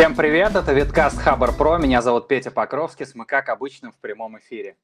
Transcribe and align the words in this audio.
Всем 0.00 0.16
привет, 0.16 0.56
это 0.56 0.72
Виткаст 0.72 1.18
Хабар 1.18 1.54
Про, 1.54 1.76
меня 1.76 2.00
зовут 2.00 2.26
Петя 2.26 2.50
Покровский, 2.50 3.04
мы 3.12 3.26
как 3.26 3.50
обычно 3.50 3.92
в 3.92 3.98
прямом 3.98 4.38
эфире. 4.38 4.78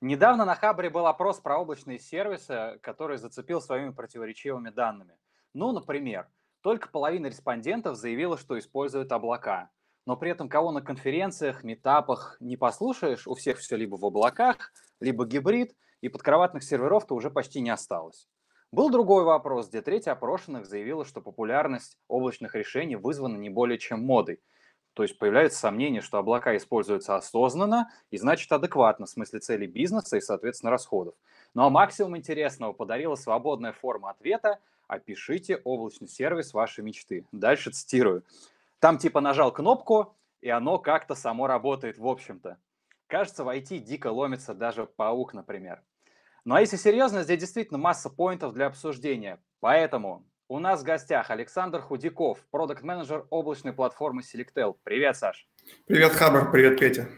Недавно 0.00 0.46
на 0.46 0.54
Хабре 0.54 0.88
был 0.88 1.06
опрос 1.06 1.40
про 1.40 1.58
облачные 1.58 1.98
сервисы, 1.98 2.78
который 2.80 3.18
зацепил 3.18 3.60
своими 3.60 3.90
противоречивыми 3.90 4.70
данными. 4.70 5.12
Ну, 5.52 5.72
например, 5.72 6.26
только 6.62 6.88
половина 6.88 7.26
респондентов 7.26 7.98
заявила, 7.98 8.38
что 8.38 8.58
используют 8.58 9.12
облака. 9.12 9.68
Но 10.06 10.16
при 10.16 10.30
этом 10.30 10.48
кого 10.48 10.72
на 10.72 10.80
конференциях, 10.80 11.62
метапах 11.62 12.38
не 12.40 12.56
послушаешь, 12.56 13.26
у 13.26 13.34
всех 13.34 13.58
все 13.58 13.76
либо 13.76 13.96
в 13.96 14.06
облаках, 14.06 14.72
либо 15.00 15.26
гибрид, 15.26 15.76
и 16.00 16.08
подкроватных 16.08 16.62
серверов-то 16.62 17.14
уже 17.14 17.28
почти 17.28 17.60
не 17.60 17.68
осталось. 17.68 18.26
Был 18.72 18.90
другой 18.90 19.24
вопрос, 19.24 19.68
где 19.68 19.80
треть 19.80 20.08
опрошенных 20.08 20.66
заявила, 20.66 21.04
что 21.04 21.20
популярность 21.20 21.98
облачных 22.08 22.54
решений 22.54 22.96
вызвана 22.96 23.36
не 23.36 23.48
более 23.48 23.78
чем 23.78 24.04
модой. 24.04 24.40
То 24.94 25.02
есть 25.02 25.18
появляется 25.18 25.58
сомнение, 25.58 26.00
что 26.00 26.18
облака 26.18 26.56
используются 26.56 27.16
осознанно 27.16 27.90
и 28.10 28.16
значит 28.16 28.50
адекватно 28.50 29.06
в 29.06 29.10
смысле 29.10 29.40
целей 29.40 29.66
бизнеса 29.66 30.16
и, 30.16 30.22
соответственно, 30.22 30.70
расходов. 30.70 31.14
Ну 31.54 31.64
а 31.64 31.70
максимум 31.70 32.16
интересного 32.16 32.72
подарила 32.72 33.14
свободная 33.14 33.72
форма 33.72 34.10
ответа 34.10 34.58
«Опишите 34.88 35.60
облачный 35.64 36.08
сервис 36.08 36.54
вашей 36.54 36.82
мечты». 36.82 37.26
Дальше 37.30 37.70
цитирую. 37.70 38.24
Там 38.78 38.98
типа 38.98 39.20
нажал 39.20 39.52
кнопку, 39.52 40.16
и 40.40 40.48
оно 40.48 40.78
как-то 40.78 41.14
само 41.14 41.46
работает 41.46 41.98
в 41.98 42.06
общем-то. 42.06 42.56
Кажется, 43.06 43.44
в 43.44 43.48
IT 43.48 43.78
дико 43.78 44.10
ломится 44.10 44.54
даже 44.54 44.86
паук, 44.86 45.34
например. 45.34 45.82
Ну 46.46 46.54
а 46.54 46.60
если 46.60 46.76
серьезно, 46.76 47.24
здесь 47.24 47.40
действительно 47.40 47.76
масса 47.76 48.08
поинтов 48.08 48.54
для 48.54 48.66
обсуждения. 48.66 49.40
Поэтому 49.58 50.24
у 50.46 50.60
нас 50.60 50.82
в 50.82 50.84
гостях 50.84 51.32
Александр 51.32 51.80
Худяков, 51.80 52.38
продукт-менеджер 52.52 53.26
облачной 53.30 53.72
платформы 53.72 54.22
Selectel. 54.22 54.76
Привет, 54.84 55.16
Саш. 55.16 55.48
Привет, 55.88 56.12
Хабар. 56.12 56.52
Привет, 56.52 56.78
Петя. 56.78 57.08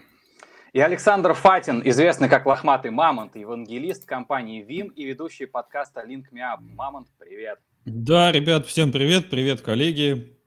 И 0.73 0.81
Александр 0.81 1.35
Фатин, 1.35 1.83
известный 1.85 2.31
как 2.31 2.47
Лохматый 2.47 2.91
Мамонт, 2.91 3.37
евангелист 3.37 4.07
компании 4.07 4.63
ВИМ 4.63 4.89
и 4.89 5.05
ведущий 5.05 5.45
подкаста 5.45 6.07
Link 6.09 6.25
Me 6.33 6.39
Up. 6.39 6.61
Мамонт, 6.61 7.09
привет. 7.19 7.59
Да, 7.85 8.33
ребят, 8.33 8.65
всем 8.65 8.93
привет, 8.93 9.29
привет, 9.29 9.61
коллеги. 9.61 10.39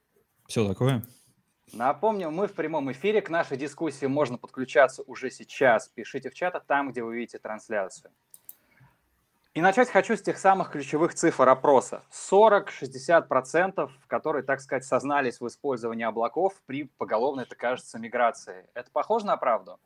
Все 0.47 0.67
такое. 0.67 1.03
Напомню, 1.71 2.31
мы 2.31 2.47
в 2.47 2.53
прямом 2.53 2.91
эфире. 2.91 3.21
К 3.21 3.29
нашей 3.29 3.57
дискуссии 3.57 4.07
можно 4.07 4.39
подключаться 4.39 5.03
уже 5.03 5.29
сейчас. 5.29 5.87
Пишите 5.87 6.31
в 6.31 6.33
чат 6.33 6.59
там, 6.65 6.91
где 6.91 7.03
вы 7.03 7.15
видите 7.15 7.37
трансляцию. 7.37 8.11
И 9.53 9.59
начать 9.59 9.89
хочу 9.89 10.15
с 10.15 10.21
тех 10.21 10.37
самых 10.37 10.71
ключевых 10.71 11.13
цифр 11.13 11.49
опроса. 11.49 12.03
40-60%, 12.31 13.89
которые, 14.07 14.43
так 14.43 14.61
сказать, 14.61 14.85
сознались 14.85 15.41
в 15.41 15.47
использовании 15.47 16.05
облаков 16.05 16.53
при 16.65 16.85
поголовной, 16.97 17.43
это 17.43 17.55
кажется, 17.55 17.99
миграции. 17.99 18.65
Это 18.73 18.89
похоже 18.93 19.25
на 19.25 19.35
правду? 19.35 19.77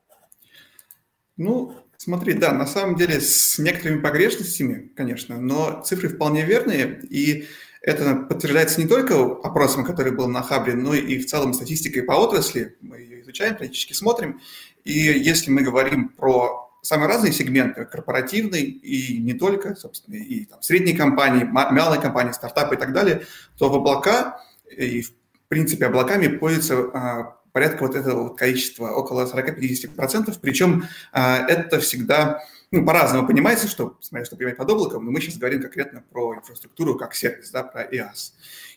Ну, 1.35 1.75
смотри, 1.97 2.33
да, 2.33 2.51
на 2.53 2.67
самом 2.67 2.95
деле 2.95 3.19
с 3.19 3.57
некоторыми 3.57 4.01
погрешностями, 4.01 4.91
конечно, 4.95 5.37
но 5.39 5.81
цифры 5.81 6.09
вполне 6.09 6.45
верные, 6.45 7.01
и 7.01 7.47
это 7.81 8.15
подтверждается 8.15 8.79
не 8.79 8.87
только 8.87 9.15
опросом, 9.15 9.83
который 9.83 10.11
был 10.11 10.27
на 10.27 10.43
Хабре, 10.43 10.75
но 10.75 10.93
и 10.93 11.17
в 11.17 11.25
целом 11.25 11.53
статистикой 11.53 12.03
по 12.03 12.13
отрасли. 12.13 12.77
Мы 12.81 12.99
ее 12.99 13.21
изучаем, 13.21 13.55
периодически 13.55 13.93
смотрим. 13.93 14.41
И 14.83 14.93
если 14.93 15.49
мы 15.49 15.63
говорим 15.63 16.09
про 16.09 16.64
самые 16.85 17.07
разные 17.07 17.33
сегменты, 17.33 17.85
корпоративный 17.85 18.61
и 18.61 19.17
не 19.17 19.33
только, 19.33 19.75
собственно, 19.75 20.15
и 20.15 20.45
там, 20.45 20.61
средние 20.61 20.95
компании, 20.95 21.43
малые 21.43 21.99
компании, 21.99 22.31
стартапы 22.31 22.75
и 22.75 22.77
так 22.77 22.93
далее, 22.93 23.25
то 23.57 23.69
в 23.69 23.75
облака 23.75 24.39
и, 24.69 25.01
в 25.01 25.11
принципе, 25.47 25.87
облаками 25.87 26.27
пользуются 26.27 26.75
а, 26.93 27.37
порядка 27.51 27.83
вот 27.87 27.95
этого 27.95 28.23
вот 28.23 28.37
количества, 28.37 28.91
около 28.91 29.25
40-50%, 29.25 30.37
причем 30.39 30.85
а, 31.11 31.45
это 31.47 31.79
всегда 31.79 32.43
ну, 32.69 32.85
по-разному 32.85 33.27
понимается, 33.27 33.67
что, 33.67 33.97
смотря 34.01 34.25
что 34.25 34.35
понимать 34.35 34.57
под 34.57 34.69
облаком, 34.69 35.05
но 35.05 35.11
мы 35.11 35.21
сейчас 35.21 35.37
говорим 35.37 35.61
конкретно 35.61 36.03
про 36.11 36.35
инфраструктуру 36.35 36.95
как 36.95 37.15
сервис, 37.15 37.49
да, 37.49 37.63
про 37.63 37.83
IaaS. 37.85 38.33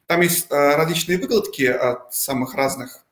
Там 0.06 0.22
есть 0.22 0.50
а, 0.50 0.76
различные 0.76 1.18
выкладки 1.18 1.64
от 1.64 2.14
самых 2.14 2.54
разных 2.54 3.04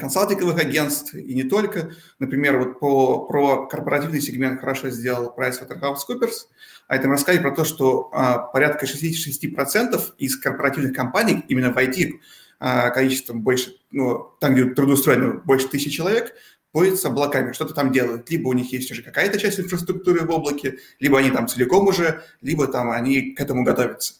консалтинговых 0.00 0.58
агентств 0.58 1.14
и 1.14 1.34
не 1.34 1.44
только. 1.44 1.92
Например, 2.18 2.58
вот 2.58 2.80
по, 2.80 3.26
про 3.26 3.66
корпоративный 3.66 4.20
сегмент 4.20 4.60
хорошо 4.60 4.90
сделал 4.90 5.34
PricewaterhouseCoopers, 5.36 6.46
а 6.88 6.96
это 6.96 7.08
рассказали 7.08 7.42
про 7.42 7.52
то, 7.52 7.64
что 7.64 8.10
а, 8.12 8.38
порядка 8.38 8.86
66% 8.86 10.00
из 10.18 10.36
корпоративных 10.36 10.94
компаний 10.94 11.44
именно 11.48 11.72
в 11.72 11.76
IT 11.78 12.20
а, 12.60 12.90
количеством 12.90 13.42
больше, 13.42 13.76
ну, 13.90 14.30
там, 14.40 14.54
где 14.54 14.64
трудоустроено 14.66 15.40
больше 15.44 15.68
тысячи 15.68 15.90
человек, 15.90 16.34
пользуются 16.72 17.08
облаками, 17.08 17.52
что-то 17.52 17.74
там 17.74 17.92
делают. 17.92 18.30
Либо 18.30 18.48
у 18.48 18.52
них 18.52 18.72
есть 18.72 18.90
уже 18.90 19.02
какая-то 19.02 19.38
часть 19.38 19.60
инфраструктуры 19.60 20.24
в 20.24 20.30
облаке, 20.30 20.78
либо 20.98 21.18
они 21.18 21.30
там 21.30 21.46
целиком 21.46 21.86
уже, 21.86 22.22
либо 22.40 22.66
там 22.66 22.90
они 22.90 23.32
к 23.32 23.40
этому 23.40 23.62
готовятся. 23.62 24.14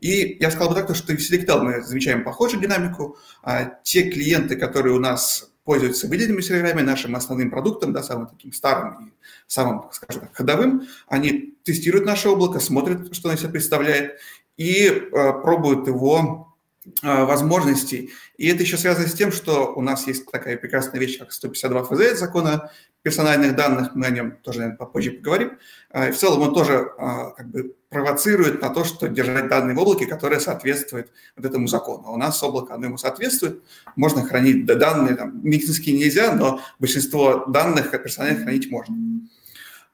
И 0.00 0.36
я 0.40 0.50
сказал 0.50 0.70
бы 0.70 0.74
так, 0.74 0.94
что 0.94 1.12
в 1.12 1.16
Selectel 1.16 1.62
мы 1.62 1.82
замечаем 1.82 2.24
похожую 2.24 2.60
динамику. 2.60 3.16
А 3.42 3.64
те 3.82 4.10
клиенты, 4.10 4.56
которые 4.56 4.94
у 4.94 5.00
нас 5.00 5.50
пользуются 5.64 6.08
выделенными 6.08 6.40
серверами, 6.40 6.80
нашим 6.80 7.14
основным 7.14 7.50
продуктом, 7.50 7.92
да, 7.92 8.02
самым 8.02 8.28
таким 8.28 8.52
старым 8.52 9.08
и 9.08 9.12
самым, 9.46 9.90
скажем 9.92 10.22
так, 10.22 10.34
ходовым, 10.34 10.88
они 11.08 11.56
тестируют 11.62 12.06
наше 12.06 12.30
облако, 12.30 12.58
смотрят, 12.58 13.14
что 13.14 13.28
оно 13.28 13.36
себя 13.36 13.50
представляет, 13.50 14.18
и 14.56 14.86
э, 14.86 15.32
пробуют 15.42 15.86
его 15.86 16.56
э, 17.02 17.24
возможностей. 17.24 18.12
И 18.38 18.48
это 18.48 18.62
еще 18.62 18.78
связано 18.78 19.08
с 19.08 19.12
тем, 19.12 19.30
что 19.30 19.74
у 19.74 19.82
нас 19.82 20.06
есть 20.06 20.30
такая 20.30 20.56
прекрасная 20.56 21.00
вещь, 21.00 21.18
как 21.18 21.32
152 21.32 21.84
ФЗ 21.84 22.18
закона 22.18 22.70
персональных 23.02 23.54
данных, 23.54 23.94
мы 23.94 24.06
о 24.06 24.10
нем 24.10 24.38
тоже, 24.42 24.60
наверное, 24.60 24.78
попозже 24.78 25.12
поговорим. 25.12 25.58
А, 25.90 26.10
в 26.10 26.16
целом 26.16 26.42
он 26.42 26.54
тоже 26.54 26.92
а, 26.98 27.30
как 27.30 27.48
бы 27.48 27.74
провоцирует 27.88 28.60
на 28.60 28.70
то, 28.70 28.84
что 28.84 29.08
держать 29.08 29.48
данные 29.48 29.74
в 29.74 29.78
облаке, 29.78 30.06
которые 30.06 30.40
соответствуют 30.40 31.10
вот 31.36 31.46
этому 31.46 31.68
закону. 31.68 32.04
А 32.06 32.12
у 32.12 32.16
нас 32.16 32.42
облако, 32.42 32.74
оно 32.74 32.86
ему 32.86 32.98
соответствует. 32.98 33.62
Можно 33.96 34.24
хранить 34.24 34.66
данные, 34.66 35.16
там, 35.16 35.40
медицинские 35.42 35.96
нельзя, 35.98 36.34
но 36.34 36.60
большинство 36.78 37.46
данных 37.46 37.90
персональных 37.90 38.42
хранить 38.42 38.70
можно. 38.70 38.94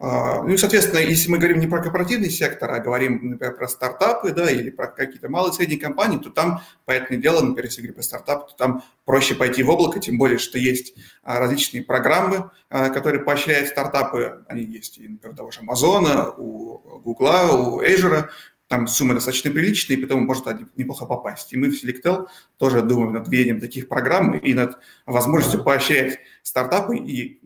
А, 0.01 0.43
ну 0.43 0.51
и, 0.51 0.57
соответственно, 0.57 0.99
если 0.99 1.31
мы 1.31 1.39
говорим 1.39 1.61
не 1.61 1.69
про 1.69 1.81
корпоративный 1.81 2.29
сектор, 2.29 2.71
а 2.73 2.81
говорим, 2.81 3.31
например, 3.31 3.57
про 3.57 3.69
стартапы, 3.69 4.33
да, 4.33 4.51
или 4.51 4.71
про 4.71 4.89
какие-то 4.89 5.29
малые 5.29 5.53
и 5.53 5.55
средние 5.55 5.79
компании, 5.79 6.19
то 6.19 6.31
там, 6.31 6.63
понятное 6.85 7.19
дело, 7.19 7.41
например, 7.41 7.67
если 7.67 7.81
говорить 7.81 7.95
про 7.95 8.03
стартап, 8.03 8.49
то 8.49 8.57
там 8.57 8.83
проще 9.05 9.37
пойти 9.37 9.63
в 9.63 9.71
облако, 9.71 10.01
тем 10.01 10.19
более, 10.19 10.39
что 10.39 10.59
есть 10.59 10.95
а, 11.23 11.39
различные 11.39 11.85
программы, 11.85 12.51
которые 12.69 13.23
поощряют 13.23 13.69
стартапы. 13.69 14.45
Они 14.49 14.65
есть, 14.65 14.99
и, 14.99 15.07
например, 15.07 15.37
того 15.37 15.53
же 15.53 15.61
Амазона, 15.61 16.33
у 16.33 16.64
Гугла, 16.99 17.53
у 17.53 17.83
Azure, 17.83 18.29
там 18.69 18.87
суммы 18.87 19.15
достаточно 19.15 19.51
приличные, 19.51 19.99
и 19.99 20.03
потом 20.03 20.25
может 20.25 20.47
неплохо 20.77 21.07
попасть. 21.07 21.53
И 21.53 21.57
мы 21.57 21.71
в 21.71 21.83
Selectel 21.83 22.27
тоже 22.57 22.83
думаем 22.83 23.13
над 23.13 23.29
введением 23.29 23.61
таких 23.61 23.89
программ 23.89 24.37
и 24.37 24.55
над 24.55 24.79
возможностью 25.07 25.63
поощрять 25.63 26.19
стартапы 26.43 26.97
и 26.97 27.41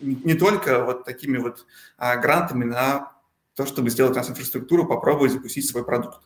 не 0.00 0.34
только 0.34 0.84
вот 0.84 1.04
такими 1.04 1.38
вот 1.38 1.66
а, 1.96 2.16
грантами 2.16 2.64
на 2.64 3.12
то, 3.54 3.64
чтобы 3.64 3.90
сделать 3.90 4.12
у 4.12 4.16
нас 4.16 4.28
инфраструктуру, 4.28 4.86
попробовать 4.86 5.32
запустить 5.32 5.66
свой 5.66 5.84
продукт. 5.84 6.20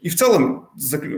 И 0.00 0.08
в 0.10 0.16
целом, 0.16 0.70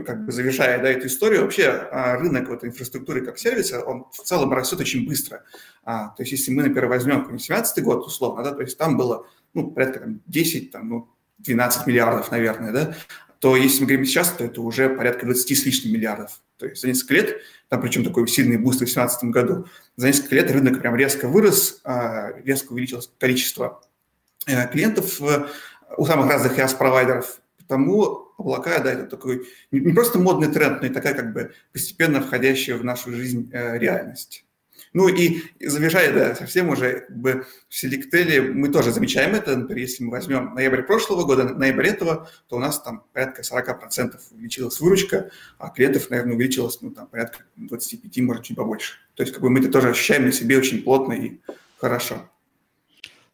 как 0.05 0.25
бы 0.25 0.31
завершая 0.31 0.81
да, 0.81 0.89
эту 0.89 1.07
историю, 1.07 1.43
вообще 1.43 1.67
а, 1.67 2.17
рынок 2.17 2.49
вот, 2.49 2.63
инфраструктуры 2.63 3.23
как 3.23 3.37
сервиса, 3.37 3.83
он 3.83 4.05
в 4.11 4.23
целом 4.23 4.51
растет 4.53 4.79
очень 4.79 5.07
быстро. 5.07 5.43
А, 5.83 6.09
то 6.09 6.23
есть 6.23 6.31
если 6.31 6.51
мы, 6.51 6.63
например, 6.63 6.87
возьмем 6.87 7.25
2017 7.27 7.83
год 7.83 8.05
условно, 8.05 8.43
да, 8.43 8.53
то 8.53 8.61
есть 8.61 8.77
там 8.77 8.97
было 8.97 9.27
ну, 9.53 9.71
порядка 9.71 10.01
там, 10.01 10.21
10, 10.27 10.71
там, 10.71 10.89
ну, 10.89 11.09
12 11.39 11.87
миллиардов, 11.87 12.31
наверное, 12.31 12.71
да, 12.71 12.95
то 13.39 13.55
если 13.55 13.81
мы 13.81 13.87
говорим 13.87 14.05
сейчас, 14.05 14.29
то 14.29 14.43
это 14.43 14.61
уже 14.61 14.89
порядка 14.89 15.25
20 15.25 15.57
с 15.57 15.65
лишним 15.65 15.93
миллиардов. 15.93 16.41
То 16.57 16.67
есть 16.67 16.81
за 16.81 16.87
несколько 16.87 17.15
лет, 17.15 17.41
там 17.69 17.81
причем 17.81 18.03
такой 18.03 18.27
сильный 18.27 18.57
boost 18.57 18.77
в 18.77 18.85
2018 18.85 19.23
году, 19.25 19.65
за 19.95 20.07
несколько 20.07 20.35
лет 20.35 20.51
рынок 20.51 20.79
прям 20.79 20.95
резко 20.95 21.27
вырос, 21.27 21.81
а, 21.83 22.33
резко 22.43 22.73
увеличилось 22.73 23.11
количество 23.17 23.81
э, 24.45 24.67
клиентов 24.67 25.19
у 25.97 26.05
самых 26.05 26.29
разных 26.29 26.59
IaaS-провайдеров. 26.59 27.41
Потому 27.57 28.27
облака, 28.37 28.79
да, 28.79 28.91
это 28.91 29.05
такой 29.05 29.47
не 29.71 29.93
просто 29.93 30.19
модный 30.19 30.51
тренд, 30.51 30.81
но 30.81 30.87
и 30.87 30.91
такая 30.91 31.15
как 31.15 31.33
бы 31.33 31.51
постепенно 31.73 32.21
входящая 32.21 32.77
в 32.77 32.83
нашу 32.83 33.11
жизнь 33.11 33.49
э, 33.51 33.79
реальность. 33.79 34.45
Ну 34.93 35.07
и 35.07 35.43
завершая, 35.61 36.13
да, 36.13 36.35
совсем 36.35 36.69
уже 36.69 37.07
в 37.09 37.45
Селектеле 37.69 38.41
мы 38.41 38.69
тоже 38.69 38.91
замечаем 38.91 39.35
это. 39.35 39.55
Например, 39.55 39.81
если 39.81 40.03
мы 40.03 40.11
возьмем 40.11 40.53
ноябрь 40.53 40.81
прошлого 40.81 41.23
года, 41.23 41.45
ноябрь 41.45 41.87
этого, 41.87 42.29
то 42.49 42.57
у 42.57 42.59
нас 42.59 42.81
там 42.81 43.05
порядка 43.13 43.41
40% 43.41 44.19
увеличилась 44.31 44.79
выручка, 44.81 45.31
а 45.57 45.69
клиентов, 45.69 46.09
наверное, 46.09 46.35
увеличилось 46.35 46.81
ну, 46.81 46.91
там, 46.91 47.07
порядка 47.07 47.43
25, 47.55 48.17
может, 48.17 48.43
чуть 48.43 48.57
побольше. 48.57 48.95
То 49.15 49.23
есть 49.23 49.33
как 49.33 49.41
бы 49.41 49.49
мы 49.49 49.59
это 49.59 49.69
тоже 49.69 49.89
ощущаем 49.89 50.25
на 50.25 50.31
себе 50.33 50.57
очень 50.57 50.83
плотно 50.83 51.13
и 51.13 51.39
хорошо. 51.77 52.29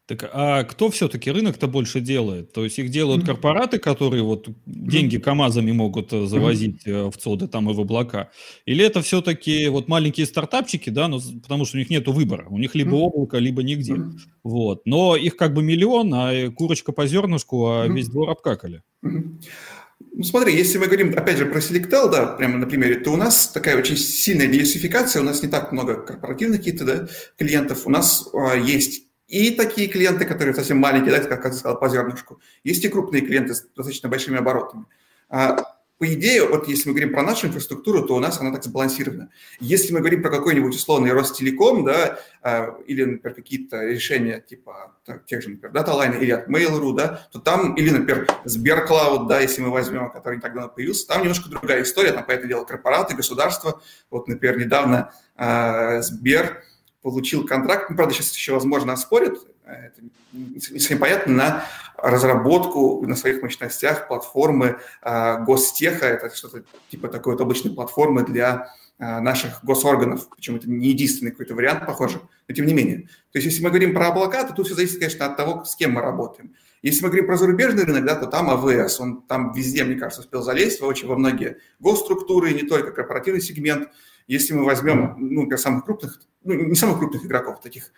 Так 0.08 0.30
а 0.32 0.64
кто 0.64 0.90
все-таки 0.90 1.30
рынок-то 1.30 1.68
больше 1.68 2.00
делает? 2.00 2.54
То 2.54 2.64
есть 2.64 2.80
их 2.80 2.90
делают 2.90 3.26
корпораты, 3.26 3.78
которые 3.78 4.24
вот 4.24 4.48
деньги 4.66 5.18
КАМАЗами 5.18 5.74
могут 5.74 6.14
э, 6.14 6.26
завозить 6.26 6.88
mm-hmm. 6.88 7.12
в 7.12 7.18
ЦОДы 7.18 7.50
там 7.50 7.70
и 7.70 7.74
в 7.74 7.80
облака? 7.82 8.30
Или 8.66 8.86
это 8.86 9.02
все-таки 9.02 9.68
вот 9.68 9.90
маленькие 9.90 10.26
стартапчики, 10.26 10.90
да, 10.90 11.10
ну, 11.10 11.20
потому 11.44 11.66
что 11.66 11.76
у 11.76 11.80
них 11.80 11.90
нет 11.90 12.08
выбора. 12.08 12.48
У 12.50 12.58
них 12.58 12.74
либо 12.74 12.96
облако, 12.96 13.38
либо 13.38 13.64
нигде. 13.64 13.96
Вот. 14.44 14.86
Но 14.86 15.18
их 15.18 15.36
как 15.36 15.54
бы 15.54 15.62
миллион, 15.62 16.14
а 16.14 16.52
курочка 16.52 16.94
по 16.94 17.06
зернышку, 17.06 17.68
а 17.68 17.88
весь 17.88 18.08
двор 18.08 18.30
обкакали. 18.30 18.84
Ну, 19.02 20.24
смотри, 20.24 20.56
если 20.56 20.78
мы 20.78 20.86
говорим, 20.86 21.14
опять 21.18 21.38
же, 21.38 21.46
про 21.46 21.60
Selectel, 21.60 22.10
да, 22.10 22.28
прямо 22.28 22.58
на 22.60 22.66
примере, 22.66 22.96
то 23.00 23.12
у 23.12 23.18
нас 23.18 23.50
такая 23.50 23.78
очень 23.78 23.98
сильная 23.98 24.48
диверсификация, 24.48 25.22
у 25.22 25.26
нас 25.26 25.44
не 25.44 25.50
так 25.50 25.72
много 25.72 25.96
корпоративных 25.96 26.60
каких-то 26.60 26.86
да, 26.86 27.08
клиентов, 27.38 27.86
у 27.86 27.90
нас 27.90 28.30
а, 28.34 28.56
есть 28.56 29.07
и 29.28 29.52
такие 29.52 29.88
клиенты, 29.88 30.26
которые 30.26 30.56
совсем 30.56 30.78
маленькие, 30.78 31.12
да, 31.12 31.20
как 31.20 31.46
я 31.46 31.52
сказал, 31.52 31.80
по 31.80 31.90
зернышку. 31.90 32.40
Есть 32.64 32.84
и 32.86 32.90
крупные 32.90 33.22
клиенты 33.22 33.56
с 33.56 33.62
достаточно 33.76 34.10
большими 34.10 34.38
оборотами. 34.38 34.86
А, 35.30 35.58
по 35.98 36.14
идее, 36.14 36.48
вот 36.48 36.68
если 36.68 36.90
мы 36.90 36.94
говорим 36.94 37.12
про 37.12 37.24
нашу 37.24 37.48
инфраструктуру, 37.48 38.04
то 38.04 38.16
у 38.16 38.20
нас 38.20 38.40
она 38.40 38.52
так 38.52 38.64
сбалансирована. 38.64 39.32
Если 39.60 39.92
мы 39.92 40.00
говорим 40.00 40.22
про 40.22 40.30
какой-нибудь 40.30 40.76
условный 40.76 41.12
Ростелеком, 41.12 41.84
да, 41.84 42.20
а, 42.42 42.78
или, 42.86 43.04
например, 43.04 43.36
какие-то 43.36 43.84
решения 43.84 44.40
типа 44.40 44.96
так, 45.06 45.26
тех 45.26 45.42
же, 45.42 45.50
например, 45.50 45.76
DataLine 45.76 46.22
или 46.22 46.32
от 46.32 46.48
Mail.ru, 46.48 46.94
да, 46.94 47.28
то 47.32 47.40
там, 47.40 47.74
или, 47.74 47.90
например, 47.90 48.28
Сберклауд, 48.46 49.28
да, 49.28 49.40
если 49.42 49.62
мы 49.62 49.72
возьмем, 49.72 50.12
который 50.12 50.36
не 50.36 50.42
так 50.42 50.54
давно 50.54 50.70
появился, 50.70 51.08
там 51.08 51.22
немножко 51.22 51.50
другая 51.50 51.82
история, 51.82 52.14
там, 52.14 52.26
по 52.26 52.32
это 52.32 52.48
дело, 52.48 52.64
корпораты, 52.64 53.16
государства. 53.16 53.82
Вот, 54.12 54.28
например, 54.28 54.60
недавно 54.60 55.12
э, 55.36 56.02
Сбер 56.04 56.64
получил 57.02 57.46
контракт, 57.46 57.90
ну, 57.90 57.96
правда, 57.96 58.14
сейчас 58.14 58.34
еще, 58.34 58.54
возможно, 58.54 58.94
оспорят, 58.94 59.40
это 59.66 60.02
не 60.34 60.60
совсем 60.60 61.00
понятно, 61.00 61.34
на 61.34 61.66
разработку 61.98 63.06
на 63.06 63.16
своих 63.16 63.42
мощностях 63.42 64.08
платформы 64.08 64.78
э, 65.02 65.44
Гостеха, 65.44 66.06
это 66.06 66.34
что-то 66.36 66.64
типа 66.90 67.08
такой 67.08 67.34
вот 67.34 67.42
облачной 67.42 67.74
платформы 67.74 68.24
для 68.24 68.74
э, 69.00 69.20
наших 69.20 69.64
госорганов, 69.64 70.30
причем 70.30 70.56
это 70.56 70.70
не 70.70 70.90
единственный 70.90 71.32
какой-то 71.32 71.56
вариант, 71.56 71.86
похоже, 71.86 72.22
но 72.48 72.56
тем 72.56 72.66
не 72.66 72.74
менее. 72.74 73.10
То 73.32 73.40
есть 73.40 73.48
если 73.48 73.64
мы 73.64 73.70
говорим 73.70 73.94
про 73.94 74.08
облака, 74.08 74.44
то 74.44 74.54
тут 74.54 74.68
все 74.68 74.76
зависит, 74.76 75.00
конечно, 75.00 75.26
от 75.26 75.38
того, 75.38 75.66
с 75.66 75.76
кем 75.76 75.94
мы 75.94 76.02
работаем. 76.02 76.54
Если 76.84 77.02
мы 77.02 77.10
говорим 77.10 77.26
про 77.26 77.38
зарубежный 77.38 77.84
рынок, 77.84 78.06
да, 78.06 78.16
то 78.16 78.28
там 78.28 78.50
АВС, 78.50 79.00
он 79.00 79.24
там 79.24 79.52
везде, 79.52 79.84
мне 79.84 79.96
кажется, 79.96 80.22
успел 80.22 80.44
залезть, 80.44 80.82
очень 80.82 81.08
во 81.08 81.18
многие 81.18 81.58
госструктуры, 81.80 82.54
не 82.54 82.64
только 82.64 82.92
корпоративный 82.92 83.42
сегмент. 83.42 83.90
Если 84.28 84.54
мы 84.54 84.66
возьмем, 84.66 85.16
ну, 85.18 85.58
самых 85.58 85.86
крупных, 85.86 86.22
ну, 86.44 86.54
не 86.54 86.76
самых 86.76 87.00
крупных 87.00 87.26
игроков, 87.26 87.62
таких 87.62 87.92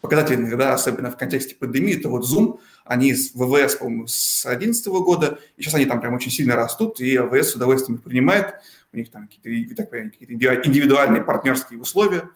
показательных, 0.00 0.56
да, 0.56 0.74
особенно 0.74 1.10
в 1.10 1.16
контексте 1.16 1.54
пандемии, 1.54 1.94
то 1.94 2.08
вот 2.08 2.24
Zoom, 2.24 2.60
они 2.84 3.14
с 3.14 3.32
ВВС, 3.34 3.76
по-моему, 3.76 4.06
с 4.06 4.42
2011 4.44 4.86
года, 4.86 5.38
и 5.56 5.62
сейчас 5.62 5.74
они 5.74 5.86
там 5.86 6.00
прям 6.00 6.14
очень 6.14 6.30
сильно 6.30 6.54
растут, 6.54 7.00
и 7.00 7.16
АВС 7.16 7.50
с 7.50 7.54
удовольствием 7.54 7.98
их 7.98 8.04
принимает, 8.04 8.54
у 8.92 8.96
них 8.96 9.10
там 9.10 9.28
какие-то, 9.28 9.84
какие-то 9.84 10.68
индивидуальные 10.68 11.22
партнерские 11.22 11.80
условия, 11.80 12.28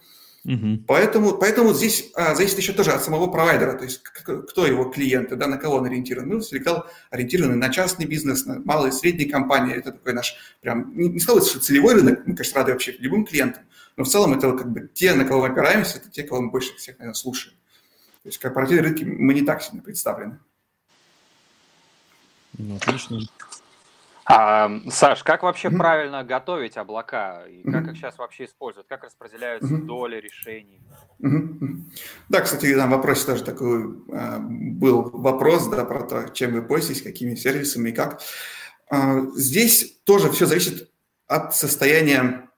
Угу. 0.45 0.85
Поэтому, 0.87 1.37
поэтому 1.37 1.75
здесь 1.75 2.11
а, 2.15 2.35
зависит 2.35 2.59
еще 2.59 2.73
тоже 2.73 2.93
от 2.93 3.05
самого 3.05 3.27
провайдера, 3.27 3.75
то 3.75 3.85
есть 3.85 3.99
кто 4.03 4.67
его 4.67 4.85
клиенты, 4.85 5.37
да, 5.37 5.47
на 5.47 5.59
кого 5.59 5.77
он 5.77 5.85
ориентирован. 5.85 6.29
Мы 6.29 6.37
Selectal 6.37 6.85
ориентированы 7.11 7.57
на 7.57 7.69
частный 7.69 8.07
бизнес, 8.07 8.47
на 8.47 8.59
малые 8.61 8.91
и 8.91 8.95
средние 8.95 9.29
компании. 9.29 9.75
Это 9.75 9.93
такой 9.93 10.15
наш 10.15 10.35
прям, 10.63 10.97
не, 10.97 11.09
не 11.09 11.21
сказать, 11.21 11.47
что 11.47 11.61
целевой 11.61 11.95
рынок, 11.95 12.21
мы, 12.25 12.35
конечно, 12.35 12.59
рады 12.59 12.73
вообще 12.73 12.93
любым 12.93 13.27
клиентам, 13.27 13.65
но 13.97 14.05
в 14.05 14.09
целом 14.09 14.33
это 14.33 14.53
как 14.53 14.73
бы 14.73 14.89
те, 14.95 15.13
на 15.13 15.27
кого 15.27 15.43
мы 15.43 15.49
опираемся, 15.49 15.99
это 15.99 16.11
те, 16.11 16.23
кого 16.23 16.41
мы 16.41 16.51
больше 16.51 16.75
всех, 16.77 16.99
наверное, 16.99 17.15
слушаем. 17.15 17.55
То 18.23 18.29
есть 18.29 18.39
корпоративные 18.39 18.83
рынки 18.83 19.05
мы 19.05 19.35
не 19.35 19.43
так 19.43 19.63
сильно 19.63 19.83
представлены. 19.83 20.39
Ну, 22.57 22.77
отлично. 22.77 23.21
А, 24.25 24.71
Саш, 24.89 25.23
как 25.23 25.43
вообще 25.43 25.69
mm-hmm. 25.69 25.77
правильно 25.77 26.25
готовить 26.25 26.77
облака 26.77 27.45
и 27.47 27.63
как 27.63 27.85
mm-hmm. 27.85 27.91
их 27.91 27.97
сейчас 27.97 28.19
вообще 28.19 28.45
используют? 28.45 28.87
Как 28.89 29.05
распределяются 29.05 29.75
mm-hmm. 29.75 29.87
доли 29.87 30.17
решений? 30.17 30.81
Mm-hmm. 31.23 31.77
Да, 32.29 32.41
кстати, 32.41 32.67
на 32.67 32.87
вопросе 32.87 33.27
тоже 33.27 33.45
такой 33.45 33.97
а, 34.13 34.39
был 34.41 35.11
вопрос 35.11 35.69
да, 35.69 35.85
про 35.85 36.03
то, 36.03 36.29
чем 36.29 36.53
вы 36.53 36.63
пользуетесь, 36.63 37.03
какими 37.03 37.35
сервисами 37.35 37.91
и 37.91 37.93
как. 37.93 38.21
А, 38.91 39.21
здесь 39.35 40.01
тоже 40.05 40.31
все 40.31 40.47
зависит 40.47 40.91
от 41.27 41.55
состояния 41.55 42.50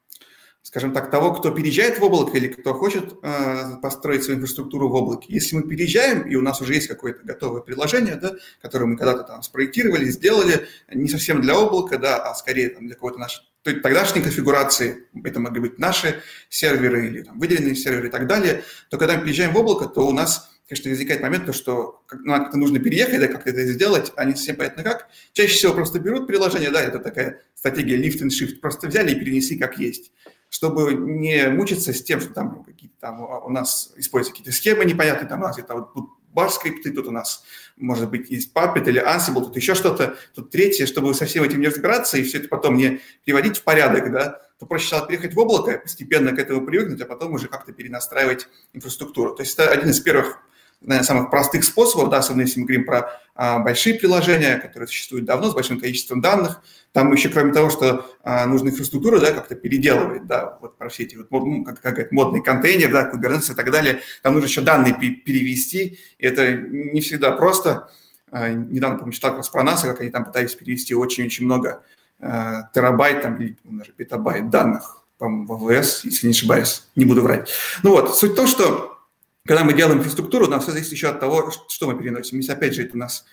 скажем 0.63 0.93
так, 0.93 1.11
того, 1.11 1.35
кто 1.35 1.51
переезжает 1.51 1.99
в 1.99 2.05
облако 2.05 2.37
или 2.37 2.47
кто 2.49 2.73
хочет 2.73 3.15
э, 3.23 3.77
построить 3.83 4.23
свою 4.23 4.39
инфраструктуру 4.39 4.89
в 4.89 4.95
облаке. 4.95 5.27
Если 5.29 5.57
мы 5.57 5.63
переезжаем, 5.65 6.23
и 6.23 6.37
у 6.37 6.41
нас 6.41 6.61
уже 6.61 6.75
есть 6.75 6.87
какое-то 6.87 7.25
готовое 7.25 7.63
приложение, 7.63 8.15
да, 8.15 8.33
которое 8.61 8.87
мы 8.87 8.97
когда-то 8.97 9.25
там 9.25 9.43
спроектировали, 9.43 10.05
сделали, 10.05 10.69
не 10.93 11.09
совсем 11.09 11.41
для 11.41 11.59
облака, 11.59 11.99
да, 11.99 12.19
а 12.19 12.35
скорее 12.35 12.71
там, 12.71 12.87
для 12.87 12.95
какой-то 12.95 13.19
нашей 13.19 13.43
тогдашней 13.63 14.23
конфигурации, 14.23 15.09
это 15.23 15.41
могли 15.41 15.61
быть 15.61 15.79
наши 15.79 16.21
серверы 16.49 17.07
или 17.07 17.23
там, 17.23 17.39
выделенные 17.39 17.77
серверы 17.77 18.09
и 18.09 18.11
так 18.11 18.27
далее, 18.27 18.63
то 18.89 18.99
когда 18.99 19.17
мы 19.17 19.23
переезжаем 19.23 19.53
в 19.53 19.57
облако, 19.57 19.87
то 19.87 20.07
у 20.07 20.13
нас 20.13 20.49
конечно, 20.69 20.91
возникает 20.91 21.21
момент, 21.21 21.45
то, 21.45 21.53
что 21.53 22.03
ну, 22.13 22.33
как-то 22.33 22.57
нужно 22.57 22.79
переехать, 22.79 23.21
да, 23.21 23.27
как 23.27 23.47
это 23.47 23.67
сделать, 23.67 24.11
а 24.17 24.25
не 24.25 24.35
совсем 24.35 24.57
понятно 24.57 24.83
как. 24.83 25.09
Чаще 25.35 25.55
всего 25.55 25.75
просто 25.75 25.99
берут 25.99 26.27
приложение, 26.27 26.71
да, 26.71 26.81
это 26.81 26.99
такая 26.99 27.43
стратегия 27.55 27.97
lift 27.97 28.23
and 28.23 28.29
shift, 28.29 28.59
просто 28.61 28.89
взяли 28.89 29.13
и 29.13 29.15
перенесли 29.15 29.59
как 29.59 29.79
есть 29.79 30.13
чтобы 30.53 30.93
не 30.93 31.49
мучиться 31.49 31.95
с 31.95 32.03
тем, 32.03 32.21
что 32.21 32.35
там 32.35 32.63
какие-то 32.63 32.95
там 33.01 33.23
у 33.23 33.49
нас 33.49 33.91
используются 33.97 34.33
какие-то 34.33 34.55
схемы 34.55 34.85
непонятные, 34.85 35.27
там 35.27 35.41
у 35.41 35.45
нас 35.45 35.57
где-то 35.57 35.75
вот 35.95 36.09
бар 36.29 36.51
скрипты, 36.51 36.91
тут 36.93 37.07
у 37.07 37.11
нас, 37.11 37.43
может 37.79 38.11
быть, 38.11 38.29
есть 38.29 38.55
Puppet 38.55 38.87
или 38.87 39.03
Ansible, 39.03 39.47
тут 39.47 39.57
еще 39.57 39.75
что-то, 39.75 40.19
тут 40.35 40.51
третье, 40.51 40.85
чтобы 40.85 41.15
со 41.15 41.25
всем 41.25 41.43
этим 41.45 41.59
не 41.59 41.69
разбираться 41.69 42.19
и 42.19 42.23
все 42.23 42.37
это 42.37 42.49
потом 42.49 42.77
не 42.77 43.01
приводить 43.25 43.57
в 43.57 43.63
порядок, 43.63 44.13
да, 44.13 44.43
то 44.59 44.67
проще 44.67 44.89
сначала 44.89 45.07
переехать 45.07 45.35
в 45.35 45.39
облако, 45.39 45.79
постепенно 45.79 46.33
к 46.33 46.39
этому 46.39 46.67
привыкнуть, 46.67 47.01
а 47.01 47.07
потом 47.07 47.33
уже 47.33 47.49
как-то 47.49 47.73
перенастраивать 47.73 48.47
инфраструктуру. 48.75 49.35
То 49.35 49.43
есть 49.43 49.55
это 49.59 49.71
один 49.71 49.89
из 49.89 50.01
первых 50.01 50.39
наверное, 50.83 51.07
самых 51.07 51.31
простых 51.31 51.65
способов, 51.65 52.11
да, 52.11 52.19
особенно 52.19 52.43
если 52.43 52.61
мы 52.61 52.67
говорим 52.67 52.85
про 52.85 53.21
а, 53.35 53.59
большие 53.61 53.95
приложения, 53.95 54.59
которые 54.59 54.89
существуют 54.89 55.25
давно, 55.25 55.51
с 55.51 55.55
большим 55.55 55.81
количеством 55.81 56.21
данных. 56.21 56.61
Там 56.93 57.11
еще, 57.13 57.31
кроме 57.31 57.55
того, 57.55 57.71
что 57.71 58.07
а, 58.23 58.47
нужно 58.47 58.69
инфраструктуру 58.69 59.19
да, 59.19 59.33
как-то 59.33 59.55
переделывать, 59.55 60.27
да, 60.27 60.59
вот 60.61 60.77
про 60.77 60.91
все 60.91 61.05
эти 61.05 61.17
вот, 61.17 61.31
ну, 61.31 61.65
как, 61.65 61.81
как 61.81 61.99
это, 61.99 62.15
модный 62.15 62.43
контейнер, 62.43 62.93
да, 62.93 63.11
Kubernetes 63.11 63.53
и 63.53 63.55
так 63.55 63.71
далее, 63.71 64.01
там 64.23 64.35
нужно 64.35 64.47
еще 64.47 64.61
данные 64.61 64.95
перевести, 64.95 65.99
и 66.19 66.27
это 66.27 66.53
не 66.53 67.01
всегда 67.01 67.33
просто. 67.33 67.91
А, 68.31 68.51
недавно, 68.51 68.99
помню, 68.99 69.13
читал 69.13 69.35
как 69.35 69.51
про 69.51 69.63
NASA, 69.63 69.85
как 69.85 70.03
они 70.03 70.11
там 70.11 70.27
пытались 70.27 70.55
перевести 70.55 70.95
очень-очень 70.95 71.47
много 71.47 71.83
а, 72.21 72.69
терабайт, 72.75 73.23
там, 73.23 73.37
или 73.37 73.57
даже 73.65 73.93
петабайт 73.93 74.51
данных, 74.51 75.03
по-моему, 75.17 75.57
в 75.57 75.69
АВС, 75.69 76.05
если 76.05 76.27
не 76.27 76.33
ошибаюсь, 76.33 76.85
не 76.95 77.07
буду 77.07 77.23
врать. 77.23 77.51
Ну 77.83 77.93
вот, 77.93 78.19
суть 78.19 78.33
в 78.33 78.37
том, 78.37 78.47
что 78.47 78.99
когда 79.47 79.65
мы 79.65 79.73
делаем 79.73 79.99
инфраструктуру, 79.99 80.47
у 80.47 80.51
нас 80.51 80.63
все 80.63 80.73
зависит 80.73 80.93
еще 80.93 81.09
от 81.09 81.21
того, 81.21 81.51
что 81.69 81.87
мы 81.87 81.99
переносим. 81.99 82.39
Если, 82.39 82.53
опять 82.53 82.75
же, 82.75 82.85
это 82.85 82.95
у 82.95 82.99
нас 82.99 83.25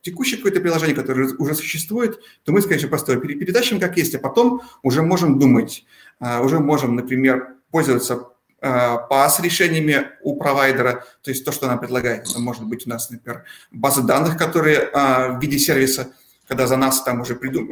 текущее 0.00 0.36
какое-то 0.36 0.60
приложение, 0.60 0.94
которое 0.94 1.34
уже 1.38 1.54
существует, 1.54 2.20
то 2.44 2.52
мы, 2.52 2.62
конечно, 2.62 2.88
просто 2.88 3.16
передачим 3.16 3.80
как 3.80 3.96
есть, 3.96 4.14
а 4.14 4.18
потом 4.18 4.62
уже 4.82 5.02
можем 5.02 5.38
думать, 5.38 5.84
а, 6.20 6.40
уже 6.42 6.58
можем, 6.60 6.96
например, 6.96 7.56
пользоваться 7.70 8.28
PaaS-решениями 8.60 9.94
а, 9.94 10.10
у 10.22 10.36
провайдера, 10.36 11.04
то 11.22 11.30
есть 11.30 11.44
то, 11.44 11.50
что 11.52 11.66
она 11.66 11.76
предлагает. 11.76 12.28
Это 12.28 12.38
может 12.38 12.64
быть 12.64 12.86
у 12.86 12.90
нас, 12.90 13.10
например, 13.10 13.44
базы 13.72 14.02
данных, 14.02 14.36
которые 14.36 14.78
а, 14.92 15.30
в 15.30 15.40
виде 15.40 15.58
сервиса, 15.58 16.12
когда 16.46 16.66
за 16.66 16.76
нас 16.76 17.02
там 17.02 17.20
уже 17.20 17.34
придум... 17.34 17.70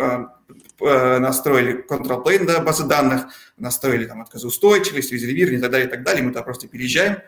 настроили 0.80 1.84
control 1.86 2.24
plane 2.24 2.46
да, 2.46 2.60
базы 2.60 2.84
данных, 2.84 3.26
настроили 3.58 4.06
там 4.06 4.22
отказоустойчивость, 4.22 5.12
резервирование 5.12 5.58
и 5.58 5.62
так 5.62 5.70
далее, 5.70 5.86
и 5.86 5.90
так 5.90 6.02
далее, 6.02 6.22
мы 6.22 6.30
туда 6.30 6.42
просто 6.42 6.66
переезжаем, 6.66 7.18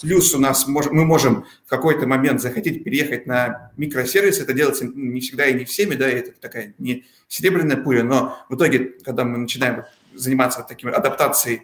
плюс 0.00 0.34
у 0.34 0.38
нас 0.38 0.66
мы 0.66 1.04
можем 1.04 1.44
в 1.66 1.70
какой-то 1.70 2.06
момент 2.06 2.40
захотеть 2.40 2.84
переехать 2.84 3.26
на 3.26 3.72
микросервис. 3.76 4.38
Это 4.38 4.52
делается 4.52 4.86
не 4.86 5.20
всегда 5.20 5.46
и 5.46 5.54
не 5.54 5.64
всеми, 5.64 5.94
да, 5.94 6.08
это 6.08 6.32
такая 6.32 6.74
не 6.78 7.06
серебряная 7.26 7.76
пуля, 7.76 8.04
но 8.04 8.38
в 8.48 8.54
итоге, 8.54 8.94
когда 9.04 9.24
мы 9.24 9.38
начинаем 9.38 9.84
заниматься 10.14 10.62
такими 10.62 10.92
адаптацией 10.92 11.62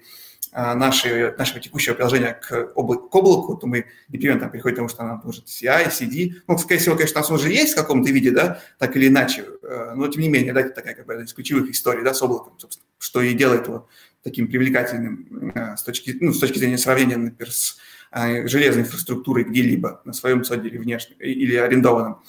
а, 0.57 0.75
нашей, 0.75 1.37
нашего 1.37 1.59
текущего 1.59 1.95
приложения 1.95 2.35
к, 2.35 2.73
облаку, 2.77 3.09
к 3.09 3.15
облаку, 3.17 3.57
то 3.57 3.67
мы 3.67 3.87
непременно 4.09 4.41
там 4.41 4.51
переходим 4.51 4.75
к 4.75 4.77
тому, 4.77 4.89
что 4.89 5.03
нам 5.03 5.21
нужен 5.25 5.43
CI, 5.45 5.91
CD. 5.91 6.35
Ну, 6.47 6.57
скорее 6.59 6.79
всего, 6.79 6.95
конечно, 6.95 7.21
у 7.21 7.23
нас 7.23 7.31
уже 7.33 7.51
есть 7.51 7.73
в 7.73 7.77
каком-то 7.77 8.11
виде, 8.13 8.31
да, 8.31 8.61
так 8.79 8.95
или 8.97 9.09
иначе, 9.09 9.47
э, 9.63 9.95
но 9.97 10.07
тем 10.07 10.23
не 10.23 10.29
менее, 10.29 10.53
да, 10.53 10.61
это 10.61 10.71
такая 10.71 10.95
как 10.95 11.07
бы 11.07 11.15
из 11.15 11.33
ключевых 11.33 11.71
историй, 11.71 12.05
да, 12.05 12.15
с 12.15 12.23
облаком, 12.23 12.55
собственно, 12.59 12.87
что 12.99 13.21
и 13.21 13.35
делает 13.35 13.67
его 13.67 13.89
таким 14.25 14.49
привлекательным 14.49 15.53
э, 15.55 15.77
с 15.77 15.83
точки, 15.83 16.17
ну, 16.19 16.33
с 16.33 16.41
точки 16.41 16.59
зрения 16.59 16.79
сравнения, 16.79 17.17
например, 17.17 17.53
с 17.53 17.77
э, 18.11 18.49
железной 18.49 18.83
инфраструктурой 18.85 19.45
где-либо 19.45 20.01
на 20.05 20.15
своем 20.15 20.43
соде 20.45 20.69
или 20.69 20.79
внешнем, 20.79 21.17
или 21.19 21.55
арендованном. 21.55 22.23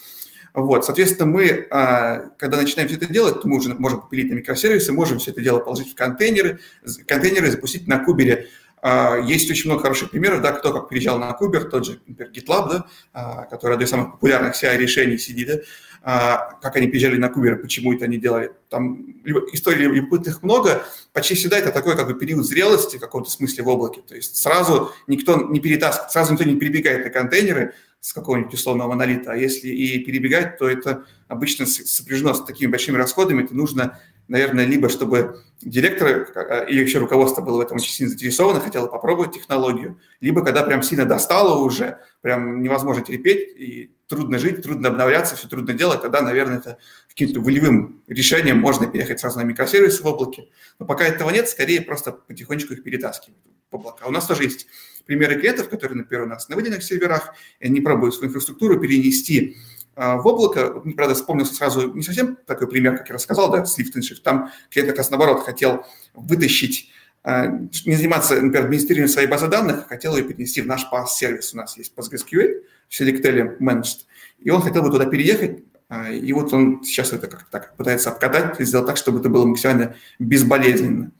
Вот, 0.53 0.85
соответственно, 0.85 1.31
мы, 1.31 1.45
э, 1.45 1.67
когда 2.37 2.57
начинаем 2.57 2.89
все 2.89 2.97
это 2.97 3.11
делать, 3.11 3.41
то 3.41 3.47
мы 3.47 3.57
уже 3.57 3.73
можем 3.73 4.01
попилить 4.01 4.29
на 4.29 4.35
микросервисы, 4.35 4.91
можем 4.91 5.19
все 5.19 5.31
это 5.31 5.41
дело 5.41 5.59
положить 5.59 5.91
в 5.91 5.95
контейнеры, 5.95 6.59
контейнеры 7.07 7.49
запустить 7.49 7.87
на 7.87 7.99
кубере 7.99 8.49
есть 9.25 9.49
очень 9.49 9.67
много 9.67 9.81
хороших 9.81 10.11
примеров, 10.11 10.43
да, 10.43 10.51
кто 10.51 10.71
как 10.71 10.89
переезжал 10.89 11.17
на 11.17 11.33
Кубер, 11.33 11.63
тот 11.63 11.87
же, 11.87 11.99
например, 12.05 12.31
GitLab, 12.31 12.83
да, 13.15 13.47
который 13.49 13.73
одно 13.73 13.83
из 13.83 13.89
самых 13.89 14.11
популярных 14.11 14.53
CI-решений 14.53 15.17
сидит, 15.17 15.65
как 16.05 16.75
они 16.75 16.87
приезжали 16.87 17.17
на 17.17 17.29
Кубер, 17.29 17.57
почему 17.57 17.91
это 17.91 18.05
они 18.05 18.17
делали. 18.17 18.51
Там 18.69 19.15
историй 19.53 19.87
любопытных 19.87 20.43
много. 20.43 20.85
Почти 21.13 21.33
всегда 21.33 21.57
это 21.57 21.71
такой 21.71 21.95
как 21.95 22.05
бы 22.05 22.13
период 22.13 22.45
зрелости 22.45 22.97
в 22.97 22.99
каком-то 22.99 23.31
смысле 23.31 23.63
в 23.63 23.67
облаке. 23.69 24.01
То 24.07 24.15
есть 24.15 24.37
сразу 24.37 24.91
никто 25.07 25.35
не 25.49 25.59
перетаскивает, 25.59 26.11
сразу 26.11 26.33
никто 26.33 26.45
не 26.45 26.57
перебегает 26.57 27.05
на 27.05 27.09
контейнеры 27.09 27.73
с 28.01 28.13
какого-нибудь 28.13 28.53
условного 28.53 28.89
монолита. 28.89 29.31
А 29.31 29.35
если 29.35 29.67
и 29.67 29.97
перебегать, 29.97 30.59
то 30.59 30.69
это 30.69 31.05
обычно 31.27 31.65
сопряжено 31.65 32.35
с 32.35 32.45
такими 32.45 32.69
большими 32.69 32.97
расходами. 32.97 33.43
Это 33.43 33.55
нужно 33.55 33.99
наверное, 34.27 34.65
либо 34.65 34.89
чтобы 34.89 35.41
директор 35.61 36.27
а, 36.35 36.63
или 36.63 36.81
вообще 36.81 36.99
руководство 36.99 37.41
было 37.41 37.57
в 37.57 37.61
этом 37.61 37.77
очень 37.77 37.91
сильно 37.91 38.09
заинтересовано, 38.09 38.59
хотело 38.59 38.87
попробовать 38.87 39.33
технологию, 39.33 39.99
либо 40.21 40.43
когда 40.43 40.63
прям 40.63 40.83
сильно 40.83 41.05
достало 41.05 41.63
уже, 41.63 41.99
прям 42.21 42.61
невозможно 42.61 43.03
терпеть, 43.03 43.55
и 43.57 43.95
трудно 44.07 44.37
жить, 44.37 44.61
трудно 44.61 44.89
обновляться, 44.89 45.35
все 45.35 45.47
трудно 45.47 45.73
делать, 45.73 46.01
тогда, 46.01 46.21
наверное, 46.21 46.57
это 46.57 46.77
каким-то 47.07 47.39
волевым 47.39 48.03
решением 48.07 48.59
можно 48.59 48.87
переехать 48.87 49.19
сразу 49.19 49.39
на 49.39 49.43
микросервисы 49.43 50.03
в 50.03 50.05
облаке. 50.05 50.49
Но 50.79 50.85
пока 50.85 51.05
этого 51.05 51.29
нет, 51.29 51.49
скорее 51.49 51.81
просто 51.81 52.11
потихонечку 52.11 52.73
их 52.73 52.83
перетаскивают 52.83 53.39
в 53.71 53.75
облака. 53.75 54.05
У 54.05 54.11
нас 54.11 54.27
тоже 54.27 54.43
есть 54.43 54.67
примеры 55.05 55.39
клиентов, 55.39 55.69
которые, 55.69 55.97
например, 55.97 56.25
у 56.25 56.27
нас 56.29 56.49
на 56.49 56.55
выделенных 56.55 56.83
серверах, 56.83 57.33
они 57.61 57.81
пробуют 57.81 58.15
свою 58.15 58.29
инфраструктуру 58.29 58.79
перенести 58.79 59.57
в 59.95 60.27
облако. 60.27 60.81
Правда, 60.95 61.15
вспомнился 61.15 61.55
сразу 61.55 61.93
не 61.93 62.03
совсем 62.03 62.37
такой 62.45 62.67
пример, 62.67 62.97
как 62.97 63.09
я 63.09 63.15
рассказал, 63.15 63.49
да, 63.51 63.65
с 63.65 63.79
Lift. 63.79 63.93
Там 64.23 64.51
клиент 64.69 64.89
как 64.91 64.97
раз 64.97 65.09
наоборот 65.09 65.43
хотел 65.43 65.85
вытащить, 66.13 66.89
а, 67.23 67.47
не 67.47 67.95
заниматься, 67.95 68.35
например, 68.35 68.65
администрированием 68.65 69.07
своей 69.07 69.27
базы 69.27 69.47
данных, 69.47 69.85
а 69.85 69.87
хотел 69.87 70.15
ее 70.15 70.23
перенести 70.23 70.61
в 70.61 70.67
наш 70.67 70.85
PaaS-сервис. 70.91 71.53
У 71.53 71.57
нас 71.57 71.77
есть 71.77 71.93
PostgreSQL 71.95 72.61
Selectel 72.89 73.57
Managed, 73.59 74.05
и 74.39 74.49
он 74.51 74.61
хотел 74.61 74.83
бы 74.83 74.91
туда 74.91 75.05
переехать, 75.05 75.63
и 76.11 76.33
вот 76.33 76.51
он 76.53 76.83
сейчас 76.83 77.13
это 77.13 77.27
как-то 77.27 77.49
так 77.49 77.77
пытается 77.77 78.09
обкатать 78.09 78.59
и 78.59 78.65
сделать 78.65 78.87
так, 78.87 78.97
чтобы 78.97 79.19
это 79.19 79.29
было 79.29 79.45
максимально 79.45 79.95
безболезненно. 80.19 81.11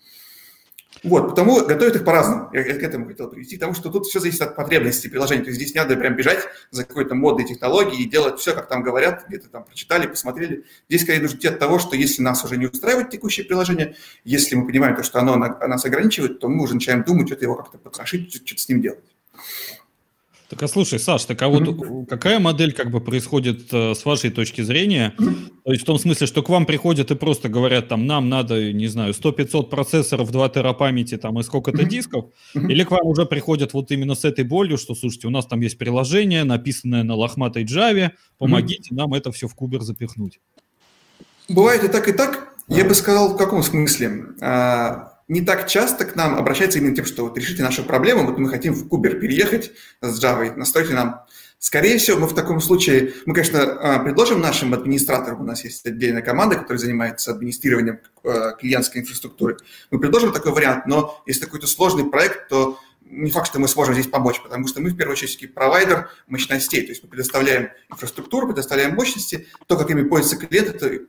Вот, 1.06 1.30
потому 1.30 1.64
готовят 1.66 1.96
их 1.96 2.04
по-разному. 2.04 2.50
Я, 2.52 2.64
к 2.64 2.68
этому 2.68 3.06
хотел 3.06 3.30
привести, 3.30 3.58
потому 3.58 3.76
что 3.76 3.92
тут 3.92 4.08
все 4.08 4.20
зависит 4.20 4.42
от 4.42 4.56
потребностей 4.56 5.08
приложения. 5.08 5.44
То 5.44 5.50
есть 5.50 5.62
здесь 5.62 5.76
не 5.76 5.80
надо 5.80 5.96
прям 5.96 6.16
бежать 6.16 6.40
за 6.72 6.84
какой-то 6.84 7.14
модной 7.14 7.46
технологией 7.46 8.04
и 8.04 8.10
делать 8.10 8.40
все, 8.40 8.54
как 8.54 8.68
там 8.68 8.82
говорят, 8.82 9.26
где-то 9.28 9.50
там 9.50 9.64
прочитали, 9.64 10.08
посмотрели. 10.08 10.66
Здесь 10.90 11.04
скорее 11.04 11.22
нужно 11.22 11.38
идти 11.38 11.48
от 11.48 11.60
того, 11.60 11.78
что 11.78 11.96
если 11.96 12.24
нас 12.24 12.44
уже 12.44 12.58
не 12.58 12.66
устраивает 12.66 13.12
текущее 13.12 13.46
приложение, 13.46 13.96
если 14.24 14.56
мы 14.56 14.66
понимаем, 14.66 14.96
то, 14.96 15.04
что 15.04 15.20
оно 15.20 15.36
нас 15.36 15.86
ограничивает, 15.86 16.40
то 16.40 16.50
мы 16.50 16.64
уже 16.64 16.74
начинаем 16.74 17.04
думать, 17.04 17.28
что-то 17.28 17.46
его 17.46 17.56
как-то 17.56 17.78
потрошить, 17.78 18.34
что-то 18.34 18.62
с 18.62 18.68
ним 18.68 18.82
делать. 18.82 19.06
Так 20.48 20.62
а 20.62 20.68
слушай, 20.68 21.00
Саш, 21.00 21.26
так 21.26 21.42
а 21.42 21.48
вот 21.48 21.64
mm-hmm. 21.64 22.06
какая 22.06 22.40
модель 22.40 22.72
как 22.72 22.92
бы 22.92 23.02
происходит 23.02 23.74
э, 23.74 23.96
с 23.96 24.06
вашей 24.06 24.30
точки 24.30 24.62
зрения? 24.62 25.16
Mm-hmm. 25.18 25.50
То 25.64 25.72
есть 25.72 25.84
в 25.84 25.86
том 25.86 25.98
смысле, 25.98 26.28
что 26.28 26.44
к 26.44 26.50
вам 26.50 26.68
приходят 26.68 27.10
и 27.10 27.16
просто 27.16 27.50
говорят, 27.50 27.88
там, 27.88 28.06
нам 28.06 28.30
надо, 28.30 28.72
не 28.72 28.88
знаю, 28.88 29.14
100-500 29.14 29.70
процессоров, 29.70 30.32
2 30.32 30.50
тера 30.50 30.74
памяти 30.74 31.18
там 31.18 31.40
и 31.40 31.44
сколько-то 31.44 31.82
mm-hmm. 31.82 31.90
дисков, 31.90 32.26
или 32.54 32.84
к 32.84 32.92
вам 32.92 33.08
уже 33.08 33.26
приходят 33.26 33.74
вот 33.74 33.90
именно 33.90 34.14
с 34.14 34.24
этой 34.24 34.44
болью, 34.44 34.78
что, 34.78 34.94
слушайте, 34.94 35.28
у 35.28 35.32
нас 35.32 35.48
там 35.48 35.62
есть 35.62 35.80
приложение, 35.80 36.44
написанное 36.44 37.04
на 37.04 37.16
лохматой 37.16 37.64
Java, 37.64 38.12
помогите 38.38 38.94
нам 38.94 39.16
это 39.16 39.32
все 39.32 39.48
в 39.48 39.56
кубер 39.56 39.82
запихнуть. 39.82 40.40
Бывает 41.50 41.84
и 41.84 41.88
так, 41.88 42.08
и 42.08 42.12
так. 42.12 42.54
Я 42.68 42.86
бы 42.86 42.94
сказал, 42.94 43.34
в 43.34 43.38
каком 43.38 43.64
смысле? 43.64 44.26
А, 44.42 45.15
не 45.28 45.42
так 45.42 45.68
часто 45.68 46.06
к 46.06 46.16
нам 46.16 46.36
обращаются 46.36 46.80
именно 46.80 46.96
тем, 46.96 47.06
что 47.06 47.24
вот 47.24 47.38
решите 47.38 47.64
нашу 47.64 47.84
проблему, 47.84 48.26
вот 48.26 48.38
мы 48.38 48.50
хотим 48.50 48.74
в 48.74 48.88
Кубер 48.88 49.20
переехать 49.20 49.72
с 50.02 50.24
Java, 50.24 50.56
настройте 50.56 50.94
нам. 50.94 51.26
Скорее 51.58 51.98
всего, 51.98 52.20
мы 52.20 52.28
в 52.28 52.36
таком 52.36 52.62
случае, 52.62 53.14
мы, 53.26 53.34
конечно, 53.34 53.62
а, 53.64 54.00
предложим 54.00 54.40
нашим 54.40 54.74
администраторам, 54.74 55.42
у 55.42 55.46
нас 55.46 55.64
есть 55.64 55.86
отдельная 55.86 56.22
команда, 56.22 56.58
которая 56.58 56.78
занимается 56.78 57.32
администрированием 57.32 58.02
а, 58.24 58.52
клиентской 58.52 59.02
инфраструктуры, 59.02 59.58
мы 59.90 60.00
предложим 60.00 60.32
такой 60.32 60.52
вариант, 60.52 60.86
но 60.86 61.24
если 61.26 61.46
какой-то 61.46 61.66
сложный 61.66 62.06
проект, 62.06 62.50
то 62.50 62.78
не 63.16 63.32
факт, 63.32 63.48
что 63.48 63.60
мы 63.60 63.68
сможем 63.68 63.94
здесь 63.94 64.08
помочь, 64.08 64.42
потому 64.42 64.68
что 64.68 64.82
мы 64.82 64.90
в 64.90 64.98
первую 64.98 65.14
очередь 65.14 65.54
провайдер 65.54 66.10
мощностей, 66.28 66.82
то 66.82 66.90
есть 66.90 67.04
мы 67.04 67.10
предоставляем 67.10 67.70
инфраструктуру, 67.90 68.48
предоставляем 68.48 68.96
мощности, 68.96 69.48
то, 69.68 69.78
как 69.78 69.90
ими 69.90 70.04
пользуется 70.04 70.46
клиент, 70.46 70.76
это 70.76 71.00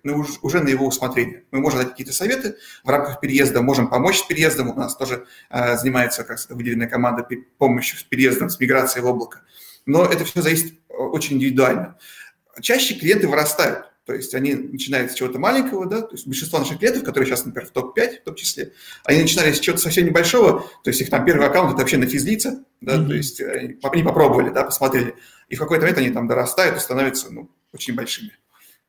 уже 0.42 0.61
на 0.61 0.69
его 0.69 0.87
усмотрение. 0.87 1.45
Мы 1.51 1.61
можем 1.61 1.81
дать 1.81 1.90
какие-то 1.90 2.12
советы 2.12 2.57
в 2.85 2.88
рамках 2.88 3.21
переезда, 3.21 3.61
можем 3.62 3.88
помочь 3.88 4.21
с 4.21 4.23
переездом, 4.23 4.71
у 4.71 4.75
нас 4.75 4.97
тоже 4.97 5.27
э, 5.51 5.77
занимается 5.77 6.23
как 6.23 6.31
раз 6.31 6.47
выделенная 6.49 6.88
команда 6.88 7.27
помощью 7.59 7.99
с 7.99 8.03
переездом, 8.03 8.49
с 8.49 8.61
миграцией 8.61 9.03
в 9.03 9.07
облако. 9.07 9.42
Но 9.85 10.05
это 10.05 10.25
все 10.25 10.42
зависит 10.42 10.79
очень 10.88 11.37
индивидуально. 11.37 11.97
Чаще 12.61 12.95
клиенты 12.95 13.29
вырастают, 13.29 13.87
то 14.07 14.14
есть 14.14 14.35
они 14.35 14.55
начинают 14.55 15.11
с 15.11 15.14
чего-то 15.14 15.40
маленького, 15.40 15.85
да, 15.87 16.01
то 16.01 16.12
есть 16.12 16.27
большинство 16.27 16.61
наших 16.61 16.79
клиентов, 16.79 17.03
которые 17.03 17.29
сейчас, 17.29 17.45
например, 17.45 17.69
в 17.69 17.73
топ-5 17.73 18.21
в 18.21 18.25
том 18.25 18.35
числе, 18.37 18.73
они 19.05 19.21
начинали 19.21 19.53
с 19.53 19.59
чего-то 19.59 19.83
совсем 19.83 20.07
небольшого, 20.07 20.61
то 20.85 20.90
есть 20.90 21.01
их 21.01 21.11
там 21.11 21.25
первый 21.25 21.47
аккаунт 21.49 21.73
это 21.73 21.81
вообще 21.81 21.97
на 21.97 22.07
физлица, 22.07 22.64
да, 22.81 22.97
mm-hmm. 22.97 23.07
то 23.09 23.14
есть 23.14 23.40
они, 23.40 23.79
они 23.83 24.03
попробовали, 24.05 24.51
да, 24.51 24.62
посмотрели, 24.62 25.16
и 25.49 25.57
в 25.57 25.59
какой-то 25.59 25.83
момент 25.83 25.99
они 25.99 26.11
там 26.11 26.29
дорастают 26.29 26.77
и 26.77 26.81
становятся, 26.81 27.33
ну, 27.33 27.51
очень 27.73 27.97
большими, 27.97 28.31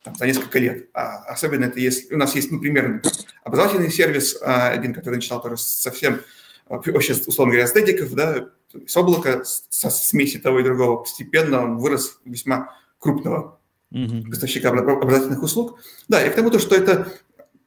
там, 0.03 0.15
за 0.15 0.27
несколько 0.27 0.59
лет. 0.59 0.87
А 0.93 1.23
особенно 1.23 1.65
это 1.65 1.79
если, 1.79 2.13
у 2.13 2.17
нас 2.17 2.35
есть, 2.35 2.51
ну, 2.51 2.59
примерно 2.59 3.01
образовательный 3.43 3.91
сервис, 3.91 4.37
а, 4.39 4.69
один, 4.69 4.93
который 4.93 5.15
начинал 5.15 5.41
тоже 5.41 5.57
совсем, 5.57 6.21
вообще, 6.67 7.13
условно 7.13 7.53
говоря, 7.53 7.67
с 7.67 7.73
дедиков, 7.73 8.13
да, 8.13 8.49
с 8.85 8.95
облака, 8.95 9.43
со 9.43 9.89
смеси 9.89 10.37
того 10.37 10.59
и 10.59 10.63
другого, 10.63 10.97
постепенно 10.97 11.63
он 11.63 11.79
вырос 11.79 12.19
весьма 12.23 12.77
крупного 12.99 13.56
угу. 13.91 14.29
поставщика 14.29 14.69
образовательных 14.69 15.41
услуг. 15.41 15.79
Да, 16.07 16.25
и 16.25 16.29
к 16.29 16.35
тому, 16.35 16.49
то, 16.49 16.59
что 16.59 16.75
это 16.75 17.07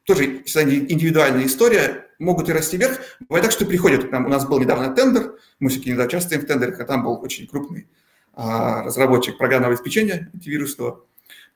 тоже 0.04 0.24
индивидуальная 0.26 1.46
история, 1.46 2.06
могут 2.18 2.48
и 2.48 2.52
расти 2.52 2.76
вверх. 2.76 2.98
Бывает 3.20 3.44
так, 3.44 3.52
что 3.52 3.64
приходят 3.64 4.08
к 4.08 4.12
нам. 4.12 4.26
У 4.26 4.28
нас 4.28 4.46
был 4.46 4.60
недавно 4.60 4.94
тендер, 4.94 5.36
мы 5.58 5.70
все-таки 5.70 5.90
иногда 5.90 6.06
участвуем 6.06 6.42
в 6.42 6.46
тендерах, 6.46 6.78
а 6.80 6.84
там 6.84 7.02
был 7.02 7.20
очень 7.22 7.46
крупный 7.46 7.88
а, 8.34 8.82
разработчик 8.82 9.38
программного 9.38 9.74
обеспечения 9.74 10.30
антивирусного. 10.34 11.04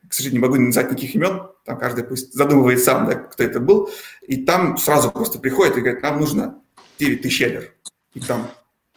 К 0.08 0.12
сожалению, 0.12 0.42
не 0.42 0.48
могу 0.48 0.60
назвать 0.60 0.90
никаких 0.90 1.14
имен, 1.14 1.48
там 1.64 1.78
каждый 1.78 2.04
пусть 2.04 2.34
задумывает 2.34 2.82
сам, 2.82 3.06
да, 3.06 3.14
кто 3.14 3.42
это 3.42 3.60
был. 3.60 3.90
И 4.22 4.44
там 4.44 4.76
сразу 4.76 5.10
просто 5.10 5.38
приходит 5.38 5.76
и 5.78 5.80
говорит, 5.80 6.02
нам 6.02 6.20
нужно 6.20 6.60
9 6.98 7.22
тысяч 7.22 7.40
ядер. 7.40 7.72
И 8.12 8.20
там 8.20 8.50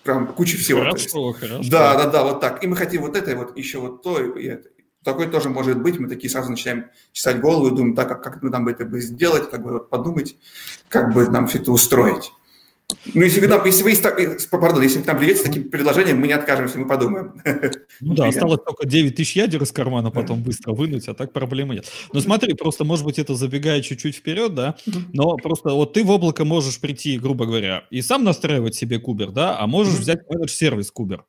прям 0.03 0.27
куча 0.27 0.57
всего. 0.57 0.81
Хорошо, 0.81 1.33
хорошо. 1.33 1.69
Да, 1.69 1.95
да, 1.95 2.09
да, 2.09 2.23
вот 2.23 2.41
так. 2.41 2.63
И 2.63 2.67
мы 2.67 2.75
хотим 2.75 3.01
вот 3.01 3.15
это, 3.15 3.31
и 3.31 3.35
вот 3.35 3.57
еще 3.57 3.79
вот 3.79 4.03
то, 4.03 4.21
и 4.21 4.45
это. 4.45 4.69
Такое 5.03 5.29
тоже 5.29 5.49
может 5.49 5.81
быть. 5.81 5.99
Мы 5.99 6.09
такие 6.09 6.29
сразу 6.29 6.49
начинаем 6.49 6.87
чесать 7.11 7.39
голову 7.39 7.67
и 7.67 7.69
думаем, 7.71 7.95
так, 7.95 8.07
как, 8.07 8.23
как 8.23 8.43
мы 8.43 8.49
нам 8.49 8.67
это 8.67 8.85
бы 8.85 8.99
сделать, 8.99 9.49
как 9.49 9.63
бы 9.63 9.73
вот 9.73 9.89
подумать, 9.89 10.35
как 10.89 11.13
бы 11.13 11.27
нам 11.29 11.47
все 11.47 11.59
это 11.59 11.71
устроить. 11.71 12.31
Ну, 13.13 13.21
если 13.21 13.41
вы, 13.41 13.47
там, 13.49 13.65
если 13.65 13.83
вы, 13.83 13.91
э, 13.91 14.37
пардон, 14.49 14.81
если 14.81 14.99
вы 14.99 15.03
там 15.05 15.17
придете 15.17 15.39
с 15.41 15.43
таким 15.43 15.69
предложением, 15.69 16.19
мы 16.19 16.27
не 16.27 16.33
откажемся, 16.33 16.79
мы 16.79 16.87
подумаем. 16.87 17.41
Ну 17.99 18.13
да, 18.13 18.27
осталось 18.27 18.61
только 18.63 18.85
9 18.85 19.15
тысяч 19.15 19.35
ядер 19.35 19.63
из 19.63 19.71
кармана 19.71 20.11
потом 20.11 20.43
быстро 20.43 20.73
вынуть, 20.73 21.07
а 21.07 21.13
так 21.15 21.33
проблемы 21.33 21.75
нет. 21.75 21.91
Но 22.13 22.21
смотри, 22.21 22.53
просто, 22.53 22.85
может 22.85 23.03
быть, 23.05 23.17
это 23.17 23.33
забегает 23.33 23.83
чуть-чуть 23.85 24.15
вперед, 24.15 24.53
да, 24.53 24.77
но 25.13 25.35
просто 25.37 25.71
вот 25.71 25.93
ты 25.93 26.03
в 26.03 26.11
облако 26.11 26.45
можешь 26.45 26.79
прийти, 26.79 27.17
грубо 27.17 27.45
говоря, 27.45 27.85
и 27.89 28.01
сам 28.01 28.23
настраивать 28.23 28.75
себе 28.75 28.99
кубер, 28.99 29.31
да, 29.31 29.59
а 29.59 29.67
можешь 29.67 29.95
взять 29.95 30.29
менедж-сервис 30.29 30.91
кубер. 30.91 31.25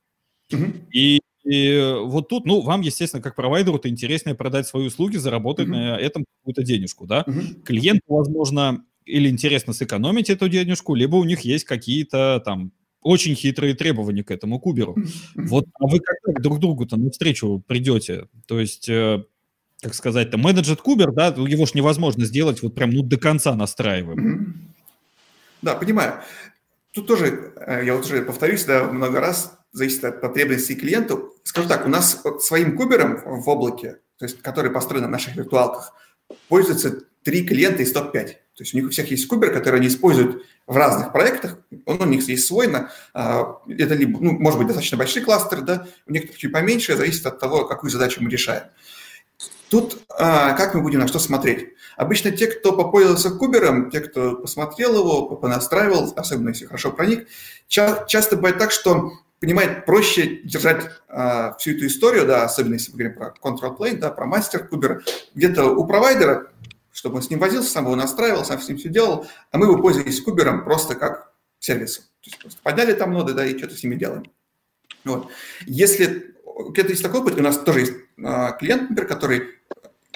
И 0.93 1.21
и 1.49 1.97
вот 2.05 2.29
тут, 2.29 2.45
ну, 2.45 2.61
вам, 2.61 2.83
естественно, 2.83 3.23
как 3.23 3.35
провайдеру, 3.35 3.79
это 3.79 3.89
интереснее 3.89 4.35
продать 4.35 4.67
свои 4.67 4.87
услуги, 4.87 5.17
заработать 5.17 5.67
mm-hmm. 5.67 5.95
на 5.95 5.97
этом 5.97 6.25
какую-то 6.41 6.63
денежку, 6.63 7.07
да. 7.07 7.25
Mm-hmm. 7.27 7.63
Клиенту, 7.63 8.05
возможно, 8.09 8.85
или 9.07 9.31
интересно 9.31 9.73
сэкономить 9.73 10.29
эту 10.29 10.49
денежку, 10.51 10.95
либо 10.95 11.17
у 11.17 11.25
них 11.25 11.41
есть 11.41 11.65
какие-то 11.65 12.43
там 12.45 12.73
очень 13.01 13.35
хитрые 13.35 13.75
требования 13.75 14.25
к 14.25 14.31
этому 14.31 14.61
куберу. 14.61 14.95
Mm-hmm. 14.95 15.47
Вот, 15.47 15.65
а 15.81 15.87
вы 15.87 16.01
как 16.01 16.43
друг 16.43 16.59
другу-то 16.59 16.99
навстречу 16.99 17.65
придете? 17.67 18.27
То 18.47 18.61
есть, 18.61 18.89
э, 18.91 19.25
как 19.81 19.95
сказать-то, 19.95 20.37
менеджер 20.37 20.77
кубер, 20.77 21.13
да, 21.13 21.29
его 21.29 21.65
ж 21.65 21.73
невозможно 21.73 22.27
сделать 22.27 22.63
вот 22.63 22.75
прям, 22.75 22.91
ну, 22.91 23.03
до 23.03 23.17
конца 23.17 23.55
настраиваем. 23.55 24.69
Да, 25.63 25.75
понимаю. 25.77 26.21
Тут 26.99 27.07
тоже, 27.07 27.53
э, 27.55 27.85
я 27.85 27.95
вот 27.95 28.05
уже 28.05 28.23
повторюсь, 28.23 28.65
да, 28.65 28.83
много 28.83 29.21
раз, 29.21 29.57
зависит 29.71 30.05
от 30.05 30.21
потребностей 30.21 30.75
клиента. 30.75 31.17
Скажу 31.45 31.69
так, 31.69 31.87
у 31.87 31.89
нас 31.89 32.21
своим 32.41 32.77
кубером 32.77 33.23
в 33.25 33.49
облаке, 33.49 34.01
то 34.19 34.25
есть 34.25 34.43
который 34.43 34.73
построен 34.73 35.05
на 35.05 35.09
наших 35.09 35.37
виртуалках, 35.37 35.93
пользуются 36.49 37.03
три 37.23 37.47
клиента 37.47 37.85
из 37.85 37.93
топ-5. 37.93 38.25
То 38.25 38.65
есть 38.65 38.75
у 38.75 38.79
них 38.79 38.87
у 38.87 38.91
всех 38.91 39.13
есть 39.13 39.29
кубер, 39.29 39.53
который 39.53 39.79
они 39.79 39.87
используют 39.87 40.43
в 40.67 40.77
разных 40.77 41.13
проектах, 41.13 41.59
он 41.87 42.03
у 42.03 42.07
них 42.07 42.27
есть 42.27 42.47
свой, 42.47 42.69
а, 43.15 43.61
это 43.69 43.95
либо, 43.95 44.19
ну, 44.21 44.33
может 44.33 44.59
быть, 44.59 44.67
достаточно 44.67 44.99
большие 44.99 45.25
кластеры, 45.25 45.63
да, 45.63 45.87
у 46.09 46.13
некоторых 46.13 46.39
чуть 46.39 46.53
поменьше, 46.53 46.97
зависит 46.97 47.25
от 47.27 47.39
того, 47.39 47.65
какую 47.67 47.93
задачу 47.93 48.21
мы 48.21 48.29
решаем. 48.29 48.65
Тут 49.71 50.01
а, 50.09 50.55
как 50.55 50.75
мы 50.75 50.83
будем 50.83 50.99
на 50.99 51.07
что 51.07 51.21
смотреть? 51.21 51.75
Обычно 51.99 52.31
те, 52.31 52.47
кто 52.47 52.73
попользовался 52.73 53.31
кубером, 53.31 53.91
те, 53.91 53.99
кто 53.99 54.37
посмотрел 54.37 54.95
его, 55.01 55.35
понастраивал, 55.35 56.13
особенно 56.15 56.51
если 56.51 56.67
хорошо 56.67 56.93
проник, 56.93 57.27
ча- 57.67 58.05
часто 58.07 58.37
бывает 58.37 58.57
так, 58.57 58.71
что 58.71 59.15
понимает, 59.41 59.85
проще 59.85 60.37
держать 60.45 60.91
а, 61.09 61.57
всю 61.59 61.73
эту 61.73 61.89
историю, 61.89 62.25
да, 62.25 62.45
особенно 62.45 62.75
если 62.75 62.93
мы 62.93 62.99
говорим 62.99 63.19
про 63.19 63.35
control 63.43 63.77
plane, 63.77 63.97
да, 63.97 64.13
про 64.13 64.27
мастер 64.27 64.69
кубер, 64.69 65.03
где-то 65.35 65.65
у 65.73 65.85
провайдера, 65.89 66.53
чтобы 66.93 67.17
он 67.17 67.23
с 67.23 67.31
ним 67.31 67.41
возился, 67.41 67.69
сам 67.69 67.87
его 67.87 67.97
настраивал, 67.97 68.45
сам 68.45 68.61
с 68.61 68.69
ним 68.69 68.79
все 68.79 68.91
делал, 68.91 69.27
а 69.51 69.59
мы 69.59 69.67
бы 69.67 69.83
пользовались 69.83 70.21
кубером 70.21 70.63
просто 70.63 70.95
как 70.95 71.33
сервисом. 71.59 72.05
То 72.05 72.31
есть 72.31 72.39
просто 72.39 72.61
подняли 72.63 72.93
там 72.93 73.13
ноды, 73.13 73.35
да, 73.35 73.45
и 73.45 73.59
что-то 73.59 73.75
с 73.75 73.83
ними 73.83 73.97
делаем. 73.97 74.31
Вот. 75.05 75.33
Если 75.67 76.33
где-то 76.71 76.91
есть 76.91 77.03
такой 77.03 77.23
опыт, 77.23 77.41
у 77.41 77.43
нас 77.43 77.59
тоже 77.59 77.81
есть 77.81 77.93
а, 78.23 78.53
клиент, 78.53 78.91
например, 78.91 79.09
который 79.09 79.43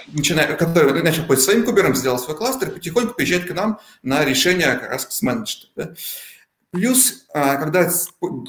начинает, 0.09 0.59
который 0.59 1.03
начал 1.03 1.25
пользоваться 1.25 1.53
своим 1.53 1.65
кубером, 1.65 1.95
сделал 1.95 2.19
свой 2.19 2.37
кластер, 2.37 2.71
потихоньку 2.71 3.15
приезжает 3.15 3.47
к 3.47 3.55
нам 3.55 3.81
на 4.03 4.25
решение 4.25 4.75
как 4.77 4.91
раз 4.91 5.07
с 5.09 5.23
менеджмента. 5.23 5.69
Да. 5.77 5.95
Плюс, 6.73 7.27
а, 7.35 7.57
когда 7.57 7.91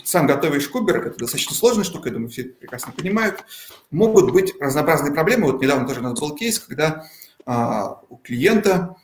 сам 0.05 0.27
готовишь 0.27 0.69
кубер, 0.69 1.05
это 1.05 1.19
достаточно 1.19 1.53
сложная 1.53 1.83
штука, 1.83 2.07
я 2.07 2.13
думаю, 2.13 2.29
все 2.29 2.45
прекрасно 2.45 2.93
понимают, 2.93 3.43
могут 3.91 4.31
быть 4.31 4.53
разнообразные 4.61 5.13
проблемы. 5.13 5.51
Вот 5.51 5.61
недавно 5.61 5.85
тоже 5.85 5.99
у 5.99 6.03
нас 6.03 6.17
был 6.17 6.33
кейс, 6.33 6.57
когда 6.57 7.05
а, 7.45 7.99
у 8.07 8.15
клиента, 8.15 8.95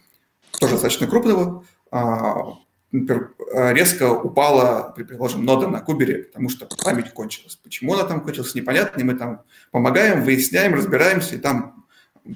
тоже 0.57 0.73
достаточно 0.73 1.05
крупного, 1.05 1.65
а, 1.91 2.59
например, 2.93 3.33
резко 3.53 4.09
упала, 4.09 4.93
предположим, 4.95 5.43
нода 5.43 5.67
на 5.67 5.81
кубере, 5.81 6.23
потому 6.23 6.47
что 6.47 6.65
память 6.81 7.11
кончилась. 7.11 7.57
Почему 7.57 7.95
она 7.95 8.05
там 8.05 8.21
кончилась, 8.21 8.55
непонятно, 8.55 9.01
и 9.01 9.03
мы 9.03 9.15
там 9.15 9.41
помогаем, 9.71 10.23
выясняем, 10.23 10.75
разбираемся, 10.75 11.35
и 11.35 11.39
там 11.39 11.78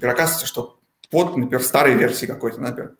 оказывается, 0.02 0.46
что 0.46 0.78
под, 1.10 1.36
например, 1.36 1.62
старой 1.62 1.94
версии 1.94 2.26
какой-то, 2.26 2.60
например, 2.60 2.96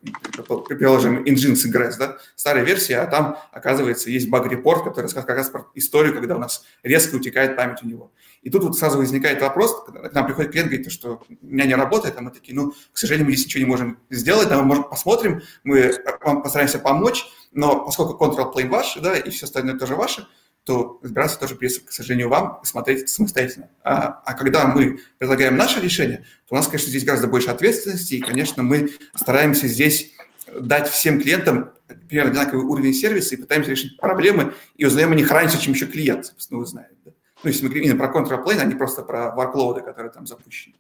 приложим 0.68 1.25
Nginx 1.25 1.66
Ingress, 1.66 1.94
да, 1.99 2.18
старая 2.37 2.62
версия, 2.62 2.99
а 2.99 3.07
там, 3.07 3.38
оказывается, 3.51 4.09
есть 4.11 4.31
баг-репорт, 4.31 4.85
который 4.85 5.07
рассказывает 5.07 5.27
как 5.27 5.37
раз 5.37 5.49
про 5.49 5.66
историю, 5.75 6.14
когда 6.14 6.37
у 6.37 6.38
нас 6.38 6.64
резко 6.85 7.16
утекает 7.16 7.57
память 7.57 7.83
у 7.83 7.88
него. 7.88 8.12
И 8.42 8.51
тут 8.51 8.62
вот 8.62 8.79
сразу 8.79 8.99
возникает 8.99 9.40
вопрос, 9.40 9.85
когда 9.85 10.09
к 10.09 10.12
нам 10.12 10.27
приходит 10.27 10.53
клиент, 10.53 10.70
говорит, 10.70 10.92
что 10.92 11.23
у 11.29 11.47
меня 11.47 11.64
не 11.64 11.75
работает, 11.75 12.14
а 12.16 12.20
мы 12.20 12.31
такие, 12.31 12.55
ну, 12.55 12.73
к 12.92 12.99
сожалению, 12.99 13.27
мы 13.27 13.33
здесь 13.33 13.47
ничего 13.47 13.64
не 13.64 13.70
можем 13.70 13.99
сделать, 14.11 14.49
да, 14.49 14.59
мы 14.59 14.64
можем, 14.64 14.85
посмотрим, 14.85 15.42
мы 15.64 15.94
вам 16.23 16.42
постараемся 16.42 16.79
помочь, 16.79 17.27
но 17.53 17.85
поскольку 17.85 18.23
control 18.23 18.55
plane 18.55 18.68
ваш, 18.68 18.97
да, 19.03 19.16
и 19.16 19.31
все 19.31 19.47
остальное 19.47 19.79
тоже 19.79 19.97
ваше, 19.97 20.29
то 20.64 20.98
разбираться 21.03 21.38
тоже 21.38 21.57
придется, 21.57 21.83
к 21.83 21.92
сожалению, 21.92 22.31
вам 22.31 22.61
смотреть 22.64 23.09
самостоятельно. 23.09 23.68
А, 23.83 24.22
а 24.24 24.35
когда 24.35 24.66
мы 24.66 25.00
предлагаем 25.18 25.57
наше 25.57 25.81
решение, 25.81 26.24
то 26.48 26.55
у 26.55 26.57
нас, 26.57 26.66
конечно, 26.66 26.88
здесь 26.88 27.05
гораздо 27.05 27.29
больше 27.29 27.50
ответственности, 27.50 28.14
и, 28.14 28.20
конечно, 28.20 28.62
мы 28.62 28.90
стараемся 29.14 29.68
здесь 29.68 30.12
дать 30.59 30.88
всем 30.88 31.20
клиентам 31.20 31.70
примерно 32.09 32.31
одинаковый 32.31 32.64
уровень 32.64 32.94
сервиса 32.94 33.35
и 33.35 33.38
пытаемся 33.38 33.70
решить 33.70 33.98
проблемы, 33.98 34.55
и 34.77 34.87
узнаем 34.87 35.12
о 35.12 35.14
них 35.14 35.31
раньше, 35.31 35.61
чем 35.61 35.74
еще 35.74 35.87
клиент, 35.87 36.27
собственно, 36.27 36.61
узнает. 36.61 36.96
Да? 37.05 37.12
Ну, 37.42 37.50
если 37.50 37.62
мы 37.62 37.68
говорим 37.68 37.90
именно 37.90 37.98
про 37.98 38.09
контрплейн, 38.09 38.61
а 38.61 38.64
не 38.64 38.74
просто 38.74 39.03
про 39.03 39.35
workload, 39.37 39.83
которые 39.83 40.12
там 40.12 40.27
запущены. 40.27 40.77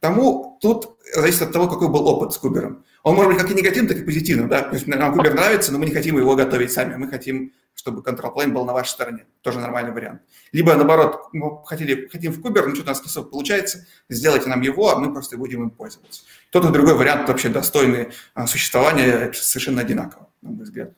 Потому 0.00 0.58
тут 0.62 0.96
зависит 1.14 1.42
от 1.42 1.52
того, 1.52 1.68
какой 1.68 1.88
был 1.88 2.06
опыт 2.06 2.32
с 2.32 2.38
кубером. 2.38 2.84
Он 3.02 3.16
может 3.16 3.32
быть 3.32 3.42
как 3.42 3.50
и 3.50 3.54
негативным, 3.54 3.88
так 3.88 3.98
и 3.98 4.04
позитивным. 4.04 4.48
Да? 4.48 4.62
То 4.62 4.74
есть 4.74 4.86
нам 4.86 5.14
кубер 5.14 5.34
нравится, 5.34 5.72
но 5.72 5.78
мы 5.78 5.84
не 5.84 5.92
хотим 5.92 6.16
его 6.16 6.34
готовить 6.36 6.72
сами. 6.72 6.96
Мы 6.96 7.08
хотим 7.08 7.52
чтобы 7.80 8.02
plane 8.02 8.48
был 8.48 8.66
на 8.66 8.74
вашей 8.74 8.90
стороне. 8.90 9.24
Тоже 9.40 9.58
нормальный 9.58 9.90
вариант. 9.90 10.20
Либо, 10.52 10.74
наоборот, 10.74 11.28
мы 11.32 11.64
хотели, 11.64 12.08
хотим 12.08 12.30
в 12.30 12.42
кубер, 12.42 12.66
но 12.66 12.74
что-то 12.74 12.90
у 12.90 12.92
нас 12.92 13.00
не 13.00 13.06
особо 13.06 13.30
получается, 13.30 13.86
сделайте 14.10 14.50
нам 14.50 14.60
его, 14.60 14.90
а 14.90 14.98
мы 14.98 15.10
просто 15.14 15.38
будем 15.38 15.62
им 15.62 15.70
пользоваться. 15.70 16.22
Тот 16.50 16.66
и 16.66 16.68
другой 16.68 16.94
вариант 16.94 17.26
вообще 17.26 17.48
достойный 17.48 18.10
а, 18.34 18.46
существования, 18.46 19.32
совершенно 19.32 19.80
одинаково, 19.80 20.28
на 20.42 20.50
мой 20.50 20.64
взгляд. 20.64 20.90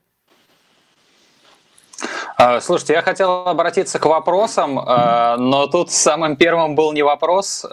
А, 2.36 2.60
слушайте, 2.60 2.94
я 2.94 3.02
хотел 3.02 3.46
обратиться 3.46 4.00
к 4.00 4.06
вопросам, 4.06 4.80
а, 4.80 5.36
но 5.36 5.68
тут 5.68 5.92
самым 5.92 6.34
первым 6.34 6.74
был 6.74 6.92
не 6.92 7.04
вопрос 7.04 7.64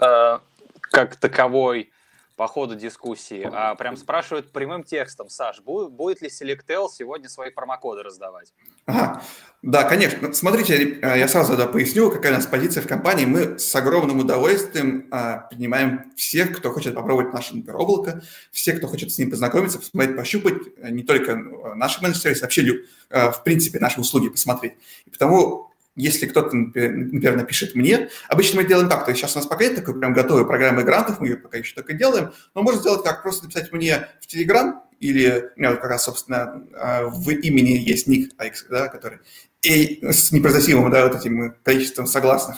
как 0.81 1.15
таковой, 1.15 1.91
по 2.39 2.47
ходу 2.47 2.75
дискуссии, 2.75 3.45
а 3.51 3.75
прям 3.75 3.97
спрашивают 3.97 4.53
прямым 4.53 4.85
текстом, 4.85 5.27
Саш, 5.27 5.59
будет, 5.59 6.21
ли 6.21 6.29
Selectel 6.29 6.87
сегодня 6.89 7.27
свои 7.27 7.49
промокоды 7.51 8.01
раздавать? 8.01 8.53
Ага. 8.85 9.21
Да, 9.61 9.83
конечно. 9.83 10.31
Смотрите, 10.31 10.99
я 11.01 11.27
сразу 11.27 11.57
да, 11.57 11.67
поясню, 11.67 12.09
какая 12.09 12.31
у 12.31 12.35
нас 12.35 12.45
позиция 12.45 12.81
в 12.81 12.87
компании. 12.87 13.25
Мы 13.25 13.59
с 13.59 13.75
огромным 13.75 14.19
удовольствием 14.19 15.09
а, 15.11 15.49
принимаем 15.51 16.13
всех, 16.15 16.57
кто 16.57 16.71
хочет 16.71 16.95
попробовать 16.95 17.33
наше 17.33 17.57
например, 17.57 17.75
облако, 17.75 18.21
все, 18.53 18.71
кто 18.71 18.87
хочет 18.87 19.11
с 19.11 19.17
ним 19.17 19.31
познакомиться, 19.31 19.77
посмотреть, 19.77 20.15
пощупать, 20.15 20.61
э, 20.77 20.91
не 20.91 21.03
только 21.03 21.35
наши 21.35 22.01
менеджеры, 22.01 22.39
вообще, 22.39 22.83
а, 23.09 23.31
в 23.31 23.43
принципе, 23.43 23.79
наши 23.79 23.99
услуги 23.99 24.29
посмотреть. 24.29 24.75
И 25.05 25.09
потому 25.09 25.68
если 25.95 26.25
кто-то, 26.27 26.55
например, 26.55 27.35
напишет 27.35 27.75
мне, 27.75 28.09
обычно 28.27 28.61
мы 28.61 28.67
делаем 28.67 28.89
так, 28.89 29.05
то 29.05 29.11
есть 29.11 29.21
сейчас 29.21 29.35
у 29.35 29.39
нас 29.39 29.47
пока 29.47 29.65
нет 29.65 29.75
такой 29.75 29.99
прям 29.99 30.13
готовой 30.13 30.45
программы 30.45 30.83
грантов, 30.83 31.19
мы 31.19 31.27
ее 31.27 31.37
пока 31.37 31.57
еще 31.57 31.75
только 31.75 31.93
делаем, 31.93 32.31
но 32.55 32.61
можно 32.61 32.79
сделать 32.79 33.03
как, 33.03 33.21
просто 33.21 33.45
написать 33.45 33.71
мне 33.71 34.07
в 34.21 34.33
Telegram, 34.33 34.75
или 34.99 35.51
у 35.55 35.59
меня 35.59 35.71
вот 35.71 35.79
как 35.79 35.89
раз, 35.89 36.03
собственно, 36.03 36.63
а, 36.73 37.05
в 37.05 37.29
имени 37.29 37.71
есть 37.71 38.07
ник, 38.07 38.33
да, 38.69 38.87
который, 38.87 39.19
и 39.61 39.99
с 40.03 40.31
непроизносимым, 40.31 40.91
да, 40.91 41.07
вот 41.07 41.15
этим 41.15 41.55
количеством 41.63 42.07
согласных. 42.07 42.57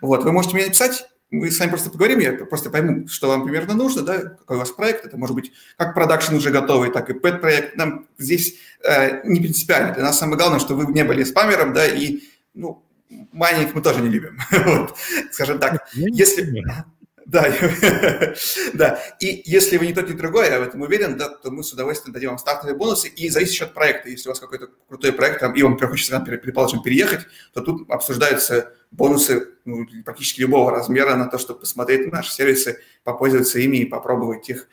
Вот, 0.00 0.24
вы 0.24 0.32
можете 0.32 0.54
мне 0.54 0.66
написать, 0.66 1.06
мы 1.32 1.50
с 1.50 1.58
вами 1.58 1.70
просто 1.70 1.90
поговорим, 1.90 2.18
я 2.18 2.32
просто 2.32 2.68
пойму, 2.68 3.08
что 3.08 3.28
вам 3.28 3.44
примерно 3.44 3.74
нужно, 3.74 4.02
да, 4.02 4.18
какой 4.18 4.56
у 4.56 4.60
вас 4.60 4.70
проект, 4.70 5.06
это 5.06 5.16
может 5.16 5.34
быть 5.34 5.50
как 5.78 5.94
продакшн 5.94 6.34
уже 6.34 6.50
готовый, 6.50 6.90
так 6.90 7.08
и 7.08 7.14
пэт-проект. 7.14 7.74
Нам 7.74 8.06
здесь 8.18 8.56
э, 8.84 9.26
не 9.26 9.40
принципиально. 9.40 9.94
Для 9.94 10.02
нас 10.02 10.18
самое 10.18 10.36
главное, 10.36 10.60
что 10.60 10.74
вы 10.74 10.92
не 10.92 11.04
были 11.04 11.24
спамером, 11.24 11.72
да, 11.72 11.86
и 11.86 12.20
ну, 12.54 12.84
майнинг 13.32 13.74
мы 13.74 13.82
тоже 13.82 14.00
не 14.00 14.08
любим, 14.08 14.38
вот, 14.50 14.96
скажем 15.30 15.58
так. 15.58 15.86
Если... 15.94 16.62
Да, 17.26 17.46
да. 18.74 19.00
И 19.20 19.42
если 19.44 19.76
вы 19.76 19.86
не 19.86 19.94
тот, 19.94 20.08
ни 20.08 20.12
другой, 20.12 20.48
я 20.48 20.58
в 20.58 20.62
этом 20.62 20.82
уверен, 20.82 21.16
да, 21.16 21.28
то 21.28 21.50
мы 21.50 21.62
с 21.62 21.72
удовольствием 21.72 22.12
дадим 22.12 22.30
вам 22.30 22.38
стартовые 22.38 22.76
бонусы. 22.76 23.08
И 23.08 23.28
зависит 23.28 23.54
еще 23.54 23.64
от 23.64 23.74
проекта. 23.74 24.10
Если 24.10 24.28
у 24.28 24.32
вас 24.32 24.40
какой-то 24.40 24.68
крутой 24.88 25.12
проект, 25.12 25.40
там, 25.40 25.54
и 25.54 25.62
вам 25.62 25.78
хочется, 25.78 26.18
предположим, 26.20 26.82
переехать, 26.82 27.26
то 27.52 27.60
тут 27.60 27.88
обсуждаются 27.90 28.72
бонусы 28.90 29.48
ну, 29.64 29.86
практически 30.04 30.40
любого 30.40 30.70
размера 30.70 31.14
на 31.14 31.26
то, 31.26 31.38
чтобы 31.38 31.60
посмотреть 31.60 32.06
на 32.06 32.18
наши 32.18 32.32
сервисы, 32.32 32.80
попользоваться 33.04 33.58
ими 33.58 33.78
и 33.78 33.84
попробовать 33.84 34.48
их, 34.48 34.68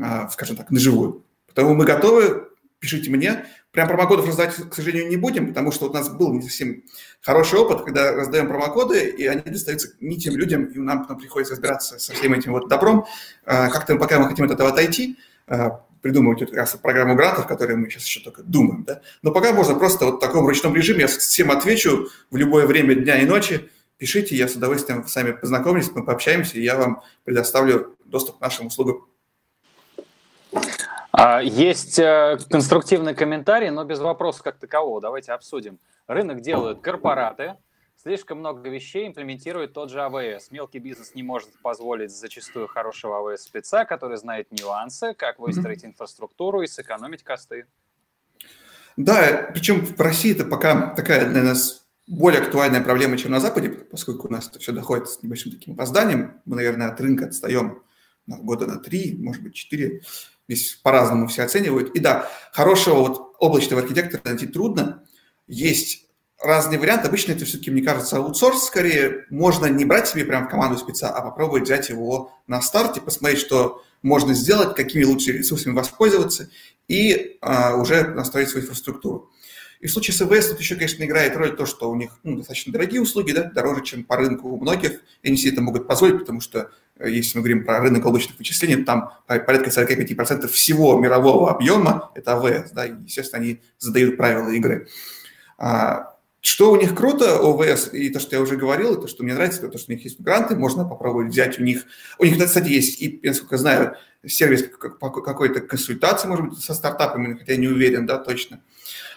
а, 0.00 0.28
скажем 0.28 0.56
так, 0.56 0.70
наживую. 0.70 1.24
Потому 1.46 1.74
мы 1.74 1.84
готовы, 1.84 2.48
пишите 2.78 3.10
мне. 3.10 3.46
Прям 3.76 3.88
промокодов 3.88 4.26
раздать, 4.26 4.54
к 4.54 4.74
сожалению, 4.74 5.10
не 5.10 5.18
будем, 5.18 5.48
потому 5.48 5.70
что 5.70 5.90
у 5.90 5.92
нас 5.92 6.08
был 6.08 6.32
не 6.32 6.40
совсем 6.40 6.82
хороший 7.20 7.58
опыт, 7.58 7.84
когда 7.84 8.12
раздаем 8.12 8.48
промокоды, 8.48 9.10
и 9.10 9.26
они 9.26 9.42
достаются 9.42 9.88
не 10.00 10.16
тем 10.16 10.34
людям, 10.34 10.64
и 10.64 10.78
нам 10.78 11.02
потом 11.02 11.18
приходится 11.18 11.52
разбираться 11.52 11.98
со 11.98 12.14
всем 12.14 12.32
этим 12.32 12.52
вот 12.52 12.70
добром. 12.70 13.04
А, 13.44 13.68
как-то 13.68 13.96
пока 13.96 14.18
мы 14.18 14.30
хотим 14.30 14.46
от 14.46 14.52
этого 14.52 14.70
отойти, 14.70 15.18
а, 15.46 15.82
придумывать 16.00 16.40
вот 16.40 16.52
как 16.52 16.80
программу 16.80 17.16
грантов, 17.16 17.46
которые 17.46 17.76
мы 17.76 17.90
сейчас 17.90 18.06
еще 18.06 18.20
только 18.20 18.42
думаем. 18.42 18.84
Да? 18.84 19.02
Но 19.20 19.30
пока 19.30 19.52
можно 19.52 19.74
просто 19.74 20.06
вот 20.06 20.14
в 20.14 20.20
таком 20.20 20.46
ручном 20.46 20.74
режиме, 20.74 21.00
я 21.00 21.06
всем 21.08 21.50
отвечу 21.50 22.08
в 22.30 22.36
любое 22.36 22.66
время 22.66 22.94
дня 22.94 23.20
и 23.20 23.26
ночи, 23.26 23.68
пишите, 23.98 24.36
я 24.36 24.48
с 24.48 24.54
удовольствием 24.54 25.06
с 25.06 25.14
вами 25.14 25.32
познакомлюсь, 25.32 25.90
мы 25.94 26.02
пообщаемся, 26.02 26.56
и 26.56 26.62
я 26.62 26.76
вам 26.76 27.02
предоставлю 27.24 27.94
доступ 28.06 28.38
к 28.38 28.40
нашим 28.40 28.68
услугам. 28.68 29.04
А, 31.18 31.40
есть 31.40 31.98
э, 31.98 32.36
конструктивный 32.50 33.14
комментарий, 33.14 33.70
но 33.70 33.84
без 33.84 34.00
вопроса 34.00 34.42
как 34.42 34.58
такового. 34.58 35.00
Давайте 35.00 35.32
обсудим. 35.32 35.78
Рынок 36.06 36.42
делают 36.42 36.82
корпораты, 36.82 37.56
слишком 37.96 38.40
много 38.40 38.68
вещей 38.68 39.06
имплементирует 39.06 39.72
тот 39.72 39.90
же 39.90 39.98
AWS. 39.98 40.40
А 40.50 40.54
Мелкий 40.54 40.78
бизнес 40.78 41.14
не 41.14 41.22
может 41.22 41.48
позволить 41.62 42.14
зачастую 42.14 42.68
хорошего 42.68 43.32
AWS-спеца, 43.32 43.80
а 43.80 43.84
который 43.86 44.18
знает 44.18 44.48
нюансы, 44.52 45.14
как 45.14 45.38
выстроить 45.38 45.86
инфраструктуру 45.86 46.60
и 46.60 46.66
сэкономить 46.66 47.22
косты. 47.22 47.64
Да, 48.98 49.50
причем 49.54 49.86
в 49.86 49.98
России 49.98 50.32
это 50.32 50.44
пока 50.44 50.90
такая 50.90 51.30
для 51.30 51.42
нас 51.42 51.86
более 52.06 52.42
актуальная 52.42 52.82
проблема, 52.82 53.16
чем 53.16 53.30
на 53.30 53.40
Западе, 53.40 53.70
поскольку 53.70 54.28
у 54.28 54.30
нас 54.30 54.50
это 54.50 54.58
все 54.58 54.72
доходит 54.72 55.08
с 55.08 55.22
небольшим 55.22 55.52
таким 55.52 55.72
опозданием. 55.72 56.42
Мы, 56.44 56.56
наверное, 56.56 56.88
от 56.88 57.00
рынка 57.00 57.24
отстаем 57.24 57.82
на 58.26 58.36
года 58.36 58.66
на 58.66 58.76
три, 58.76 59.16
может 59.18 59.42
быть, 59.42 59.54
четыре. 59.54 60.02
Здесь 60.48 60.74
по-разному 60.82 61.26
все 61.26 61.42
оценивают. 61.42 61.94
И 61.94 61.98
да, 61.98 62.30
хорошего 62.52 62.96
вот 62.96 63.36
облачного 63.38 63.82
архитектора 63.82 64.22
найти 64.24 64.46
трудно. 64.46 65.04
Есть 65.46 66.06
разные 66.42 66.78
варианты. 66.78 67.08
Обычно 67.08 67.32
это 67.32 67.44
все-таки, 67.44 67.70
мне 67.70 67.82
кажется, 67.82 68.18
аутсорс 68.18 68.64
скорее. 68.64 69.26
Можно 69.30 69.66
не 69.66 69.84
брать 69.84 70.08
себе 70.08 70.24
прям 70.24 70.46
в 70.46 70.50
команду 70.50 70.78
спеца, 70.78 71.10
а 71.10 71.22
попробовать 71.22 71.64
взять 71.64 71.88
его 71.88 72.32
на 72.46 72.60
старте, 72.60 73.00
посмотреть, 73.00 73.40
что 73.40 73.82
можно 74.02 74.34
сделать, 74.34 74.76
какими 74.76 75.04
лучшими 75.04 75.38
ресурсами 75.38 75.74
воспользоваться 75.74 76.48
и 76.86 77.38
а, 77.40 77.74
уже 77.76 78.08
настроить 78.08 78.48
свою 78.48 78.64
инфраструктуру. 78.64 79.30
И 79.80 79.86
в 79.86 79.92
случае 79.92 80.14
с 80.14 80.22
АВС 80.22 80.48
тут 80.48 80.60
еще, 80.60 80.74
конечно, 80.74 81.04
играет 81.04 81.36
роль 81.36 81.56
то, 81.56 81.66
что 81.66 81.90
у 81.90 81.94
них 81.94 82.18
ну, 82.22 82.36
достаточно 82.36 82.72
дорогие 82.72 83.00
услуги, 83.00 83.32
да, 83.32 83.44
дороже, 83.44 83.82
чем 83.82 84.04
по 84.04 84.16
рынку 84.16 84.48
у 84.48 84.60
многих, 84.60 85.00
и 85.22 85.28
они 85.28 85.36
себе 85.36 85.52
это 85.52 85.62
могут 85.62 85.86
позволить, 85.86 86.20
потому 86.20 86.40
что 86.40 86.70
э, 86.98 87.10
если 87.10 87.38
мы 87.38 87.42
говорим 87.42 87.64
про 87.64 87.80
рынок 87.80 88.04
облачных 88.06 88.38
вычислений, 88.38 88.84
там 88.84 89.12
порядка 89.26 89.70
45% 89.70 90.48
всего 90.48 90.98
мирового 90.98 91.50
объема– 91.50 92.10
это 92.14 92.34
АВС, 92.34 92.70
да, 92.72 92.86
и, 92.86 92.92
естественно, 93.04 93.42
они 93.42 93.60
задают 93.78 94.16
правила 94.16 94.50
игры. 94.50 94.88
А, 95.58 96.16
что 96.46 96.70
у 96.70 96.76
них 96.76 96.94
круто, 96.94 97.40
ОВС, 97.40 97.92
и 97.92 98.08
то, 98.08 98.20
что 98.20 98.36
я 98.36 98.40
уже 98.40 98.56
говорил, 98.56 98.94
и 98.94 99.00
то, 99.00 99.08
что 99.08 99.24
мне 99.24 99.34
нравится, 99.34 99.66
то, 99.66 99.78
что 99.78 99.90
у 99.90 99.94
них 99.94 100.04
есть 100.04 100.20
гранты, 100.20 100.54
можно 100.54 100.84
попробовать 100.84 101.32
взять 101.32 101.58
у 101.58 101.64
них. 101.64 101.84
У 102.18 102.24
них, 102.24 102.38
кстати, 102.38 102.68
есть, 102.68 103.02
и, 103.02 103.18
насколько 103.24 103.58
знаю, 103.58 103.96
сервис 104.24 104.64
какой-то 104.78 105.60
консультации, 105.60 106.28
может 106.28 106.50
быть, 106.50 106.58
со 106.60 106.74
стартапами, 106.74 107.36
хотя 107.36 107.54
я 107.54 107.58
не 107.58 107.66
уверен, 107.66 108.06
да, 108.06 108.18
точно. 108.18 108.60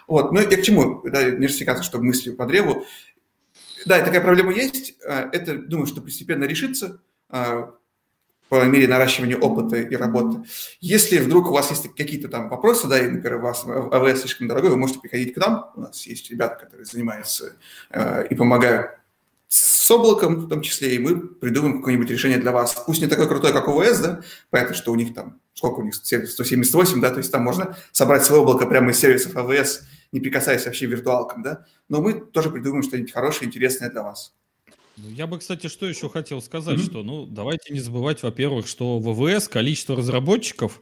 Вот, 0.09 0.31
ну 0.31 0.41
я 0.41 0.57
к 0.57 0.63
чему? 0.63 1.01
Да, 1.03 1.23
диверсификация, 1.23 1.83
чтобы 1.83 2.05
мысли 2.05 2.31
по 2.31 2.45
древу. 2.45 2.85
Да, 3.85 4.03
такая 4.03 4.21
проблема 4.21 4.51
есть. 4.51 4.95
А, 5.05 5.29
это, 5.31 5.55
думаю, 5.55 5.85
что 5.85 6.01
постепенно 6.01 6.43
решится. 6.45 6.99
А, 7.29 7.73
по 8.49 8.65
мере 8.65 8.87
наращивания 8.87 9.37
опыта 9.37 9.77
и 9.77 9.95
работы. 9.95 10.43
Если 10.81 11.19
вдруг 11.19 11.49
у 11.49 11.53
вас 11.53 11.69
есть 11.69 11.93
какие-то 11.95 12.27
там 12.27 12.49
вопросы, 12.49 12.87
да, 12.87 12.99
и, 12.99 13.07
например, 13.07 13.37
у 13.37 13.41
вас 13.41 13.63
АВС 13.63 14.21
слишком 14.21 14.47
дорогой, 14.47 14.71
вы 14.71 14.77
можете 14.77 14.99
приходить 14.99 15.35
к 15.35 15.37
нам. 15.37 15.71
У 15.75 15.81
нас 15.81 16.05
есть 16.07 16.31
ребята, 16.31 16.65
которые 16.65 16.85
занимаются 16.85 17.57
э, 17.91 18.25
и 18.27 18.33
помогают 18.33 18.99
с 19.49 19.89
облаком 19.91 20.35
в 20.35 20.47
том 20.47 20.61
числе, 20.61 20.95
и 20.95 20.99
мы 20.99 21.19
придумаем 21.19 21.79
какое-нибудь 21.79 22.09
решение 22.09 22.37
для 22.37 22.51
вас. 22.51 22.75
Пусть 22.85 23.01
не 23.01 23.07
такое 23.07 23.27
крутое, 23.27 23.53
как 23.53 23.67
ОВС, 23.67 23.99
да, 23.99 24.21
понятно, 24.51 24.75
что 24.75 24.91
у 24.91 24.95
них 24.95 25.13
там, 25.13 25.39
сколько 25.53 25.79
у 25.79 25.83
них, 25.83 25.95
178, 25.95 27.01
да, 27.01 27.09
то 27.09 27.17
есть 27.17 27.31
там 27.31 27.43
можно 27.43 27.75
собрать 27.91 28.23
свое 28.23 28.41
облако 28.41 28.67
прямо 28.67 28.91
из 28.91 28.99
сервисов 28.99 29.35
АВС, 29.35 29.81
не 30.11 30.19
прикасаясь 30.19 30.65
вообще 30.65 30.87
к 30.87 30.89
виртуалкам, 30.89 31.43
да, 31.43 31.65
но 31.87 32.01
мы 32.01 32.13
тоже 32.13 32.49
придумаем 32.49 32.83
что-нибудь 32.83 33.11
хорошее, 33.11 33.47
интересное 33.47 33.89
для 33.89 34.03
вас. 34.03 34.33
Ну, 34.97 35.09
я 35.09 35.27
бы, 35.27 35.39
кстати, 35.39 35.67
что 35.67 35.87
еще 35.87 36.09
хотел 36.09 36.41
сказать, 36.41 36.79
mm-hmm. 36.79 36.85
что, 36.85 37.03
ну, 37.03 37.25
давайте 37.25 37.73
не 37.73 37.79
забывать, 37.79 38.21
во-первых, 38.21 38.67
что 38.67 38.99
в 38.99 39.13
ВВС 39.13 39.47
количество 39.47 39.95
разработчиков 39.95 40.81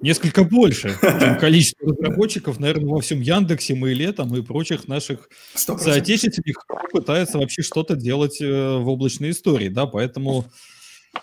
несколько 0.00 0.44
больше, 0.44 0.96
чем 1.00 1.36
количество 1.40 1.88
разработчиков, 1.88 2.60
наверное, 2.60 2.90
во 2.90 3.00
всем 3.00 3.20
Яндексе, 3.20 3.74
Мейле 3.74 4.12
там 4.12 4.34
и 4.36 4.42
прочих 4.42 4.86
наших 4.86 5.28
100%. 5.56 5.78
соотечественников, 5.78 6.64
пытаются 6.92 7.38
вообще 7.38 7.62
что-то 7.62 7.96
делать 7.96 8.40
э, 8.40 8.76
в 8.76 8.88
облачной 8.88 9.30
истории, 9.30 9.68
да, 9.68 9.86
поэтому 9.86 10.44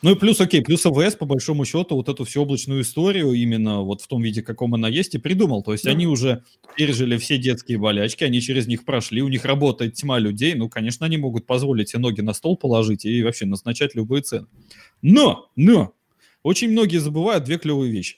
ну 0.02 0.12
и 0.12 0.16
плюс, 0.16 0.40
окей, 0.42 0.62
плюс 0.62 0.86
АВС, 0.86 1.16
по 1.16 1.26
большому 1.26 1.66
счету, 1.66 1.96
вот 1.96 2.10
эту 2.10 2.24
всю 2.24 2.42
облачную 2.42 2.82
историю 2.82 3.32
именно 3.32 3.82
вот 3.82 4.02
в 4.02 4.08
том 4.08 4.22
виде, 4.22 4.42
каком 4.42 4.76
она 4.76 4.90
есть, 4.90 5.16
и 5.16 5.18
придумал. 5.18 5.64
То 5.64 5.72
есть 5.72 5.86
да. 5.86 5.92
они 5.92 6.06
уже 6.06 6.44
пережили 6.76 7.18
все 7.18 7.38
детские 7.38 7.78
болячки, 7.78 8.24
они 8.24 8.42
через 8.42 8.68
них 8.68 8.86
прошли, 8.86 9.22
у 9.22 9.28
них 9.28 9.46
работает 9.46 9.94
тьма 9.94 10.20
людей, 10.20 10.54
ну, 10.56 10.70
конечно, 10.70 11.06
они 11.06 11.18
могут 11.18 11.46
позволить 11.46 11.90
себе 11.90 12.00
ноги 12.00 12.22
на 12.22 12.34
стол 12.34 12.58
положить 12.58 13.06
и 13.06 13.24
вообще 13.24 13.46
назначать 13.46 13.96
любые 13.96 14.22
цены. 14.22 14.48
Но, 15.02 15.50
но, 15.56 15.94
очень 16.44 16.70
многие 16.70 16.98
забывают 16.98 17.46
две 17.46 17.58
клевые 17.58 17.92
вещи. 17.92 18.18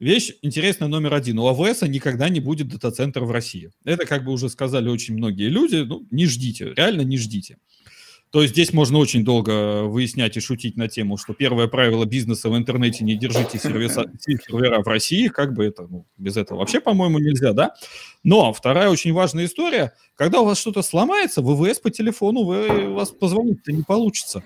Вещь 0.00 0.32
интересная 0.42 0.86
номер 0.86 1.14
один. 1.14 1.40
У 1.40 1.46
АВС 1.48 1.82
никогда 1.82 2.28
не 2.28 2.38
будет 2.38 2.68
дата-центра 2.68 3.24
в 3.24 3.32
России. 3.32 3.70
Это, 3.84 4.06
как 4.06 4.24
бы 4.24 4.30
уже 4.30 4.48
сказали 4.48 4.88
очень 4.88 5.14
многие 5.14 5.48
люди, 5.48 5.76
ну, 5.76 6.06
не 6.12 6.26
ждите, 6.26 6.72
реально 6.76 7.00
не 7.00 7.18
ждите. 7.18 7.58
То 8.30 8.42
есть 8.42 8.52
здесь 8.52 8.72
можно 8.72 8.98
очень 8.98 9.24
долго 9.24 9.84
выяснять 9.84 10.36
и 10.36 10.40
шутить 10.40 10.76
на 10.76 10.88
тему, 10.88 11.16
что 11.16 11.32
первое 11.32 11.66
правило 11.66 12.04
бизнеса 12.04 12.50
в 12.50 12.56
интернете 12.56 13.04
не 13.04 13.16
держите 13.16 13.58
сервиса, 13.58 14.04
сервера 14.20 14.82
в 14.82 14.86
России, 14.86 15.28
как 15.28 15.54
бы 15.54 15.64
это, 15.64 15.86
ну, 15.88 16.06
без 16.18 16.36
этого 16.36 16.58
вообще, 16.58 16.80
по-моему, 16.80 17.18
нельзя, 17.18 17.52
да? 17.52 17.74
Но 18.24 18.52
вторая 18.52 18.90
очень 18.90 19.12
важная 19.12 19.46
история, 19.46 19.92
когда 20.14 20.40
у 20.40 20.44
вас 20.44 20.58
что-то 20.58 20.82
сломается, 20.82 21.40
ВВС 21.40 21.78
по 21.78 21.90
телефону, 21.90 22.44
вы, 22.44 22.92
вас 22.92 23.10
позвонить-то 23.10 23.72
не 23.72 23.82
получится 23.82 24.42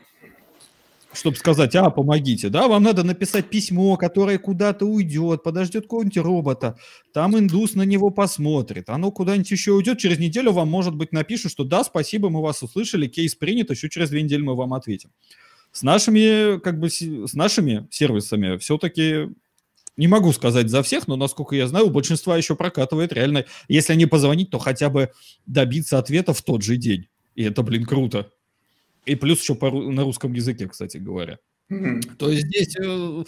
чтобы 1.13 1.37
сказать, 1.37 1.75
а, 1.77 1.91
помогите, 1.91 2.49
да, 2.49 2.69
вам 2.69 2.83
надо 2.83 3.03
написать 3.03 3.51
письмо, 3.51 3.97
которое 3.97 4.39
куда-то 4.39 4.87
уйдет, 4.87 5.43
подождет 5.43 5.85
какого-нибудь 5.85 6.19
робота, 6.19 6.79
там 7.13 7.39
индус 7.39 7.75
на 7.75 7.83
него 7.83 8.11
посмотрит, 8.11 8.89
оно 8.89 9.11
куда-нибудь 9.11 9.51
еще 9.51 9.73
уйдет, 9.73 9.99
через 9.99 10.19
неделю 10.19 10.53
вам, 10.53 10.69
может 10.69 10.95
быть, 10.95 11.13
напишут, 11.13 11.53
что 11.53 11.65
да, 11.65 11.85
спасибо, 11.85 12.31
мы 12.31 12.43
вас 12.43 12.63
услышали, 12.63 13.09
кейс 13.09 13.35
принят, 13.35 13.71
еще 13.71 13.89
через 13.89 14.11
две 14.11 14.23
недели 14.23 14.43
мы 14.43 14.55
вам 14.55 14.75
ответим. 14.75 15.11
С 15.71 15.83
нашими, 15.83 16.59
как 16.59 16.79
бы, 16.79 16.91
с 16.91 17.35
нашими 17.35 17.89
сервисами 17.91 18.59
все-таки 18.59 19.31
не 19.97 20.07
могу 20.07 20.33
сказать 20.33 20.69
за 20.69 20.83
всех, 20.83 21.07
но, 21.09 21.17
насколько 21.17 21.55
я 21.55 21.67
знаю, 21.67 21.87
у 21.87 21.91
большинства 21.91 22.37
еще 22.37 22.57
прокатывает 22.57 23.13
реально, 23.13 23.45
если 23.69 23.95
не 23.95 24.07
позвонить, 24.07 24.51
то 24.51 24.59
хотя 24.59 24.89
бы 24.91 25.11
добиться 25.47 25.99
ответа 25.99 26.33
в 26.33 26.43
тот 26.43 26.63
же 26.63 26.77
день. 26.77 27.09
И 27.35 27.45
это, 27.45 27.63
блин, 27.63 27.85
круто. 27.85 28.31
И 29.05 29.15
плюс 29.15 29.41
еще 29.41 29.55
по, 29.55 29.71
на 29.71 30.03
русском 30.03 30.33
языке, 30.33 30.69
кстати 30.69 30.99
говоря. 30.99 31.39
Mm-hmm. 31.71 32.17
То 32.19 32.31
есть 32.31 32.47
здесь, 32.47 32.77
э, 32.77 33.25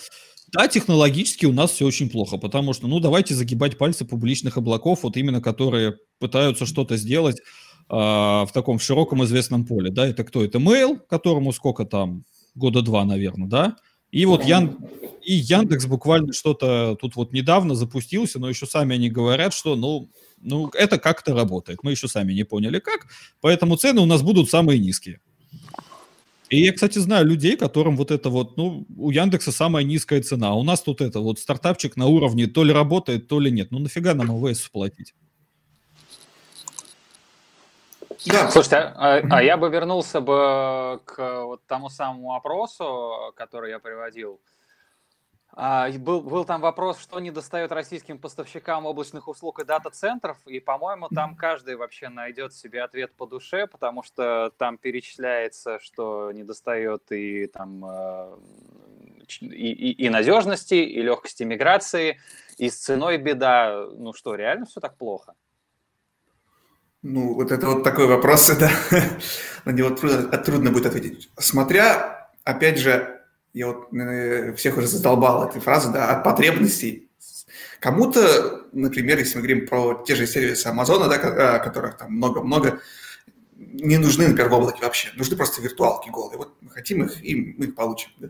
да, 0.52 0.68
технологически 0.68 1.46
у 1.46 1.52
нас 1.52 1.72
все 1.72 1.87
очень 1.87 2.10
плохо, 2.10 2.37
потому 2.37 2.72
что, 2.72 2.87
ну, 2.87 3.00
давайте 3.00 3.34
загибать 3.34 3.78
пальцы 3.78 4.04
публичных 4.04 4.56
облаков, 4.56 5.02
вот 5.02 5.16
именно 5.16 5.40
которые 5.40 5.96
пытаются 6.18 6.66
что-то 6.66 6.96
сделать 6.96 7.40
а, 7.88 8.46
в 8.46 8.52
таком 8.52 8.78
широком 8.78 9.24
известном 9.24 9.66
поле, 9.66 9.90
да, 9.90 10.06
это 10.06 10.24
кто? 10.24 10.44
Это 10.44 10.58
Mail, 10.58 11.00
которому 11.08 11.52
сколько 11.52 11.84
там, 11.84 12.24
года 12.54 12.82
два, 12.82 13.04
наверное, 13.04 13.48
да, 13.48 13.76
и 14.14 14.26
вот 14.26 14.44
Ян... 14.44 14.78
и 15.22 15.34
Яндекс 15.34 15.87
буквально 15.87 16.32
что-то 16.32 16.96
тут 17.00 17.16
вот 17.16 17.32
недавно 17.32 17.74
запустился, 17.74 18.38
но 18.38 18.48
еще 18.48 18.64
сами 18.64 18.94
они 18.94 19.10
говорят, 19.10 19.52
что, 19.52 19.74
ну, 19.74 20.08
ну, 20.40 20.70
это 20.74 20.98
как-то 20.98 21.34
работает. 21.34 21.80
Мы 21.82 21.90
еще 21.92 22.06
сами 22.06 22.32
не 22.32 22.44
поняли 22.44 22.78
как, 22.78 23.06
поэтому 23.40 23.76
цены 23.76 24.00
у 24.00 24.06
нас 24.06 24.22
будут 24.22 24.50
самые 24.50 24.78
низкие. 24.78 25.20
И 26.50 26.62
я, 26.62 26.72
кстати, 26.72 26.98
знаю 26.98 27.26
людей, 27.26 27.56
которым 27.56 27.96
вот 27.96 28.10
это 28.10 28.28
вот, 28.28 28.56
ну, 28.56 28.86
у 28.96 29.10
Яндекса 29.10 29.50
самая 29.50 29.82
низкая 29.82 30.22
цена, 30.22 30.50
а 30.50 30.54
у 30.54 30.62
нас 30.62 30.82
тут 30.82 31.00
это 31.00 31.20
вот 31.20 31.38
стартапчик 31.38 31.96
на 31.96 32.06
уровне 32.06 32.46
то 32.46 32.64
ли 32.64 32.72
работает, 32.72 33.28
то 33.28 33.40
ли 33.40 33.50
нет. 33.50 33.68
Ну 33.70 33.78
нафига 33.78 34.14
нам 34.14 34.30
ОВС 34.30 34.68
платить? 34.68 35.14
Да. 38.26 38.50
Слушайте, 38.50 38.76
а, 38.76 39.20
а 39.30 39.42
я 39.42 39.56
бы 39.56 39.68
вернулся 39.68 40.20
бы 40.20 41.00
к 41.04 41.44
вот 41.44 41.66
тому 41.66 41.90
самому 41.90 42.34
опросу, 42.34 43.32
который 43.36 43.70
я 43.70 43.78
приводил. 43.78 44.40
А, 45.56 45.88
был, 45.92 46.20
был 46.20 46.44
там 46.44 46.60
вопрос, 46.60 46.98
что 46.98 47.20
не 47.20 47.30
достает 47.30 47.70
российским 47.70 48.18
поставщикам 48.18 48.86
облачных 48.86 49.28
услуг 49.28 49.60
и 49.60 49.64
дата-центров, 49.64 50.36
и, 50.46 50.58
по-моему, 50.58 51.08
там 51.08 51.36
каждый 51.36 51.76
вообще 51.76 52.08
найдет 52.08 52.52
себе 52.52 52.82
ответ 52.82 53.12
по 53.14 53.26
душе, 53.26 53.68
потому 53.68 54.02
что 54.02 54.52
там 54.58 54.78
перечисляется, 54.78 55.78
что 55.80 56.32
не 56.32 56.42
достает 56.42 57.12
и 57.12 57.46
там 57.46 57.84
э, 57.84 58.36
и, 59.40 59.46
и, 59.46 60.06
и 60.06 60.08
надежности, 60.08 60.74
и 60.74 61.00
легкости 61.00 61.44
миграции, 61.44 62.20
и 62.58 62.68
с 62.68 62.76
ценой 62.76 63.18
беда. 63.18 63.86
Ну 63.96 64.12
что, 64.12 64.34
реально 64.34 64.66
все 64.66 64.80
так 64.80 64.96
плохо? 64.96 65.34
Ну, 67.02 67.34
вот 67.34 67.52
это 67.52 67.66
вот 67.68 67.84
такой 67.84 68.08
вопрос, 68.08 68.48
да, 68.58 68.70
на 69.64 69.70
него 69.70 69.90
трудно, 69.90 70.36
трудно 70.38 70.72
будет 70.72 70.86
ответить. 70.86 71.30
Смотря, 71.38 72.28
опять 72.42 72.78
же, 72.78 73.13
я 73.54 73.68
вот 73.68 73.92
э, 73.94 74.52
всех 74.54 74.76
уже 74.76 74.88
задолбал 74.88 75.48
этой 75.48 75.60
фразы, 75.60 75.90
да, 75.90 76.10
от 76.10 76.24
потребностей. 76.24 77.08
Кому-то, 77.80 78.66
например, 78.72 79.18
если 79.18 79.36
мы 79.36 79.42
говорим 79.42 79.66
про 79.66 80.02
те 80.06 80.16
же 80.16 80.26
сервисы 80.26 80.66
Амазона, 80.66 81.08
да, 81.08 81.58
которых 81.60 81.96
там 81.96 82.12
много-много, 82.12 82.80
не 83.56 83.98
нужны, 83.98 84.26
например, 84.26 84.50
в 84.50 84.54
облаке 84.54 84.82
вообще. 84.82 85.10
Нужны 85.16 85.36
просто 85.36 85.62
виртуалки 85.62 86.08
голые. 86.08 86.38
Вот 86.38 86.56
мы 86.60 86.70
хотим 86.70 87.04
их, 87.04 87.24
и 87.24 87.54
мы 87.56 87.66
их 87.66 87.74
получим. 87.74 88.10
Да. 88.18 88.28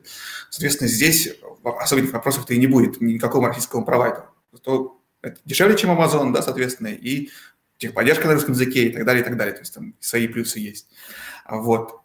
Соответственно, 0.50 0.88
здесь 0.88 1.34
особенных 1.62 2.12
вопросов-то 2.12 2.52
и 2.52 2.58
не 2.58 2.66
будет 2.66 3.00
никакого 3.00 3.48
российского 3.48 3.82
провайдера. 3.82 4.30
То 4.62 5.00
это 5.22 5.40
дешевле, 5.44 5.76
чем 5.76 5.90
Amazon, 5.90 6.32
да, 6.32 6.42
соответственно, 6.42 6.88
и 6.88 7.30
техподдержка 7.78 8.26
на 8.26 8.34
русском 8.34 8.52
языке 8.52 8.88
и 8.88 8.92
так 8.92 9.04
далее, 9.04 9.22
и 9.22 9.24
так 9.24 9.37
далее. 9.37 9.54
То 9.54 9.60
есть 9.60 9.74
там 9.74 9.94
свои 10.00 10.28
плюсы 10.28 10.58
есть. 10.58 10.88
Вот. 11.48 12.00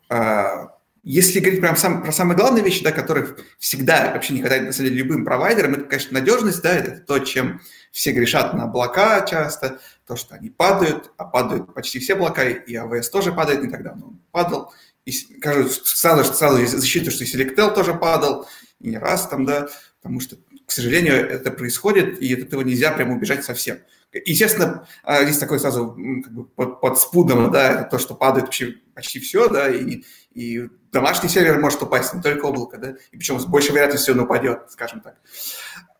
Если 1.03 1.39
говорить 1.39 1.61
прям 1.61 1.77
сам, 1.77 2.03
про 2.03 2.11
самые 2.11 2.37
главные 2.37 2.63
вещи, 2.63 2.83
да, 2.83 2.91
которых 2.91 3.39
всегда, 3.57 4.11
вообще 4.13 4.33
не 4.33 4.41
хватает, 4.41 4.65
на 4.65 4.73
самом 4.73 4.89
деле, 4.89 5.01
любым 5.01 5.25
провайдерам, 5.25 5.73
это, 5.73 5.83
конечно, 5.83 6.19
надежность, 6.19 6.61
да, 6.61 6.73
это 6.73 6.99
то, 6.99 7.19
чем 7.19 7.61
все 7.91 8.11
грешат 8.11 8.53
на 8.53 8.65
облака 8.65 9.21
часто, 9.25 9.79
то, 10.05 10.15
что 10.15 10.35
они 10.35 10.49
падают, 10.49 11.11
а 11.17 11.25
падают 11.25 11.73
почти 11.73 11.99
все 11.99 12.13
облака, 12.13 12.43
и 12.43 12.75
АВС 12.75 13.09
тоже 13.09 13.31
падает, 13.31 13.63
не 13.63 13.69
так 13.69 13.83
давно 13.83 14.07
он 14.07 14.21
падал. 14.31 14.73
И 15.05 15.11
кажется, 15.39 15.81
сразу, 15.83 16.33
сразу 16.33 16.65
защиту, 16.65 17.11
что 17.11 17.23
и 17.23 17.27
Selectel 17.27 17.73
тоже 17.73 17.93
падал, 17.93 18.47
и 18.79 18.89
не 18.89 18.97
раз 18.97 19.27
там, 19.27 19.45
да, 19.45 19.69
потому 20.01 20.19
что, 20.19 20.37
к 20.69 20.71
сожалению, 20.71 21.15
это 21.27 21.49
происходит, 21.49 22.21
и 22.21 22.31
от 22.31 22.41
этого 22.41 22.61
нельзя 22.61 22.91
прямо 22.91 23.15
убежать 23.15 23.43
совсем. 23.43 23.79
Естественно, 24.13 24.87
а, 25.03 25.23
здесь 25.23 25.39
такой 25.39 25.59
сразу 25.59 25.97
как 26.23 26.31
бы 26.31 26.45
под, 26.45 26.79
под 26.79 26.99
спудом, 26.99 27.51
да, 27.51 27.81
это 27.81 27.89
то, 27.89 27.97
что 27.97 28.13
падает 28.13 28.45
вообще 28.45 28.75
почти 28.93 29.19
все, 29.19 29.49
да, 29.49 29.67
и, 29.67 30.03
и 30.31 30.69
домашний 30.91 31.27
сервер 31.27 31.59
может 31.59 31.81
упасть, 31.81 32.13
не 32.13 32.21
только 32.21 32.45
облако, 32.45 32.77
да, 32.77 32.91
и 33.11 33.17
причем 33.17 33.39
с 33.39 33.45
большей 33.45 33.71
вероятностью 33.71 34.13
он 34.13 34.19
упадет, 34.21 34.69
скажем 34.69 35.01
так. 35.01 35.15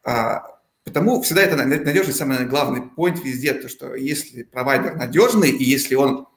А, 0.04 0.60
Потому 0.86 1.22
всегда 1.22 1.44
это 1.44 1.56
надежный 1.56 2.14
самый 2.14 2.46
главный 2.46 2.82
point 2.82 3.22
везде, 3.22 3.54
то 3.54 3.70
что 3.70 3.94
если 3.94 4.42
провайдер 4.42 4.96
надежный, 4.96 5.52
и 5.52 5.64
если 5.64 5.94
он 5.94 6.28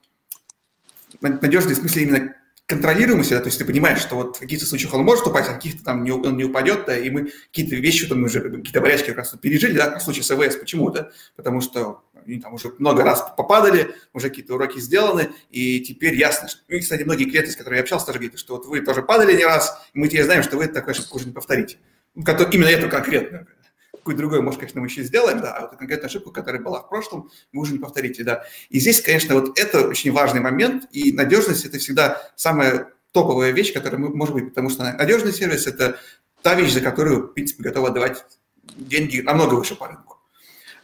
надежный 1.20 1.74
в 1.74 1.78
смысле 1.78 2.02
именно 2.02 2.34
контролируемость, 2.66 3.30
да, 3.30 3.40
то 3.40 3.46
есть 3.46 3.58
ты 3.58 3.64
понимаешь, 3.64 4.00
что 4.00 4.16
вот 4.16 4.36
в 4.36 4.40
каких-то 4.40 4.66
случаях 4.66 4.94
он 4.94 5.02
может 5.02 5.26
упасть, 5.26 5.48
а 5.48 5.52
в 5.52 5.56
каких-то 5.56 5.84
там 5.84 6.04
не, 6.04 6.12
он 6.12 6.36
не 6.36 6.44
упадет, 6.44 6.84
да, 6.86 6.96
и 6.96 7.10
мы 7.10 7.30
какие-то 7.48 7.76
вещи, 7.76 8.06
там, 8.06 8.22
уже 8.24 8.40
какие-то 8.40 8.80
болячки 8.80 9.08
как 9.08 9.18
раз 9.18 9.34
пережили, 9.40 9.76
да, 9.76 9.98
в 9.98 10.02
случае 10.02 10.22
с 10.22 10.30
АВС. 10.30 10.56
Почему, 10.56 10.90
да? 10.90 11.10
Потому 11.36 11.60
что 11.60 12.02
они 12.24 12.40
там 12.40 12.54
уже 12.54 12.72
много 12.78 13.02
раз 13.02 13.20
попадали, 13.36 13.94
уже 14.12 14.28
какие-то 14.28 14.54
уроки 14.54 14.78
сделаны, 14.78 15.30
и 15.50 15.80
теперь 15.80 16.14
ясно, 16.14 16.48
что, 16.48 16.60
ну, 16.68 16.76
и, 16.76 16.80
кстати, 16.80 17.02
многие 17.02 17.24
клиенты, 17.24 17.50
с 17.50 17.56
которыми 17.56 17.78
я 17.78 17.82
общался, 17.82 18.06
тоже 18.06 18.18
говорят, 18.20 18.38
что 18.38 18.56
вот 18.56 18.66
вы 18.66 18.80
тоже 18.80 19.02
падали 19.02 19.36
не 19.36 19.44
раз, 19.44 19.80
и 19.92 19.98
мы 19.98 20.08
теперь 20.08 20.24
знаем, 20.24 20.42
что 20.42 20.56
вы 20.56 20.68
такой 20.68 20.92
ошибку 20.92 21.16
уже 21.16 21.26
не 21.26 21.32
повторите. 21.32 21.78
Ну, 22.14 22.24
именно 22.24 22.68
эту 22.68 22.88
конкретно 22.88 23.46
какой 24.02 24.16
другой, 24.16 24.42
может, 24.42 24.58
конечно, 24.58 24.80
мы 24.80 24.88
еще 24.88 25.04
сделаем, 25.04 25.40
да, 25.40 25.54
а 25.54 25.60
вот 25.62 25.78
конкретную 25.78 26.08
ошибку, 26.08 26.32
которая 26.32 26.60
была 26.60 26.80
в 26.80 26.88
прошлом, 26.88 27.30
вы 27.52 27.62
уже 27.62 27.72
не 27.72 27.78
повторите, 27.78 28.24
да. 28.24 28.44
И 28.68 28.80
здесь, 28.80 29.00
конечно, 29.00 29.36
вот 29.36 29.56
это 29.56 29.86
очень 29.86 30.10
важный 30.10 30.40
момент, 30.40 30.88
и 30.90 31.12
надежность– 31.12 31.64
это 31.66 31.78
всегда 31.78 32.20
самая 32.34 32.88
топовая 33.12 33.52
вещь, 33.52 33.72
которая 33.72 34.00
может 34.00 34.34
быть, 34.34 34.48
потому 34.48 34.70
что 34.70 34.82
надежный 34.82 35.32
сервис– 35.32 35.66
это 35.68 36.00
та 36.42 36.56
вещь, 36.56 36.72
за 36.72 36.80
которую, 36.80 37.28
в 37.28 37.34
принципе, 37.34 37.62
готовы 37.62 37.88
отдавать 37.88 38.24
деньги 38.76 39.20
намного 39.20 39.54
выше 39.54 39.76
по 39.76 39.86
рынку. 39.86 40.11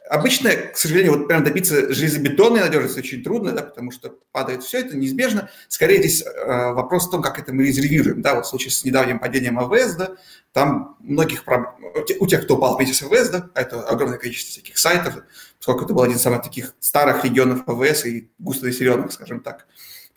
Обычно, 0.08 0.50
к 0.50 0.76
сожалению, 0.76 1.18
вот 1.18 1.28
прям 1.28 1.44
добиться 1.44 1.92
железобетонной 1.92 2.60
надежности 2.60 3.00
очень 3.00 3.22
трудно, 3.22 3.52
да, 3.52 3.62
потому 3.62 3.90
что 3.90 4.14
падает 4.32 4.62
все, 4.62 4.78
это 4.78 4.96
неизбежно. 4.96 5.50
Скорее 5.68 5.98
здесь 5.98 6.22
э, 6.22 6.72
вопрос 6.72 7.08
в 7.08 7.10
том, 7.10 7.20
как 7.20 7.38
это 7.38 7.52
мы 7.52 7.66
резервируем. 7.66 8.22
Да, 8.22 8.34
вот 8.34 8.46
в 8.46 8.48
случае 8.48 8.70
с 8.70 8.84
недавним 8.84 9.18
падением 9.18 9.58
АВС, 9.58 9.94
да, 9.96 10.12
там 10.52 10.96
многих 11.00 11.44
проблем, 11.44 11.74
у 12.20 12.26
тех, 12.26 12.44
кто 12.44 12.56
упал 12.56 12.76
вместе 12.76 12.94
с 12.94 13.02
АВС, 13.02 13.28
да, 13.28 13.50
это 13.54 13.82
огромное 13.82 14.18
количество 14.18 14.52
всяких 14.52 14.78
сайтов, 14.78 15.22
поскольку 15.58 15.84
это 15.84 15.92
был 15.92 16.02
один 16.02 16.16
из 16.16 16.22
самых 16.22 16.42
таких 16.42 16.74
старых 16.80 17.24
регионов 17.24 17.68
АВС 17.68 18.06
и 18.06 18.30
густонаселенных, 18.38 19.12
скажем 19.12 19.40
так. 19.40 19.66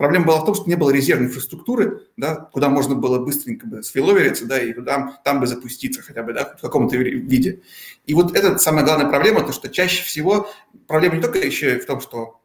Проблема 0.01 0.25
была 0.25 0.41
в 0.41 0.45
том, 0.45 0.55
что 0.55 0.67
не 0.67 0.73
было 0.73 0.89
резервной 0.89 1.27
инфраструктуры, 1.27 2.07
да, 2.17 2.33
куда 2.35 2.69
можно 2.69 2.95
было 2.95 3.19
быстренько 3.19 3.67
бы 3.67 3.83
сфиловериться, 3.83 4.47
да, 4.47 4.59
и 4.59 4.73
там, 4.73 5.15
там 5.23 5.39
бы 5.39 5.45
запуститься 5.45 6.01
хотя 6.01 6.23
бы, 6.23 6.33
да, 6.33 6.55
в 6.57 6.59
каком-то 6.59 6.97
виде. 6.97 7.61
И 8.07 8.15
вот 8.15 8.35
это 8.35 8.57
самая 8.57 8.83
главная 8.83 9.07
проблема, 9.07 9.41
то, 9.41 9.53
что 9.53 9.69
чаще 9.69 10.03
всего 10.03 10.49
проблема 10.87 11.17
не 11.17 11.21
только 11.21 11.37
еще 11.37 11.77
в 11.77 11.85
том, 11.85 12.01
что 12.01 12.41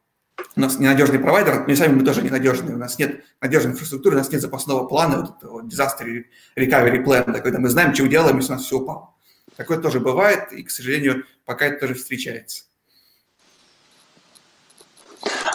у 0.55 0.61
нас 0.61 0.79
ненадежный 0.79 1.19
провайдер, 1.19 1.65
мы 1.67 1.75
сами 1.77 1.95
мы 1.95 2.05
тоже 2.05 2.21
ненадежные, 2.21 2.75
у 2.75 2.79
нас 2.79 2.99
нет 2.99 3.25
надежной 3.41 3.73
инфраструктуры, 3.73 4.17
у 4.17 4.19
нас 4.19 4.31
нет 4.31 4.43
запасного 4.43 4.87
плана, 4.87 5.23
вот 5.23 5.39
этого 5.39 5.63
disaster 5.63 6.25
recovery 6.59 7.03
plan, 7.03 7.25
да, 7.33 7.41
когда 7.41 7.59
мы 7.59 7.71
знаем, 7.71 7.95
что 7.95 8.07
делаем, 8.07 8.37
если 8.37 8.53
у 8.53 8.57
нас 8.57 8.67
все 8.67 8.77
упало. 8.77 9.15
Такое 9.57 9.79
тоже 9.79 9.99
бывает, 9.99 10.53
и, 10.53 10.63
к 10.63 10.71
сожалению, 10.71 11.25
пока 11.47 11.69
это 11.69 11.81
тоже 11.81 11.95
встречается. 11.95 12.65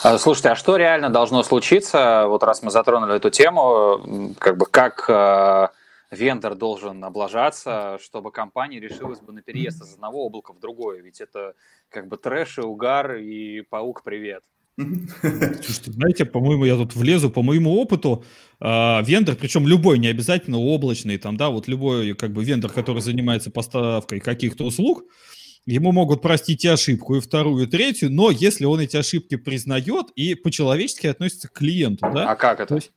А, 0.03 0.17
слушайте, 0.17 0.49
а 0.49 0.55
что 0.55 0.77
реально 0.77 1.09
должно 1.09 1.43
случиться, 1.43 2.25
вот 2.27 2.43
раз 2.43 2.63
мы 2.63 2.71
затронули 2.71 3.15
эту 3.15 3.29
тему, 3.29 4.35
как 4.39 4.57
бы 4.57 4.65
как 4.65 5.05
э, 5.07 5.67
вендор 6.11 6.55
должен 6.55 7.03
облажаться, 7.03 7.99
чтобы 8.03 8.31
компания 8.31 8.79
решилась 8.79 9.19
бы 9.19 9.31
на 9.31 9.41
переезд 9.41 9.81
из 9.83 9.93
одного 9.93 10.25
облака 10.25 10.53
в 10.53 10.59
другое, 10.59 11.01
ведь 11.01 11.21
это 11.21 11.53
как 11.89 12.07
бы 12.07 12.17
трэш 12.17 12.59
и 12.59 12.61
угар 12.61 13.15
и 13.15 13.61
паук 13.61 14.03
привет. 14.03 14.43
Слушайте, 14.77 15.91
знаете, 15.91 16.25
по-моему, 16.25 16.65
я 16.65 16.75
тут 16.75 16.95
влезу, 16.95 17.29
по 17.29 17.41
моему 17.41 17.79
опыту, 17.79 18.23
э, 18.59 19.03
вендор, 19.03 19.35
причем 19.35 19.67
любой, 19.67 19.99
не 19.99 20.07
обязательно 20.07 20.57
облачный, 20.57 21.17
там, 21.17 21.37
да, 21.37 21.49
вот 21.49 21.67
любой, 21.67 22.13
как 22.13 22.31
бы, 22.31 22.43
вендор, 22.43 22.71
который 22.71 23.01
занимается 23.01 23.51
поставкой 23.51 24.19
каких-то 24.19 24.63
услуг, 24.63 25.03
ему 25.65 25.91
могут 25.91 26.21
простить 26.21 26.65
и 26.65 26.67
ошибку, 26.67 27.15
и 27.15 27.19
вторую, 27.19 27.67
и 27.67 27.69
третью, 27.69 28.11
но 28.11 28.31
если 28.31 28.65
он 28.65 28.79
эти 28.79 28.97
ошибки 28.97 29.35
признает 29.35 30.07
и 30.15 30.35
по-человечески 30.35 31.07
относится 31.07 31.47
к 31.47 31.53
клиенту, 31.53 32.09
да? 32.13 32.31
А 32.31 32.35
как 32.35 32.59
это? 32.59 32.67
То 32.67 32.75
есть, 32.75 32.91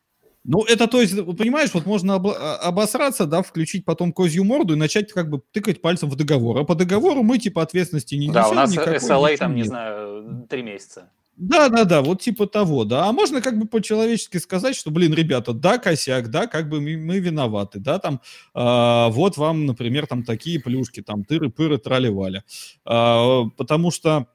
ну, 0.44 0.62
это, 0.64 0.86
то 0.86 1.00
есть, 1.00 1.14
понимаешь, 1.38 1.70
вот 1.72 1.86
можно 1.86 2.16
а, 2.16 2.56
обосраться, 2.56 3.24
да, 3.24 3.42
включить 3.42 3.86
потом 3.86 4.12
козью 4.12 4.44
морду 4.44 4.74
и 4.74 4.76
начать 4.76 5.10
как 5.10 5.30
бы 5.30 5.42
тыкать 5.52 5.80
пальцем 5.80 6.10
в 6.10 6.16
договор. 6.16 6.58
А 6.58 6.64
по 6.64 6.74
договору 6.74 7.22
мы, 7.22 7.38
типа, 7.38 7.62
ответственности 7.62 8.14
не 8.14 8.26
несем. 8.26 8.34
Да, 8.34 8.48
у 8.50 8.54
нас 8.54 8.70
никакой, 8.70 8.96
SLA 8.96 9.38
там, 9.38 9.54
нет. 9.54 9.64
не 9.64 9.68
знаю, 9.68 10.46
три 10.48 10.62
месяца. 10.62 11.10
Да, 11.36 11.68
да, 11.68 11.84
да, 11.84 12.00
вот 12.02 12.22
типа 12.22 12.46
того, 12.46 12.84
да. 12.84 13.08
А 13.08 13.12
можно 13.12 13.40
как 13.40 13.58
бы 13.58 13.66
по-человечески 13.66 14.36
сказать, 14.38 14.76
что, 14.76 14.90
блин, 14.90 15.12
ребята, 15.14 15.52
да, 15.52 15.78
косяк, 15.78 16.30
да, 16.30 16.46
как 16.46 16.68
бы 16.68 16.80
мы, 16.80 16.96
мы 16.96 17.18
виноваты, 17.18 17.80
да, 17.80 17.98
там, 17.98 18.20
э, 18.54 19.08
вот 19.12 19.36
вам, 19.36 19.66
например, 19.66 20.06
там 20.06 20.22
такие 20.22 20.60
плюшки, 20.60 21.02
там, 21.02 21.22
тыры-пыры, 21.24 21.78
трали-вали. 21.78 22.42
Э, 22.86 23.42
потому 23.56 23.90
что 23.90 24.26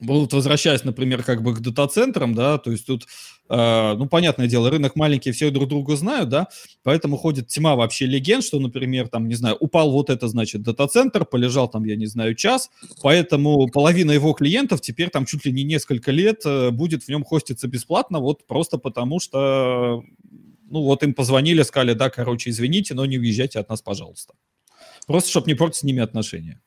вот 0.00 0.32
возвращаясь, 0.32 0.84
например, 0.84 1.22
как 1.24 1.42
бы 1.42 1.54
к 1.54 1.60
дата-центрам, 1.60 2.34
да, 2.34 2.58
то 2.58 2.70
есть 2.70 2.86
тут, 2.86 3.06
э, 3.48 3.94
ну, 3.96 4.06
понятное 4.06 4.46
дело, 4.46 4.70
рынок 4.70 4.94
маленький, 4.94 5.32
все 5.32 5.50
друг 5.50 5.68
друга 5.68 5.96
знают, 5.96 6.28
да, 6.28 6.48
поэтому 6.84 7.16
ходит 7.16 7.48
тьма 7.48 7.74
вообще 7.74 8.06
легенд, 8.06 8.44
что, 8.44 8.60
например, 8.60 9.08
там, 9.08 9.26
не 9.28 9.34
знаю, 9.34 9.56
упал 9.58 9.90
вот 9.90 10.10
это, 10.10 10.28
значит, 10.28 10.62
дата-центр, 10.62 11.24
полежал 11.24 11.68
там, 11.68 11.84
я 11.84 11.96
не 11.96 12.06
знаю, 12.06 12.34
час, 12.34 12.70
поэтому 13.02 13.68
половина 13.68 14.12
его 14.12 14.32
клиентов 14.34 14.80
теперь 14.80 15.10
там 15.10 15.26
чуть 15.26 15.44
ли 15.44 15.52
не 15.52 15.64
несколько 15.64 16.12
лет 16.12 16.42
э, 16.44 16.70
будет 16.70 17.02
в 17.02 17.08
нем 17.08 17.24
хоститься 17.24 17.66
бесплатно, 17.66 18.20
вот 18.20 18.46
просто 18.46 18.78
потому 18.78 19.18
что, 19.18 20.04
ну, 20.70 20.82
вот 20.82 21.02
им 21.02 21.12
позвонили, 21.12 21.62
сказали, 21.62 21.94
да, 21.94 22.08
короче, 22.10 22.50
извините, 22.50 22.94
но 22.94 23.04
не 23.04 23.18
уезжайте 23.18 23.58
от 23.58 23.68
нас, 23.68 23.82
пожалуйста. 23.82 24.34
Просто, 25.06 25.30
чтобы 25.30 25.48
не 25.48 25.54
портить 25.54 25.80
с 25.80 25.82
ними 25.82 26.02
отношения. 26.02 26.60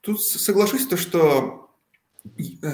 Тут 0.00 0.22
соглашусь, 0.22 0.86
то, 0.86 0.96
что 0.96 1.70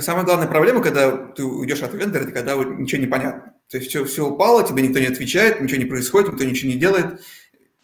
самая 0.01 0.24
главная 0.24 0.47
проблема, 0.47 0.83
когда 0.83 1.11
ты 1.11 1.45
уйдешь 1.45 1.83
от 1.83 1.95
вендора, 1.95 2.22
это 2.22 2.33
когда 2.33 2.55
ничего 2.55 3.01
не 3.01 3.07
понятно. 3.07 3.55
То 3.68 3.79
есть 3.79 3.91
все, 3.91 4.05
все 4.05 4.27
упало, 4.27 4.66
тебе 4.66 4.83
никто 4.83 5.01
не 5.01 5.07
отвечает, 5.07 5.61
ничего 5.61 5.79
не 5.79 5.87
происходит, 5.87 6.33
никто 6.33 6.45
ничего 6.45 6.70
не 6.70 6.79
делает. 6.79 7.20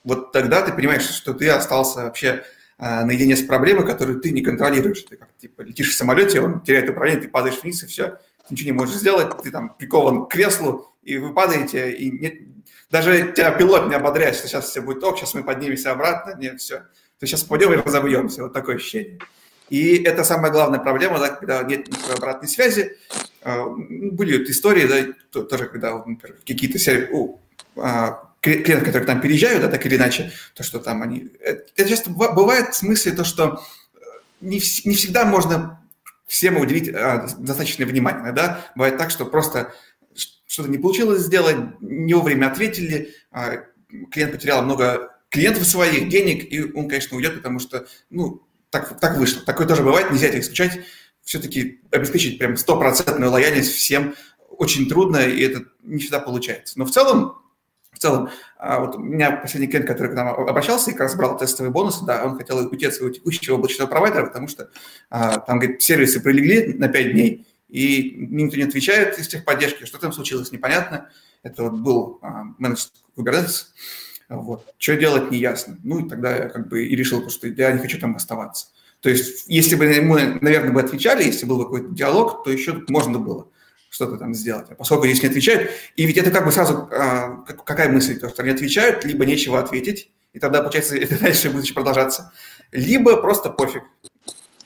Вот 0.04 0.32
тогда 0.32 0.62
ты 0.62 0.72
понимаешь, 0.72 1.08
что 1.08 1.34
ты 1.34 1.48
остался 1.48 2.04
вообще 2.04 2.44
а, 2.78 3.04
наедине 3.04 3.36
с 3.36 3.42
проблемой, 3.42 3.86
которую 3.86 4.20
ты 4.20 4.30
не 4.30 4.42
контролируешь. 4.42 5.02
Ты 5.02 5.16
как 5.16 5.28
типа 5.38 5.62
летишь 5.62 5.90
в 5.90 5.96
самолете, 5.96 6.40
он 6.40 6.60
теряет 6.60 6.90
управление, 6.90 7.22
ты 7.22 7.28
падаешь 7.28 7.60
вниз, 7.62 7.82
и 7.82 7.86
все, 7.86 8.18
ты 8.46 8.54
ничего 8.54 8.66
не 8.66 8.78
можешь 8.78 8.96
сделать, 8.96 9.36
ты 9.42 9.50
там 9.50 9.74
прикован 9.74 10.26
к 10.26 10.30
креслу, 10.30 10.94
и 11.02 11.18
вы 11.18 11.34
падаете, 11.34 11.92
и 11.92 12.10
нет, 12.10 12.34
даже 12.90 13.32
тебя 13.32 13.50
пилот 13.52 13.88
не 13.88 13.94
ободряет, 13.94 14.36
что 14.36 14.46
сейчас 14.46 14.70
все 14.70 14.80
будет 14.80 15.02
ок, 15.02 15.18
сейчас 15.18 15.34
мы 15.34 15.42
поднимемся 15.42 15.92
обратно, 15.92 16.36
нет, 16.38 16.60
все 16.60 16.82
то 17.22 17.26
сейчас 17.28 17.44
пойдем 17.44 17.72
и 17.72 17.76
разобьемся. 17.76 18.42
Вот 18.42 18.52
такое 18.52 18.74
ощущение. 18.74 19.20
И 19.70 20.02
это 20.02 20.24
самая 20.24 20.50
главная 20.50 20.80
проблема, 20.80 21.20
да, 21.20 21.28
когда 21.28 21.62
нет 21.62 21.86
никакой 21.86 22.16
обратной 22.16 22.48
связи. 22.48 22.96
А, 23.42 23.64
были 23.68 24.38
вот 24.38 24.48
истории, 24.48 25.14
да, 25.30 25.40
тоже 25.44 25.66
когда 25.66 26.04
какие-то 26.44 26.80
а, 27.76 28.28
клиенты, 28.40 28.86
которые 28.86 29.04
к 29.04 29.06
нам 29.06 29.20
переезжают, 29.20 29.62
да, 29.62 29.68
так 29.68 29.86
или 29.86 29.94
иначе, 29.94 30.32
то, 30.54 30.64
что 30.64 30.80
там 30.80 31.00
они... 31.00 31.28
Это 31.38 31.88
часто 31.88 32.10
бывает 32.10 32.70
в 32.70 32.76
смысле 32.76 33.12
то, 33.12 33.22
что 33.22 33.62
э, 33.94 33.98
не, 34.40 34.60
не 34.84 34.96
всегда 34.96 35.24
можно 35.24 35.80
всем 36.26 36.56
уделить 36.56 36.88
а, 36.92 37.28
достаточное 37.38 37.86
внимание, 37.86 38.32
да. 38.32 38.66
Бывает 38.74 38.98
так, 38.98 39.12
что 39.12 39.26
просто 39.26 39.72
что-то 40.48 40.68
не 40.68 40.78
получилось 40.78 41.22
сделать, 41.22 41.80
не 41.80 42.14
вовремя 42.14 42.48
ответили, 42.48 43.14
а, 43.30 43.58
клиент 44.10 44.32
потерял 44.32 44.64
много 44.64 45.11
клиентов 45.32 45.66
своих, 45.66 46.08
денег, 46.10 46.52
и 46.52 46.62
он, 46.62 46.88
конечно, 46.88 47.16
уйдет, 47.16 47.36
потому 47.36 47.58
что, 47.58 47.86
ну, 48.10 48.46
так, 48.70 49.00
так 49.00 49.16
вышло. 49.16 49.42
Такое 49.42 49.66
тоже 49.66 49.82
бывает, 49.82 50.12
нельзя 50.12 50.28
это 50.28 50.38
исключать. 50.38 50.80
Все-таки 51.22 51.80
обеспечить 51.90 52.38
прям 52.38 52.56
стопроцентную 52.56 53.32
лояльность 53.32 53.72
всем 53.72 54.14
очень 54.50 54.88
трудно, 54.88 55.18
и 55.18 55.42
это 55.42 55.64
не 55.82 55.98
всегда 55.98 56.20
получается. 56.20 56.78
Но 56.78 56.84
в 56.84 56.90
целом, 56.90 57.38
в 57.92 57.98
целом, 57.98 58.28
а, 58.58 58.80
вот 58.80 58.96
у 58.96 58.98
меня 58.98 59.32
последний 59.32 59.68
клиент, 59.68 59.86
который 59.86 60.12
к 60.12 60.14
нам 60.14 60.28
обращался 60.28 60.90
и 60.90 60.92
как 60.92 61.02
раз 61.02 61.16
брал 61.16 61.38
тестовые 61.38 61.72
бонусы, 61.72 62.04
да, 62.04 62.24
он 62.26 62.36
хотел 62.36 62.58
уйти 62.58 62.86
от 62.86 62.94
своего 62.94 63.14
текущего 63.14 63.54
облачного 63.54 63.88
провайдера, 63.88 64.26
потому 64.26 64.48
что 64.48 64.68
а, 65.08 65.38
там, 65.38 65.60
говорит, 65.60 65.80
сервисы 65.80 66.20
прилегли 66.20 66.74
на 66.74 66.88
5 66.88 67.12
дней, 67.12 67.46
и 67.68 68.16
никто 68.18 68.58
не 68.58 68.64
отвечает 68.64 69.18
из 69.18 69.28
техподдержки, 69.28 69.86
что 69.86 69.98
там 69.98 70.12
случилось, 70.12 70.52
непонятно. 70.52 71.08
Это 71.42 71.62
вот 71.62 71.80
был 71.80 72.18
а, 72.20 72.44
менеджер 72.58 72.88
Kubernetes, 73.16 73.64
вот. 74.28 74.66
Что 74.78 74.96
делать, 74.96 75.30
не 75.30 75.38
ясно. 75.38 75.78
Ну, 75.82 76.04
и 76.04 76.08
тогда 76.08 76.36
я 76.36 76.48
как 76.48 76.68
бы 76.68 76.84
и 76.84 76.96
решил, 76.96 77.28
что 77.30 77.48
я 77.48 77.72
не 77.72 77.78
хочу 77.78 77.98
там 77.98 78.16
оставаться. 78.16 78.68
То 79.00 79.10
есть, 79.10 79.44
если 79.48 79.74
бы 79.74 79.86
мы, 80.00 80.38
наверное, 80.40 80.72
бы 80.72 80.80
отвечали, 80.80 81.24
если 81.24 81.44
был 81.44 81.62
какой-то 81.62 81.88
диалог, 81.88 82.44
то 82.44 82.50
еще 82.50 82.82
можно 82.88 83.18
было 83.18 83.48
что-то 83.90 84.16
там 84.16 84.32
сделать. 84.32 84.70
А 84.70 84.74
поскольку 84.74 85.06
здесь 85.06 85.22
не 85.22 85.28
отвечают, 85.28 85.70
и 85.96 86.06
ведь 86.06 86.16
это 86.16 86.30
как 86.30 86.46
бы 86.46 86.52
сразу, 86.52 86.88
а, 86.90 87.44
какая 87.64 87.90
мысль, 87.90 88.18
то, 88.18 88.28
что 88.30 88.42
они 88.42 88.52
отвечают, 88.52 89.04
либо 89.04 89.26
нечего 89.26 89.58
ответить, 89.58 90.10
и 90.32 90.38
тогда, 90.38 90.60
получается, 90.60 90.96
это 90.98 91.18
дальше 91.18 91.50
будет 91.50 91.74
продолжаться, 91.74 92.32
либо 92.70 93.16
просто 93.20 93.50
пофиг. 93.50 93.82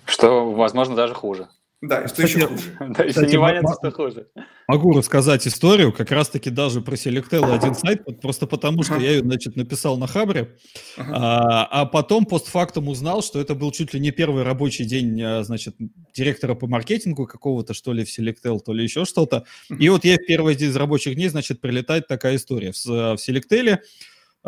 Что, 0.05 0.53
возможно, 0.53 0.95
даже 0.95 1.15
хуже. 1.15 1.49
Да, 1.89 2.03
и 2.03 2.09
что 2.09 2.25
Кстати, 2.25 2.37
еще 2.37 2.47
хуже. 2.47 2.63
Да, 2.81 3.03
еще 3.05 3.09
Кстати, 3.09 3.31
не 3.31 3.39
понятно, 3.39 3.75
что 3.75 3.91
хуже. 3.91 4.27
Могу 4.69 4.93
рассказать 4.93 5.47
историю, 5.47 5.93
как 5.93 6.11
раз-таки 6.11 6.51
даже 6.51 6.81
про 6.81 6.95
Selectel 6.95 7.55
один 7.55 7.75
сайт, 7.75 8.05
просто 8.21 8.47
потому 8.47 8.83
что 8.83 8.97
я 8.97 9.13
ее, 9.13 9.21
значит, 9.21 9.57
написал 9.57 9.97
на 9.97 10.07
Хабре, 10.07 10.57
а, 10.99 11.65
а 11.65 11.87
потом 11.87 12.25
постфактум 12.27 12.89
узнал, 12.89 13.23
что 13.23 13.41
это 13.41 13.55
был 13.55 13.71
чуть 13.71 13.95
ли 13.95 14.01
не 14.01 14.11
первый 14.11 14.43
рабочий 14.43 14.85
день, 14.85 15.23
а, 15.23 15.45
значит, 15.45 15.77
директора 16.15 16.55
по 16.55 16.67
маркетингу 16.67 17.27
какого-то, 17.27 17.75
что 17.75 17.93
ли, 17.93 18.05
в 18.05 18.09
Selectel, 18.09 18.59
то 18.59 18.73
ли 18.73 18.83
еще 18.83 19.05
что-то. 19.05 19.45
И 19.79 19.89
вот 19.89 20.05
я 20.05 20.17
в 20.17 20.27
первый 20.27 20.57
из 20.57 20.75
рабочих 20.75 21.15
дней, 21.15 21.29
значит, 21.29 21.61
прилетает 21.61 22.09
такая 22.09 22.37
история. 22.37 22.73
В, 22.73 22.85
в 22.85 23.17
Selectel 23.17 23.79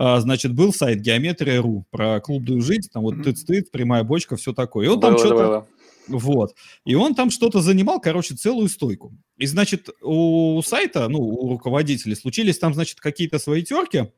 а, 0.00 0.20
значит, 0.20 0.54
был 0.54 0.72
сайт 0.72 1.00
Геометрия.ру 1.00 1.84
про 1.90 2.20
клубную 2.20 2.62
жизнь, 2.62 2.88
там 2.92 3.02
вот 3.02 3.16
тыц-тыц, 3.22 3.68
прямая 3.72 4.04
бочка, 4.04 4.36
все 4.36 4.52
такое. 4.52 4.86
И 4.86 4.88
он 4.88 5.00
там 5.00 5.18
что-то... 5.18 5.66
Вот. 6.08 6.54
И 6.84 6.94
он 6.94 7.14
там 7.14 7.30
что-то 7.30 7.60
занимал, 7.60 8.00
короче, 8.00 8.34
целую 8.34 8.68
стойку. 8.68 9.12
И, 9.36 9.46
значит, 9.46 9.88
у 10.02 10.60
сайта, 10.62 11.08
ну, 11.08 11.18
у 11.20 11.50
руководителей 11.50 12.14
случились 12.14 12.58
там, 12.58 12.74
значит, 12.74 13.00
какие-то 13.00 13.38
свои 13.38 13.62
терки, 13.62 14.08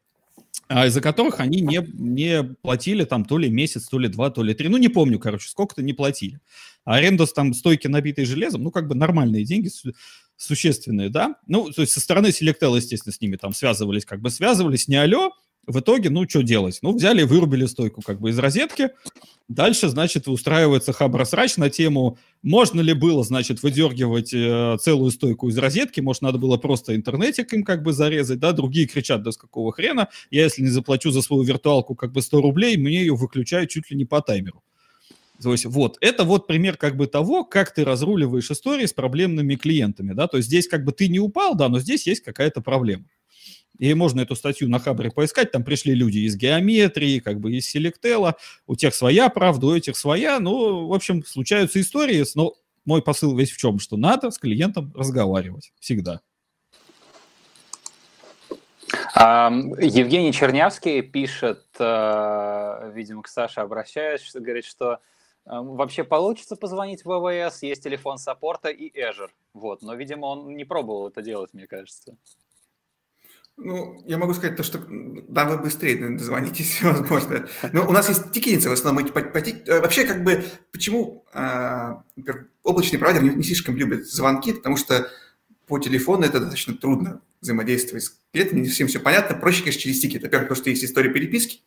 а 0.69 0.87
из-за 0.87 1.01
которых 1.01 1.41
они 1.41 1.61
не, 1.61 1.81
не 1.93 2.45
платили 2.63 3.05
там 3.05 3.25
то 3.25 3.39
ли 3.39 3.51
месяц, 3.51 3.89
то 3.89 3.99
ли 3.99 4.09
два, 4.09 4.31
то 4.31 4.43
ли 4.43 4.55
три. 4.55 4.69
Ну, 4.69 4.77
не 4.77 4.89
помню, 4.89 5.19
короче, 5.19 5.49
сколько-то 5.49 5.83
не 5.83 5.93
платили. 5.93 6.41
А 6.85 6.97
аренда 6.97 7.27
там 7.27 7.55
стойки, 7.55 7.89
набитые 7.89 8.25
железом, 8.25 8.63
ну, 8.63 8.71
как 8.71 8.87
бы 8.87 8.95
нормальные 8.95 9.45
деньги, 9.45 9.71
существенные, 10.37 11.11
да. 11.11 11.37
Ну, 11.47 11.71
то 11.71 11.83
есть 11.83 11.93
со 11.93 12.01
стороны 12.01 12.29
Selectel, 12.29 12.77
естественно, 12.77 13.13
с 13.13 13.21
ними 13.21 13.37
там 13.37 13.53
связывались, 13.53 14.05
как 14.05 14.21
бы 14.21 14.31
связывались, 14.31 14.89
не 14.89 14.97
алло, 14.97 15.33
в 15.67 15.81
итоге, 15.81 16.11
ну, 16.11 16.29
что 16.29 16.43
делать? 16.43 16.79
Ну, 16.83 16.97
взяли 16.97 17.23
и 17.23 17.25
вырубили 17.25 17.67
стойку 17.67 18.03
как 18.03 18.21
бы 18.21 18.31
из 18.31 18.39
розетки. 18.39 18.91
Дальше, 19.49 19.89
значит, 19.89 20.29
устраивается 20.29 20.93
хабросрач 20.93 21.57
на 21.57 21.71
тему, 21.71 22.19
можно 22.43 22.81
ли 22.81 22.93
было, 22.93 23.25
значит, 23.25 23.63
выдергивать 23.65 24.33
э, 24.33 24.77
целую 24.81 25.11
стойку 25.11 25.49
из 25.49 25.59
розетки, 25.59 26.01
может, 26.01 26.23
надо 26.23 26.39
было 26.39 26.57
просто 26.57 26.95
интернетик 26.95 27.53
им 27.53 27.65
как 27.65 27.83
бы 27.83 27.93
зарезать, 27.93 28.39
да, 28.39 28.53
другие 28.53 28.87
кричат, 28.87 29.25
да 29.25 29.33
с 29.33 29.37
какого 29.37 29.73
хрена, 29.73 30.09
я 30.31 30.45
если 30.45 30.63
не 30.63 30.69
заплачу 30.69 31.11
за 31.11 31.21
свою 31.21 31.43
виртуалку 31.43 31.97
как 31.97 32.13
бы 32.13 32.23
100 32.23 32.41
рублей, 32.41 32.77
мне 32.77 33.01
ее 33.01 33.17
выключают 33.17 33.71
чуть 33.71 33.91
ли 33.91 33.97
не 33.97 34.05
по 34.05 34.21
таймеру. 34.21 34.63
То 35.43 35.51
есть 35.51 35.65
вот, 35.65 35.97
это 36.01 36.23
вот 36.23 36.47
пример 36.47 36.77
как 36.77 36.97
бы 36.97 37.09
того, 37.09 37.45
как 37.45 37.75
ты 37.75 37.85
разруливаешь 37.85 38.51
истории 38.53 38.87
с 38.87 38.93
проблемными 38.93 39.57
клиентами, 39.57 40.13
да, 40.13 40.29
то 40.29 40.37
есть 40.37 40.49
здесь 40.49 40.69
как 40.69 40.85
бы 40.85 40.93
ты 40.93 41.09
не 41.09 41.19
упал, 41.19 41.57
да, 41.57 41.69
но 41.69 41.81
здесь 41.81 42.07
есть 42.07 42.23
какая-то 42.23 42.61
проблема. 42.61 43.05
И 43.81 43.95
можно 43.95 44.21
эту 44.21 44.37
статью 44.37 44.69
на 44.69 44.79
Хабре 44.79 45.11
поискать, 45.11 45.53
там 45.53 45.65
пришли 45.65 45.95
люди 45.95 46.19
из 46.19 46.37
геометрии, 46.37 47.19
как 47.19 47.41
бы 47.41 47.57
из 47.57 47.67
селектела, 47.67 48.37
у 48.67 48.77
тех 48.77 48.95
своя 48.95 49.31
правда, 49.31 49.69
у 49.69 49.75
этих 49.75 49.97
своя, 49.97 50.39
ну, 50.39 50.87
в 50.87 50.93
общем, 50.93 51.25
случаются 51.25 51.81
истории, 51.81 52.23
но 52.35 52.53
мой 52.85 53.01
посыл 53.01 53.35
весь 53.35 53.51
в 53.51 53.57
чем, 53.57 53.79
что 53.79 53.97
надо 53.97 54.31
с 54.31 54.39
клиентом 54.39 54.93
разговаривать 54.95 55.73
всегда. 55.81 56.21
Евгений 59.15 60.33
Чернявский 60.35 61.01
пишет, 61.01 61.65
э, 61.79 62.93
видимо, 62.95 63.23
к 63.23 63.29
Саше 63.29 63.61
обращаясь, 63.61 64.31
говорит, 64.35 64.67
что 64.67 64.95
э, 64.95 64.99
вообще 65.47 66.05
получится 66.05 66.57
позвонить 66.57 67.05
в 67.05 67.09
ВВС, 67.09 67.63
есть 67.63 67.83
телефон 67.83 68.19
саппорта 68.19 68.69
и 68.69 68.91
Azure. 68.91 69.31
Вот, 69.55 69.81
но, 69.81 69.95
видимо, 69.95 70.27
он 70.27 70.55
не 70.55 70.65
пробовал 70.65 71.09
это 71.09 71.23
делать, 71.23 71.55
мне 71.55 71.67
кажется. 71.67 72.17
Ну, 73.63 74.03
я 74.07 74.17
могу 74.17 74.33
сказать 74.33 74.57
то, 74.57 74.63
что 74.63 74.81
да, 74.89 75.45
вы 75.45 75.59
быстрее 75.59 76.17
дозвонитесь, 76.17 76.79
возможно. 76.83 77.47
Но 77.73 77.87
у 77.87 77.93
нас 77.93 78.09
есть 78.09 78.33
тикетница 78.33 78.71
в 78.71 78.73
основном. 78.73 79.07
По, 79.09 79.21
по, 79.21 79.39
э, 79.39 79.81
вообще, 79.81 80.05
как 80.05 80.25
бы, 80.25 80.45
почему 80.73 81.27
э, 81.35 81.95
облачный 82.63 82.99
провайдер 82.99 83.23
не, 83.23 83.37
не 83.37 83.43
слишком 83.43 83.77
любит 83.77 84.07
звонки, 84.07 84.55
потому 84.55 84.79
что 84.79 85.09
по 85.67 85.79
телефону 85.79 86.25
это 86.25 86.41
достаточно 86.41 86.75
трудно 86.75 87.21
взаимодействовать 87.43 88.05
с 88.05 88.17
клиентами, 88.33 88.61
не 88.61 88.69
всем 88.69 88.89
все 88.89 88.99
понятно. 88.99 89.37
Проще, 89.37 89.61
конечно, 89.61 89.83
через 89.83 90.01
ticket. 90.01 90.23
Во-первых, 90.23 90.49
потому 90.49 90.63
что 90.63 90.71
есть 90.71 90.85
история 90.85 91.11
переписки, 91.11 91.61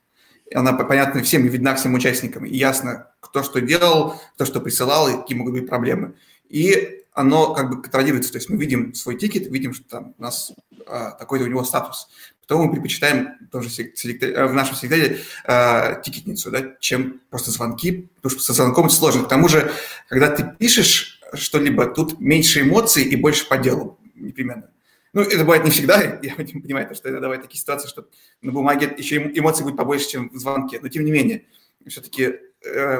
она 0.53 0.73
понятна 0.73 1.21
всем 1.21 1.45
видна 1.47 1.75
всем 1.75 1.93
участникам, 1.93 2.45
и 2.45 2.55
ясно, 2.55 3.11
кто 3.19 3.43
что 3.43 3.61
делал, 3.61 4.19
кто 4.33 4.45
что 4.45 4.61
присылал, 4.61 5.09
и 5.09 5.21
какие 5.21 5.37
могут 5.37 5.53
быть 5.53 5.67
проблемы. 5.67 6.15
И 6.49 7.02
оно 7.13 7.53
как 7.53 7.69
бы 7.69 7.81
контролируется, 7.81 8.31
то 8.31 8.37
есть 8.37 8.49
мы 8.49 8.57
видим 8.57 8.93
свой 8.93 9.17
ticket, 9.17 9.47
видим, 9.47 9.73
что 9.73 9.87
там 9.87 10.15
у 10.17 10.21
нас 10.21 10.53
а, 10.87 11.11
такой-то 11.11 11.45
у 11.45 11.47
него 11.47 11.63
статус. 11.63 12.07
Потом 12.41 12.65
мы 12.65 12.71
предпочитаем 12.71 13.29
тоже 13.51 13.69
э, 13.69 14.45
в 14.47 14.53
нашем 14.53 14.75
секретаре 14.75 15.19
а, 15.45 15.95
тикетницу, 16.01 16.51
да, 16.51 16.75
чем 16.79 17.21
просто 17.29 17.51
звонки, 17.51 18.09
потому 18.15 18.31
что 18.31 18.41
со 18.41 18.53
звонком 18.53 18.87
это 18.87 18.95
сложно. 18.95 19.23
К 19.23 19.29
тому 19.29 19.47
же, 19.47 19.71
когда 20.09 20.29
ты 20.29 20.43
пишешь 20.57 21.21
что-либо, 21.33 21.85
тут 21.85 22.19
меньше 22.19 22.61
эмоций 22.61 23.03
и 23.03 23.15
больше 23.15 23.47
по 23.47 23.57
делу 23.57 23.99
непременно. 24.15 24.69
Ну, 25.13 25.21
это 25.21 25.39
бывает 25.39 25.63
не 25.63 25.71
всегда, 25.71 26.01
я 26.21 26.35
понимаю, 26.35 26.93
что 26.95 27.09
это 27.09 27.19
бывают 27.19 27.43
такие 27.43 27.59
ситуации, 27.59 27.87
что 27.87 28.07
на 28.41 28.51
бумаге 28.51 28.93
еще 28.97 29.17
эмоций 29.17 29.63
будет 29.63 29.77
побольше, 29.77 30.09
чем 30.09 30.29
в 30.29 30.37
звонке, 30.37 30.79
но 30.81 30.89
тем 30.89 31.05
не 31.05 31.11
менее, 31.11 31.45
все-таки 31.87 32.39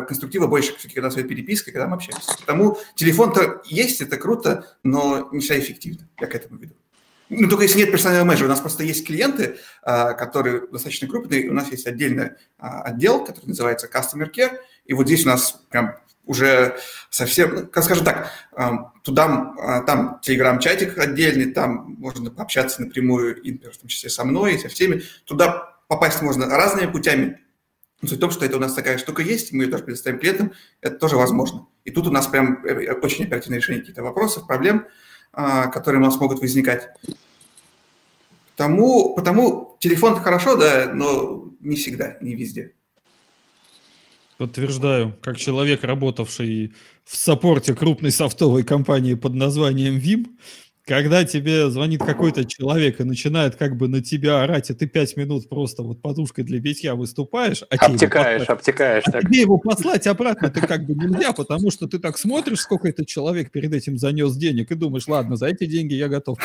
конструктива 0.08 0.48
больше, 0.48 0.74
когда 0.94 1.10
своя 1.10 1.28
переписка, 1.28 1.72
когда 1.72 1.88
мы 1.88 1.96
общаемся. 1.96 2.38
Потому 2.40 2.78
телефон-то 2.96 3.62
есть, 3.66 4.02
это 4.02 4.18
круто, 4.18 4.68
но 4.84 5.30
не 5.32 5.40
всегда 5.40 5.60
эффективно. 5.60 6.10
Я 6.20 6.28
к 6.28 6.36
этому 6.36 6.60
веду. 6.60 6.76
Ну, 7.30 7.50
только 7.50 7.64
если 7.64 7.80
нет 7.80 7.92
персонального 7.92 8.28
менеджера. 8.28 8.48
У 8.48 8.50
нас 8.50 8.60
просто 8.60 8.84
есть 8.84 9.06
клиенты, 9.06 9.58
а, 9.82 10.14
которые 10.14 10.68
достаточно 10.68 11.08
крупные. 11.08 11.50
У 11.50 11.54
нас 11.54 11.72
есть 11.72 11.88
отдельный 11.88 12.32
а, 12.60 12.82
отдел, 12.84 13.24
который 13.24 13.48
называется 13.48 13.88
Customer 13.88 14.30
Care. 14.32 14.58
И 14.86 14.94
вот 14.94 15.08
здесь 15.08 15.26
у 15.26 15.30
нас 15.30 15.64
прям 15.70 15.96
уже 16.26 16.78
совсем, 17.10 17.70
ну, 17.74 17.82
скажем 17.82 18.06
так, 18.06 18.32
туда, 19.04 19.54
а, 19.60 19.82
там 19.82 20.20
телеграм-чатик 20.22 20.98
отдельный, 20.98 21.52
там 21.52 21.96
можно 21.98 22.32
пообщаться 22.32 22.82
напрямую, 22.82 23.36
в 23.36 23.78
том 23.78 23.88
числе 23.88 24.10
со 24.10 24.24
мной 24.24 24.56
и 24.56 24.58
со 24.58 24.70
всеми. 24.70 25.04
Туда 25.26 25.76
попасть 25.88 26.22
можно 26.22 26.48
разными 26.48 26.92
путями. 26.92 27.40
Но 28.04 28.10
суть 28.10 28.18
в 28.18 28.22
том, 28.22 28.32
что 28.32 28.44
это 28.44 28.58
у 28.58 28.60
нас 28.60 28.74
такая 28.74 28.98
штука 28.98 29.22
есть, 29.22 29.54
мы 29.54 29.64
ее 29.64 29.72
тоже 29.72 29.86
предоставим 29.86 30.20
клиентам, 30.20 30.52
это 30.82 30.98
тоже 30.98 31.16
возможно. 31.16 31.68
И 31.86 31.92
тут 31.92 32.06
у 32.06 32.12
нас 32.12 32.28
прям 32.28 32.62
э, 32.66 32.92
очень 33.02 33.24
оперативное 33.24 33.60
решение 33.60 33.80
каких-то 33.80 34.04
вопросов, 34.04 34.46
проблем, 34.46 34.88
а, 35.32 35.68
которые 35.68 36.02
у 36.02 36.04
нас 36.04 36.20
могут 36.20 36.42
возникать. 36.42 36.90
Потому, 38.58 39.16
потому 39.16 39.78
телефон 39.80 40.18
хорошо, 40.18 40.58
да, 40.58 40.92
но 40.94 41.54
не 41.62 41.78
всегда, 41.78 42.18
не 42.20 42.36
везде. 42.36 42.74
Подтверждаю, 44.38 45.18
как 45.22 45.38
человек, 45.38 45.86
работавший 45.86 46.74
в 47.06 47.16
саппорте 47.16 47.74
крупной 47.74 48.12
софтовой 48.12 48.64
компании 48.64 49.14
под 49.14 49.34
названием 49.34 49.96
Vim, 49.98 50.28
когда 50.86 51.24
тебе 51.24 51.70
звонит 51.70 52.04
какой-то 52.04 52.46
человек 52.46 53.00
и 53.00 53.04
начинает 53.04 53.56
как 53.56 53.78
бы 53.78 53.88
на 53.88 54.02
тебя 54.02 54.44
орать, 54.44 54.70
и 54.70 54.74
ты 54.74 54.86
пять 54.86 55.16
минут 55.16 55.48
просто 55.48 55.82
вот 55.82 56.02
подушкой 56.02 56.44
для 56.44 56.60
битья 56.60 56.96
выступаешь, 56.96 57.64
а 57.70 57.76
обтекаешь, 57.86 58.42
послать, 58.42 58.50
обтекаешь. 58.50 59.04
А 59.08 59.12
так. 59.12 59.22
тебе 59.24 59.42
его 59.42 59.58
послать 59.58 60.08
обратно 60.08 60.50
ты 60.50 60.62
как 60.62 60.86
бы 60.86 60.94
нельзя, 60.94 61.32
потому 61.32 61.72
что 61.72 61.88
ты 61.88 62.00
так 62.00 62.18
смотришь, 62.18 62.60
сколько 62.60 62.88
этот 62.88 63.08
человек 63.08 63.52
перед 63.52 63.74
этим 63.74 63.98
занес 63.98 64.36
денег, 64.36 64.72
и 64.72 64.76
думаешь, 64.76 65.08
ладно, 65.08 65.38
за 65.38 65.48
эти 65.48 65.66
деньги 65.66 65.94
я 65.94 66.10
готов 66.10 66.38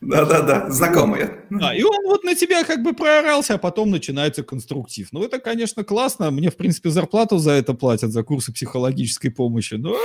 Да-да-да, 0.00 0.70
знакомые. 0.70 1.44
Да, 1.50 1.74
и 1.74 1.82
он 1.82 2.04
вот 2.04 2.24
на 2.24 2.34
тебя 2.34 2.64
как 2.64 2.82
бы 2.82 2.94
проорался, 2.94 3.54
а 3.54 3.58
потом 3.58 3.90
начинается 3.90 4.42
конструктив. 4.42 5.08
Ну, 5.12 5.22
это, 5.22 5.38
конечно, 5.38 5.84
классно. 5.84 6.30
Мне, 6.30 6.50
в 6.50 6.56
принципе, 6.56 6.90
зарплату 6.90 7.38
за 7.38 7.52
это 7.52 7.74
платят, 7.74 8.10
за 8.10 8.22
курсы 8.22 8.52
психологической 8.52 9.30
помощи, 9.30 9.74
но 9.74 9.96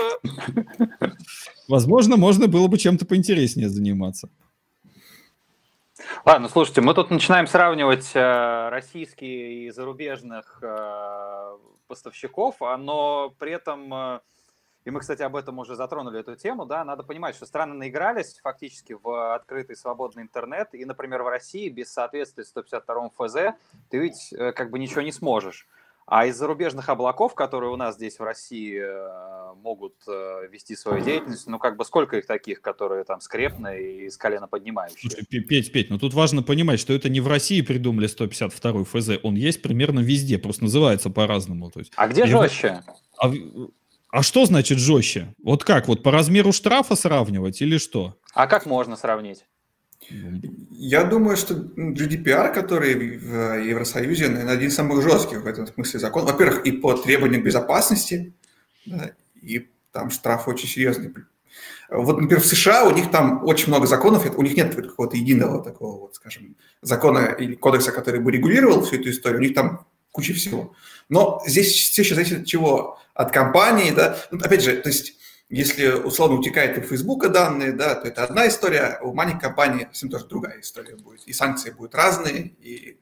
возможно, 1.67 2.17
можно 2.17 2.47
было 2.47 2.67
бы 2.67 2.77
чем 2.77 2.93
чем-то 2.93 3.05
поинтереснее 3.05 3.69
заниматься. 3.69 4.29
Ладно, 6.25 6.49
слушайте, 6.49 6.81
мы 6.81 6.93
тут 6.93 7.09
начинаем 7.09 7.47
сравнивать 7.47 8.11
э, 8.13 8.69
российские 8.69 9.65
и 9.65 9.71
зарубежных 9.71 10.59
э, 10.61 11.57
поставщиков, 11.87 12.61
а, 12.61 12.77
но 12.77 13.33
при 13.39 13.51
этом, 13.51 13.93
э, 13.93 14.19
и 14.85 14.91
мы, 14.91 14.99
кстати, 14.99 15.21
об 15.21 15.35
этом 15.35 15.59
уже 15.59 15.75
затронули 15.75 16.19
эту 16.19 16.35
тему, 16.35 16.65
да, 16.65 16.83
надо 16.83 17.03
понимать, 17.03 17.35
что 17.35 17.45
страны 17.45 17.73
наигрались 17.73 18.39
фактически 18.41 18.93
в 18.93 19.35
открытый 19.35 19.75
свободный 19.75 20.23
интернет, 20.23 20.69
и, 20.73 20.85
например, 20.85 21.23
в 21.23 21.27
России 21.27 21.69
без 21.69 21.91
соответствия 21.91 22.43
152 22.43 23.09
ФЗ 23.17 23.35
ты 23.89 23.97
ведь 23.97 24.33
э, 24.33 24.51
как 24.53 24.69
бы 24.69 24.79
ничего 24.79 25.01
не 25.01 25.11
сможешь. 25.11 25.67
А 26.09 26.25
из 26.25 26.37
зарубежных 26.37 26.87
облаков, 26.87 27.35
которые 27.35 27.69
у 27.69 27.75
нас 27.75 27.95
здесь 27.95 28.17
в 28.17 28.23
России 28.23 28.79
э, 28.79 29.53
могут 29.55 29.95
э, 30.07 30.47
вести 30.49 30.73
свою 30.77 31.03
деятельность, 31.03 31.47
ну 31.47 31.59
как 31.59 31.75
бы 31.75 31.83
сколько 31.83 32.15
их 32.15 32.25
таких, 32.25 32.61
которые 32.61 33.03
там 33.03 33.19
скрепные 33.19 34.05
и 34.05 34.09
с 34.09 34.15
колена 34.15 34.47
поднимающие? 34.47 35.11
Слушай, 35.11 35.25
Петь, 35.25 35.73
Петь, 35.73 35.89
но 35.89 35.95
ну 35.95 35.99
тут 35.99 36.13
важно 36.13 36.43
понимать, 36.43 36.79
что 36.79 36.93
это 36.93 37.09
не 37.09 37.19
в 37.19 37.27
России 37.27 37.59
придумали 37.59 38.07
152 38.07 38.85
ФЗ, 38.85 39.09
он 39.21 39.35
есть 39.35 39.61
примерно 39.61 39.99
везде, 39.99 40.37
просто 40.37 40.63
называется 40.63 41.09
по-разному. 41.09 41.69
То 41.71 41.79
есть, 41.79 41.91
а 41.97 42.07
где 42.07 42.25
жестче? 42.25 42.83
А, 43.21 43.29
а 44.09 44.23
что 44.23 44.45
значит 44.45 44.77
жестче? 44.77 45.35
Вот 45.43 45.65
как, 45.65 45.89
вот 45.89 46.03
по 46.03 46.11
размеру 46.11 46.53
штрафа 46.53 46.95
сравнивать 46.95 47.61
или 47.61 47.77
что? 47.77 48.15
А 48.33 48.47
как 48.47 48.65
можно 48.65 48.95
сравнить? 48.95 49.43
Я 50.71 51.03
думаю, 51.03 51.37
что 51.37 51.55
GDPR, 51.55 52.53
который 52.53 53.17
в 53.17 53.61
Евросоюзе, 53.61 54.29
наверное, 54.29 54.53
один 54.53 54.69
из 54.69 54.75
самых 54.75 55.01
жестких 55.01 55.43
в 55.43 55.47
этом 55.47 55.67
смысле 55.67 55.99
закон. 55.99 56.25
Во-первых, 56.25 56.65
и 56.65 56.71
по 56.71 56.93
требованиям 56.93 57.43
безопасности, 57.43 58.33
да, 58.85 59.11
и 59.41 59.67
там 59.91 60.09
штраф 60.11 60.47
очень 60.47 60.69
серьезный. 60.69 61.13
Вот, 61.89 62.19
например, 62.19 62.41
в 62.41 62.45
США 62.45 62.85
у 62.85 62.91
них 62.93 63.11
там 63.11 63.43
очень 63.45 63.69
много 63.69 63.87
законов, 63.87 64.25
у 64.37 64.43
них 64.43 64.55
нет 64.55 64.75
какого-то 64.75 65.17
единого 65.17 65.63
такого, 65.63 66.01
вот, 66.01 66.15
скажем, 66.15 66.55
закона 66.81 67.35
или 67.39 67.55
кодекса, 67.55 67.91
который 67.91 68.19
бы 68.19 68.31
регулировал 68.31 68.83
всю 68.83 68.97
эту 68.97 69.09
историю, 69.09 69.39
у 69.39 69.43
них 69.43 69.53
там 69.53 69.85
куча 70.11 70.33
всего. 70.33 70.73
Но 71.09 71.41
здесь 71.45 71.71
все 71.73 72.01
еще 72.01 72.15
зависит 72.15 72.41
от 72.41 72.45
чего? 72.45 72.99
От 73.13 73.31
компании, 73.31 73.91
да. 73.91 74.17
Ну, 74.31 74.39
опять 74.39 74.63
же, 74.63 74.75
то 74.77 74.89
есть 74.89 75.16
если 75.49 75.87
условно 75.89 76.37
утекает 76.37 76.77
у 76.77 76.81
Фейсбука 76.81 77.29
данные, 77.29 77.71
да, 77.71 77.95
то 77.95 78.07
это 78.07 78.23
одна 78.23 78.47
история, 78.47 78.97
а 78.99 79.03
у 79.03 79.13
маленькой 79.13 79.41
компании 79.41 79.85
совсем 79.85 80.09
тоже 80.09 80.25
другая 80.25 80.59
история 80.59 80.95
будет. 80.95 81.25
И 81.25 81.33
санкции 81.33 81.71
будут 81.71 81.95
разные, 81.95 82.53
и 82.59 82.99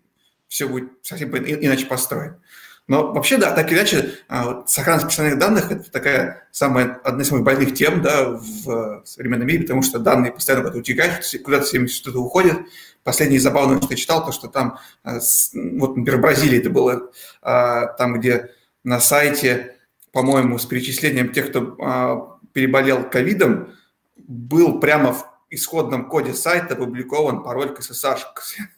все 0.47 0.67
будет 0.67 0.91
совсем 1.01 1.35
иначе 1.35 1.85
построено. 1.85 2.39
Но 2.87 3.11
вообще, 3.13 3.37
да, 3.37 3.51
так 3.51 3.71
или 3.71 3.79
иначе, 3.79 4.19
а, 4.27 4.63
сохранность 4.67 5.07
персональных 5.07 5.39
данных– 5.39 5.71
это 5.71 5.89
такая 5.89 6.47
самая, 6.51 6.99
одна 7.03 7.23
из 7.23 7.29
самых 7.29 7.43
больных 7.43 7.73
тем 7.73 8.03
да, 8.03 8.29
в 8.29 9.01
современном 9.05 9.47
мире, 9.47 9.61
потому 9.61 9.81
что 9.81 9.97
данные 9.97 10.31
постоянно 10.31 10.65
куда-то 10.65 10.79
утекают, 10.79 11.25
куда-то 11.43 11.65
всем 11.65 11.87
что-то 11.87 12.19
уходит. 12.19 12.57
Последнее 13.03 13.39
забавное, 13.39 13.77
что 13.81 13.87
я 13.89 13.95
читал, 13.95 14.23
то, 14.23 14.31
что 14.31 14.49
там, 14.49 14.77
а, 15.03 15.15
вот, 15.15 15.97
например, 15.97 16.17
в 16.19 16.21
Бразилии 16.21 16.59
это 16.59 16.69
было, 16.69 17.11
а, 17.41 17.87
там, 17.87 18.19
где 18.19 18.51
на 18.83 18.99
сайте, 18.99 19.77
по-моему, 20.11 20.59
с 20.59 20.65
перечислением 20.67 21.33
тех, 21.33 21.49
кто 21.49 22.34
переболел 22.55 23.09
ковидом, 23.09 23.73
был 24.15 24.79
прямо 24.79 25.11
в 25.11 25.25
исходном 25.49 26.07
коде 26.07 26.33
сайта 26.33 26.73
опубликован 26.73 27.43
пароль 27.43 27.75
к 27.75 27.81
SSH 27.81 28.19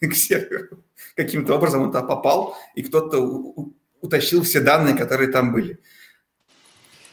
к 0.00 0.14
серверу. 0.14 0.84
Каким-то 1.14 1.54
образом 1.54 1.82
он 1.82 1.88
туда 1.92 2.02
попал, 2.02 2.56
и 2.74 2.82
кто-то 2.82 3.20
утащил 4.00 4.42
все 4.42 4.60
данные, 4.60 4.96
которые 4.96 5.30
там 5.30 5.52
были. 5.52 5.78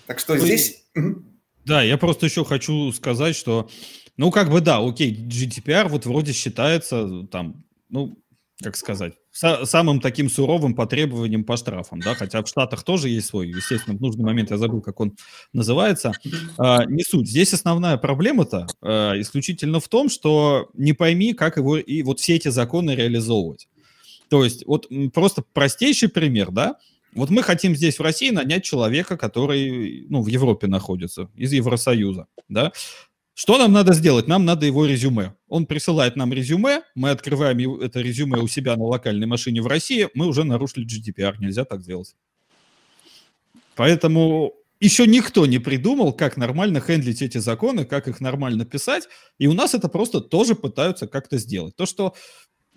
Так 0.07 0.17
что 0.17 0.33
ну, 0.33 0.41
здесь... 0.41 0.83
Да, 1.65 1.83
я 1.83 1.99
просто 1.99 2.25
еще 2.25 2.43
хочу 2.43 2.91
сказать, 2.91 3.35
что, 3.35 3.69
ну, 4.17 4.31
как 4.31 4.49
бы, 4.49 4.59
да, 4.59 4.79
окей, 4.79 5.15
GDPR 5.15 5.87
вот 5.87 6.07
вроде 6.07 6.33
считается 6.33 7.27
там, 7.31 7.63
ну, 7.89 8.17
как 8.61 8.77
сказать, 8.77 9.13
самым 9.31 9.99
таким 9.99 10.29
суровым 10.29 10.75
по 10.75 10.85
требованиям 10.85 11.43
по 11.43 11.57
штрафам, 11.57 11.99
да, 11.99 12.15
хотя 12.15 12.41
в 12.41 12.47
Штатах 12.47 12.83
тоже 12.83 13.09
есть 13.09 13.27
свой, 13.27 13.49
естественно, 13.49 13.97
в 13.97 14.01
нужный 14.01 14.23
момент 14.23 14.51
я 14.51 14.57
забыл, 14.57 14.81
как 14.81 14.99
он 15.01 15.17
называется, 15.51 16.13
а, 16.57 16.85
не 16.85 17.03
суть. 17.03 17.27
Здесь 17.27 17.53
основная 17.53 17.97
проблема-то 17.97 18.67
а, 18.81 19.19
исключительно 19.19 19.79
в 19.79 19.89
том, 19.89 20.09
что 20.09 20.69
не 20.73 20.93
пойми, 20.93 21.33
как 21.33 21.57
его 21.57 21.77
и 21.77 22.01
вот 22.03 22.19
все 22.19 22.35
эти 22.35 22.47
законы 22.47 22.91
реализовывать. 22.91 23.67
То 24.29 24.43
есть 24.43 24.65
вот 24.65 24.87
просто 25.13 25.43
простейший 25.53 26.09
пример, 26.09 26.51
да, 26.51 26.77
вот 27.13 27.29
мы 27.29 27.43
хотим 27.43 27.75
здесь 27.75 27.99
в 27.99 28.01
России 28.01 28.29
нанять 28.29 28.63
человека, 28.63 29.17
который, 29.17 30.05
ну, 30.09 30.21
в 30.21 30.27
Европе 30.27 30.67
находится, 30.67 31.29
из 31.35 31.53
Евросоюза, 31.53 32.27
да. 32.49 32.71
Что 33.35 33.57
нам 33.57 33.73
надо 33.73 33.93
сделать? 33.93 34.27
Нам 34.27 34.45
надо 34.45 34.65
его 34.65 34.85
резюме. 34.85 35.35
Он 35.49 35.65
присылает 35.65 36.15
нам 36.15 36.31
резюме, 36.31 36.83
мы 36.95 37.09
открываем 37.09 37.81
это 37.81 37.99
резюме 37.99 38.39
у 38.39 38.47
себя 38.47 38.77
на 38.77 38.85
локальной 38.85 39.27
машине 39.27 39.61
в 39.61 39.67
России, 39.67 40.07
мы 40.13 40.27
уже 40.27 40.45
нарушили 40.45 40.87
GDPR, 40.87 41.35
нельзя 41.39 41.65
так 41.65 41.81
сделать. 41.81 42.15
Поэтому 43.75 44.53
еще 44.79 45.05
никто 45.05 45.45
не 45.45 45.59
придумал, 45.59 46.13
как 46.13 46.37
нормально 46.37 46.79
хендлить 46.79 47.21
эти 47.21 47.37
законы, 47.39 47.83
как 47.83 48.07
их 48.07 48.21
нормально 48.21 48.63
писать, 48.63 49.09
и 49.37 49.47
у 49.47 49.53
нас 49.53 49.73
это 49.73 49.89
просто 49.89 50.21
тоже 50.21 50.55
пытаются 50.55 51.05
как-то 51.05 51.37
сделать. 51.37 51.75
То, 51.75 51.85
что 51.85 52.15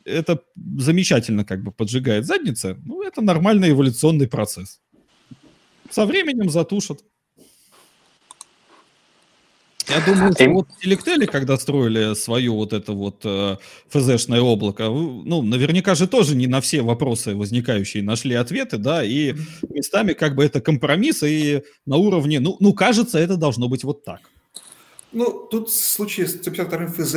это 0.05 0.43
замечательно 0.77 1.45
как 1.45 1.63
бы 1.63 1.71
поджигает 1.71 2.27
задницы, 2.27 2.77
ну, 2.85 3.03
это 3.03 3.21
нормальный 3.21 3.71
эволюционный 3.71 4.27
процесс. 4.27 4.81
Со 5.89 6.05
временем 6.05 6.51
затушат. 6.51 7.05
Я 9.89 10.05
думаю, 10.05 10.33
что 10.33 10.49
вот 10.51 10.69
Selectel, 10.85 11.27
когда 11.27 11.57
строили 11.57 12.15
свое 12.15 12.51
вот 12.51 12.73
это 12.73 12.93
вот 12.93 13.23
э, 13.25 13.57
ФЗшное 13.89 14.41
облако, 14.41 14.85
ну, 14.85 15.43
наверняка 15.43 15.95
же 15.95 16.07
тоже 16.07 16.37
не 16.37 16.47
на 16.47 16.61
все 16.61 16.83
вопросы 16.83 17.35
возникающие 17.35 18.03
нашли 18.03 18.35
ответы, 18.35 18.77
да, 18.77 19.03
и 19.03 19.35
местами 19.71 20.13
как 20.13 20.35
бы 20.35 20.45
это 20.45 20.61
компромисс, 20.61 21.23
и 21.23 21.63
на 21.87 21.97
уровне, 21.97 22.39
ну, 22.41 22.57
ну 22.61 22.75
кажется, 22.75 23.19
это 23.19 23.37
должно 23.37 23.69
быть 23.69 23.85
вот 23.85 24.05
так. 24.05 24.21
Ну, 25.11 25.47
тут 25.51 25.71
в 25.71 25.75
случае 25.75 26.27
с 26.27 26.35
152 26.35 26.87
ФЗ 26.89 27.17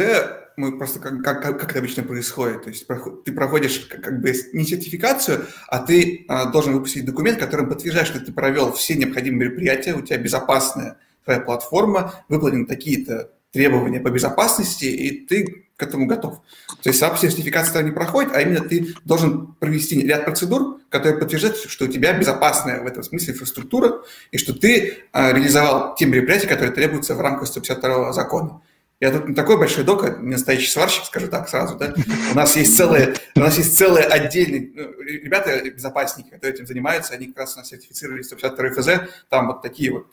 мы 0.55 0.77
просто 0.77 0.99
как, 0.99 1.21
как, 1.23 1.41
как 1.41 1.69
это 1.71 1.79
обычно 1.79 2.03
происходит. 2.03 2.63
То 2.63 2.69
есть 2.69 2.87
ты 3.25 3.33
проходишь 3.33 3.79
как 3.79 4.21
бы 4.21 4.33
не 4.53 4.63
сертификацию, 4.63 5.45
а 5.67 5.79
ты 5.79 6.25
а, 6.29 6.45
должен 6.51 6.73
выпустить 6.73 7.03
документ, 7.03 7.37
которым 7.39 7.67
подтверждаешь, 7.67 8.07
что 8.07 8.21
ты 8.21 8.31
провел 8.31 8.71
все 8.71 8.95
необходимые 8.95 9.49
мероприятия, 9.49 9.93
у 9.93 10.01
тебя 10.01 10.17
безопасная 10.17 10.97
твоя 11.23 11.39
платформа, 11.39 12.23
выполнены 12.29 12.65
такие-то 12.65 13.31
требования 13.51 13.99
по 13.99 14.09
безопасности, 14.09 14.85
и 14.85 15.25
ты 15.25 15.65
к 15.81 15.83
этому 15.83 16.05
готов. 16.05 16.41
То 16.83 16.89
есть 16.89 16.99
сам 16.99 17.17
сертификация 17.17 17.81
не 17.81 17.91
проходит, 17.91 18.31
а 18.35 18.41
именно 18.41 18.61
ты 18.61 18.93
должен 19.03 19.53
провести 19.53 20.01
ряд 20.01 20.25
процедур, 20.25 20.79
которые 20.89 21.17
подтверждают, 21.17 21.57
что 21.57 21.85
у 21.85 21.87
тебя 21.87 22.13
безопасная 22.13 22.81
в 22.81 22.85
этом 22.85 23.01
смысле 23.01 23.33
инфраструктура, 23.33 24.03
и 24.31 24.37
что 24.37 24.53
ты 24.53 24.99
а, 25.11 25.33
реализовал 25.33 25.95
те 25.95 26.05
мероприятия, 26.05 26.47
которые 26.47 26.71
требуются 26.71 27.15
в 27.15 27.21
рамках 27.21 27.47
152 27.47 28.13
закона. 28.13 28.61
Я 28.99 29.11
тут 29.11 29.29
не 29.29 29.33
такой 29.33 29.57
большой 29.57 29.83
док, 29.83 30.19
не 30.19 30.33
настоящий 30.33 30.69
сварщик, 30.69 31.05
скажу 31.05 31.27
так 31.27 31.49
сразу, 31.49 31.75
да. 31.75 31.95
У 32.31 32.35
нас 32.35 32.55
есть 32.55 32.77
целые, 32.77 33.15
у 33.35 33.39
нас 33.39 33.57
есть 33.57 33.75
целые 33.75 34.05
отдельные 34.05 34.71
ну, 34.75 35.01
ребята, 35.01 35.67
безопасники, 35.71 36.29
которые 36.29 36.53
этим 36.53 36.67
занимаются, 36.67 37.15
они 37.15 37.25
как 37.25 37.37
раз 37.39 37.55
у 37.55 37.57
нас 37.57 37.69
сертифицировали 37.69 38.21
152 38.21 38.69
ФЗ, 38.69 39.09
там 39.29 39.47
вот 39.47 39.63
такие 39.63 39.91
вот 39.91 40.05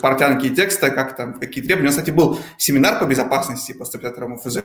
портянки 0.00 0.54
текста, 0.54 0.90
как 0.90 1.16
там, 1.16 1.38
какие 1.38 1.62
требования. 1.62 1.88
У 1.88 1.92
нас, 1.92 1.96
кстати, 1.96 2.10
был 2.10 2.38
семинар 2.58 2.98
по 2.98 3.04
безопасности 3.04 3.72
по 3.72 3.84
152 3.84 4.36
ФЗ. 4.38 4.58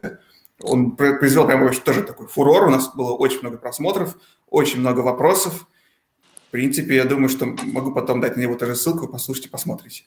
Он 0.62 0.96
произвел 0.96 1.46
прямо 1.48 1.72
тоже 1.74 2.04
такой 2.04 2.28
фурор. 2.28 2.68
У 2.68 2.70
нас 2.70 2.94
было 2.94 3.14
очень 3.14 3.40
много 3.40 3.58
просмотров, 3.58 4.16
очень 4.50 4.80
много 4.80 5.00
вопросов. 5.00 5.66
В 6.48 6.52
принципе, 6.52 6.96
я 6.96 7.06
думаю, 7.06 7.30
что 7.30 7.46
могу 7.46 7.94
потом 7.94 8.22
дать 8.22 8.36
на 8.36 8.42
него 8.42 8.56
тоже 8.56 8.76
ссылку, 8.76 9.08
послушайте, 9.08 9.50
посмотрите. 9.50 10.04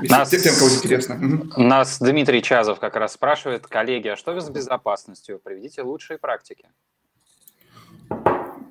нас, 0.00 0.30
тем, 0.30 0.54
кого 0.58 0.70
интересно. 0.70 1.16
Нас 1.56 1.98
Дмитрий 2.00 2.42
Чазов 2.42 2.80
как 2.80 2.96
раз 2.96 3.12
спрашивает, 3.12 3.66
коллеги, 3.66 4.08
а 4.08 4.16
что 4.16 4.40
с 4.40 4.48
безопасностью? 4.48 5.38
Приведите 5.38 5.82
лучшие 5.82 6.18
практики 6.18 6.66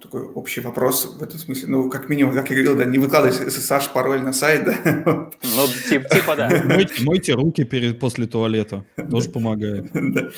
такой 0.03 0.21
общий 0.21 0.61
вопрос 0.61 1.15
в 1.17 1.23
этом 1.23 1.39
смысле. 1.39 1.67
Ну, 1.69 1.89
как 1.89 2.09
минимум, 2.09 2.33
как 2.33 2.49
я 2.49 2.55
говорил, 2.55 2.75
да, 2.75 2.85
не 2.85 2.99
выкладывать 2.99 3.39
SSH 3.39 3.93
пароль 3.93 4.21
на 4.21 4.33
сайт, 4.33 4.65
да. 4.65 4.75
Ну, 5.41 5.67
типа, 5.89 6.09
типа 6.09 6.35
да. 6.35 6.61
Мойте, 6.65 7.03
мойте 7.03 7.33
руки 7.33 7.63
перед, 7.63 7.99
после 7.99 8.27
туалета, 8.27 8.85
тоже 9.09 9.29
помогает. 9.29 9.89
Да. 9.93 10.29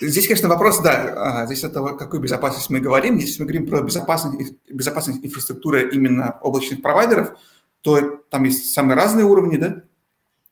Здесь, 0.00 0.26
конечно, 0.26 0.48
вопрос, 0.48 0.80
да, 0.80 1.46
здесь 1.46 1.64
от 1.64 1.72
того, 1.72 1.96
какую 1.96 2.20
безопасность 2.20 2.68
мы 2.68 2.80
говорим. 2.80 3.16
Если 3.16 3.40
мы 3.40 3.46
говорим 3.46 3.66
про 3.66 3.82
безопасность, 3.82 4.54
безопасность 4.68 5.24
инфраструктуры 5.24 5.88
именно 5.92 6.38
облачных 6.42 6.82
провайдеров, 6.82 7.38
то 7.80 8.20
там 8.28 8.44
есть 8.44 8.74
самые 8.74 8.96
разные 8.96 9.24
уровни, 9.24 9.56
да. 9.56 9.82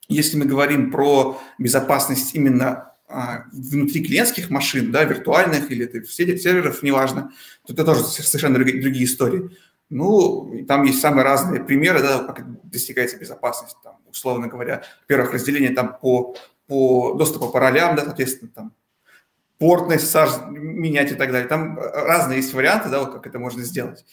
Если 0.08 0.38
мы 0.38 0.44
говорим 0.44 0.90
про 0.92 1.40
безопасность 1.58 2.34
именно 2.34 2.93
внутри 3.08 4.04
клиентских 4.04 4.50
машин, 4.50 4.90
да, 4.90 5.04
виртуальных 5.04 5.70
или 5.70 5.84
это 5.84 6.04
серверов, 6.06 6.82
неважно, 6.82 7.32
то 7.66 7.72
это 7.72 7.84
тоже 7.84 8.04
совершенно 8.04 8.58
другие, 8.58 9.04
истории. 9.04 9.50
Ну, 9.90 10.64
там 10.66 10.84
есть 10.84 11.00
самые 11.00 11.24
разные 11.24 11.62
примеры, 11.62 12.00
да, 12.00 12.24
как 12.24 12.68
достигается 12.68 13.18
безопасность, 13.18 13.76
там, 13.84 13.98
условно 14.10 14.48
говоря, 14.48 14.82
во-первых, 15.02 15.34
разделение 15.34 15.70
там 15.70 15.98
по, 16.00 16.34
по 16.66 17.14
доступу 17.14 17.50
по 17.50 17.60
ролям, 17.60 17.94
да, 17.94 18.04
соответственно, 18.04 18.50
там, 18.54 18.74
портный 19.58 19.96
SSH 19.96 20.50
менять 20.50 21.12
и 21.12 21.14
так 21.14 21.30
далее. 21.30 21.48
Там 21.48 21.78
разные 21.78 22.38
есть 22.38 22.52
варианты, 22.54 22.88
да, 22.88 23.00
вот 23.00 23.12
как 23.12 23.26
это 23.26 23.38
можно 23.38 23.62
сделать. 23.62 24.04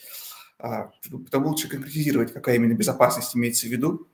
А, 0.60 0.92
потом 1.10 1.46
лучше 1.46 1.68
конкретизировать, 1.68 2.34
какая 2.34 2.56
именно 2.56 2.74
безопасность 2.74 3.36
имеется 3.36 3.66
в 3.68 3.70
виду. 3.72 4.08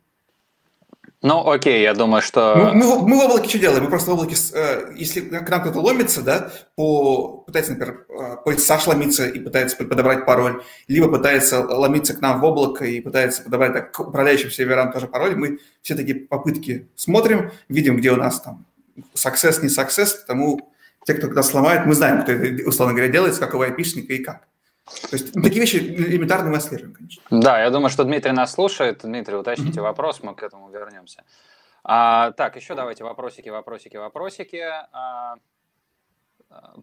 Ну, 1.23 1.49
окей, 1.49 1.81
я 1.81 1.95
думаю, 1.95 2.21
что... 2.21 2.55
Мы, 2.55 2.73
мы, 2.73 3.07
мы 3.07 3.17
в 3.17 3.25
облаке 3.25 3.49
что 3.49 3.57
делаем? 3.57 3.83
Мы 3.83 3.89
просто 3.89 4.11
в 4.11 4.13
облаке, 4.13 4.35
э, 4.53 4.93
если 4.95 5.21
к 5.21 5.49
нам 5.49 5.61
кто-то 5.61 5.79
ломится, 5.79 6.21
да, 6.21 6.51
по, 6.75 7.39
пытается, 7.39 7.71
например, 7.71 8.05
э, 8.07 8.35
по 8.45 8.53
SSH 8.53 8.81
ломиться 8.85 9.27
и 9.27 9.39
пытается 9.39 9.77
подобрать 9.77 10.27
пароль, 10.27 10.61
либо 10.87 11.09
пытается 11.09 11.65
ломиться 11.65 12.13
к 12.13 12.21
нам 12.21 12.39
в 12.39 12.43
облако 12.43 12.85
и 12.85 13.01
пытается 13.01 13.41
подобрать 13.41 13.73
так, 13.73 13.91
к 13.91 13.99
управляющим 13.99 14.51
серверам 14.51 14.91
тоже 14.91 15.07
пароль, 15.07 15.35
мы 15.35 15.59
все 15.81 15.95
такие 15.95 16.19
попытки 16.19 16.87
смотрим, 16.95 17.51
видим, 17.67 17.97
где 17.97 18.11
у 18.11 18.17
нас 18.17 18.39
там 18.39 18.67
success, 19.15 19.63
не 19.63 19.69
success, 19.69 20.19
потому 20.21 20.71
те, 21.07 21.15
кто 21.15 21.27
когда 21.27 21.41
сломает, 21.41 21.87
мы 21.87 21.95
знаем, 21.95 22.21
кто 22.21 22.31
это, 22.31 22.67
условно 22.67 22.93
говоря, 22.93 23.11
делает, 23.11 23.33
с 23.33 23.39
какого 23.39 23.65
айпишника 23.65 24.13
и 24.13 24.23
как. 24.23 24.47
То 24.87 25.15
есть 25.15 25.35
ну, 25.35 25.41
такие 25.41 25.59
вещи 25.59 25.77
элементарно 25.77 26.49
мы 26.49 26.57
отслеживаем, 26.57 26.93
конечно. 26.93 27.21
Да, 27.29 27.61
я 27.61 27.69
думаю, 27.69 27.89
что 27.89 28.03
Дмитрий 28.05 28.31
нас 28.31 28.53
слушает. 28.53 29.01
Дмитрий, 29.03 29.35
уточните 29.35 29.79
mm-hmm. 29.79 29.83
вопрос, 29.83 30.23
мы 30.23 30.33
к 30.33 30.43
этому 30.43 30.69
вернемся. 30.69 31.23
А, 31.83 32.31
так, 32.31 32.55
еще 32.55 32.73
давайте 32.73 33.03
вопросики, 33.03 33.49
вопросики, 33.49 33.97
вопросики. 33.97 34.63
А, 34.91 35.35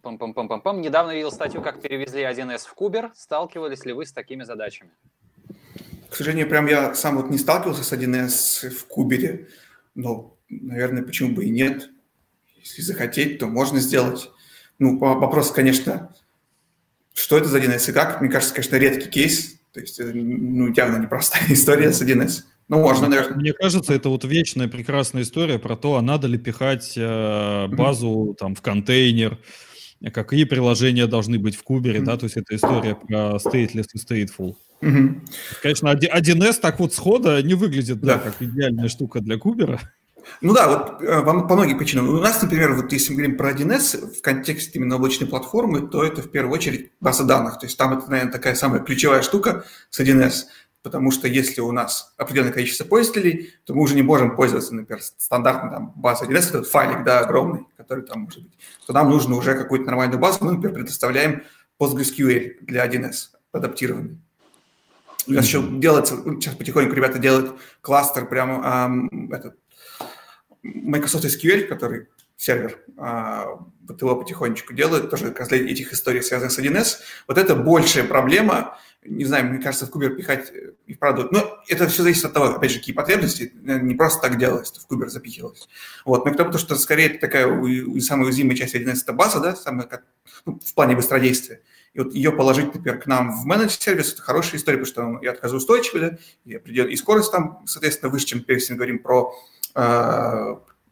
пам-пам-пам-пам-пам. 0.01 0.81
Недавно 0.81 1.11
видел 1.11 1.31
статью, 1.31 1.61
как 1.61 1.81
перевезли 1.81 2.23
1С 2.23 2.67
в 2.67 2.73
Кубер. 2.73 3.11
Сталкивались 3.15 3.85
ли 3.85 3.93
вы 3.93 4.05
с 4.05 4.13
такими 4.13 4.43
задачами? 4.43 4.91
К 6.09 6.15
сожалению, 6.15 6.47
прям 6.47 6.67
я 6.67 6.93
сам 6.93 7.17
вот 7.17 7.29
не 7.29 7.37
сталкивался 7.37 7.83
с 7.83 7.91
1С 7.91 8.69
в 8.69 8.85
кубере, 8.87 9.47
но, 9.95 10.37
наверное, 10.49 11.03
почему 11.03 11.35
бы 11.35 11.45
и 11.45 11.49
нет. 11.49 11.89
Если 12.57 12.81
захотеть, 12.81 13.39
то 13.39 13.47
можно 13.47 13.79
сделать. 13.79 14.31
Ну, 14.79 14.97
вопрос, 14.97 15.51
конечно, 15.51 16.13
что 17.15 17.37
это 17.37 17.47
за 17.47 17.59
1С 17.59 17.89
и 17.89 17.93
как? 17.93 18.21
Мне 18.21 18.29
кажется, 18.29 18.53
конечно, 18.53 18.75
редкий 18.75 19.09
кейс. 19.09 19.55
То 19.73 19.79
есть, 19.79 19.99
ну, 19.99 20.71
явно 20.73 20.97
непростая 20.97 21.43
история 21.49 21.91
с 21.91 22.01
1С. 22.01 22.43
Ну, 22.67 22.79
можно, 22.79 23.07
наверное. 23.07 23.37
Мне 23.37 23.53
кажется, 23.53 23.93
это 23.93 24.09
вот 24.09 24.25
вечная 24.25 24.67
прекрасная 24.67 25.23
история 25.23 25.59
про 25.59 25.75
то, 25.75 25.95
а 25.95 26.01
надо 26.01 26.27
ли 26.27 26.37
пихать 26.37 26.93
э, 26.97 27.67
базу 27.67 28.07
mm-hmm. 28.07 28.35
там 28.35 28.55
в 28.55 28.61
контейнер, 28.61 29.37
какие 30.11 30.45
приложения 30.45 31.05
должны 31.05 31.37
быть 31.37 31.55
в 31.55 31.63
кубере, 31.63 31.99
mm-hmm. 31.99 32.05
да, 32.05 32.17
то 32.17 32.23
есть 32.23 32.37
это 32.37 32.55
история 32.55 32.95
про 32.95 33.35
stateless 33.35 33.87
и 33.93 33.97
stateful. 33.99 34.55
Mm-hmm. 34.81 35.19
Конечно, 35.61 35.93
1С 35.93 36.59
так 36.59 36.79
вот 36.79 36.93
схода 36.93 37.41
не 37.43 37.53
выглядит, 37.53 37.99
да, 37.99 38.15
да 38.15 38.19
как 38.19 38.41
идеальная 38.41 38.89
штука 38.89 39.19
для 39.19 39.37
кубера. 39.37 39.79
Ну 40.41 40.53
да, 40.53 40.67
вот 40.67 41.01
э, 41.01 41.21
по 41.21 41.55
многим 41.55 41.77
причинам. 41.77 42.09
У 42.09 42.19
нас, 42.19 42.41
например, 42.41 42.73
вот 42.73 42.91
если 42.91 43.11
мы 43.11 43.17
говорим 43.17 43.37
про 43.37 43.51
1С 43.51 44.17
в 44.17 44.21
контексте 44.21 44.79
именно 44.79 44.95
облачной 44.95 45.27
платформы, 45.27 45.87
то 45.87 46.03
это 46.03 46.21
в 46.21 46.29
первую 46.29 46.53
очередь 46.53 46.91
база 46.99 47.23
данных. 47.23 47.59
То 47.59 47.65
есть 47.65 47.77
там 47.77 47.97
это, 47.97 48.09
наверное, 48.09 48.31
такая 48.31 48.55
самая 48.55 48.81
ключевая 48.81 49.21
штука 49.21 49.65
с 49.89 49.99
1С. 49.99 50.45
Потому 50.81 51.09
что 51.09 51.27
если 51.27 51.61
у 51.61 51.71
нас 51.71 52.13
определенное 52.17 52.53
количество 52.53 52.85
пользователей, 52.85 53.53
то 53.65 53.73
мы 53.73 53.81
уже 53.81 53.95
не 53.95 54.03
можем 54.03 54.35
пользоваться, 54.35 54.75
например, 54.75 55.01
стандартной 55.01 55.71
там, 55.71 55.93
базой 55.95 56.27
1С, 56.27 56.49
этот 56.49 56.67
файлик, 56.67 57.03
да, 57.03 57.21
огромный, 57.21 57.65
который 57.75 58.05
там 58.05 58.21
может 58.21 58.43
быть. 58.43 58.53
То 58.85 58.93
нам 58.93 59.09
нужно 59.09 59.35
уже 59.35 59.55
какую-то 59.55 59.85
нормальную 59.85 60.19
базу. 60.19 60.39
Мы, 60.41 60.51
например, 60.51 60.75
предоставляем 60.75 61.43
PostgreSQL 61.79 62.57
для 62.61 62.85
1С 62.85 63.29
адаптированный. 63.51 64.19
У 65.27 65.31
нас 65.31 65.45
еще 65.45 65.63
делается, 65.63 66.17
сейчас 66.39 66.53
потихоньку 66.55 66.93
ребята 66.93 67.17
делают 67.17 67.55
кластер 67.81 68.27
прямо 68.27 68.85
эм, 68.85 69.31
этот, 69.31 69.57
Microsoft 70.73 71.25
SQL, 71.25 71.63
который 71.65 72.07
сервер, 72.37 72.79
а, 72.97 73.59
вот 73.87 74.01
его 74.01 74.15
потихонечку 74.15 74.73
делают, 74.73 75.09
тоже 75.09 75.25
как 75.25 75.39
раз 75.39 75.49
для 75.49 75.59
этих 75.59 75.93
историй, 75.93 76.21
связанных 76.21 76.51
с 76.51 76.59
1С. 76.59 76.97
Вот 77.27 77.37
это 77.37 77.55
большая 77.55 78.03
проблема, 78.03 78.77
не 79.03 79.23
знаю, 79.25 79.45
мне 79.45 79.61
кажется, 79.61 79.85
в 79.85 79.91
Кубер 79.91 80.15
пихать 80.15 80.51
э, 80.51 80.71
и 80.87 80.95
вправду, 80.95 81.29
но 81.31 81.59
это 81.69 81.87
все 81.87 82.03
зависит 82.03 82.25
от 82.25 82.33
того, 82.33 82.45
опять 82.47 82.71
же, 82.71 82.79
какие 82.79 82.95
потребности, 82.95 83.53
не 83.61 83.95
просто 83.95 84.21
так 84.21 84.37
делалось, 84.37 84.71
в 84.71 84.87
Кубер 84.87 85.09
запихивалось. 85.09 85.69
Вот, 86.03 86.25
но 86.25 86.33
к 86.33 86.37
тому, 86.37 86.51
что 86.57 86.75
скорее 86.75 87.07
это 87.07 87.19
такая 87.19 87.45
самая 88.01 88.25
уязвимая 88.25 88.55
часть 88.55 88.75
1С, 88.75 89.03
это 89.03 89.13
база, 89.13 89.39
да, 89.39 89.55
самая, 89.55 89.87
ну, 90.45 90.59
в 90.59 90.73
плане 90.73 90.95
быстродействия. 90.95 91.61
И 91.93 91.99
вот 91.99 92.13
ее 92.13 92.33
положить, 92.33 92.73
например, 92.73 92.99
к 92.99 93.05
нам 93.05 93.31
в 93.31 93.45
менедж-сервис, 93.45 94.13
это 94.13 94.21
хорошая 94.21 94.57
история, 94.57 94.79
потому 94.79 95.19
что 95.19 95.25
и 95.25 95.27
отказоустойчивый, 95.27 96.01
да, 96.01 96.17
и, 96.43 96.57
придет, 96.57 96.89
и 96.89 96.95
скорость 96.97 97.31
там, 97.31 97.63
соответственно, 97.67 98.11
выше, 98.11 98.25
чем 98.25 98.43
если 98.47 98.73
мы 98.73 98.77
говорим 98.77 98.99
про 98.99 99.33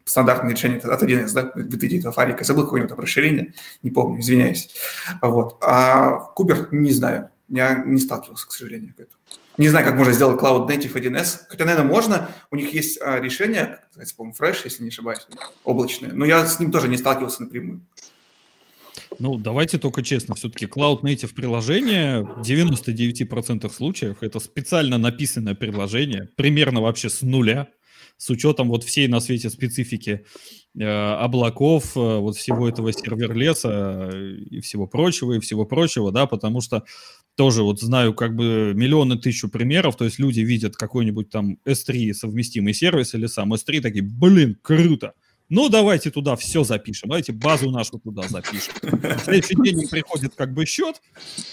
стандартное 0.05 0.51
решение 0.51 0.79
от 0.79 1.01
1С, 1.01 1.33
да, 1.33 1.51
выйти 1.55 1.99
этого 1.99 2.13
файлика, 2.13 2.43
забыл 2.43 2.65
какое-нибудь 2.65 2.97
расширение, 2.97 3.53
не 3.81 3.91
помню, 3.91 4.19
извиняюсь. 4.19 4.69
Вот. 5.21 5.57
А 5.61 6.19
Кубер 6.35 6.67
не 6.71 6.91
знаю, 6.91 7.29
я 7.49 7.83
не 7.85 7.99
сталкивался, 7.99 8.47
к 8.47 8.51
сожалению, 8.51 8.93
к 8.93 8.99
этому. 8.99 9.17
Не 9.57 9.69
знаю, 9.69 9.85
как 9.85 9.95
можно 9.95 10.13
сделать 10.13 10.41
Cloud 10.41 10.67
Native 10.67 10.93
1С, 10.93 11.41
хотя, 11.47 11.65
наверное, 11.65 11.87
можно. 11.87 12.29
У 12.49 12.55
них 12.55 12.73
есть 12.73 12.99
а, 12.99 13.19
решение, 13.19 13.81
по-моему, 14.17 14.35
Fresh, 14.37 14.61
если 14.63 14.81
не 14.81 14.89
ошибаюсь, 14.89 15.19
облачное, 15.63 16.11
но 16.11 16.25
я 16.25 16.45
с 16.45 16.59
ним 16.59 16.71
тоже 16.71 16.87
не 16.87 16.97
сталкивался 16.97 17.43
напрямую. 17.43 17.81
Ну, 19.19 19.37
давайте 19.37 19.77
только 19.77 20.01
честно, 20.01 20.33
все-таки 20.33 20.65
Cloud 20.65 21.01
Native 21.01 21.35
приложение 21.35 22.23
в 22.23 22.41
99% 22.41 23.71
случаев 23.71 24.17
это 24.21 24.39
специально 24.39 24.97
написанное 24.97 25.53
приложение, 25.53 26.29
примерно 26.35 26.81
вообще 26.81 27.09
с 27.09 27.21
нуля, 27.21 27.67
с 28.17 28.29
учетом 28.29 28.69
вот 28.69 28.83
всей 28.83 29.07
на 29.07 29.19
свете 29.19 29.49
специфики 29.49 30.25
э, 30.77 30.83
облаков, 30.85 31.97
э, 31.97 31.99
вот 31.99 32.35
всего 32.37 32.69
этого 32.69 32.91
сервер-леса 32.93 34.09
э, 34.13 34.35
и 34.49 34.61
всего 34.61 34.87
прочего, 34.87 35.33
и 35.33 35.39
всего 35.39 35.65
прочего, 35.65 36.11
да, 36.11 36.25
потому 36.25 36.61
что 36.61 36.83
тоже 37.35 37.63
вот 37.63 37.81
знаю 37.81 38.13
как 38.13 38.35
бы 38.35 38.73
миллионы 38.75 39.17
тысячу 39.17 39.49
примеров, 39.49 39.97
то 39.97 40.05
есть 40.05 40.19
люди 40.19 40.41
видят 40.41 40.75
какой-нибудь 40.75 41.29
там 41.29 41.57
S3 41.65 42.13
совместимый 42.13 42.73
сервис 42.73 43.13
или 43.13 43.25
сам 43.25 43.53
S3, 43.53 43.81
такие, 43.81 44.03
блин, 44.03 44.57
круто, 44.61 45.13
ну, 45.53 45.69
давайте 45.69 46.09
туда 46.09 46.35
все 46.35 46.63
запишем, 46.63 47.09
давайте 47.09 47.31
базу 47.31 47.69
нашу 47.69 47.99
туда 47.99 48.23
запишем. 48.27 48.73
В 48.81 49.19
следующий 49.19 49.55
день 49.55 49.87
приходит 49.87 50.33
как 50.35 50.51
бы 50.51 50.65
счет 50.65 50.99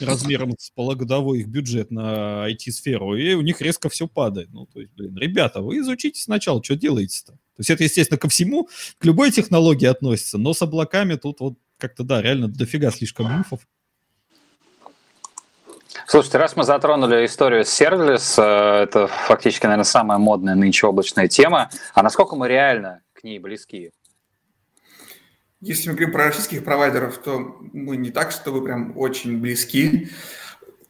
размером 0.01 0.55
с 0.59 0.70
полугодовой 0.70 1.40
их 1.40 1.48
бюджет 1.48 1.90
на 1.90 2.51
IT-сферу, 2.51 3.14
и 3.14 3.34
у 3.34 3.42
них 3.42 3.61
резко 3.61 3.90
все 3.90 4.09
падает. 4.09 4.48
Ну, 4.53 4.64
то 4.64 4.80
есть, 4.80 4.94
блин, 4.94 5.18
ребята, 5.18 5.61
вы 5.61 5.80
изучите 5.80 6.18
сначала, 6.18 6.64
что 6.64 6.76
делаете-то. 6.76 7.32
То 7.32 7.38
есть 7.59 7.68
это, 7.68 7.84
естественно, 7.84 8.16
ко 8.16 8.30
всему, 8.30 8.70
к 8.98 9.05
любой 9.05 9.30
технологии 9.32 9.86
относится, 9.86 10.38
но 10.38 10.55
с 10.55 10.62
облаками 10.62 11.16
тут 11.16 11.40
вот 11.40 11.59
как-то, 11.76 12.03
да, 12.03 12.22
реально 12.22 12.48
дофига 12.48 12.90
слишком 12.90 13.36
мифов. 13.36 13.61
Слушайте, 16.07 16.38
раз 16.38 16.57
мы 16.57 16.64
затронули 16.64 17.26
историю 17.26 17.66
с 17.66 17.68
сервис, 17.68 18.38
э, 18.38 18.42
это 18.42 19.09
фактически, 19.09 19.66
наверное, 19.66 19.84
самая 19.84 20.18
модная 20.18 20.55
нынче 20.55 20.86
облачная 20.86 21.28
тема, 21.28 21.68
а 21.94 22.03
насколько 22.03 22.34
мы 22.34 22.48
реально 22.48 23.03
ней 23.25 23.39
близки? 23.39 23.91
Если 25.61 25.89
мы 25.91 25.95
говорим 25.95 26.12
про 26.12 26.25
российских 26.25 26.64
провайдеров, 26.64 27.18
то 27.18 27.39
мы 27.73 27.99
не 27.99 28.11
так, 28.11 28.33
чтобы 28.33 28.64
прям 28.64 28.97
очень 28.97 29.39
близки. 29.41 30.09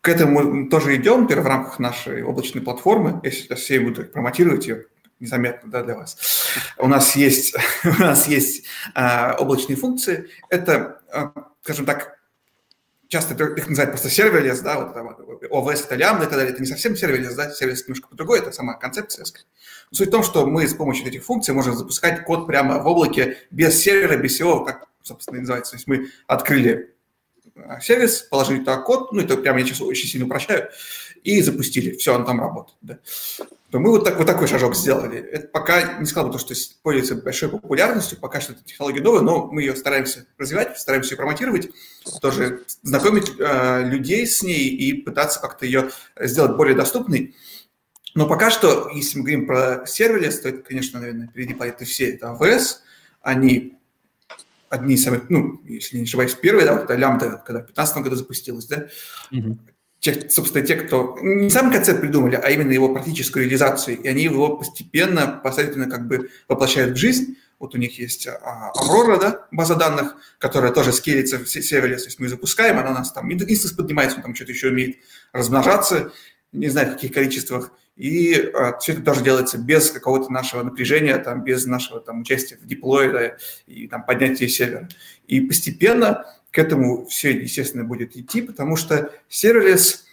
К 0.00 0.08
этому 0.08 0.40
мы 0.42 0.68
тоже 0.68 0.96
идем, 0.96 1.22
например, 1.22 1.42
в 1.42 1.48
рамках 1.48 1.78
нашей 1.80 2.22
облачной 2.22 2.62
платформы. 2.62 3.20
Если 3.24 3.42
сейчас 3.42 3.60
все 3.60 3.80
будут 3.80 4.12
промотировать 4.12 4.68
ее, 4.68 4.86
незаметно 5.18 5.70
да, 5.70 5.82
для 5.82 5.96
вас. 5.96 6.16
У 6.78 6.86
нас 6.86 7.16
есть, 7.16 7.56
у 7.84 8.00
нас 8.00 8.28
есть 8.28 8.64
а, 8.94 9.34
облачные 9.38 9.76
функции. 9.76 10.30
Это, 10.48 11.00
а, 11.12 11.32
скажем 11.62 11.84
так, 11.84 12.19
часто 13.10 13.34
их 13.34 13.68
называют 13.68 13.90
просто 13.90 14.08
serverless, 14.08 14.60
да, 14.60 14.78
вот 14.78 14.94
там 14.94 15.08
AWS 15.08 15.84
это 15.84 15.96
лямбда 15.96 16.26
и 16.26 16.28
так 16.28 16.38
далее. 16.38 16.52
Это 16.52 16.62
не 16.62 16.68
совсем 16.68 16.96
serverless, 16.96 17.34
да, 17.34 17.50
сервис 17.50 17.82
немножко 17.82 18.08
по-другой, 18.08 18.38
это 18.38 18.52
сама 18.52 18.74
концепция. 18.74 19.26
Суть 19.90 20.08
в 20.08 20.10
том, 20.12 20.22
что 20.22 20.46
мы 20.46 20.66
с 20.68 20.74
помощью 20.74 21.08
этих 21.08 21.24
функций 21.24 21.52
можем 21.52 21.74
запускать 21.74 22.24
код 22.24 22.46
прямо 22.46 22.78
в 22.78 22.86
облаке 22.86 23.36
без 23.50 23.76
сервера, 23.82 24.16
без 24.16 24.34
всего, 24.34 24.64
как, 24.64 24.86
собственно, 25.02 25.38
и 25.38 25.40
называется. 25.40 25.72
То 25.72 25.76
есть 25.78 25.88
мы 25.88 26.06
открыли 26.28 26.94
а, 27.56 27.80
сервис, 27.80 28.22
положили 28.22 28.60
туда 28.60 28.76
код, 28.76 29.12
ну, 29.12 29.20
это 29.20 29.36
прямо 29.36 29.58
я 29.58 29.66
сейчас 29.66 29.80
очень 29.80 30.08
сильно 30.08 30.26
упрощаю, 30.26 30.70
и 31.24 31.42
запустили. 31.42 31.96
Все, 31.96 32.14
он 32.14 32.24
там 32.24 32.40
работает. 32.40 32.78
Да. 32.80 32.98
То 33.70 33.78
мы 33.78 33.90
вот, 33.90 34.04
так, 34.04 34.18
вот 34.18 34.26
такой 34.26 34.48
шажок 34.48 34.74
сделали. 34.74 35.18
Это 35.18 35.46
пока 35.46 35.98
не 35.98 36.06
сказал 36.06 36.28
бы 36.28 36.32
то, 36.36 36.40
что 36.40 36.54
пользуется 36.82 37.14
большой 37.14 37.48
популярностью, 37.50 38.18
пока 38.18 38.40
что 38.40 38.52
это 38.52 38.64
технология 38.64 39.00
новая, 39.00 39.20
но 39.20 39.46
мы 39.46 39.62
ее 39.62 39.76
стараемся 39.76 40.26
развивать, 40.38 40.76
стараемся 40.78 41.12
ее 41.12 41.16
промотировать, 41.16 41.70
тоже 42.20 42.64
знакомить 42.82 43.30
э, 43.38 43.84
людей 43.84 44.26
с 44.26 44.42
ней 44.42 44.68
и 44.68 44.92
пытаться 44.92 45.40
как-то 45.40 45.66
ее 45.66 45.90
сделать 46.18 46.56
более 46.56 46.74
доступной. 46.74 47.36
Но 48.16 48.26
пока 48.26 48.50
что, 48.50 48.90
если 48.92 49.18
мы 49.18 49.24
говорим 49.24 49.46
про 49.46 49.86
serverless, 49.86 50.40
то 50.40 50.48
это, 50.48 50.62
конечно, 50.62 50.98
наверное, 50.98 51.28
впереди 51.28 51.54
планеты 51.54 51.84
все. 51.84 52.14
Это 52.14 52.36
AWS, 52.38 52.78
они 53.22 53.78
одни 54.68 54.94
из 54.94 55.04
самых, 55.04 55.30
ну, 55.30 55.60
если 55.64 55.98
не 55.98 56.04
ошибаюсь, 56.04 56.34
первые, 56.34 56.66
да, 56.66 56.72
вот 56.74 56.84
это 56.84 56.94
лямбда, 56.96 57.42
когда 57.46 57.60
в 57.60 57.66
2015 57.66 57.96
году 57.98 58.16
запустилась, 58.16 58.66
да, 58.66 58.88
mm 59.32 59.58
те, 60.00 60.28
собственно, 60.30 60.66
те, 60.66 60.76
кто 60.76 61.18
не 61.20 61.50
сам 61.50 61.70
концепт 61.70 62.00
придумали, 62.00 62.34
а 62.34 62.50
именно 62.50 62.72
его 62.72 62.88
практическую 62.88 63.44
реализацию, 63.44 64.00
и 64.00 64.08
они 64.08 64.24
его 64.24 64.56
постепенно, 64.56 65.40
последовательно 65.44 65.90
как 65.90 66.08
бы 66.08 66.30
воплощают 66.48 66.96
в 66.96 67.00
жизнь. 67.00 67.36
Вот 67.58 67.74
у 67.74 67.78
них 67.78 67.98
есть 67.98 68.26
а, 68.26 68.72
Aurora, 68.74 69.20
да, 69.20 69.46
база 69.50 69.76
данных, 69.76 70.16
которая 70.38 70.72
тоже 70.72 70.94
скейлится 70.94 71.38
в 71.38 71.46
serverless, 71.46 72.04
то 72.04 72.08
есть 72.08 72.18
мы 72.18 72.28
запускаем, 72.28 72.78
она 72.78 72.90
у 72.90 72.94
нас 72.94 73.12
там 73.12 73.30
instance 73.30 73.72
поднимается, 73.72 74.16
он 74.16 74.22
там 74.22 74.34
что-то 74.34 74.52
еще 74.52 74.68
умеет 74.68 74.96
размножаться, 75.32 76.10
не 76.52 76.68
знаю 76.68 76.88
в 76.88 76.92
каких 76.94 77.12
количествах, 77.12 77.70
и 77.96 78.50
а, 78.54 78.78
все 78.78 78.94
это 78.94 79.02
тоже 79.02 79.22
делается 79.22 79.58
без 79.58 79.90
какого-то 79.90 80.32
нашего 80.32 80.62
напряжения, 80.62 81.18
там, 81.18 81.44
без 81.44 81.66
нашего 81.66 82.00
там, 82.00 82.22
участия 82.22 82.56
в 82.56 82.66
деплое 82.66 83.12
да, 83.12 83.36
и 83.66 83.88
там, 83.88 84.06
поднятия 84.06 84.48
сервера. 84.48 84.88
И 85.26 85.42
постепенно 85.42 86.24
к 86.50 86.58
этому 86.58 87.06
все, 87.06 87.30
естественно, 87.30 87.84
будет 87.84 88.16
идти, 88.16 88.42
потому 88.42 88.76
что 88.76 89.12
сервис 89.28 90.04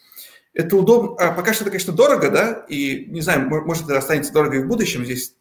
это 0.53 0.75
удобно. 0.75 1.15
А 1.19 1.31
пока 1.31 1.53
что 1.53 1.63
это, 1.63 1.71
конечно, 1.71 1.93
дорого, 1.93 2.29
да, 2.29 2.65
и 2.67 3.05
не 3.09 3.21
знаю, 3.21 3.49
может, 3.49 3.85
это 3.85 3.97
останется 3.97 4.33
дорого 4.33 4.57
и 4.57 4.63
в 4.63 4.67
будущем. 4.67 5.05
Здесь 5.05 5.33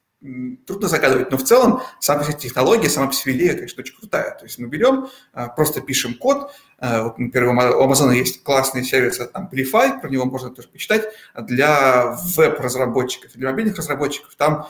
трудно 0.66 0.88
загадывать, 0.88 1.30
но 1.30 1.36
в 1.36 1.44
целом 1.44 1.82
сама 2.01 2.24
технология, 2.24 2.88
сама 2.88 3.09
по 3.09 3.12
себе 3.12 3.36
идея, 3.36 3.55
конечно, 3.55 3.82
очень 3.82 3.97
крутая. 3.97 4.36
То 4.38 4.44
есть 4.44 4.59
мы 4.59 4.66
берем, 4.66 5.09
а, 5.32 5.49
просто 5.49 5.80
пишем 5.80 6.14
код, 6.14 6.53
а, 6.78 7.05
вот, 7.05 7.18
например, 7.18 7.51
у 7.51 7.84
Amazon 7.84 8.14
есть 8.14 8.42
классный 8.42 8.82
сервис 8.82 9.18
там 9.32 9.49
Amplify, 9.53 10.01
про 10.01 10.09
него 10.09 10.24
можно 10.24 10.51
тоже 10.51 10.68
почитать, 10.68 11.05
для 11.36 12.16
веб-разработчиков, 12.34 13.32
для 13.34 13.51
мобильных 13.51 13.76
разработчиков, 13.76 14.34
там 14.36 14.55
а, 14.62 14.68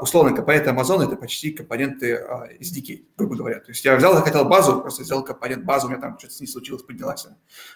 условно 0.00 0.34
компоненты 0.34 0.70
Amazon 0.70 1.04
это 1.04 1.16
почти 1.16 1.50
компоненты 1.50 2.24
SDK, 2.60 3.04
грубо 3.16 3.36
говоря. 3.36 3.60
То 3.60 3.70
есть 3.70 3.84
я 3.84 3.96
взял, 3.96 4.14
захотел 4.14 4.44
базу, 4.44 4.80
просто 4.80 5.04
сделал 5.04 5.24
компонент 5.24 5.64
базы, 5.64 5.86
у 5.86 5.90
меня 5.90 6.00
там 6.00 6.18
что-то 6.18 6.34
с 6.34 6.40
ней 6.40 6.46
случилось, 6.46 6.82
поднялась. 6.82 7.26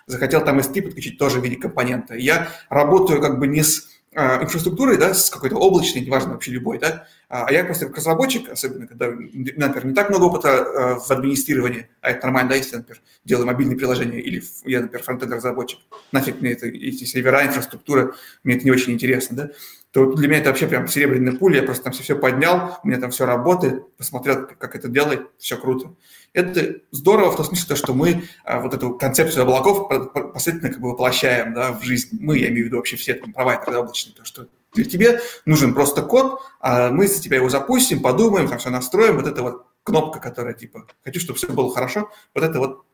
Захотел 0.07 0.45
там 0.45 0.59
S3 0.59 0.83
подключить 0.83 1.19
тоже 1.19 1.41
в 1.41 1.45
виде 1.45 1.57
компонента. 1.57 2.15
Я 2.15 2.49
работаю 2.69 3.21
как 3.21 3.39
бы 3.39 3.47
не 3.49 3.63
с 3.63 3.89
а, 4.15 4.43
инфраструктурой, 4.43 4.97
да, 4.97 5.13
с 5.13 5.29
какой-то 5.29 5.57
облачной, 5.57 6.01
неважно 6.01 6.33
вообще 6.33 6.51
любой, 6.51 6.79
да, 6.79 7.07
а, 7.29 7.45
а 7.47 7.53
я 7.53 7.63
просто 7.63 7.87
как 7.87 7.99
разработчик, 7.99 8.49
особенно 8.49 8.87
когда, 8.87 9.11
например, 9.11 9.87
не 9.87 9.95
так 9.95 10.09
много 10.09 10.25
опыта 10.25 10.59
а, 10.59 10.99
в 10.99 11.11
администрировании, 11.11 11.89
а 12.01 12.11
это 12.11 12.27
нормально, 12.27 12.51
да, 12.51 12.57
если 12.57 12.77
например, 12.77 13.03
делаю 13.25 13.47
мобильные 13.47 13.77
приложения, 13.77 14.19
или 14.19 14.43
я, 14.65 14.81
например, 14.81 15.05
фронтенд-разработчик, 15.05 15.79
нафиг 16.11 16.41
мне 16.41 16.53
это, 16.53 16.67
эти 16.67 17.05
сервера, 17.05 17.47
инфраструктура, 17.47 18.15
мне 18.45 18.57
это 18.57 18.65
не 18.65 18.71
очень 18.71 18.95
интересно, 18.95 19.37
да, 19.37 19.51
то 19.93 20.13
для 20.13 20.29
меня 20.29 20.41
это 20.41 20.51
вообще 20.51 20.67
прям 20.67 20.87
серебряная 20.87 21.35
пуля, 21.35 21.61
я 21.61 21.63
просто 21.63 21.85
там 21.85 21.93
все, 21.93 22.03
все 22.03 22.15
поднял, 22.15 22.79
у 22.83 22.89
меня 22.89 23.01
там 23.01 23.11
все 23.11 23.25
работает, 23.25 23.97
посмотрел, 23.97 24.47
как 24.47 24.77
это 24.77 24.89
делает, 24.89 25.31
все 25.39 25.57
круто. 25.57 25.95
Это 26.35 26.81
здорово 26.91 27.31
в 27.31 27.37
том 27.37 27.47
смысле, 27.47 27.75
что 27.75 27.95
мы 27.95 28.25
а, 28.45 28.61
вот 28.61 28.75
эту 28.75 28.99
концепцию 28.99 29.45
облаков 29.45 29.89
последовательно 29.89 30.73
как 30.73 30.81
бы 30.81 30.91
воплощаем 30.91 31.55
да, 31.55 31.73
в 31.73 31.83
жизнь. 31.83 32.19
Мы, 32.21 32.39
я 32.39 32.49
имею 32.49 32.65
в 32.65 32.67
виду 32.67 32.77
вообще 32.77 32.97
все 32.97 33.15
там, 33.15 33.33
провайдеры 33.33 33.79
облачные, 33.79 34.15
то, 34.15 34.25
что 34.25 34.47
для 34.75 34.85
тебе 34.85 35.21
нужен 35.47 35.73
просто 35.73 36.03
код, 36.03 36.43
а 36.61 36.91
мы 36.91 37.09
за 37.09 37.23
тебя 37.23 37.37
его 37.39 37.49
запустим, 37.49 38.03
подумаем, 38.03 38.49
там 38.49 38.59
все 38.59 38.69
настроим, 38.69 39.17
вот 39.17 39.27
эта 39.27 39.43
вот 39.43 39.67
кнопка, 39.83 40.21
которая 40.21 40.53
типа 40.53 40.87
«хочу, 41.03 41.19
чтобы 41.19 41.39
все 41.39 41.49
было 41.49 41.73
хорошо», 41.73 42.11
вот 42.35 42.45
это 42.45 42.59
вот 42.59 42.85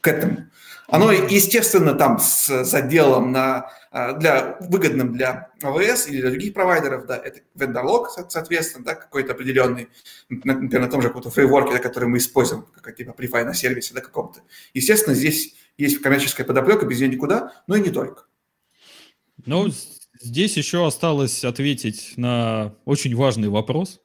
к 0.00 0.06
этому. 0.06 0.48
Оно, 0.88 1.10
естественно, 1.10 1.94
там 1.94 2.18
с 2.18 2.64
заделом 2.64 3.32
на, 3.32 3.70
а, 3.90 4.12
для, 4.12 4.56
выгодным 4.60 5.12
для 5.12 5.50
АВС 5.62 6.06
или 6.06 6.20
для 6.20 6.30
других 6.30 6.54
провайдеров, 6.54 7.06
да, 7.06 7.16
это 7.16 7.40
вендорлог, 7.54 8.10
соответственно, 8.28 8.84
да, 8.84 8.94
какой-то 8.94 9.32
определенный, 9.32 9.88
например, 10.28 10.82
на 10.82 10.90
том 10.90 11.02
же 11.02 11.08
каком-то 11.08 11.30
фрейворке, 11.30 11.72
да, 11.72 11.78
который 11.80 12.08
мы 12.08 12.18
используем, 12.18 12.66
как 12.80 12.94
типа 12.94 13.12
префай 13.12 13.44
на 13.44 13.54
сервисе, 13.54 13.94
да, 13.94 14.00
каком-то. 14.00 14.40
Естественно, 14.74 15.14
здесь 15.14 15.54
есть 15.76 16.00
коммерческая 16.00 16.46
подоплека, 16.46 16.86
без 16.86 17.00
нее 17.00 17.08
никуда, 17.08 17.52
но 17.66 17.76
и 17.76 17.80
не 17.80 17.90
только. 17.90 18.24
Ну, 19.44 19.68
здесь 20.20 20.56
еще 20.56 20.86
осталось 20.86 21.44
ответить 21.44 22.14
на 22.16 22.74
очень 22.84 23.14
важный 23.14 23.48
вопрос, 23.48 24.00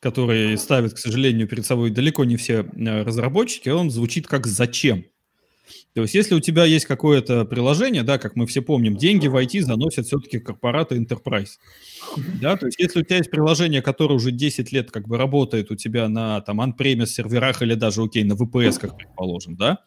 который 0.00 0.58
ставят, 0.58 0.94
к 0.94 0.98
сожалению, 0.98 1.48
перед 1.48 1.64
собой 1.64 1.90
далеко 1.90 2.24
не 2.24 2.36
все 2.36 2.64
э, 2.64 3.02
разработчики. 3.02 3.68
Он 3.68 3.90
звучит 3.90 4.26
как 4.26 4.46
«зачем?». 4.46 5.04
То 5.94 6.02
есть, 6.02 6.14
если 6.14 6.34
у 6.34 6.40
тебя 6.40 6.64
есть 6.64 6.86
какое-то 6.86 7.44
приложение, 7.44 8.02
да, 8.02 8.18
как 8.18 8.36
мы 8.36 8.46
все 8.46 8.62
помним, 8.62 8.96
деньги 8.96 9.26
в 9.26 9.36
IT 9.36 9.62
заносят 9.62 10.06
все-таки 10.06 10.38
корпораты 10.38 10.96
enterprise. 10.96 11.58
Да, 12.40 12.56
то 12.56 12.66
есть, 12.66 12.78
если 12.78 13.00
у 13.00 13.02
тебя 13.02 13.18
есть 13.18 13.30
приложение, 13.30 13.82
которое 13.82 14.14
уже 14.14 14.30
10 14.30 14.72
лет 14.72 14.90
как 14.90 15.08
бы 15.08 15.16
работает 15.16 15.70
у 15.70 15.76
тебя 15.76 16.08
на 16.08 16.40
там 16.40 16.60
own 16.60 17.06
серверах 17.06 17.62
или 17.62 17.74
даже, 17.74 18.02
окей, 18.02 18.24
на 18.24 18.34
VPS, 18.34 18.78
как 18.80 18.96
предположим, 18.96 19.56
да, 19.56 19.78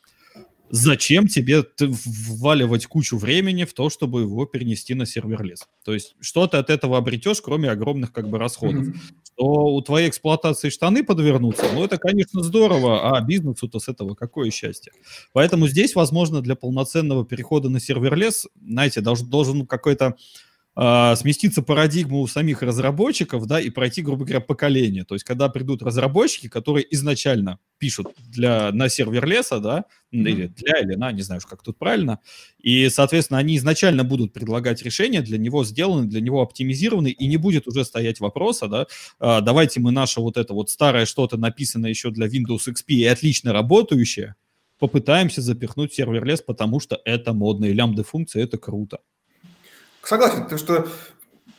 зачем 0.70 1.28
тебе 1.28 1.64
вваливать 1.80 2.86
кучу 2.86 3.18
времени 3.18 3.66
в 3.66 3.74
то, 3.74 3.90
чтобы 3.90 4.22
его 4.22 4.46
перенести 4.46 4.94
на 4.94 5.06
serverless? 5.06 5.68
То 5.84 5.94
есть, 5.94 6.16
что 6.20 6.48
ты 6.48 6.58
от 6.58 6.70
этого 6.70 6.98
обретешь, 6.98 7.42
кроме 7.42 7.70
огромных 7.70 8.12
как 8.12 8.30
бы 8.30 8.38
расходов? 8.38 8.88
Что 9.40 9.46
у 9.74 9.82
твоей 9.82 10.10
эксплуатации 10.10 10.70
штаны 10.70 11.04
подвернутся, 11.04 11.64
ну, 11.74 11.86
это, 11.86 11.98
конечно, 11.98 12.44
здорово, 12.44 13.18
а 13.18 13.22
бизнесу-то 13.22 13.80
с 13.80 13.88
этого 13.88 14.14
какое 14.14 14.52
счастье. 14.52 14.92
Поэтому 15.32 15.68
здесь, 15.68 15.96
возможно, 15.96 16.42
для 16.42 16.56
полноценного 16.56 17.26
перехода 17.26 17.70
на 17.70 17.80
serverless, 17.80 18.47
знаете, 18.62 19.00
должен, 19.02 19.30
должен 19.30 19.66
какой-то 19.66 20.16
э, 20.76 21.15
сместиться 21.15 21.61
парадигма 21.61 22.20
у 22.20 22.28
самих 22.28 22.61
разработчиков, 22.61 23.45
да, 23.45 23.59
и 23.59 23.70
пройти, 23.70 24.01
грубо 24.01 24.26
говоря, 24.26 24.39
поколение. 24.39 25.03
То 25.05 25.15
есть, 25.15 25.26
когда 25.26 25.49
придут 25.49 25.82
разработчики, 25.82 26.47
которые 26.47 26.86
изначально 26.93 27.59
пишут 27.78 28.07
для, 28.28 28.72
на 28.72 28.89
serverless 28.89 29.26
а, 29.26 29.60
да, 29.59 29.86
mm-hmm. 30.13 30.30
или 30.30 30.47
для, 30.47 30.80
или 30.80 30.95
на, 30.95 31.11
не 31.11 31.22
знаю, 31.22 31.41
как 31.49 31.63
тут 31.63 31.78
правильно, 31.78 32.20
и, 32.59 32.89
соответственно, 32.89 33.39
они 33.39 33.57
изначально 33.57 34.03
будут 34.03 34.34
предлагать 34.34 34.82
решения, 34.84 35.22
для 35.22 35.38
него 35.38 35.63
сделаны, 35.63 36.07
для 36.07 36.22
него 36.22 36.41
оптимизированы, 36.41 37.09
и 37.09 37.28
не 37.28 37.38
будет 37.38 37.67
уже 37.67 37.86
стоять 37.86 38.20
вопроса, 38.20 38.67
да, 38.67 38.88
а, 39.20 39.41
давайте 39.41 39.80
мы 39.80 39.91
наше 39.91 40.20
вот 40.20 40.38
это 40.38 40.53
вот 40.53 40.70
старое 40.70 41.05
что-то 41.05 41.38
написанное 41.38 41.89
еще 41.89 42.11
для 42.11 42.28
Windows 42.28 42.67
XP 42.67 42.84
и 42.88 43.05
отлично 43.05 43.53
работающее, 43.53 44.36
попытаемся 44.80 45.41
запихнуть 45.41 45.93
сервер 45.93 46.26
лес, 46.26 46.41
потому 46.41 46.80
что 46.80 46.99
это 47.05 47.34
модно, 47.34 47.65
и 47.65 47.74
лямбда 47.74 48.03
функция 48.03 48.43
это 48.43 48.57
круто. 48.57 48.99
Согласен, 50.04 50.43
потому 50.43 50.60
что 50.60 50.89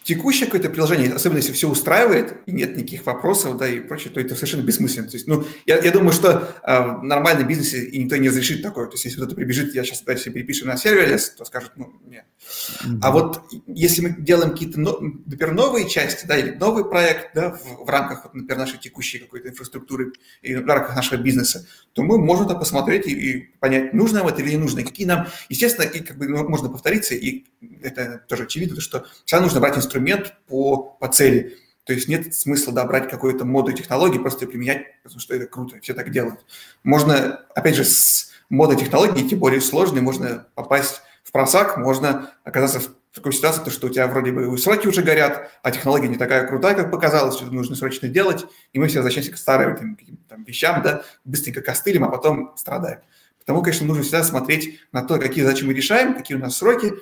текущее 0.03 0.47
какое-то 0.47 0.71
приложение, 0.71 1.13
особенно 1.13 1.39
если 1.39 1.53
все 1.53 1.69
устраивает 1.69 2.39
и 2.47 2.53
нет 2.53 2.77
никаких 2.77 3.05
вопросов, 3.07 3.57
да, 3.57 3.69
и 3.69 3.81
прочее, 3.81 4.13
то 4.13 4.21
это 4.21 4.35
совершенно 4.35 4.63
бессмысленно. 4.63 5.09
То 5.09 5.17
есть, 5.17 5.29
ну, 5.29 5.45
я, 5.67 5.79
я 5.79 5.91
думаю, 5.93 6.13
что 6.13 6.53
э, 6.63 6.83
в 6.83 7.03
нормальном 7.03 7.47
бизнесе 7.47 7.85
и 7.85 8.03
никто 8.03 8.17
не 8.17 8.29
разрешит 8.29 8.63
такое. 8.63 8.87
То 8.87 8.95
есть, 8.95 9.05
если 9.05 9.19
кто-то 9.19 9.37
прибежит, 9.37 9.75
я 9.75 9.85
сейчас 9.85 10.03
давайте 10.03 10.31
перепишем 10.31 10.69
на 10.69 10.77
сервис, 10.77 11.31
то 11.31 11.45
скажут, 11.45 11.73
ну, 11.77 11.93
нет. 12.07 12.25
Mm-hmm. 12.41 12.99
А 13.03 13.11
вот 13.13 13.43
если 13.67 14.03
мы 14.03 14.17
делаем 14.19 14.53
какие-то, 14.53 14.81
например, 14.81 15.53
новые 15.53 15.89
части, 15.89 16.27
да, 16.27 16.37
или 16.37 16.51
новый 16.51 16.85
проект, 16.89 17.35
да, 17.35 17.51
в, 17.51 17.85
в 17.85 17.89
рамках, 17.89 18.25
вот, 18.25 18.35
например, 18.35 18.59
нашей 18.59 18.79
текущей 18.79 19.19
какой-то 19.19 19.51
инфраструктуры 19.51 20.13
и 20.43 20.55
в 20.57 20.67
рамках 20.67 20.97
нашего 20.97 21.21
бизнеса, 21.21 21.67
то 21.93 22.03
мы 22.03 22.19
можем 22.19 22.49
там 22.49 22.59
посмотреть 22.59 23.07
и, 23.07 23.13
и 23.13 23.41
понять, 23.61 23.93
нужно 23.93 24.21
нам 24.21 24.29
это 24.29 24.43
или 24.43 24.51
не 24.51 24.57
нужно, 24.57 24.83
какие 24.83 25.07
нам, 25.07 25.29
естественно, 25.49 25.85
и 25.85 26.01
как 26.01 26.17
бы 26.17 26.27
ну, 26.27 26.49
можно 26.49 26.69
повториться, 26.69 27.15
и 27.15 27.45
это 27.83 28.23
тоже 28.29 28.45
очевидно, 28.45 28.81
что 28.81 29.07
всегда 29.25 29.43
нужно 29.43 29.61
брать 29.61 29.77
инструмент 29.77 30.35
по, 30.47 30.97
по 31.01 31.09
цели. 31.09 31.57
То 31.85 31.93
есть 31.93 32.09
нет 32.09 32.35
смысла 32.35 32.73
да, 32.73 32.85
брать 32.85 33.09
какую-то 33.11 33.45
моду 33.45 33.73
технологии, 33.73 34.19
просто 34.19 34.47
применять, 34.47 35.03
потому 35.03 35.21
что 35.21 35.35
это 35.35 35.47
круто, 35.47 35.79
все 35.81 35.95
так 35.95 36.11
делают. 36.11 36.45
Можно, 36.85 37.45
опять 37.55 37.75
же, 37.75 37.85
с 37.85 38.31
модой 38.49 38.77
технологии, 38.77 39.29
тем 39.29 39.39
более 39.39 39.61
сложной, 39.61 40.01
можно 40.01 40.47
попасть 40.55 41.03
в 41.25 41.33
просак, 41.33 41.77
можно 41.79 42.33
оказаться 42.45 42.81
в 42.81 43.15
такой 43.15 43.33
ситуации, 43.33 43.65
то, 43.65 43.71
что 43.71 43.89
у 43.89 43.91
тебя 43.91 44.07
вроде 44.07 44.31
бы 44.31 44.57
сроки 44.57 44.87
уже 44.87 45.03
горят, 45.03 45.51
а 45.63 45.71
технология 45.73 46.09
не 46.09 46.17
такая 46.17 46.47
крутая, 46.47 46.75
как 46.75 46.91
показалось, 46.91 47.37
что 47.37 47.47
нужно 47.47 47.75
срочно 47.75 48.09
делать, 48.09 48.47
и 48.73 48.79
мы 48.79 48.87
все 48.87 48.99
возвращаемся 48.99 49.33
к 49.33 49.37
старым 49.37 49.97
там, 50.29 50.45
вещам, 50.45 50.83
да, 50.83 51.03
быстренько 51.25 51.61
костылем, 51.61 52.05
а 52.05 52.09
потом 52.09 52.55
страдаем. 52.57 53.01
Потому, 53.41 53.63
конечно, 53.63 53.87
нужно 53.87 54.03
всегда 54.05 54.23
смотреть 54.23 54.79
на 54.93 55.03
то, 55.03 55.19
какие 55.19 55.43
задачи 55.43 55.65
мы 55.65 55.75
решаем, 55.75 56.15
какие 56.15 56.37
у 56.37 56.41
нас 56.41 56.57
сроки, 56.57 56.93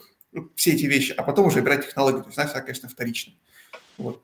все 0.55 0.73
эти 0.73 0.85
вещи, 0.87 1.13
а 1.13 1.23
потом 1.23 1.47
уже 1.47 1.57
выбирать 1.57 1.87
технологию. 1.87 2.23
То 2.23 2.29
есть, 2.29 2.39
она, 2.39 2.61
конечно, 2.61 2.89
вторично. 2.89 3.33
Вот. 3.97 4.23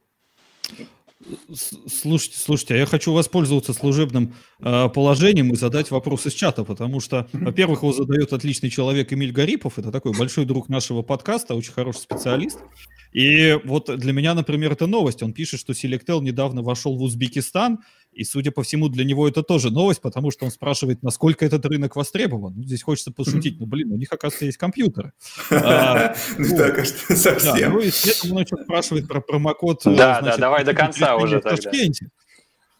Слушайте, 1.55 2.39
слушайте, 2.39 2.75
а 2.75 2.77
я 2.79 2.87
хочу 2.87 3.13
воспользоваться 3.13 3.73
служебным 3.73 4.35
э, 4.61 4.89
положением 4.91 5.53
и 5.53 5.57
задать 5.57 5.91
вопрос 5.91 6.27
из 6.27 6.35
чата, 6.35 6.65
потому 6.65 7.01
что, 7.01 7.29
во-первых, 7.33 7.83
его 7.83 7.93
задает 7.93 8.33
отличный 8.33 8.69
человек 8.69 9.13
Эмиль 9.13 9.33
Гарипов, 9.33 9.79
это 9.79 9.91
такой 9.91 10.13
большой 10.13 10.45
друг 10.45 10.69
нашего 10.69 11.03
подкаста, 11.03 11.55
очень 11.55 11.73
хороший 11.73 12.01
специалист. 12.01 12.59
И 13.13 13.59
вот 13.65 13.97
для 13.97 14.13
меня, 14.13 14.35
например, 14.35 14.73
это 14.73 14.87
новость. 14.87 15.23
Он 15.23 15.33
пишет, 15.33 15.61
что 15.61 15.73
Selectel 15.73 16.21
недавно 16.21 16.63
вошел 16.63 16.97
в 16.97 17.03
Узбекистан, 17.03 17.79
и, 18.15 18.25
судя 18.25 18.51
по 18.51 18.62
всему, 18.62 18.89
для 18.89 19.05
него 19.05 19.29
это 19.29 19.43
тоже 19.43 19.71
новость, 19.71 20.01
потому 20.01 20.31
что 20.31 20.45
он 20.45 20.51
спрашивает, 20.51 21.03
насколько 21.03 21.45
этот 21.45 21.65
рынок 21.67 21.97
востребован. 21.97 22.55
Ну, 22.57 22.62
здесь 22.62 22.83
хочется 22.83 23.11
пошутить, 23.11 23.59
ну, 23.61 23.67
блин, 23.67 23.93
у 23.93 23.97
них, 23.97 24.12
оказывается, 24.12 24.47
есть 24.47 24.59
компьютеры. 24.59 25.12
А, 25.51 26.15
ну, 26.37 26.57
так, 26.57 26.85
совсем. 26.87 27.73
Ну, 27.73 27.81
и 27.81 27.91
следом 27.91 28.37
он 28.37 28.43
еще 28.43 28.57
спрашивает 28.62 29.09
про 29.09 29.21
промокод. 29.21 29.87
Э, 29.87 29.95
да, 29.97 30.21
да, 30.21 30.37
давай 30.37 30.65
до 30.65 30.75
конца 30.75 31.17
уже 31.17 31.41
тогда. 31.41 31.71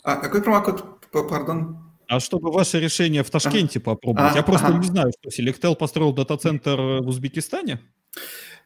А 0.03 0.17
какой 0.17 0.43
промокод, 0.43 1.01
пардон? 1.11 1.79
А 2.09 2.21
чтобы 2.21 2.53
ваше 2.53 2.81
решение 2.81 3.23
в 3.23 3.31
Ташкенте 3.31 3.81
попробовать. 3.81 4.35
Я 4.35 4.43
просто 4.43 4.73
не 4.75 4.87
знаю, 4.87 5.13
что 5.19 5.31
Selectel 5.31 5.75
построил 5.75 6.13
дата-центр 6.13 6.77
в 6.77 7.09
Узбекистане. 7.09 7.81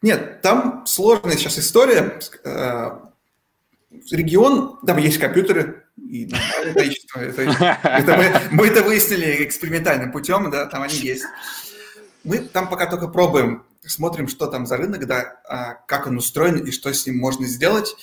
Нет, 0.01 0.41
там 0.41 0.85
сложная 0.85 1.35
сейчас 1.35 1.59
история. 1.59 2.19
Э, 2.43 2.99
регион, 4.11 4.79
там 4.85 4.97
есть 4.97 5.17
компьютеры, 5.17 5.78
и 6.07 6.31
количество. 6.73 7.19
Это, 7.19 7.41
это 7.83 8.17
мы, 8.17 8.33
мы 8.51 8.67
это 8.67 8.83
выяснили 8.83 9.45
экспериментальным 9.45 10.11
путем, 10.11 10.49
да, 10.49 10.65
там 10.65 10.83
они 10.83 10.95
есть. 10.95 11.25
Мы 12.23 12.39
там 12.39 12.69
пока 12.69 12.85
только 12.85 13.07
пробуем, 13.07 13.63
смотрим, 13.85 14.27
что 14.27 14.47
там 14.47 14.65
за 14.65 14.77
рынок, 14.77 15.05
да, 15.05 15.39
а, 15.47 15.73
как 15.87 16.07
он 16.07 16.17
устроен 16.17 16.57
и 16.57 16.71
что 16.71 16.93
с 16.93 17.05
ним 17.05 17.17
можно 17.17 17.45
сделать. 17.45 17.95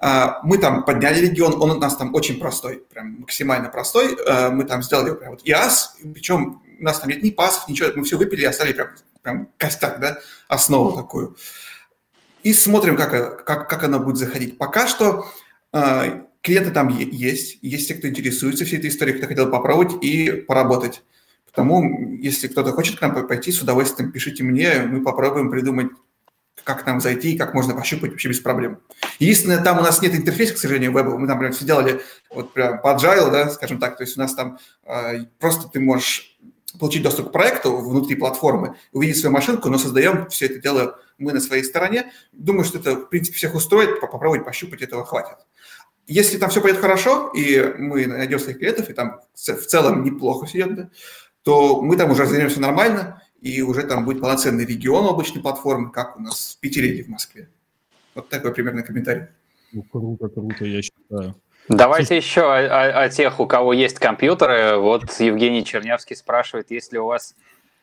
А, 0.00 0.40
мы 0.42 0.58
там 0.58 0.84
подняли 0.84 1.20
регион, 1.20 1.60
он 1.62 1.70
у 1.70 1.78
нас 1.78 1.96
там 1.96 2.14
очень 2.14 2.38
простой, 2.38 2.84
прям 2.92 3.20
максимально 3.20 3.68
простой. 3.68 4.16
А, 4.26 4.50
мы 4.50 4.64
там 4.64 4.82
сделали 4.82 5.14
прям 5.14 5.30
вот 5.30 5.42
ИАС, 5.44 5.96
причем 6.12 6.62
у 6.78 6.82
нас 6.82 7.00
там 7.00 7.08
нет 7.08 7.22
ни 7.22 7.30
пасов, 7.30 7.68
ничего, 7.68 7.90
мы 7.94 8.04
все 8.04 8.18
выпили 8.18 8.42
и 8.42 8.46
оставили 8.46 8.74
прям, 8.74 8.88
прям 9.22 9.48
костяк, 9.56 10.00
да, 10.00 10.18
основу 10.48 10.92
такую. 10.92 11.36
И 12.42 12.52
смотрим, 12.52 12.96
как, 12.96 13.44
как, 13.44 13.70
как 13.70 13.84
она 13.84 13.98
будет 13.98 14.16
заходить. 14.16 14.58
Пока 14.58 14.86
что 14.86 15.26
клиенты 16.44 16.70
там 16.70 16.88
есть, 16.88 17.58
есть 17.62 17.88
те, 17.88 17.94
кто 17.94 18.06
интересуется 18.06 18.64
всей 18.66 18.78
этой 18.78 18.90
историей, 18.90 19.16
кто 19.16 19.26
хотел 19.26 19.50
попробовать 19.50 20.04
и 20.04 20.30
поработать. 20.30 21.02
Потому, 21.46 22.12
если 22.16 22.48
кто-то 22.48 22.72
хочет 22.72 22.98
к 22.98 23.00
нам 23.00 23.26
пойти, 23.26 23.50
с 23.50 23.62
удовольствием 23.62 24.12
пишите 24.12 24.44
мне, 24.44 24.80
мы 24.80 25.02
попробуем 25.02 25.50
придумать, 25.50 25.88
как 26.62 26.84
нам 26.86 27.00
зайти 27.00 27.32
и 27.32 27.38
как 27.38 27.54
можно 27.54 27.74
пощупать 27.74 28.10
вообще 28.10 28.28
без 28.28 28.40
проблем. 28.40 28.78
Единственное, 29.18 29.62
там 29.62 29.78
у 29.78 29.82
нас 29.82 30.02
нет 30.02 30.14
интерфейса, 30.14 30.54
к 30.54 30.58
сожалению, 30.58 30.92
веба. 30.92 31.16
Мы 31.16 31.26
там 31.26 31.38
прям 31.38 31.52
все 31.52 31.64
делали 31.64 32.02
вот 32.30 32.52
прям 32.52 32.80
по 32.80 32.94
agile, 32.94 33.30
да, 33.30 33.48
скажем 33.50 33.78
так. 33.78 33.96
То 33.96 34.02
есть 34.02 34.16
у 34.16 34.20
нас 34.20 34.34
там 34.34 34.58
э, 34.84 35.24
просто 35.38 35.68
ты 35.68 35.80
можешь 35.80 36.36
получить 36.78 37.02
доступ 37.02 37.28
к 37.28 37.32
проекту 37.32 37.76
внутри 37.76 38.16
платформы, 38.16 38.76
увидеть 38.92 39.18
свою 39.18 39.32
машинку, 39.32 39.70
но 39.70 39.78
создаем 39.78 40.28
все 40.28 40.46
это 40.46 40.58
дело 40.58 40.98
мы 41.18 41.32
на 41.32 41.40
своей 41.40 41.62
стороне. 41.62 42.12
Думаю, 42.32 42.64
что 42.64 42.78
это, 42.78 42.96
в 42.96 43.08
принципе, 43.08 43.36
всех 43.36 43.54
устроит, 43.54 44.00
попробовать 44.00 44.44
пощупать, 44.44 44.82
этого 44.82 45.04
хватит. 45.04 45.36
Если 46.06 46.38
там 46.38 46.50
все 46.50 46.60
пойдет 46.60 46.80
хорошо, 46.80 47.30
и 47.34 47.74
мы 47.78 48.06
найдем 48.06 48.38
своих 48.38 48.58
клиентов, 48.58 48.90
и 48.90 48.92
там 48.92 49.20
в 49.34 49.66
целом 49.66 50.04
неплохо 50.04 50.46
все 50.46 50.60
идет, 50.60 50.74
да, 50.74 50.90
то 51.42 51.82
мы 51.82 51.96
там 51.96 52.10
уже 52.10 52.22
развернемся 52.22 52.60
нормально, 52.60 53.22
и 53.40 53.62
уже 53.62 53.82
там 53.82 54.04
будет 54.04 54.20
полноценный 54.20 54.64
регион 54.64 55.04
облачной 55.06 55.42
платформы, 55.42 55.90
как 55.90 56.16
у 56.16 56.20
нас 56.20 56.56
в 56.56 56.60
Питере 56.60 56.88
или 56.88 57.02
в 57.02 57.08
Москве. 57.08 57.48
Вот 58.14 58.28
такой 58.28 58.52
примерно 58.52 58.82
комментарий. 58.82 59.26
Ну, 59.72 59.82
круто, 59.82 60.28
круто, 60.28 60.64
я 60.64 60.82
считаю. 60.82 61.34
Давайте 61.68 62.16
еще 62.16 62.42
о, 62.42 62.58
о, 62.58 63.02
о 63.04 63.08
тех, 63.08 63.40
у 63.40 63.46
кого 63.46 63.72
есть 63.72 63.98
компьютеры. 63.98 64.76
Вот 64.76 65.18
Евгений 65.18 65.64
Чернявский 65.64 66.16
спрашивает, 66.16 66.70
есть 66.70 66.92
ли 66.92 66.98
у 66.98 67.06
вас 67.06 67.34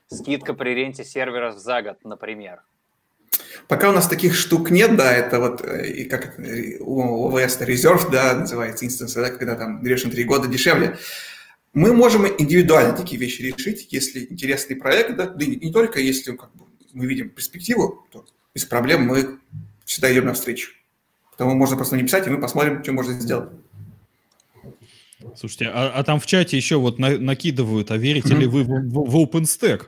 скидка 0.08 0.54
при 0.54 0.72
ренте 0.72 1.04
серверов 1.04 1.58
за 1.58 1.82
год, 1.82 1.98
например? 2.04 2.62
Пока 3.68 3.90
у 3.90 3.94
нас 3.94 4.08
таких 4.08 4.36
штук 4.36 4.70
нет, 4.70 4.98
да, 4.98 5.14
это 5.14 5.40
вот, 5.40 5.62
э, 5.64 5.88
и 5.88 6.04
как 6.04 6.38
у 6.82 7.30
OVS 7.30 7.66
Reserve, 7.66 8.12
да, 8.12 8.34
называется 8.36 8.86
инстанс, 8.86 9.14
да, 9.14 9.30
когда 9.30 9.56
там 9.56 9.82
берешь 9.82 10.04
на 10.04 10.12
три 10.12 10.26
года 10.26 10.48
дешевле. 10.48 10.98
Мы 11.74 11.94
можем 11.94 12.28
индивидуально 12.28 12.94
такие 12.94 13.18
вещи 13.18 13.42
решить, 13.42 13.88
если 13.92 14.28
интересный 14.30 14.76
проект, 14.76 15.16
да, 15.16 15.28
да 15.28 15.46
и 15.46 15.56
не 15.56 15.72
только, 15.72 16.02
если 16.02 16.36
как 16.36 16.54
бы, 16.54 16.66
мы 16.92 17.06
видим 17.06 17.30
перспективу, 17.30 18.06
то 18.12 18.26
без 18.54 18.66
проблем 18.66 19.04
мы 19.04 19.40
всегда 19.86 20.12
идем 20.12 20.26
навстречу. 20.26 20.72
Потому 21.32 21.56
можно 21.56 21.78
просто 21.78 21.96
написать, 21.96 22.28
и 22.28 22.30
мы 22.30 22.42
посмотрим, 22.42 22.84
что 22.84 22.92
можно 22.92 23.14
сделать. 23.14 23.52
Слушайте, 25.38 25.70
а, 25.74 25.92
а 25.96 26.04
там 26.04 26.20
в 26.20 26.26
чате 26.26 26.58
еще 26.58 26.78
вот 26.78 27.00
на, 27.00 27.18
накидывают, 27.18 27.92
а 27.92 27.98
верите 27.98 28.34
mm-hmm. 28.34 28.40
ли 28.40 28.48
вы 28.48 28.64
в, 28.64 28.68
в, 28.68 29.10
в 29.10 29.16
OpenStack? 29.16 29.88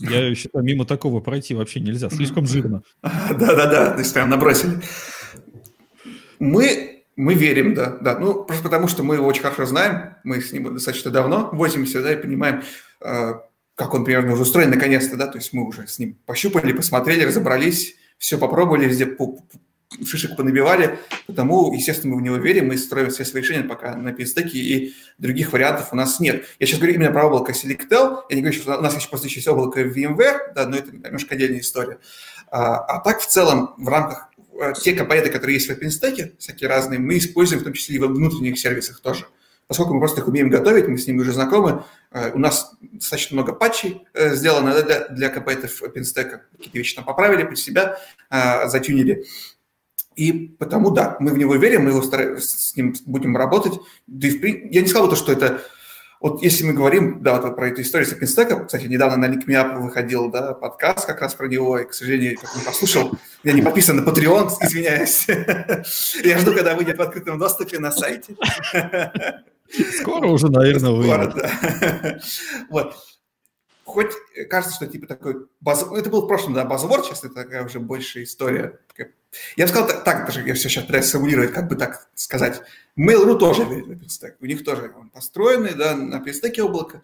Я 0.00 0.34
считаю, 0.34 0.64
мимо 0.64 0.84
такого 0.84 1.20
пройти 1.20 1.54
вообще 1.54 1.80
нельзя, 1.80 2.10
слишком 2.10 2.46
жирно. 2.46 2.82
Да-да-да, 3.02 3.92
то 3.92 3.98
есть 3.98 4.14
прям 4.14 4.30
набросили. 4.30 4.80
Мы, 6.38 7.04
мы 7.16 7.34
верим, 7.34 7.74
да, 7.74 7.98
да. 8.00 8.18
Ну, 8.18 8.44
просто 8.44 8.62
потому 8.62 8.88
что 8.88 9.02
мы 9.02 9.16
его 9.16 9.26
очень 9.26 9.42
хорошо 9.42 9.66
знаем, 9.66 10.14
мы 10.24 10.40
с 10.40 10.52
ним 10.52 10.72
достаточно 10.74 11.10
давно 11.10 11.50
возимся, 11.52 12.02
да, 12.02 12.12
и 12.12 12.16
понимаем, 12.16 12.62
э, 13.00 13.34
как 13.74 13.94
он 13.94 14.04
примерно 14.04 14.32
уже 14.32 14.42
устроен 14.42 14.70
наконец-то, 14.70 15.16
да, 15.16 15.26
то 15.26 15.38
есть 15.38 15.52
мы 15.52 15.66
уже 15.66 15.86
с 15.86 15.98
ним 15.98 16.16
пощупали, 16.26 16.72
посмотрели, 16.72 17.24
разобрались, 17.24 17.96
все 18.18 18.38
попробовали, 18.38 18.86
везде 18.86 19.06
шишек 20.06 20.36
понабивали, 20.36 20.98
потому, 21.26 21.72
естественно, 21.72 22.14
мы 22.14 22.20
в 22.20 22.24
него 22.24 22.36
верим, 22.36 22.68
мы 22.68 22.76
строим 22.76 23.10
все 23.10 23.24
свои 23.24 23.42
решения 23.42 23.64
пока 23.64 23.96
на 23.96 24.12
пистеке, 24.12 24.58
и 24.58 24.94
других 25.16 25.52
вариантов 25.52 25.88
у 25.92 25.96
нас 25.96 26.20
нет. 26.20 26.44
Я 26.58 26.66
сейчас 26.66 26.78
говорю 26.78 26.94
именно 26.96 27.10
про 27.10 27.26
облако 27.26 27.52
Selectel, 27.52 28.22
я 28.28 28.36
не 28.36 28.42
говорю, 28.42 28.58
что 28.58 28.76
у 28.76 28.82
нас 28.82 28.94
еще 28.96 29.08
просто 29.08 29.28
есть 29.28 29.48
облако 29.48 29.82
VMware, 29.82 30.52
да, 30.54 30.66
но 30.66 30.76
это 30.76 30.92
немножко 30.92 31.34
отдельная 31.34 31.60
история. 31.60 31.98
А, 32.50 32.76
а 32.76 33.00
так, 33.00 33.20
в 33.20 33.26
целом, 33.26 33.74
в 33.78 33.88
рамках 33.88 34.28
э, 34.60 34.72
те 34.82 34.92
компоненты, 34.92 35.30
которые 35.30 35.54
есть 35.54 35.68
в 35.68 35.72
OpenStack, 35.72 36.36
всякие 36.38 36.68
разные, 36.68 36.98
мы 36.98 37.18
используем 37.18 37.62
в 37.62 37.64
том 37.64 37.72
числе 37.72 37.96
и 37.96 37.98
во 37.98 38.08
внутренних 38.08 38.58
сервисах 38.58 39.00
тоже. 39.00 39.26
Поскольку 39.66 39.92
мы 39.94 40.00
просто 40.00 40.22
их 40.22 40.28
умеем 40.28 40.48
готовить, 40.48 40.88
мы 40.88 40.96
с 40.96 41.06
ними 41.06 41.20
уже 41.20 41.32
знакомы, 41.32 41.84
э, 42.10 42.32
у 42.32 42.38
нас 42.38 42.72
достаточно 42.80 43.36
много 43.36 43.54
патчей 43.54 44.02
э, 44.12 44.34
сделано 44.34 44.82
для, 44.82 45.08
для 45.08 45.28
компонентов 45.30 45.82
OpenStack, 45.82 46.40
какие-то 46.52 46.78
вещи 46.78 46.94
там 46.94 47.04
поправили 47.04 47.44
под 47.44 47.58
себя, 47.58 47.98
затюнили. 48.30 49.24
И 50.18 50.32
потому, 50.32 50.90
да, 50.90 51.16
мы 51.20 51.30
в 51.30 51.38
него 51.38 51.54
верим, 51.54 51.84
мы 51.84 51.90
его 51.90 52.02
стараемся, 52.02 52.58
с 52.58 52.74
ним 52.74 52.92
будем 53.06 53.36
работать. 53.36 53.74
Да 54.08 54.26
и 54.26 54.30
в, 54.32 54.44
я 54.44 54.80
не 54.80 54.88
сказал 54.88 55.06
бы 55.06 55.14
то, 55.14 55.16
что 55.16 55.30
это... 55.30 55.62
Вот 56.20 56.42
если 56.42 56.64
мы 56.64 56.72
говорим, 56.72 57.22
да, 57.22 57.40
вот 57.40 57.54
про 57.54 57.68
эту 57.68 57.82
историю 57.82 58.08
с 58.08 58.12
OpenStack, 58.12 58.66
кстати, 58.66 58.86
недавно 58.86 59.28
на 59.28 59.32
LinkMeUp 59.32 59.78
выходил, 59.78 60.28
да, 60.28 60.54
подкаст 60.54 61.06
как 61.06 61.20
раз 61.20 61.36
про 61.36 61.46
него, 61.46 61.78
и, 61.78 61.84
к 61.84 61.94
сожалению, 61.94 62.36
как 62.36 62.56
не 62.56 62.62
послушал, 62.62 63.12
я 63.44 63.52
не 63.52 63.62
подписан 63.62 63.98
на 63.98 64.00
Patreon, 64.00 64.48
извиняюсь. 64.60 65.28
Я 66.24 66.38
жду, 66.38 66.52
когда 66.52 66.74
выйдет 66.74 66.98
в 66.98 67.02
открытом 67.02 67.38
доступе 67.38 67.78
на 67.78 67.92
сайте. 67.92 68.34
Скоро 70.00 70.26
уже, 70.26 70.50
наверное, 70.50 70.90
выйдет. 70.90 71.30
Скоро, 71.30 71.32
да. 71.36 72.18
Вот 72.70 72.96
хоть 73.84 74.12
кажется, 74.50 74.74
что 74.74 74.86
типа 74.88 75.06
такой 75.06 75.46
баз... 75.60 75.86
Это 75.94 76.10
был 76.10 76.22
в 76.22 76.26
прошлом, 76.28 76.54
да, 76.54 76.64
базворд, 76.64 77.06
сейчас 77.06 77.24
это 77.24 77.34
такая 77.34 77.64
уже 77.64 77.80
большая 77.80 78.24
история. 78.24 78.80
Я 79.56 79.66
бы 79.66 79.70
сказал 79.70 79.88
так, 79.88 80.04
так 80.04 80.26
даже 80.26 80.46
я 80.46 80.54
все 80.54 80.68
сейчас 80.68 80.84
пытаюсь 80.84 81.06
симулировать, 81.06 81.52
как 81.52 81.68
бы 81.68 81.76
так 81.76 82.08
сказать. 82.14 82.62
Mail.ru 82.98 83.38
тоже 83.38 83.64
верит 83.64 83.86
в 83.86 83.90
OpenStack. 83.90 84.34
У 84.40 84.46
них 84.46 84.64
тоже 84.64 84.92
он 84.96 85.10
построенный, 85.10 85.74
да, 85.74 85.94
на 85.94 86.16
OpenStack 86.16 86.60
облако. 86.60 87.02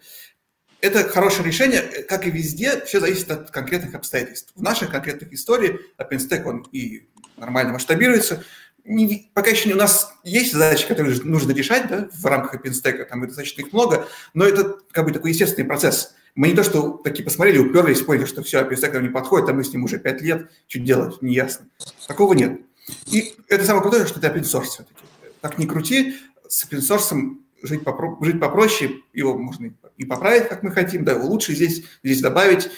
Это 0.81 1.07
хорошее 1.07 1.47
решение, 1.47 1.81
как 1.81 2.27
и 2.27 2.31
везде, 2.31 2.83
все 2.85 2.99
зависит 2.99 3.31
от 3.31 3.51
конкретных 3.51 3.95
обстоятельств. 3.95 4.51
В 4.55 4.61
нашей 4.61 4.87
конкретных 4.87 5.31
истории 5.33 5.79
OpenStack, 5.97 6.43
он 6.43 6.67
и 6.71 7.09
нормально 7.37 7.73
масштабируется, 7.73 8.43
не, 8.85 9.31
пока 9.33 9.49
еще 9.49 9.67
не 9.67 9.73
у 9.73 9.77
нас 9.77 10.13
есть 10.23 10.53
задачи, 10.53 10.87
которые 10.87 11.19
нужно 11.23 11.51
решать 11.53 11.87
да, 11.87 12.07
в 12.11 12.25
рамках 12.25 12.61
OpenStack, 12.61 13.05
там 13.05 13.23
и 13.23 13.27
достаточно 13.27 13.61
их 13.61 13.73
много, 13.73 14.07
но 14.33 14.45
это 14.45 14.77
как 14.91 15.05
бы 15.05 15.11
такой 15.11 15.31
естественный 15.31 15.67
процесс. 15.67 16.13
Мы 16.35 16.49
не 16.49 16.53
то, 16.53 16.63
что 16.63 16.91
такие 17.03 17.23
посмотрели, 17.23 17.57
уперлись, 17.57 18.01
поняли, 18.01 18.25
что 18.25 18.43
все, 18.43 18.61
OpenStack 18.61 18.93
нам 18.93 19.03
не 19.03 19.09
подходит, 19.09 19.49
а 19.49 19.53
мы 19.53 19.63
с 19.63 19.71
ним 19.71 19.85
уже 19.85 19.97
5 19.97 20.21
лет, 20.21 20.51
что 20.67 20.79
делать, 20.79 21.21
не 21.21 21.33
ясно. 21.33 21.67
Такого 22.07 22.33
нет. 22.33 22.59
И 23.07 23.33
это 23.47 23.63
самое 23.65 23.81
крутое, 23.81 24.05
что 24.05 24.19
это 24.19 24.27
open 24.27 24.43
source 24.43 24.65
все-таки. 24.65 25.01
Так 25.39 25.57
не 25.57 25.65
крути, 25.65 26.15
с 26.47 26.65
open 26.65 26.79
source 26.79 27.37
жить, 27.63 27.83
попро- 27.83 28.23
жить 28.23 28.39
попроще, 28.39 28.97
его 29.13 29.37
можно 29.37 29.73
и 29.97 30.05
поправить, 30.05 30.49
как 30.49 30.61
мы 30.61 30.71
хотим, 30.71 31.05
да, 31.05 31.15
улучшить 31.15 31.55
здесь, 31.55 31.83
здесь 32.03 32.21
добавить. 32.21 32.69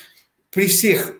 При 0.51 0.67
всех 0.67 1.13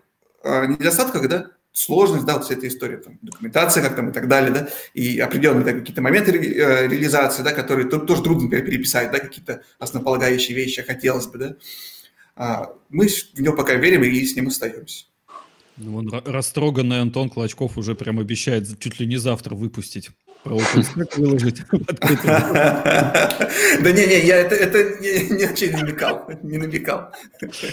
э, 0.43 0.67
недостатках, 0.67 1.27
да, 1.27 1.51
сложность, 1.71 2.25
да, 2.25 2.35
вот 2.35 2.45
вся 2.45 2.53
эта 2.53 2.67
история, 2.67 2.97
там, 2.97 3.17
документация 3.21 3.83
как 3.83 3.95
там 3.95 4.09
и 4.09 4.13
так 4.13 4.27
далее, 4.27 4.51
да, 4.51 4.69
и 4.93 5.19
определенные 5.19 5.65
да, 5.65 5.73
какие-то 5.73 6.01
моменты 6.01 6.31
ре, 6.31 6.53
э, 6.53 6.87
реализации, 6.87 7.43
да, 7.43 7.51
которые 7.51 7.89
тоже 7.89 8.23
трудно 8.23 8.49
переписать, 8.49 9.11
да, 9.11 9.19
какие-то 9.19 9.63
основополагающие 9.79 10.55
вещи 10.55 10.81
хотелось 10.81 11.27
бы, 11.27 11.37
да. 11.37 11.55
А, 12.37 12.69
мы 12.89 13.07
в 13.07 13.39
него 13.39 13.55
пока 13.55 13.73
верим 13.73 14.03
и 14.03 14.25
с 14.25 14.35
ним 14.35 14.47
остаемся. 14.47 15.05
Ну, 15.77 15.91
вон, 15.91 16.09
растроганный 16.25 17.01
Антон 17.01 17.29
Клочков 17.29 17.77
уже 17.77 17.95
прям 17.95 18.19
обещает 18.19 18.79
чуть 18.79 18.99
ли 18.99 19.07
не 19.07 19.17
завтра 19.17 19.55
выпустить. 19.55 20.09
Про 20.43 20.59
выложить 21.17 21.61
Да 21.71 21.81
не-не, 23.91 24.25
я 24.25 24.37
это, 24.37 25.01
не, 25.01 25.45
очень 25.45 25.71
намекал, 25.71 26.29
не 26.43 26.57
намекал. 26.57 27.11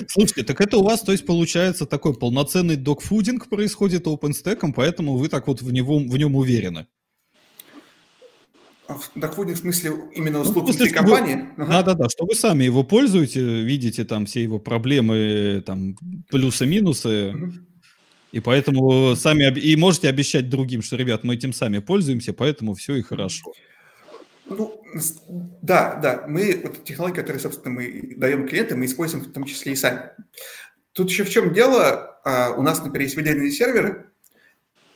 Слушайте, 0.08 0.44
так 0.44 0.60
это 0.60 0.78
у 0.78 0.82
вас, 0.82 1.02
то 1.02 1.12
есть, 1.12 1.26
получается, 1.26 1.86
такой 1.86 2.14
полноценный 2.14 2.76
докфудинг 2.76 3.48
происходит 3.48 4.06
OpenStack, 4.06 4.72
поэтому 4.74 5.16
вы 5.16 5.28
так 5.28 5.46
вот 5.46 5.62
в 5.62 5.72
нем 5.72 6.36
уверены. 6.36 6.86
А 8.86 8.94
в 8.94 9.10
в 9.14 9.56
смысле 9.56 9.92
именно 10.12 10.40
услуг 10.40 10.66
ну, 10.66 10.72
внутри 10.72 10.90
компании? 10.90 11.48
Да-да-да, 11.56 12.08
что 12.10 12.26
вы 12.26 12.34
сами 12.34 12.64
его 12.64 12.84
пользуете, 12.84 13.40
видите 13.62 14.04
там 14.04 14.26
все 14.26 14.42
его 14.42 14.58
проблемы, 14.58 15.62
там 15.64 15.96
плюсы-минусы, 16.30 17.30
угу. 17.30 17.52
и 18.32 18.40
поэтому 18.40 19.16
сами 19.16 19.58
и 19.58 19.74
можете 19.76 20.10
обещать 20.10 20.50
другим, 20.50 20.82
что, 20.82 20.96
ребят, 20.96 21.24
мы 21.24 21.34
этим 21.34 21.54
сами 21.54 21.78
пользуемся, 21.78 22.34
поэтому 22.34 22.74
все 22.74 22.96
и 22.96 23.02
хорошо. 23.02 23.52
Ну, 24.46 24.82
да, 25.62 25.98
да, 26.02 26.24
мы, 26.28 26.60
вот 26.62 26.84
технологии, 26.84 27.16
которые, 27.16 27.40
собственно, 27.40 27.74
мы 27.74 28.14
даем 28.16 28.46
клиентам, 28.46 28.80
мы 28.80 28.84
используем 28.84 29.24
в 29.24 29.32
том 29.32 29.44
числе 29.44 29.72
и 29.72 29.76
сами. 29.76 30.10
Тут 30.92 31.08
еще 31.10 31.24
в 31.24 31.30
чем 31.30 31.54
дело, 31.54 32.20
а, 32.24 32.52
у 32.52 32.62
нас, 32.62 32.82
например, 32.82 33.02
есть 33.02 33.16
выделенные 33.16 33.50
серверы, 33.50 34.10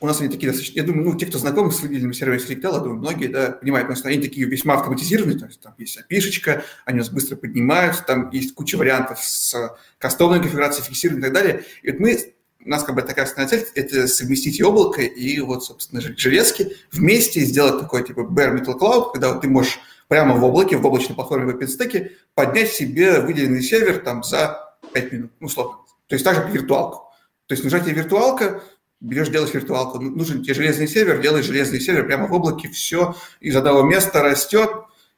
у 0.01 0.07
нас 0.07 0.21
они 0.21 0.29
такие 0.29 0.51
достаточно, 0.51 0.79
я 0.79 0.85
думаю, 0.85 1.05
ну, 1.05 1.15
те, 1.15 1.25
кто 1.25 1.37
знакомы 1.37 1.71
с 1.71 1.81
выделенными 1.81 2.13
серверами 2.13 2.39
Selectel, 2.39 2.73
я 2.73 2.79
думаю, 2.79 2.95
многие, 2.95 3.27
да, 3.27 3.51
понимают, 3.51 3.87
потому 3.87 3.99
что 3.99 4.09
они 4.09 4.19
такие 4.19 4.47
весьма 4.47 4.75
автоматизированные, 4.75 5.37
то 5.37 5.45
есть 5.45 5.61
там 5.61 5.73
есть 5.77 5.99
api 5.99 6.63
они 6.85 6.99
у 6.99 7.01
нас 7.01 7.09
быстро 7.09 7.35
поднимаются, 7.35 8.03
там 8.03 8.29
есть 8.31 8.53
куча 8.53 8.77
вариантов 8.77 9.19
с 9.21 9.75
кастомной 9.97 10.39
конфигурацией, 10.39 10.85
фиксированной 10.85 11.21
и 11.21 11.31
так 11.31 11.33
далее. 11.33 11.65
И 11.83 11.91
вот 11.91 11.99
мы, 11.99 12.33
у 12.65 12.69
нас 12.69 12.83
как 12.83 12.95
бы 12.95 13.01
такая 13.01 13.25
основная 13.25 13.49
цель– 13.49 13.67
это 13.75 14.07
совместить 14.07 14.59
и 14.59 14.63
облако, 14.63 15.01
и 15.01 15.39
вот, 15.41 15.65
собственно, 15.65 16.01
железки 16.01 16.75
вместе 16.91 17.41
сделать 17.41 17.79
такой 17.79 18.05
типа 18.05 18.21
bare 18.21 18.57
metal 18.57 18.79
cloud, 18.79 19.11
когда 19.13 19.33
вот 19.33 19.41
ты 19.41 19.49
можешь 19.49 19.79
прямо 20.07 20.35
в 20.35 20.43
облаке, 20.43 20.77
в 20.77 20.85
облачной 20.85 21.15
платформе 21.15 21.53
в 21.53 21.55
OpenStack 21.55 22.11
поднять 22.33 22.71
себе 22.71 23.21
выделенный 23.21 23.61
сервер 23.61 23.99
там 23.99 24.23
за 24.23 24.75
5 24.93 25.11
минут, 25.11 25.31
ну, 25.39 25.47
условно. 25.47 25.77
То 26.07 26.15
есть 26.15 26.25
так 26.25 26.35
же, 26.35 26.41
как 26.41 26.51
виртуалку. 26.51 27.09
То 27.45 27.53
есть 27.53 27.63
нужна 27.63 27.79
тебе 27.79 27.93
виртуалка, 27.93 28.63
берешь, 29.01 29.29
делаешь 29.29 29.53
виртуалку, 29.53 29.99
ну, 29.99 30.11
нужен 30.11 30.43
тебе 30.43 30.53
железный 30.53 30.87
сервер, 30.87 31.21
делаешь 31.21 31.45
железный 31.45 31.79
сервер 31.79 32.05
прямо 32.05 32.27
в 32.27 32.33
облаке, 32.33 32.69
все 32.69 33.15
из 33.39 33.55
одного 33.55 33.83
места 33.83 34.21
растет, 34.21 34.69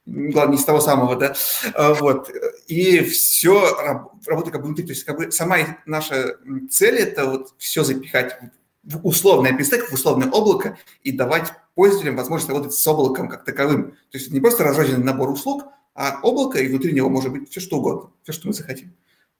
главное, 0.05 0.55
не 0.55 0.61
с 0.61 0.65
того 0.65 0.81
самого, 0.81 1.15
да, 1.15 1.35
а, 1.73 1.93
вот, 1.93 2.29
и 2.67 2.99
все 3.01 3.99
работает 4.25 4.53
как 4.53 4.61
бы 4.61 4.67
внутри, 4.67 4.85
то 4.85 4.91
есть 4.91 5.03
как 5.03 5.17
бы 5.17 5.31
сама 5.31 5.57
наша 5.85 6.37
цель– 6.69 6.95
это 6.97 7.25
вот 7.25 7.53
все 7.57 7.83
запихать 7.83 8.37
в 8.83 9.05
условное 9.05 9.55
пистек, 9.55 9.89
в 9.89 9.93
условное 9.93 10.29
облако 10.29 10.77
и 11.03 11.11
давать 11.11 11.51
пользователям 11.75 12.15
возможность 12.15 12.49
работать 12.49 12.73
с 12.73 12.87
облаком 12.87 13.29
как 13.29 13.43
таковым. 13.43 13.91
То 14.09 14.17
есть 14.17 14.31
не 14.31 14.39
просто 14.39 14.63
разрозненный 14.63 15.03
набор 15.03 15.29
услуг, 15.29 15.65
а 15.93 16.19
облако, 16.23 16.59
и 16.59 16.67
внутри 16.67 16.93
него 16.93 17.09
может 17.09 17.31
быть 17.31 17.49
все 17.49 17.59
что 17.59 17.77
угодно, 17.77 18.09
все, 18.23 18.33
что 18.33 18.47
мы 18.47 18.53
захотим. 18.53 18.93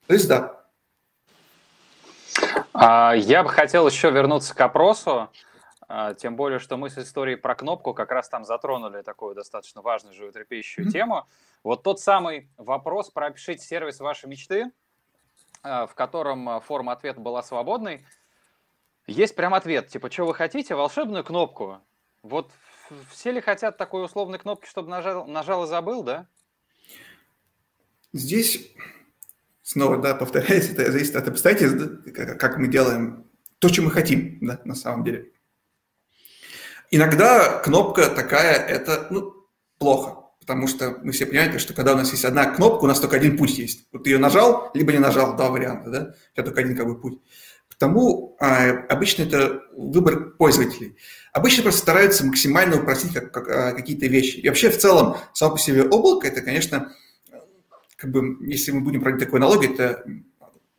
То 0.06 0.14
есть 0.14 0.28
да, 0.28 0.61
я 2.74 3.42
бы 3.42 3.48
хотел 3.48 3.86
еще 3.86 4.10
вернуться 4.10 4.54
к 4.54 4.60
опросу, 4.60 5.30
а, 5.94 6.14
тем 6.14 6.36
более, 6.36 6.58
что 6.58 6.78
мы 6.78 6.88
с 6.88 6.96
историей 6.96 7.36
про 7.36 7.54
кнопку 7.54 7.92
как 7.92 8.10
раз 8.12 8.28
там 8.28 8.46
затронули 8.46 9.02
такую 9.02 9.34
достаточно 9.34 9.82
важную 9.82 10.14
животрепещущую 10.14 10.86
mm-hmm. 10.86 10.90
тему. 10.90 11.26
Вот 11.62 11.82
тот 11.82 12.00
самый 12.00 12.48
вопрос 12.56 13.10
про 13.10 13.26
«Опишите 13.26 13.62
сервис 13.62 14.00
вашей 14.00 14.26
мечты», 14.26 14.72
а, 15.62 15.86
в 15.86 15.94
котором 15.94 16.62
форма 16.62 16.92
ответа 16.92 17.20
была 17.20 17.42
свободной, 17.42 18.06
есть 19.06 19.36
прям 19.36 19.52
ответ, 19.52 19.88
типа, 19.88 20.10
что 20.10 20.24
вы 20.24 20.34
хотите, 20.34 20.74
волшебную 20.74 21.24
кнопку. 21.24 21.80
Вот 22.22 22.50
все 23.10 23.30
ли 23.30 23.42
хотят 23.42 23.76
такой 23.76 24.04
условной 24.04 24.38
кнопки, 24.38 24.66
чтобы 24.66 24.88
нажал, 24.88 25.26
нажал 25.26 25.64
и 25.64 25.66
забыл, 25.66 26.02
да? 26.02 26.26
Здесь 28.12 28.72
снова, 29.62 29.98
да, 29.98 30.14
повторяюсь, 30.14 30.70
это 30.70 30.90
зависит 30.90 31.16
от 31.16 31.28
обстоятельств, 31.28 31.78
как 32.38 32.58
мы 32.58 32.68
делаем 32.68 33.26
то, 33.58 33.68
что 33.68 33.82
мы 33.82 33.90
хотим, 33.90 34.38
да, 34.40 34.60
на 34.64 34.74
самом 34.74 35.04
деле. 35.04 35.30
Иногда 36.90 37.60
кнопка 37.60 38.08
такая, 38.08 38.54
это, 38.54 39.06
ну, 39.10 39.32
плохо, 39.78 40.22
потому 40.40 40.66
что 40.66 40.98
мы 41.02 41.12
все 41.12 41.26
понимаем, 41.26 41.58
что 41.58 41.72
когда 41.72 41.94
у 41.94 41.96
нас 41.96 42.10
есть 42.10 42.24
одна 42.24 42.46
кнопка, 42.46 42.84
у 42.84 42.88
нас 42.88 43.00
только 43.00 43.16
один 43.16 43.38
путь 43.38 43.56
есть. 43.58 43.86
Вот 43.92 44.04
ты 44.04 44.10
ее 44.10 44.18
нажал, 44.18 44.70
либо 44.74 44.92
не 44.92 44.98
нажал, 44.98 45.36
два 45.36 45.50
варианта, 45.50 45.90
да, 45.90 46.14
у 46.32 46.34
тебя 46.34 46.44
только 46.44 46.60
один 46.60 46.76
как 46.76 46.86
бы 46.86 47.00
путь. 47.00 47.20
Потому 47.70 48.36
а, 48.38 48.70
обычно 48.88 49.22
это 49.22 49.62
выбор 49.72 50.32
пользователей. 50.36 50.96
Обычно 51.32 51.62
просто 51.62 51.80
стараются 51.80 52.26
максимально 52.26 52.76
упростить 52.76 53.12
как, 53.12 53.32
как, 53.32 53.48
а, 53.48 53.72
какие-то 53.72 54.06
вещи. 54.06 54.36
И 54.36 54.48
вообще 54.48 54.70
в 54.70 54.78
целом 54.78 55.16
само 55.32 55.54
по 55.54 55.58
себе 55.58 55.84
облако, 55.84 56.28
это, 56.28 56.42
конечно, 56.42 56.92
как 58.02 58.10
бы, 58.10 58.36
если 58.40 58.72
мы 58.72 58.80
будем 58.80 59.00
проводить 59.00 59.24
такую 59.24 59.38
аналогию, 59.38 59.74
это 59.74 60.04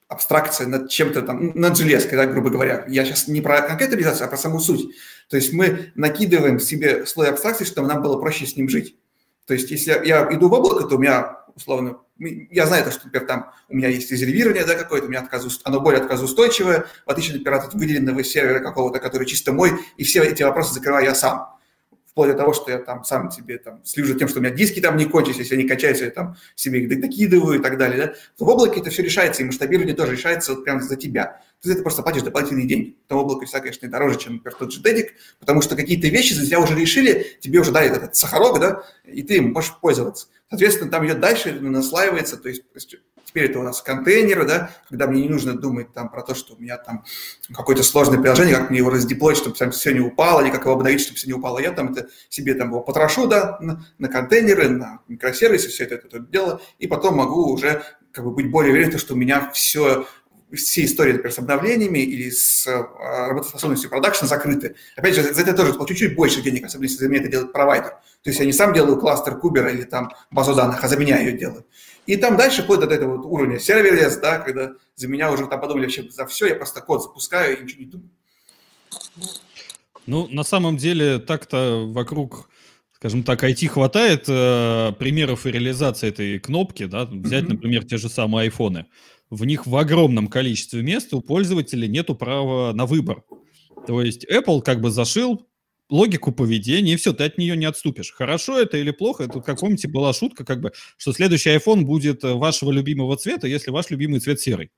абстракция 0.10 0.68
над 0.68 0.90
чем-то 0.90 1.22
там, 1.22 1.54
над 1.56 1.78
железкой, 1.78 2.18
да, 2.18 2.26
грубо 2.26 2.50
говоря. 2.50 2.84
Я 2.90 3.06
сейчас 3.06 3.30
не 3.30 3.40
про 3.40 3.62
конкретную 3.62 4.00
реализацию, 4.00 4.26
а 4.26 4.30
про 4.30 4.36
саму 4.36 4.60
суть. 4.60 4.94
То 5.30 5.38
есть 5.38 5.54
мы 5.54 5.94
накидываем 5.96 6.60
себе 6.60 7.06
слой 7.06 7.30
абстракции, 7.30 7.64
чтобы 7.64 7.88
нам 7.88 8.02
было 8.02 8.20
проще 8.20 8.46
с 8.46 8.58
ним 8.58 8.68
жить. 8.68 8.98
То 9.46 9.54
есть 9.54 9.72
если 9.72 10.06
я, 10.06 10.28
иду 10.34 10.50
в 10.50 10.54
облако, 10.54 10.86
то 10.86 10.98
у 10.98 11.00
меня, 11.00 11.38
условно, 11.56 12.00
я 12.20 12.68
знаю, 12.68 12.92
что, 12.92 13.06
например, 13.06 13.26
там 13.26 13.52
у 13.70 13.78
меня 13.78 13.88
есть 13.88 14.12
резервирование 14.12 14.66
да, 14.66 14.76
какое-то, 14.76 15.08
у 15.08 15.10
меня 15.10 15.22
отказ, 15.22 15.62
оно 15.64 15.80
более 15.80 16.02
отказоустойчивое, 16.02 16.88
в 17.06 17.10
отличие, 17.10 17.38
например, 17.38 17.62
от 17.62 17.74
выделенного 17.74 18.22
сервера 18.26 18.60
какого-то, 18.60 19.00
который 19.00 19.26
чисто 19.26 19.54
мой, 19.54 19.72
и 19.96 20.04
все 20.04 20.24
эти 20.24 20.44
вопросы 20.44 20.74
закрываю 20.74 21.06
я 21.06 21.16
сам 21.16 21.53
вплоть 22.14 22.30
до 22.30 22.36
того, 22.36 22.54
что 22.54 22.72
я 22.72 22.78
там 22.78 23.04
сам 23.04 23.32
себе 23.32 23.58
там 23.58 23.84
слежу 23.84 24.14
тем, 24.14 24.28
что 24.28 24.40
у 24.40 24.44
меня 24.44 24.54
диски 24.54 24.80
там 24.80 24.98
не 24.98 25.06
кончились, 25.06 25.38
если 25.40 25.56
они 25.56 25.64
качаются, 25.64 26.06
я 26.06 26.12
там 26.12 26.38
себе 26.56 26.84
их 26.84 27.02
докидываю 27.02 27.60
и 27.60 27.62
так 27.62 27.78
далее, 27.78 27.98
да, 28.06 28.14
в 28.38 28.48
облаке 28.48 28.82
это 28.82 28.92
все 28.92 29.02
решается, 29.02 29.42
и 29.42 29.46
масштабирование 29.46 29.96
тоже 29.96 30.12
решается 30.12 30.54
вот 30.54 30.64
прямо 30.64 30.80
за 30.80 30.96
тебя. 30.96 31.42
Ты 31.62 31.70
за 31.70 31.74
это 31.74 31.82
просто 31.82 32.04
платишь 32.04 32.22
дополнительные 32.22 32.68
деньги. 32.68 32.98
Там 33.08 33.18
облако 33.18 33.46
всегда, 33.46 33.62
конечно, 33.62 33.90
дороже, 33.90 34.20
чем, 34.20 34.34
например, 34.34 34.56
тот 34.58 34.72
же 34.72 34.82
Дедик, 34.82 35.14
потому 35.40 35.62
что 35.62 35.76
какие-то 35.76 36.08
вещи 36.08 36.34
за 36.34 36.46
тебя 36.46 36.60
уже 36.60 36.76
решили, 36.76 37.38
тебе 37.40 37.60
уже 37.60 37.72
дали 37.72 37.90
этот 37.90 38.16
сахарок, 38.16 38.60
да, 38.60 38.84
и 39.06 39.24
ты 39.24 39.38
им 39.38 39.52
можешь 39.52 39.74
пользоваться. 39.82 40.28
Соответственно, 40.50 40.92
там 40.92 41.06
идет 41.08 41.20
дальше, 41.20 41.52
наслаивается, 41.52 42.38
то 42.38 42.48
есть 42.48 42.64
Теперь 43.34 43.50
это 43.50 43.58
у 43.58 43.64
нас 43.64 43.82
контейнеры, 43.82 44.46
да, 44.46 44.70
когда 44.88 45.08
мне 45.08 45.24
не 45.24 45.30
нужно 45.30 45.58
думать 45.58 45.92
там 45.92 46.10
про 46.10 46.22
то, 46.22 46.36
что 46.36 46.54
у 46.54 46.60
меня 46.60 46.78
там 46.78 47.04
какое-то 47.52 47.82
сложное 47.82 48.20
приложение, 48.20 48.56
как 48.56 48.70
мне 48.70 48.78
его 48.78 48.92
раздеплоить, 48.92 49.40
чтобы 49.40 49.56
там 49.56 49.72
все 49.72 49.92
не 49.92 50.02
упало, 50.02 50.42
или 50.42 50.52
как 50.52 50.66
его 50.66 50.74
обновить, 50.74 51.02
чтобы 51.02 51.18
все 51.18 51.26
не 51.26 51.34
упало. 51.34 51.58
Я 51.58 51.72
там 51.72 51.94
это 51.94 52.10
себе 52.30 52.54
там 52.54 52.68
его 52.68 52.82
потрошу, 52.82 53.26
да, 53.26 53.58
на, 53.60 53.84
на 53.98 54.08
контейнеры, 54.08 54.70
на 54.70 55.00
микросервисы, 55.08 55.70
все 55.70 55.86
это, 55.86 55.96
это, 55.96 56.06
это 56.06 56.20
дело, 56.20 56.62
и 56.78 56.86
потом 56.86 57.16
могу 57.16 57.52
уже 57.52 57.82
как 58.12 58.24
бы 58.24 58.30
быть 58.30 58.52
более 58.52 58.72
уверен, 58.72 58.96
что 59.00 59.16
у 59.16 59.18
меня 59.18 59.50
все 59.52 60.06
все 60.56 60.86
истории, 60.86 61.14
например, 61.14 61.34
с 61.34 61.40
обновлениями 61.40 62.00
или 62.00 62.30
с 62.30 62.68
а, 62.68 63.30
работоспособностью 63.30 63.90
production 63.90 64.26
закрыты. 64.26 64.76
Опять 64.96 65.16
же, 65.16 65.34
за 65.34 65.42
это 65.42 65.54
тоже 65.54 65.74
плачу 65.74 65.96
чуть 65.96 66.16
больше 66.16 66.42
денег, 66.42 66.66
особенно 66.66 66.86
если 66.86 67.00
за 67.00 67.10
меня 67.10 67.22
это 67.22 67.32
делает 67.32 67.52
провайдер. 67.52 67.90
То 68.24 68.30
есть 68.30 68.40
я 68.40 68.46
не 68.46 68.54
сам 68.54 68.74
делаю 68.74 69.00
кластер 69.00 69.36
кубера 69.38 69.72
или 69.72 69.84
там 69.84 70.12
базу 70.30 70.54
данных, 70.54 70.84
а 70.84 70.88
за 70.88 70.98
меня 70.98 71.20
ее 71.20 71.32
делаю. 71.32 71.66
И 72.06 72.18
там 72.18 72.36
дальше 72.36 72.64
вплоть 72.64 72.82
до 72.82 72.88
этого 72.88 73.18
вот 73.18 73.26
уровня 73.26 73.60
serverless, 73.60 74.18
да, 74.18 74.40
когда 74.40 74.74
за 74.96 75.08
меня 75.08 75.32
уже 75.32 75.48
там 75.48 75.62
подумали 75.62 75.86
вообще 75.86 76.10
за 76.10 76.26
все, 76.26 76.48
я 76.48 76.56
просто 76.56 76.82
код 76.82 77.04
запускаю 77.04 77.58
и 77.58 77.64
ничего 77.64 77.80
не 77.80 77.90
думаю. 77.90 78.10
Ну, 80.06 80.28
на 80.28 80.44
самом 80.44 80.76
деле, 80.76 81.20
так-то 81.20 81.86
вокруг, 81.88 82.50
скажем 82.94 83.24
так, 83.24 83.44
IT 83.44 83.68
хватает 83.68 84.26
э, 84.28 84.92
примеров 85.00 85.46
и 85.46 85.52
реализации 85.52 86.10
этой 86.10 86.40
кнопки, 86.40 86.86
да, 86.86 87.06
взять, 87.06 87.46
mm-hmm. 87.46 87.50
например, 87.54 87.86
те 87.86 87.98
же 87.98 88.10
самые 88.10 88.44
айфоны. 88.44 88.88
В 89.30 89.46
них 89.46 89.66
в 89.66 89.76
огромном 89.78 90.28
количестве 90.28 90.84
мест 90.84 91.14
у 91.14 91.22
пользователя 91.22 91.88
нету 91.88 92.16
права 92.16 92.74
на 92.74 92.86
выбор. 92.86 93.24
То 93.88 94.02
есть 94.02 94.26
Apple 94.26 94.62
как 94.62 94.82
бы 94.82 94.92
зашил 94.92 95.48
логику 95.90 96.32
поведения, 96.32 96.94
и 96.94 96.96
все, 96.96 97.14
ты 97.14 97.26
от 97.26 97.38
нее 97.38 97.56
не 97.58 97.66
отступишь. 97.66 98.14
Хорошо 98.14 98.60
это 98.60 98.78
или 98.78 98.92
плохо, 98.92 99.24
это, 99.24 99.42
как 99.42 99.60
помните, 99.60 99.88
была 99.88 100.14
шутка, 100.14 100.46
как 100.46 100.62
бы, 100.62 100.72
что 100.98 101.14
следующий 101.14 101.50
iPhone 101.50 101.82
будет 101.82 102.24
э, 102.24 102.34
вашего 102.34 102.72
любимого 102.72 103.18
цвета, 103.18 103.48
если 103.48 103.72
ваш 103.72 103.90
любимый 103.90 104.20
цвет 104.20 104.40
серый. 104.40 104.72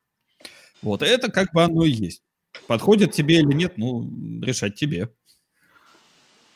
Вот, 0.81 1.01
это 1.01 1.31
как 1.31 1.53
бы 1.53 1.63
оно 1.63 1.85
и 1.85 1.91
есть. 1.91 2.21
Подходит 2.67 3.11
тебе 3.11 3.39
или 3.39 3.53
нет, 3.53 3.73
ну, 3.77 4.09
решать 4.41 4.75
тебе. 4.75 5.09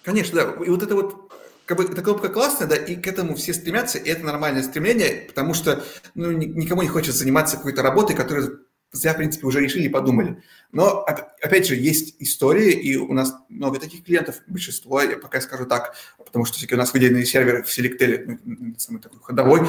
Конечно, 0.03 0.35
да. 0.35 0.65
И 0.65 0.69
вот 0.69 0.83
это 0.83 0.95
вот 0.95 1.31
как 1.65 1.77
бы 1.77 1.83
эта 1.83 2.01
кнопка 2.01 2.29
классная, 2.29 2.67
да, 2.67 2.75
и 2.75 2.95
к 2.95 3.05
этому 3.05 3.35
все 3.35 3.53
стремятся, 3.53 3.99
и 3.99 4.09
это 4.09 4.25
нормальное 4.25 4.63
стремление, 4.63 5.25
потому 5.27 5.53
что 5.53 5.83
ну, 6.15 6.31
никому 6.31 6.81
не 6.81 6.87
хочется 6.87 7.19
заниматься 7.19 7.57
какой-то 7.57 7.83
работой, 7.83 8.15
которая 8.15 8.49
зря, 8.91 9.13
в 9.13 9.17
принципе, 9.17 9.47
уже 9.47 9.61
решили 9.61 9.83
и 9.83 9.89
подумали. 9.89 10.41
Но, 10.71 11.05
опять 11.41 11.67
же, 11.67 11.75
есть 11.75 12.15
истории, 12.19 12.71
и 12.71 12.95
у 12.95 13.13
нас 13.13 13.33
много 13.49 13.79
таких 13.79 14.03
клиентов, 14.03 14.41
большинство, 14.47 15.01
я 15.01 15.17
пока 15.17 15.41
скажу 15.41 15.65
так, 15.65 15.95
потому 16.17 16.45
что 16.45 16.57
все-таки 16.57 16.75
у 16.75 16.77
нас 16.77 16.93
выделенные 16.93 17.25
серверы 17.25 17.63
в 17.63 17.67
Selectel, 17.67 18.39
ну, 18.43 18.75
самый 18.77 19.01
такой 19.01 19.19
ходовой, 19.21 19.67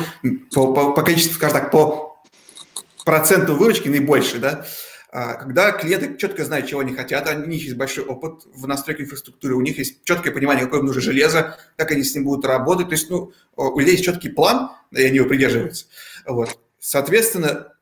по, 0.53 0.73
по, 0.73 0.93
по 0.93 1.03
количеству, 1.03 1.35
скажем 1.35 1.61
так, 1.61 1.71
по 1.71 2.23
проценту 3.05 3.57
выручки 3.57 3.89
наибольший, 3.89 4.41
да, 4.41 4.67
а, 5.13 5.35
когда 5.35 5.73
клиенты 5.73 6.17
четко 6.17 6.45
знают, 6.45 6.69
чего 6.69 6.81
они 6.81 6.95
хотят, 6.95 7.29
у 7.29 7.47
них 7.47 7.65
есть 7.65 7.77
большой 7.77 8.05
опыт 8.05 8.45
в 8.55 8.69
настройке 8.69 9.03
инфраструктуры, 9.03 9.57
у 9.57 9.61
них 9.61 9.77
есть 9.79 10.05
четкое 10.05 10.33
понимание, 10.33 10.65
какое 10.65 10.81
им 10.81 10.87
нужно 10.87 11.03
железо, 11.03 11.59
как 11.77 11.91
они 11.91 12.05
с 12.05 12.15
ним 12.15 12.25
будут 12.25 12.45
работать. 12.45 12.89
То 12.89 12.93
есть 12.93 13.11
ну, 13.11 13.33
у 13.57 13.79
людей 13.81 13.95
есть 13.95 14.05
четкий 14.05 14.29
план, 14.29 14.71
и 14.93 15.03
они 15.03 15.17
его 15.17 15.29
придерживаются. 15.29 15.87
Вот. 16.27 16.57
Соответственно, 16.79 17.73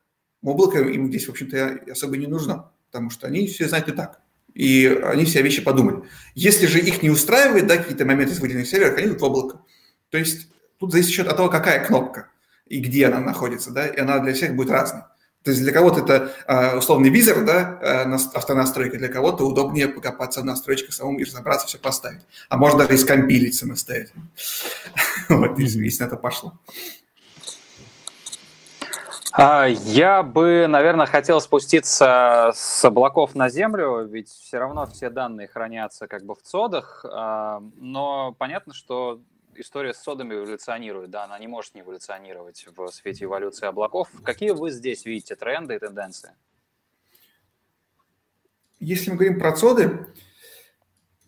Облако 0.41 0.79
им 0.79 1.07
здесь, 1.07 1.27
в 1.27 1.31
общем-то, 1.31 1.79
особо 1.91 2.17
не 2.17 2.27
нужно, 2.27 2.71
потому 2.87 3.09
что 3.09 3.27
они 3.27 3.47
все 3.47 3.67
знают 3.67 3.89
и 3.89 3.91
так. 3.91 4.21
И 4.53 4.87
они 5.03 5.25
все 5.25 5.41
вещи 5.41 5.61
подумали. 5.61 6.03
Если 6.35 6.65
же 6.65 6.79
их 6.79 7.03
не 7.03 7.09
устраивает, 7.09 7.67
да, 7.67 7.77
какие-то 7.77 8.05
моменты 8.05 8.33
с 8.33 8.39
выделенных 8.39 8.67
серверов, 8.67 8.97
они 8.97 9.07
идут 9.07 9.21
в 9.21 9.23
облако. 9.23 9.61
То 10.09 10.17
есть 10.17 10.49
тут 10.79 10.91
зависит 10.91 11.11
еще 11.11 11.21
от 11.23 11.35
того, 11.35 11.49
какая 11.49 11.85
кнопка 11.85 12.29
и 12.65 12.79
где 12.79 13.07
она 13.07 13.19
находится, 13.19 13.71
да, 13.71 13.87
и 13.87 13.99
она 13.99 14.19
для 14.19 14.33
всех 14.33 14.55
будет 14.55 14.69
разной. 14.69 15.03
То 15.43 15.51
есть 15.51 15.63
для 15.63 15.71
кого-то 15.71 16.01
это 16.01 16.33
э, 16.47 16.77
условный 16.77 17.09
визор, 17.09 17.45
да, 17.45 17.79
э, 17.81 18.13
автонастройка, 18.33 18.97
для 18.97 19.07
кого-то 19.07 19.47
удобнее 19.47 19.87
покопаться 19.87 20.41
в 20.41 20.45
настройках 20.45 20.93
самому 20.93 21.19
и 21.19 21.23
разобраться, 21.23 21.65
все 21.65 21.77
поставить. 21.77 22.21
А 22.49 22.57
можно 22.57 22.79
даже 22.79 22.95
и 22.95 22.97
скомпилить 22.97 23.55
самостоятельно. 23.55 24.27
Вот, 25.29 25.57
если 25.59 26.03
на 26.03 26.07
это 26.07 26.17
пошло. 26.17 26.59
А, 29.31 29.67
я 29.67 30.23
бы, 30.23 30.65
наверное, 30.67 31.05
хотел 31.05 31.39
спуститься 31.39 32.51
с 32.55 32.83
облаков 32.83 33.35
на 33.35 33.49
землю, 33.49 34.07
ведь 34.07 34.29
все 34.29 34.57
равно 34.57 34.87
все 34.87 35.09
данные 35.09 35.47
хранятся 35.47 36.07
как 36.07 36.23
бы 36.23 36.33
в 36.33 36.41
цодах, 36.41 37.05
а, 37.07 37.61
но 37.75 38.33
понятно, 38.39 38.73
что 38.73 39.21
история 39.55 39.93
с 39.93 40.01
содами 40.01 40.33
эволюционирует, 40.33 41.11
да, 41.11 41.25
она 41.25 41.37
не 41.37 41.47
может 41.47 41.75
не 41.75 41.81
эволюционировать 41.81 42.65
в 42.75 42.89
свете 42.89 43.25
эволюции 43.25 43.67
облаков. 43.67 44.09
Какие 44.23 44.51
вы 44.51 44.71
здесь 44.71 45.05
видите 45.05 45.35
тренды 45.35 45.75
и 45.75 45.79
тенденции? 45.79 46.31
Если 48.79 49.11
мы 49.11 49.17
говорим 49.17 49.39
про 49.39 49.51
цоды, 49.51 50.07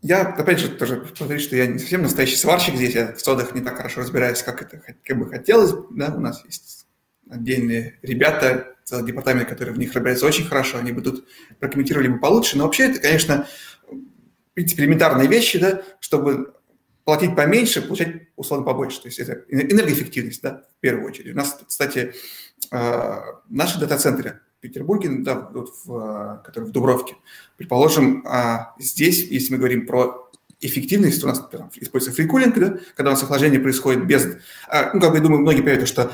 я, 0.02 0.22
опять 0.22 0.58
же, 0.58 0.70
тоже 0.70 1.02
повторюсь, 1.02 1.44
что 1.44 1.56
я 1.56 1.68
не 1.68 1.78
совсем 1.78 2.02
настоящий 2.02 2.38
сварщик 2.38 2.76
здесь, 2.76 2.96
я 2.96 3.14
в 3.14 3.22
цодах 3.22 3.54
не 3.54 3.62
так 3.62 3.78
хорошо 3.78 4.02
разбираюсь, 4.02 4.42
как 4.42 4.62
это 4.64 4.82
как 5.04 5.18
бы 5.20 5.30
хотелось, 5.30 5.74
да, 5.92 6.14
у 6.16 6.20
нас 6.20 6.44
есть 6.46 6.81
отдельные 7.32 7.98
ребята, 8.02 8.76
целый 8.84 9.06
департамент, 9.06 9.48
который 9.48 9.74
в 9.74 9.80
них 9.80 9.94
разбирается 9.94 10.26
очень 10.26 10.46
хорошо, 10.46 10.78
они 10.78 10.92
бы 10.92 11.02
тут 11.02 11.26
прокомментировали 11.60 12.10
бы 12.10 12.20
получше. 12.20 12.58
Но 12.58 12.66
вообще 12.66 12.92
это, 12.92 13.00
конечно, 13.00 13.48
в 14.56 14.60
элементарные 14.60 15.28
вещи, 15.28 15.58
да, 15.60 15.82
чтобы 16.00 16.54
платить 17.06 17.36
поменьше, 17.36 17.82
получать 17.82 18.28
условно 18.36 18.66
побольше. 18.66 19.02
То 19.02 19.08
есть 19.08 19.20
это 19.20 19.44
энергоэффективность, 19.50 20.42
да, 20.42 20.66
в 20.78 20.82
первую 20.82 21.08
очередь. 21.08 21.34
У 21.34 21.38
нас, 21.38 21.58
кстати, 21.68 22.14
э, 22.72 23.18
наши 23.50 23.80
дата-центры 23.80 24.42
в 24.58 24.62
Петербурге, 24.62 25.10
да, 25.20 25.50
вот 25.54 25.74
в, 25.86 26.42
которые 26.46 26.70
в 26.70 26.72
Дубровке, 26.72 27.16
предположим, 27.58 28.24
а 28.28 28.76
здесь, 28.78 29.24
если 29.24 29.54
мы 29.54 29.58
говорим 29.58 29.88
про 29.88 30.30
эффективность, 30.60 31.24
у 31.24 31.28
нас 31.28 31.40
используется 31.76 32.16
фрикулинг, 32.16 32.60
да, 32.60 32.78
когда 32.96 33.12
у 33.12 33.14
нас 33.14 33.24
охлаждение 33.24 33.60
происходит 33.60 34.06
без... 34.06 34.38
А, 34.68 34.92
ну, 34.94 35.02
как 35.02 35.12
бы, 35.12 35.18
я 35.18 35.24
думаю, 35.24 35.42
многие 35.42 35.62
понимают, 35.62 35.88
что 35.88 36.12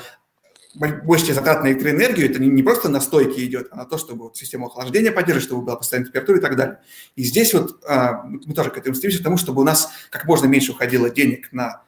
большие 0.77 1.33
затраты 1.33 1.63
на 1.63 1.71
электроэнергию, 1.71 2.29
это 2.29 2.39
не, 2.39 2.63
просто 2.63 2.89
на 2.89 3.01
стойке 3.01 3.43
идет, 3.45 3.67
а 3.71 3.77
на 3.77 3.85
то, 3.85 3.97
чтобы 3.97 4.25
вот 4.25 4.37
систему 4.37 4.67
охлаждения 4.67 5.11
поддерживать, 5.11 5.45
чтобы 5.45 5.63
была 5.63 5.75
постоянная 5.75 6.07
температура 6.07 6.37
и 6.37 6.41
так 6.41 6.55
далее. 6.55 6.79
И 7.15 7.23
здесь 7.23 7.53
вот 7.53 7.83
а, 7.87 8.23
мы 8.23 8.53
тоже 8.53 8.69
к 8.69 8.77
этому 8.77 8.95
стремимся, 8.95 9.21
к 9.21 9.23
тому, 9.23 9.37
чтобы 9.37 9.61
у 9.61 9.65
нас 9.65 9.89
как 10.09 10.25
можно 10.25 10.45
меньше 10.45 10.71
уходило 10.71 11.09
денег 11.09 11.51
на 11.51 11.83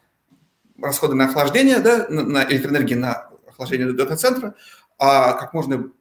расходы 0.81 1.15
на 1.15 1.25
охлаждение, 1.25 1.79
да, 1.79 2.07
на, 2.09 2.45
электроэнергию 2.49 2.99
на 2.99 3.29
охлаждение 3.47 3.91
дата-центра, 3.93 4.55
а 4.97 5.33
как 5.33 5.53
можно 5.53 5.91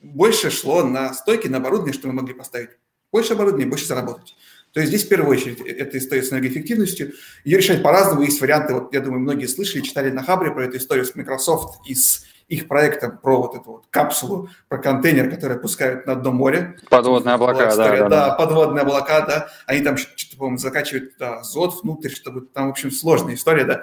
больше 0.00 0.50
шло 0.50 0.82
на 0.82 1.12
стойки, 1.14 1.48
на 1.48 1.58
оборудование, 1.58 1.94
что 1.94 2.08
мы 2.08 2.14
могли 2.14 2.34
поставить 2.34 2.70
больше 3.12 3.34
оборудования, 3.34 3.66
больше 3.66 3.86
заработать. 3.86 4.34
То 4.72 4.80
есть 4.80 4.88
здесь 4.88 5.04
в 5.04 5.08
первую 5.08 5.30
очередь 5.30 5.60
э, 5.60 5.70
это 5.70 5.98
история 5.98 6.22
с 6.22 6.32
энергоэффективностью. 6.32 7.12
Ее 7.44 7.58
решать 7.58 7.82
по-разному, 7.82 8.22
есть 8.22 8.40
варианты, 8.40 8.74
вот 8.74 8.92
я 8.94 9.00
думаю, 9.00 9.20
многие 9.20 9.46
слышали, 9.46 9.82
читали 9.82 10.10
на 10.10 10.22
Хабре 10.22 10.50
про 10.50 10.64
эту 10.64 10.78
историю 10.78 11.04
с 11.04 11.14
Microsoft 11.14 11.86
и 11.86 11.94
с 11.94 12.24
их 12.48 12.68
проектом 12.68 13.18
про 13.18 13.40
вот 13.40 13.54
эту 13.54 13.70
вот 13.70 13.84
капсулу, 13.88 14.50
про 14.68 14.78
контейнер, 14.78 15.30
который 15.30 15.58
пускают 15.58 16.06
на 16.06 16.14
дно 16.16 16.32
море. 16.32 16.76
Подводные 16.90 17.34
облака, 17.34 17.70
история, 17.70 18.00
да, 18.00 18.08
да, 18.08 18.28
да. 18.28 18.34
подводные 18.34 18.82
облака, 18.82 19.20
да. 19.22 19.48
Они 19.66 19.80
там 19.80 19.96
что-то, 19.96 20.36
по-моему, 20.36 20.58
закачивают 20.58 21.14
да, 21.18 21.40
азот 21.40 21.82
внутрь, 21.82 22.10
чтобы 22.10 22.42
там, 22.42 22.68
в 22.68 22.70
общем, 22.72 22.90
сложная 22.90 23.34
история, 23.34 23.64
да. 23.64 23.82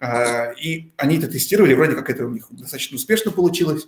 А, 0.00 0.52
и 0.52 0.92
они 0.96 1.18
это 1.18 1.28
тестировали, 1.28 1.74
вроде 1.74 1.94
как 1.94 2.10
это 2.10 2.24
у 2.24 2.30
них 2.30 2.46
достаточно 2.50 2.96
успешно 2.96 3.30
получилось. 3.30 3.86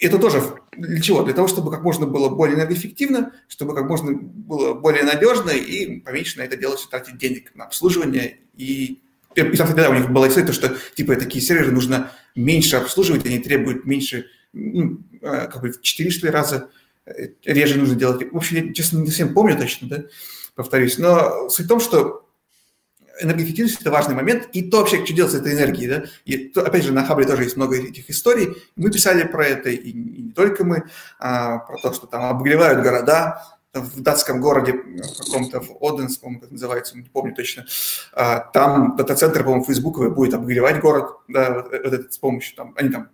Это 0.00 0.18
тоже 0.18 0.42
для 0.76 1.00
чего? 1.00 1.22
Для 1.22 1.34
того, 1.34 1.46
чтобы 1.46 1.70
как 1.70 1.82
можно 1.82 2.06
было 2.06 2.30
более 2.30 2.56
энергоэффективно, 2.56 3.32
чтобы 3.48 3.74
как 3.74 3.86
можно 3.86 4.12
было 4.12 4.72
более 4.72 5.02
надежно 5.02 5.50
и 5.50 6.00
поменьше 6.00 6.38
на 6.38 6.42
это 6.42 6.56
делать 6.56 6.86
тратить 6.90 7.18
денег 7.18 7.54
на 7.54 7.64
обслуживание. 7.64 8.38
И, 8.56 9.02
и 9.34 9.56
тогда 9.56 9.90
у 9.90 9.94
них 9.94 10.10
была 10.10 10.28
история, 10.28 10.52
что 10.52 10.74
типа 10.94 11.16
такие 11.16 11.44
серверы 11.44 11.70
нужно 11.70 12.10
меньше 12.34 12.76
обслуживать, 12.76 13.26
они 13.26 13.40
требуют 13.40 13.84
меньше, 13.84 14.26
ну, 14.54 15.00
э, 15.20 15.48
как 15.48 15.60
бы 15.60 15.70
в 15.70 15.82
4 15.82 16.10
что 16.10 16.26
ли, 16.26 16.32
раза 16.32 16.70
э, 17.04 17.28
реже 17.44 17.78
нужно 17.78 17.94
делать. 17.94 18.32
В 18.32 18.36
общем, 18.36 18.68
я, 18.68 18.72
честно, 18.72 18.98
не 18.98 19.08
совсем 19.08 19.34
помню 19.34 19.58
точно, 19.58 19.88
да, 19.88 20.04
повторюсь. 20.54 20.96
Но 20.96 21.50
суть 21.50 21.66
в 21.66 21.68
том, 21.68 21.80
что 21.80 22.26
энергоэффективность– 23.20 23.80
это 23.80 23.90
важный 23.90 24.14
момент, 24.14 24.48
и 24.52 24.62
то 24.62 24.78
вообще, 24.78 25.04
что 25.04 25.14
делать 25.14 25.32
с 25.32 25.36
этой 25.36 25.52
энергией, 25.52 25.88
да, 25.88 26.04
и 26.24 26.48
то, 26.48 26.62
опять 26.62 26.84
же, 26.84 26.92
на 26.92 27.04
Хабре 27.04 27.26
тоже 27.26 27.44
есть 27.44 27.56
много 27.56 27.76
этих 27.76 28.10
историй, 28.10 28.56
мы 28.76 28.90
писали 28.90 29.24
про 29.24 29.46
это, 29.46 29.70
и, 29.70 29.76
и 29.76 29.92
не 29.92 30.32
только 30.32 30.64
мы, 30.64 30.84
а, 31.18 31.58
про 31.58 31.76
то, 31.78 31.92
что 31.92 32.06
там 32.06 32.24
обогревают 32.24 32.82
города, 32.82 33.42
в 33.72 34.00
датском 34.00 34.40
городе 34.40 34.72
каком-то, 35.18 35.60
в 35.60 35.76
Оденс, 35.80 36.16
по-моему, 36.16 36.40
как 36.40 36.50
называется, 36.50 36.96
не 36.96 37.04
помню 37.04 37.34
точно, 37.34 37.66
а, 38.12 38.40
там 38.40 38.96
дата-центр, 38.96 39.44
по-моему, 39.44 39.64
фейсбуковый 39.64 40.10
будет 40.10 40.34
обогревать 40.34 40.80
город, 40.80 41.16
да, 41.28 41.54
вот, 41.54 41.70
вот 41.70 41.92
это 41.92 42.10
с 42.10 42.18
помощью, 42.18 42.56
там, 42.56 42.74
они 42.76 42.88
там 42.88 43.08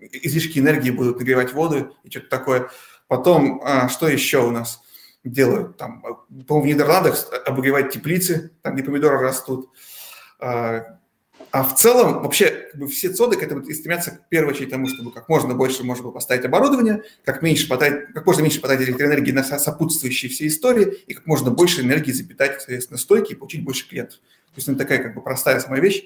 излишки 0.00 0.58
энергии 0.58 0.90
будут 0.90 1.18
нагревать 1.18 1.52
воду 1.52 1.94
и 2.04 2.10
что-то 2.10 2.28
такое. 2.28 2.70
Потом, 3.06 3.60
а, 3.64 3.88
что 3.88 4.08
еще 4.08 4.46
у 4.46 4.50
нас? 4.50 4.80
Делают. 5.24 5.76
Там, 5.76 6.02
по-моему, 6.46 6.60
в 6.60 6.66
Нидерландах 6.66 7.26
обогревать 7.46 7.92
теплицы, 7.92 8.52
там, 8.62 8.74
где 8.74 8.84
помидоры 8.84 9.18
растут. 9.18 9.70
А, 10.40 10.98
а 11.50 11.64
в 11.64 11.76
целом 11.76 12.22
вообще 12.22 12.68
как 12.70 12.80
бы, 12.80 12.88
все 12.88 13.08
цоды 13.10 13.36
к 13.36 13.42
этому 13.42 13.64
стремятся 13.64 14.12
в 14.12 14.28
первую 14.28 14.54
очередь 14.54 14.70
тому, 14.70 14.86
чтобы 14.86 15.12
как 15.12 15.28
можно 15.28 15.54
больше 15.54 15.82
можно 15.82 16.04
было 16.04 16.12
поставить 16.12 16.44
оборудование, 16.44 17.02
как, 17.24 17.42
меньше 17.42 17.68
потратить, 17.68 18.12
как 18.12 18.26
можно 18.26 18.42
меньше 18.42 18.60
потратить 18.60 18.88
электроэнергии 18.88 19.32
на 19.32 19.42
сопутствующие 19.42 20.30
все 20.30 20.46
истории 20.46 21.02
и 21.06 21.14
как 21.14 21.26
можно 21.26 21.50
больше 21.50 21.80
энергии 21.80 22.12
запитать, 22.12 22.58
соответственно, 22.58 22.98
стойки 22.98 23.32
и 23.32 23.34
получить 23.34 23.64
больше 23.64 23.88
клиентов. 23.88 24.18
То 24.18 24.56
есть 24.56 24.68
это 24.68 24.78
такая 24.78 25.02
как 25.02 25.14
бы 25.14 25.22
простая 25.22 25.60
самая 25.60 25.80
вещь. 25.80 26.04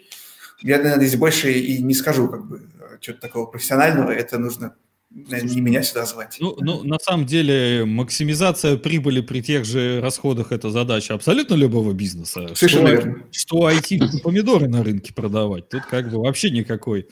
Я, 0.61 0.79
наверное, 0.79 1.07
здесь 1.07 1.19
больше 1.19 1.53
и 1.53 1.83
не 1.83 1.95
скажу 1.95 2.29
как 2.29 2.45
бы 2.45 2.63
что-то 3.01 3.21
такого 3.21 3.47
профессионального. 3.47 4.13
Это 4.13 4.39
нужно 4.39 4.77
не 5.15 5.61
меня 5.61 5.83
сюда 5.83 6.07
звать. 6.07 6.37
Ну, 6.41 6.57
ну, 6.61 6.83
на 6.85 6.99
самом 6.99 7.27
деле, 7.27 7.85
максимизация 7.85 8.77
прибыли 8.77 9.21
при 9.21 9.43
тех 9.43 9.65
же 9.65 10.01
расходах– 10.01 10.51
это 10.53 10.71
задача 10.71 11.15
абсолютно 11.15 11.55
любого 11.55 11.93
бизнеса. 11.93 12.49
Совершенно 12.55 12.89
что, 12.89 12.97
верно. 12.97 13.23
Что 13.31 13.71
IT 13.71 14.21
помидоры 14.23 14.69
на 14.69 14.83
рынке 14.83 15.13
продавать, 15.13 15.69
тут 15.69 15.83
как 15.87 16.11
бы 16.11 16.19
вообще 16.19 16.51
никакой 16.51 17.09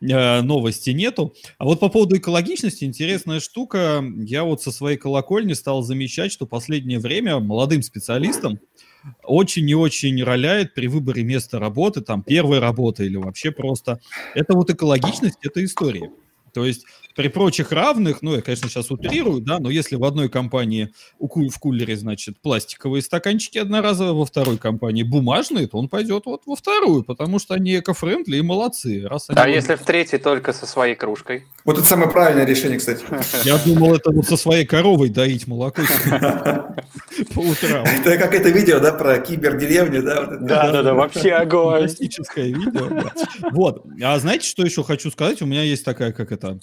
э, 0.00 0.40
новости 0.42 0.90
нету. 0.90 1.34
А 1.58 1.64
вот 1.64 1.80
по 1.80 1.88
поводу 1.88 2.16
экологичности 2.16 2.84
интересная 2.84 3.40
штука. 3.40 4.04
Я 4.16 4.44
вот 4.44 4.62
со 4.62 4.72
своей 4.72 4.96
колокольни 4.96 5.52
стал 5.52 5.82
замечать, 5.82 6.32
что 6.32 6.46
последнее 6.46 6.98
время 6.98 7.38
молодым 7.38 7.82
специалистам 7.82 8.58
очень 9.22 9.68
и 9.68 9.74
очень 9.74 10.22
роляет 10.22 10.74
при 10.74 10.86
выборе 10.86 11.22
места 11.22 11.58
работы, 11.58 12.00
там, 12.00 12.22
первой 12.22 12.58
работы 12.58 13.06
или 13.06 13.16
вообще 13.16 13.50
просто. 13.50 14.00
Это 14.34 14.54
вот 14.54 14.70
экологичность, 14.70 15.38
это 15.42 15.64
история. 15.64 16.10
То 16.54 16.64
есть 16.64 16.86
при 17.14 17.28
прочих 17.28 17.72
равных, 17.72 18.22
ну, 18.22 18.34
я, 18.34 18.42
конечно, 18.42 18.68
сейчас 18.68 18.90
утрирую, 18.90 19.40
да, 19.40 19.58
но 19.58 19.70
если 19.70 19.96
в 19.96 20.04
одной 20.04 20.28
компании 20.28 20.92
в 21.18 21.58
кулере, 21.58 21.96
значит, 21.96 22.40
пластиковые 22.40 23.02
стаканчики 23.02 23.58
одноразовые, 23.58 24.14
во 24.14 24.24
второй 24.24 24.58
компании 24.58 25.02
бумажные, 25.02 25.66
то 25.66 25.78
он 25.78 25.88
пойдет 25.88 26.26
вот 26.26 26.42
во 26.46 26.56
вторую, 26.56 27.04
потому 27.04 27.38
что 27.38 27.54
они 27.54 27.78
эко-френдли 27.78 28.38
и 28.38 28.42
молодцы. 28.42 29.06
Раз 29.06 29.30
они 29.30 29.38
а 29.38 29.46
вот... 29.46 29.54
если 29.54 29.74
в 29.76 29.82
третьей 29.82 30.18
только 30.18 30.52
со 30.52 30.66
своей 30.66 30.94
кружкой? 30.94 31.44
Вот 31.64 31.78
это 31.78 31.86
самое 31.86 32.10
правильное 32.10 32.44
решение, 32.44 32.78
кстати. 32.78 33.02
Я 33.44 33.58
думал, 33.58 33.94
это 33.94 34.10
вот 34.10 34.26
со 34.26 34.36
своей 34.36 34.66
коровой 34.66 35.08
доить 35.08 35.46
молоко 35.46 35.82
по 37.34 37.40
утрам. 37.40 37.84
Это 37.84 38.18
как 38.18 38.34
это 38.34 38.50
видео, 38.50 38.80
да, 38.80 38.92
про 38.92 39.18
кибердеревню, 39.18 40.02
да? 40.02 40.26
Да-да-да, 40.26 40.94
вообще 40.94 41.32
огонь. 41.32 41.82
Фантастическое 41.82 42.46
видео, 42.46 42.88
Вот. 43.52 43.84
А 44.02 44.18
знаете, 44.18 44.48
что 44.48 44.64
еще 44.64 44.82
хочу 44.82 45.10
сказать? 45.10 45.42
У 45.42 45.46
меня 45.46 45.62
есть 45.62 45.84
такая, 45.84 46.12
как 46.12 46.32
это, 46.32 46.58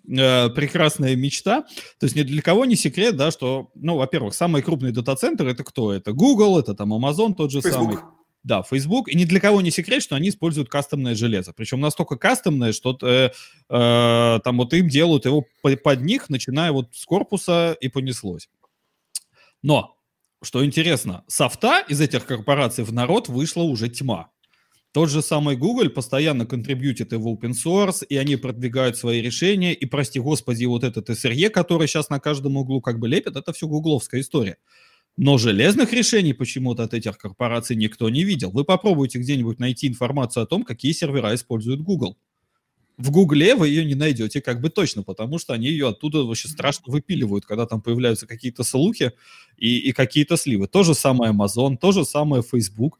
э, 0.47 0.49
прекрасная 0.49 1.15
мечта. 1.15 1.61
То 1.99 2.05
есть 2.05 2.15
ни 2.15 2.23
для 2.23 2.41
кого 2.41 2.65
не 2.65 2.75
секрет, 2.75 3.15
да, 3.15 3.31
что, 3.31 3.71
ну, 3.75 3.97
во-первых, 3.97 4.33
самый 4.33 4.61
крупный 4.61 4.91
дата-центр 4.91 5.47
это 5.47 5.63
кто? 5.63 5.93
Это 5.93 6.13
Google, 6.13 6.59
это 6.59 6.73
там 6.73 6.93
Amazon 6.93 7.33
тот 7.33 7.51
же 7.51 7.61
Facebook. 7.61 7.73
самый. 7.73 7.97
Да, 8.43 8.63
Facebook. 8.63 9.07
И 9.07 9.15
ни 9.15 9.25
для 9.25 9.39
кого 9.39 9.61
не 9.61 9.69
секрет, 9.69 10.01
что 10.01 10.15
они 10.15 10.29
используют 10.29 10.67
кастомное 10.67 11.13
железо. 11.13 11.53
Причем 11.53 11.79
настолько 11.79 12.15
кастомное, 12.15 12.73
что 12.73 12.97
э, 13.01 13.29
э, 13.69 14.39
там 14.43 14.57
вот 14.57 14.73
им 14.73 14.87
делают 14.87 15.25
его 15.25 15.45
под 15.61 16.01
них, 16.01 16.29
начиная 16.29 16.71
вот 16.71 16.89
с 16.93 17.05
корпуса 17.05 17.77
и 17.79 17.87
понеслось. 17.87 18.49
Но, 19.61 19.95
что 20.41 20.65
интересно, 20.65 21.23
софта 21.27 21.81
из 21.87 22.01
этих 22.01 22.25
корпораций 22.25 22.83
в 22.83 22.91
народ 22.91 23.27
вышла 23.29 23.61
уже 23.61 23.89
тьма. 23.89 24.30
Тот 24.93 25.09
же 25.09 25.21
самый 25.21 25.55
Google 25.55 25.89
постоянно 25.89 26.45
контрибьютит 26.45 27.13
и 27.13 27.15
в 27.15 27.25
open 27.25 27.53
source, 27.53 28.05
и 28.05 28.17
они 28.17 28.35
продвигают 28.35 28.97
свои 28.97 29.21
решения, 29.21 29.73
и, 29.73 29.85
прости 29.85 30.19
господи, 30.19 30.65
вот 30.65 30.83
этот 30.83 31.09
SRE, 31.09 31.49
который 31.49 31.87
сейчас 31.87 32.09
на 32.09 32.19
каждом 32.19 32.57
углу 32.57 32.81
как 32.81 32.99
бы 32.99 33.07
лепит, 33.07 33.37
это 33.37 33.53
все 33.53 33.67
гугловская 33.67 34.19
история. 34.19 34.57
Но 35.15 35.37
железных 35.37 35.93
решений 35.93 36.33
почему-то 36.33 36.83
от 36.83 36.93
этих 36.93 37.17
корпораций 37.17 37.75
никто 37.75 38.09
не 38.09 38.23
видел. 38.23 38.51
Вы 38.51 38.65
попробуйте 38.65 39.19
где-нибудь 39.19 39.59
найти 39.59 39.87
информацию 39.87 40.43
о 40.43 40.45
том, 40.45 40.63
какие 40.63 40.91
сервера 40.91 41.33
использует 41.35 41.81
Google 41.81 42.17
в 42.97 43.11
Гугле 43.11 43.55
вы 43.55 43.69
ее 43.69 43.85
не 43.85 43.95
найдете 43.95 44.41
как 44.41 44.61
бы 44.61 44.69
точно, 44.69 45.03
потому 45.03 45.39
что 45.39 45.53
они 45.53 45.67
ее 45.67 45.89
оттуда 45.89 46.23
вообще 46.23 46.47
страшно 46.47 46.91
выпиливают, 46.91 47.45
когда 47.45 47.65
там 47.65 47.81
появляются 47.81 48.27
какие-то 48.27 48.63
слухи 48.63 49.11
и, 49.57 49.77
и 49.79 49.91
какие-то 49.91 50.37
сливы. 50.37 50.67
То 50.67 50.83
же 50.83 50.93
самое 50.93 51.33
Amazon, 51.33 51.77
то 51.77 51.91
же 51.91 52.05
самое 52.05 52.43
Facebook. 52.43 52.99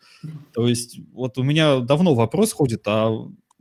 То 0.53 0.68
есть 0.68 0.99
вот 1.13 1.38
у 1.38 1.43
меня 1.43 1.80
давно 1.80 2.15
вопрос 2.15 2.53
ходит, 2.53 2.81
а 2.88 3.11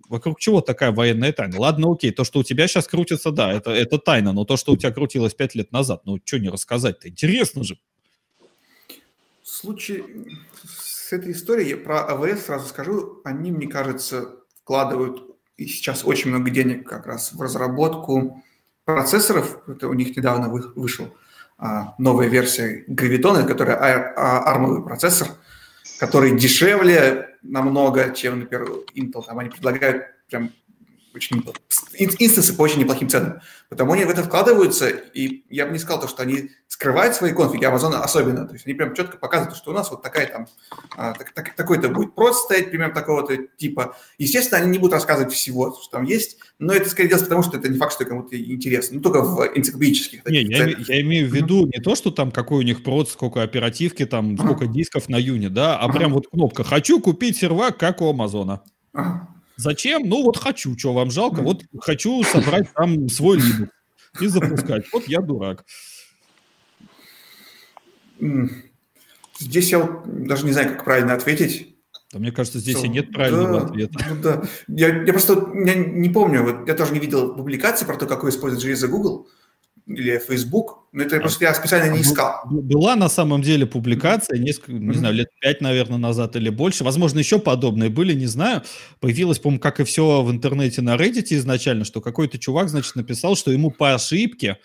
вокруг 0.08 0.40
чего 0.40 0.60
такая 0.60 0.92
военная 0.92 1.32
тайна? 1.32 1.58
Ладно, 1.58 1.92
окей, 1.92 2.10
то, 2.10 2.24
что 2.24 2.40
у 2.40 2.42
тебя 2.42 2.66
сейчас 2.68 2.86
крутится, 2.86 3.30
да, 3.30 3.52
это, 3.52 3.70
это 3.70 3.98
тайна, 3.98 4.32
но 4.32 4.44
то, 4.44 4.56
что 4.56 4.72
у 4.72 4.76
тебя 4.76 4.92
крутилось 4.92 5.34
пять 5.34 5.54
лет 5.54 5.72
назад, 5.72 6.02
ну, 6.04 6.18
что 6.24 6.38
не 6.38 6.48
рассказать-то? 6.48 7.08
Интересно 7.08 7.64
же. 7.64 7.78
В 9.42 9.48
случае 9.48 10.04
с 10.64 11.12
этой 11.12 11.32
историей 11.32 11.74
про 11.74 12.04
АВС 12.06 12.46
сразу 12.46 12.68
скажу, 12.68 13.20
они, 13.24 13.52
мне 13.52 13.66
кажется, 13.66 14.36
вкладывают 14.62 15.30
и 15.60 15.66
сейчас 15.66 16.06
очень 16.06 16.30
много 16.30 16.48
денег 16.48 16.88
как 16.88 17.06
раз 17.06 17.34
в 17.34 17.42
разработку 17.42 18.42
процессоров. 18.86 19.58
Это 19.68 19.88
у 19.88 19.92
них 19.92 20.16
недавно 20.16 20.48
вышел 20.48 21.14
а, 21.58 21.94
новая 21.98 22.28
версия 22.28 22.82
Graviton, 22.88 23.46
которая 23.46 23.76
армовый 24.16 24.82
процессор, 24.82 25.28
который 25.98 26.34
дешевле 26.34 27.36
намного, 27.42 28.14
чем, 28.14 28.40
например, 28.40 28.68
Intel. 28.94 29.22
Там 29.26 29.38
они 29.38 29.50
предлагают 29.50 30.04
прям 30.30 30.50
очень 31.14 31.44
инстансы 31.94 32.54
по 32.54 32.62
очень 32.62 32.80
неплохим 32.80 33.08
ценам. 33.08 33.40
Потому 33.68 33.92
они 33.92 34.04
в 34.04 34.10
это 34.10 34.22
вкладываются, 34.22 34.88
и 34.88 35.44
я 35.48 35.66
бы 35.66 35.72
не 35.72 35.78
сказал 35.78 36.00
то, 36.00 36.08
что 36.08 36.22
они 36.22 36.50
скрывают 36.66 37.14
свои 37.14 37.32
конфиги, 37.32 37.64
Amazon 37.64 37.94
особенно. 37.94 38.46
То 38.46 38.54
есть 38.54 38.66
они 38.66 38.74
прям 38.74 38.94
четко 38.94 39.16
показывают, 39.16 39.56
что 39.56 39.70
у 39.70 39.74
нас 39.74 39.90
вот 39.90 40.02
такая 40.02 40.26
там, 40.26 40.46
а, 40.96 41.12
так, 41.12 41.32
так, 41.32 41.54
такой-то 41.54 41.88
будет 41.88 42.14
прост 42.14 42.44
стоять, 42.44 42.70
примерно 42.70 42.94
такого-то 42.94 43.36
типа. 43.36 43.96
Естественно, 44.18 44.60
они 44.60 44.70
не 44.70 44.78
будут 44.78 44.94
рассказывать 44.94 45.32
всего, 45.32 45.76
что 45.80 45.90
там 45.90 46.04
есть, 46.04 46.38
но 46.58 46.72
это 46.72 46.88
скорее 46.88 47.08
делается 47.08 47.26
потому, 47.26 47.42
что 47.42 47.58
это 47.58 47.68
не 47.68 47.78
факт, 47.78 47.92
что 47.92 48.04
кому-то 48.04 48.40
интересно. 48.40 48.96
Ну, 48.96 49.02
только 49.02 49.22
в 49.22 49.46
энциклопедических. 49.54 50.24
Не, 50.26 50.42
я, 50.42 50.66
я 50.66 51.00
имею 51.02 51.28
в 51.28 51.34
виду 51.34 51.66
не 51.66 51.80
то, 51.80 51.94
что 51.94 52.10
там 52.10 52.30
какой 52.30 52.58
у 52.58 52.62
них 52.62 52.82
прод, 52.82 53.10
сколько 53.10 53.42
оперативки, 53.42 54.06
там, 54.06 54.36
сколько 54.38 54.66
дисков 54.66 55.08
на 55.08 55.16
юне, 55.16 55.48
да, 55.48 55.78
а 55.78 55.88
прям 55.88 56.12
вот 56.12 56.28
кнопка 56.28 56.64
«Хочу 56.64 57.00
купить 57.00 57.36
сервак, 57.38 57.78
как 57.78 58.00
у 58.00 58.10
Амазона». 58.10 58.62
Ага. 58.92 59.28
Зачем? 59.60 60.08
Ну 60.08 60.22
вот 60.22 60.38
хочу, 60.38 60.76
что 60.78 60.94
вам 60.94 61.10
жалко, 61.10 61.42
вот 61.42 61.62
хочу 61.80 62.22
собрать 62.24 62.72
там 62.74 63.10
свой 63.10 63.38
Linux 63.38 63.68
и 64.18 64.26
запускать. 64.26 64.86
Вот 64.90 65.06
я 65.06 65.20
дурак. 65.20 65.66
Здесь 69.38 69.70
я 69.70 70.02
даже 70.06 70.46
не 70.46 70.52
знаю, 70.52 70.70
как 70.70 70.84
правильно 70.84 71.12
ответить. 71.12 71.76
Да, 72.10 72.18
мне 72.18 72.32
кажется, 72.32 72.58
здесь 72.58 72.78
Что? 72.78 72.86
и 72.86 72.88
нет 72.88 73.12
правильного 73.12 73.60
да, 73.60 73.66
ответа. 73.66 74.06
Ну, 74.08 74.22
да. 74.22 74.42
я, 74.66 75.04
я 75.04 75.12
просто 75.12 75.52
я 75.54 75.74
не 75.74 76.08
помню, 76.08 76.42
вот, 76.42 76.66
я 76.66 76.74
тоже 76.74 76.92
не 76.92 76.98
видел 76.98 77.34
публикации 77.36 77.84
про 77.84 77.96
то, 77.96 78.06
какой 78.06 78.30
использует 78.30 78.62
железо 78.62 78.88
Google 78.88 79.28
или 79.86 80.18
Facebook, 80.18 80.80
но 80.92 81.02
это 81.02 81.20
просто 81.20 81.44
я 81.44 81.54
специально 81.54 81.92
не 81.92 82.02
искал. 82.02 82.40
Была 82.44 82.96
на 82.96 83.08
самом 83.08 83.42
деле 83.42 83.66
публикация 83.66 84.38
несколько, 84.38 84.72
не 84.72 84.94
знаю, 84.94 85.14
лет 85.14 85.28
пять, 85.40 85.60
наверное, 85.60 85.98
назад 85.98 86.36
или 86.36 86.48
больше. 86.50 86.84
Возможно, 86.84 87.18
еще 87.18 87.38
подобные 87.38 87.90
были, 87.90 88.12
не 88.12 88.26
знаю. 88.26 88.62
Появилось, 88.98 89.38
по-моему, 89.38 89.60
как 89.60 89.80
и 89.80 89.84
все 89.84 90.22
в 90.22 90.30
интернете 90.30 90.82
на 90.82 90.96
Reddit 90.96 91.26
изначально, 91.30 91.84
что 91.84 92.00
какой-то 92.00 92.38
чувак, 92.38 92.68
значит, 92.68 92.96
написал, 92.96 93.36
что 93.36 93.52
ему 93.52 93.70
по 93.70 93.94
ошибке, 93.94 94.58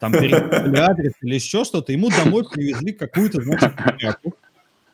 там, 0.00 0.12
перепутали 0.12 0.76
адрес 0.76 1.12
или 1.22 1.34
еще 1.34 1.64
что-то, 1.64 1.92
ему 1.92 2.10
домой 2.10 2.44
привезли 2.50 2.92
какую-то, 2.92 3.42
значит, 3.42 3.72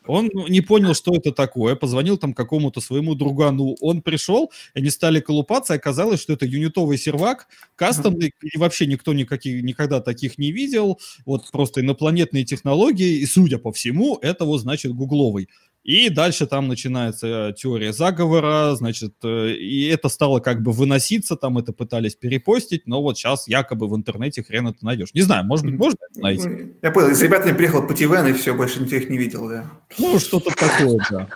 он 0.07 0.29
не 0.49 0.61
понял, 0.61 0.93
что 0.93 1.13
это 1.15 1.31
такое, 1.31 1.75
позвонил 1.75 2.17
там 2.17 2.33
какому-то 2.33 2.81
своему 2.81 3.15
другану, 3.15 3.75
он 3.81 4.01
пришел, 4.01 4.51
они 4.73 4.89
стали 4.89 5.19
колупаться, 5.19 5.73
и 5.73 5.77
оказалось, 5.77 6.21
что 6.21 6.33
это 6.33 6.45
юнитовый 6.45 6.97
сервак, 6.97 7.47
кастомный, 7.75 8.33
и 8.41 8.57
вообще 8.57 8.85
никто 8.87 9.13
никаких, 9.13 9.63
никогда 9.63 10.01
таких 10.01 10.37
не 10.37 10.51
видел, 10.51 10.99
вот 11.25 11.49
просто 11.51 11.81
инопланетные 11.81 12.45
технологии, 12.45 13.19
и 13.19 13.25
судя 13.25 13.57
по 13.57 13.71
всему, 13.71 14.17
это 14.21 14.45
вот 14.45 14.59
значит 14.59 14.93
гугловый. 14.93 15.49
И 15.85 16.09
дальше 16.09 16.47
там 16.47 16.67
начинается 16.67 17.27
э, 17.27 17.53
теория 17.53 17.93
заговора, 17.93 18.73
значит, 18.73 19.13
э, 19.23 19.51
и 19.51 19.87
это 19.87 20.09
стало 20.09 20.39
как 20.39 20.63
бы 20.63 20.71
выноситься, 20.71 21.35
там 21.35 21.59
это 21.59 21.73
пытались 21.73 22.15
перепостить, 22.15 22.87
но 22.87 23.03
вот 23.03 23.19
сейчас 23.19 23.47
якобы 23.47 23.87
в 23.87 23.95
интернете 23.95 24.41
хрен 24.41 24.67
это 24.67 24.83
найдешь. 24.83 25.13
Не 25.13 25.21
знаю, 25.21 25.45
может 25.45 25.63
быть, 25.67 25.75
можно 25.75 25.97
это 26.09 26.19
найти? 26.19 26.73
Я 26.81 26.89
понял, 26.89 27.13
с 27.13 27.21
ребятами 27.21 27.55
приехал 27.55 27.85
по 27.85 27.93
ТВН, 27.93 28.25
и 28.25 28.33
все, 28.33 28.55
больше 28.55 28.81
никто 28.81 28.95
их 28.95 29.11
не 29.11 29.19
видел, 29.19 29.47
да. 29.47 29.65
Ну, 29.99 30.17
что-то 30.17 30.49
такое, 30.55 30.99
да. 31.11 31.27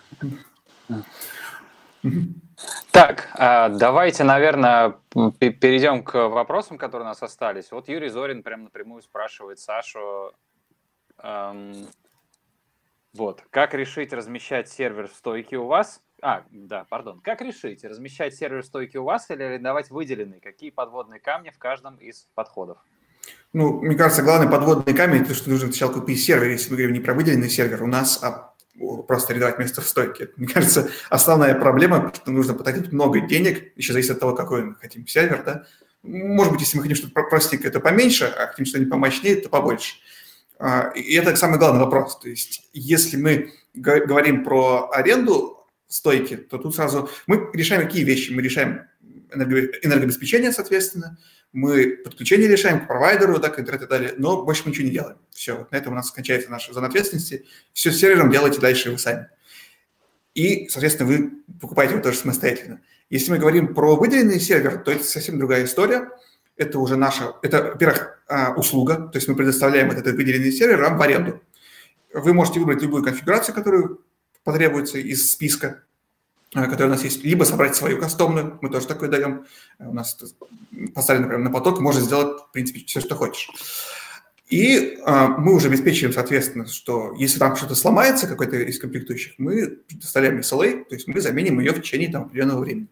Так, 2.89 3.30
а, 3.35 3.69
давайте, 3.69 4.23
наверное, 4.23 4.95
перейдем 5.38 6.01
к 6.01 6.27
вопросам, 6.27 6.80
которые 6.80 7.05
у 7.05 7.09
нас 7.09 7.21
остались. 7.21 7.71
Вот 7.71 7.88
Юрий 7.88 8.09
Зорин 8.09 8.41
прям 8.41 8.63
напрямую 8.63 9.03
спрашивает 9.03 9.59
Сашу, 9.59 10.34
эм, 11.21 11.88
вот. 13.20 13.44
Как 13.50 13.74
решить 13.74 14.14
размещать 14.14 14.70
сервер 14.70 15.10
в 15.10 15.14
стойке 15.14 15.58
у 15.58 15.66
вас? 15.66 16.00
А, 16.22 16.44
да, 16.52 16.86
пардон. 16.86 17.20
Как 17.20 17.41
решить, 17.41 17.84
размещать 17.84 18.34
сервер 18.34 18.64
в 18.64 18.66
стойке 18.66 18.98
у 19.00 19.04
вас 19.04 19.30
или 19.30 19.44
арендовать 19.44 19.90
выделенный? 19.90 20.40
Какие 20.40 20.70
подводные 20.70 21.20
камни 21.20 21.50
в 21.50 21.58
каждом 21.58 21.98
из 21.98 22.30
подходов? 22.34 22.78
Ну, 23.52 23.82
мне 23.82 23.98
кажется, 23.98 24.24
главный 24.24 24.50
подводный 24.50 24.94
камень– 24.94 25.22
это 25.24 25.34
что 25.34 25.50
нужно 25.50 25.68
сначала 25.68 25.91
купить 25.91 26.24
сервер, 26.24 26.48
если 26.48 26.70
мы 26.70 26.78
говорим 26.78 26.94
не 26.94 27.02
про 27.02 27.14
выделенный 27.14 27.50
сервер, 27.50 27.84
у 27.84 27.88
нас 27.88 28.24
а 28.24 28.54
просто 29.06 29.34
арендовать 29.34 29.60
место 29.60 29.82
в 29.82 29.88
стойке. 29.88 30.30
Мне 30.38 30.48
кажется, 30.48 30.90
основная 31.10 31.56
проблема, 31.56 32.14
что 32.16 32.32
нужно 32.32 32.54
потратить 32.54 32.94
много 32.94 33.20
денег, 33.20 33.76
еще 33.76 33.91
зависит 33.91 34.12
от 34.12 34.22
того, 34.22 34.34
какой 34.34 34.64
мы 34.64 34.76
хотим 34.76 35.06
сервер, 35.06 35.44
да. 35.44 35.66
Может 36.04 36.54
быть, 36.54 36.62
если 36.62 36.78
мы 36.78 36.84
хотим 36.84 36.96
что-то 36.96 37.22
простенькое, 37.24 37.70
то 37.70 37.82
поменьше, 37.82 38.34
а 38.34 38.48
хотим 38.48 38.66
что-нибудь 38.66 38.91
помощнее, 38.91 39.36
то 39.36 39.50
побольше. 39.50 39.96
И 40.95 41.15
это 41.15 41.36
самый 41.36 41.57
главный 41.57 41.80
вопрос. 41.80 42.19
То 42.19 42.30
есть, 42.30 42.68
если 42.73 43.18
мы 43.18 43.53
говорим 43.73 44.44
про 44.44 44.90
аренду 44.91 45.65
стойки, 45.88 46.36
то 46.36 46.57
тут 46.57 46.76
сразу 46.76 47.10
мы 47.27 47.49
решаем 47.53 47.84
какие 47.84 48.03
вещи. 48.03 48.31
Мы 48.31 48.41
решаем 48.41 48.81
энергообеспечение, 49.31 50.52
соответственно, 50.52 51.18
мы 51.52 51.98
подключение 52.03 52.48
решаем 52.48 52.81
к 52.81 52.88
провайдеру, 52.88 53.40
да, 53.40 53.49
к 53.49 53.60
интернету 53.60 53.86
и 53.86 53.88
так 53.88 53.90
далее, 53.90 54.14
но 54.18 54.44
больше 54.44 54.64
мы 54.65 54.72
ничего 54.72 54.86
не 54.86 54.91
делаем. 54.91 55.18
Все, 55.31 55.57
вот 55.57 55.72
на 55.72 55.77
этом 55.77 55.94
у 55.94 55.95
нас 55.95 56.11
кончается 56.11 56.52
наша 56.52 56.73
зона 56.73 56.88
ответственности. 56.88 57.45
Все 57.73 57.91
с 57.91 57.98
сервером 57.98 58.30
делайте 58.30 58.60
дальше 58.60 58.91
вы 58.91 58.98
сами. 58.98 59.27
И, 60.36 60.68
соответственно, 60.68 61.10
вы 61.10 61.31
покупаете 61.60 61.94
его 61.94 62.03
тоже 62.03 62.18
самостоятельно. 62.18 62.81
Если 63.10 63.31
мы 63.31 63.40
говорим 63.40 63.73
про 63.73 63.95
выделенный 63.95 64.40
сервер, 64.40 64.77
то 64.77 64.91
это 64.91 65.03
совсем 65.03 65.40
другая 65.40 65.65
история– 65.65 66.10
это 66.60 66.77
уже 66.77 66.98
наша, 66.98 67.36
это, 67.41 67.72
во-первых, 67.72 68.22
а, 68.27 68.53
услуга, 68.53 68.95
то 68.95 69.15
есть 69.15 69.27
мы 69.27 69.36
предоставляем 69.36 69.90
этот 69.91 70.15
выделенный 70.15 70.52
сервер 70.52 70.81
вам 70.81 70.98
в 70.98 71.02
аренду. 71.02 71.41
Вы 72.14 72.34
можете 72.34 72.60
выбрать 72.60 72.81
любую 72.81 73.03
конфигурацию, 73.03 73.56
которую 73.56 74.02
потребуется 74.44 74.98
из 74.98 75.31
списка, 75.31 75.84
а, 76.53 76.68
который 76.68 76.88
у 76.88 76.91
нас 76.91 77.03
есть, 77.03 77.23
либо 77.23 77.45
собрать 77.45 77.76
свою 77.76 77.98
кастомную, 77.98 78.60
мы 78.61 78.69
тоже 78.69 78.88
такое 78.88 79.07
даем. 79.07 79.45
У 79.80 79.94
нас 79.94 80.18
поставлен, 80.94 81.23
например, 81.23 81.45
на 81.45 81.52
поток, 81.52 81.80
можно 81.80 82.02
сделать, 82.02 82.41
в 82.41 82.52
принципе, 82.52 82.84
все, 82.86 82.99
что 82.99 83.15
хочешь. 83.15 83.49
И 84.49 84.99
а, 85.06 85.27
мы 85.27 85.53
уже 85.53 85.68
обеспечиваем, 85.68 86.14
соответственно, 86.14 86.65
что 86.65 87.14
если 87.18 87.40
там 87.40 87.56
что-то 87.56 87.76
сломается, 87.76 88.27
какой-то 88.27 88.57
из 88.57 88.80
комплектующих, 88.80 89.36
мы 89.38 89.77
предоставляем 89.88 90.40
SLA, 90.40 90.84
то 90.84 90.95
есть 90.95 91.07
мы 91.07 91.22
заменим 91.22 91.60
ее 91.61 91.72
в 91.72 91.81
течение 91.81 92.11
там, 92.11 92.23
определенного 92.23 92.61
времени. 92.61 92.88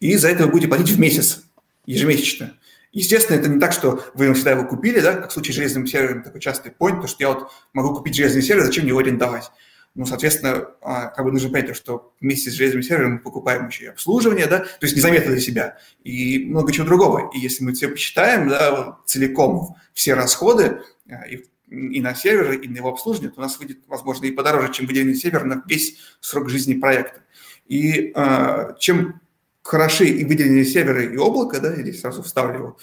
И 0.00 0.16
за 0.16 0.28
это 0.28 0.44
вы 0.44 0.50
будете 0.50 0.68
платить 0.68 0.90
в 0.90 0.98
месяц, 1.00 1.44
ежемесячно. 1.86 2.58
Естественно, 2.92 3.36
это 3.36 3.48
не 3.48 3.60
так, 3.60 3.72
что 3.72 4.02
вы 4.14 4.32
всегда 4.34 4.52
его 4.52 4.64
купили, 4.64 5.00
да, 5.00 5.14
как 5.14 5.30
в 5.30 5.32
случае 5.32 5.52
с 5.52 5.56
железным 5.56 5.86
сервером, 5.86 6.22
такой 6.22 6.40
частый 6.40 6.72
point, 6.72 7.00
то, 7.00 7.06
что 7.06 7.22
я 7.22 7.28
вот 7.28 7.50
могу 7.72 7.94
купить 7.94 8.14
железный 8.14 8.42
сервер, 8.42 8.64
зачем 8.64 8.84
мне 8.84 8.90
его 8.90 9.00
арендовать? 9.00 9.50
Ну, 9.94 10.04
соответственно, 10.04 10.68
а, 10.82 11.06
как 11.06 11.24
бы 11.24 11.32
нужно 11.32 11.50
понять, 11.50 11.74
что 11.74 12.12
вместе 12.20 12.50
с 12.50 12.54
железным 12.54 12.82
сервером 12.82 13.12
мы 13.14 13.18
покупаем 13.18 13.68
еще 13.68 13.84
и 13.84 13.88
обслуживание, 13.88 14.46
да, 14.46 14.60
то 14.60 14.82
есть 14.82 14.94
незаметно 14.94 15.32
для 15.32 15.40
себя, 15.40 15.78
и 16.04 16.44
много 16.44 16.70
чего 16.70 16.86
другого. 16.86 17.30
И 17.34 17.38
если 17.38 17.64
мы 17.64 17.72
все 17.72 17.88
посчитаем, 17.88 18.48
да, 18.48 18.98
целиком 19.06 19.76
все 19.94 20.12
расходы, 20.14 20.82
а, 21.10 21.26
и, 21.26 21.44
и 21.70 22.00
на 22.00 22.14
сервер, 22.14 22.52
и 22.52 22.68
на 22.68 22.76
его 22.76 22.90
обслуживание, 22.90 23.30
то 23.30 23.40
у 23.40 23.42
нас 23.42 23.58
выйдет, 23.58 23.78
возможно, 23.86 24.26
и 24.26 24.30
подороже, 24.30 24.72
чем 24.72 24.86
выделенный 24.86 25.14
сервер 25.14 25.44
на 25.44 25.62
весь 25.66 25.98
срок 26.20 26.50
жизни 26.50 26.74
проекта. 26.74 27.20
И 27.66 28.12
э, 28.14 28.74
чем 28.78 29.20
хороши 29.66 30.06
и 30.06 30.24
выделенные 30.24 30.64
серверы 30.64 31.12
и 31.12 31.16
облако, 31.16 31.60
да, 31.60 31.74
или 31.74 31.92
сразу 31.92 32.22
вставлю 32.22 32.58
его, 32.58 32.78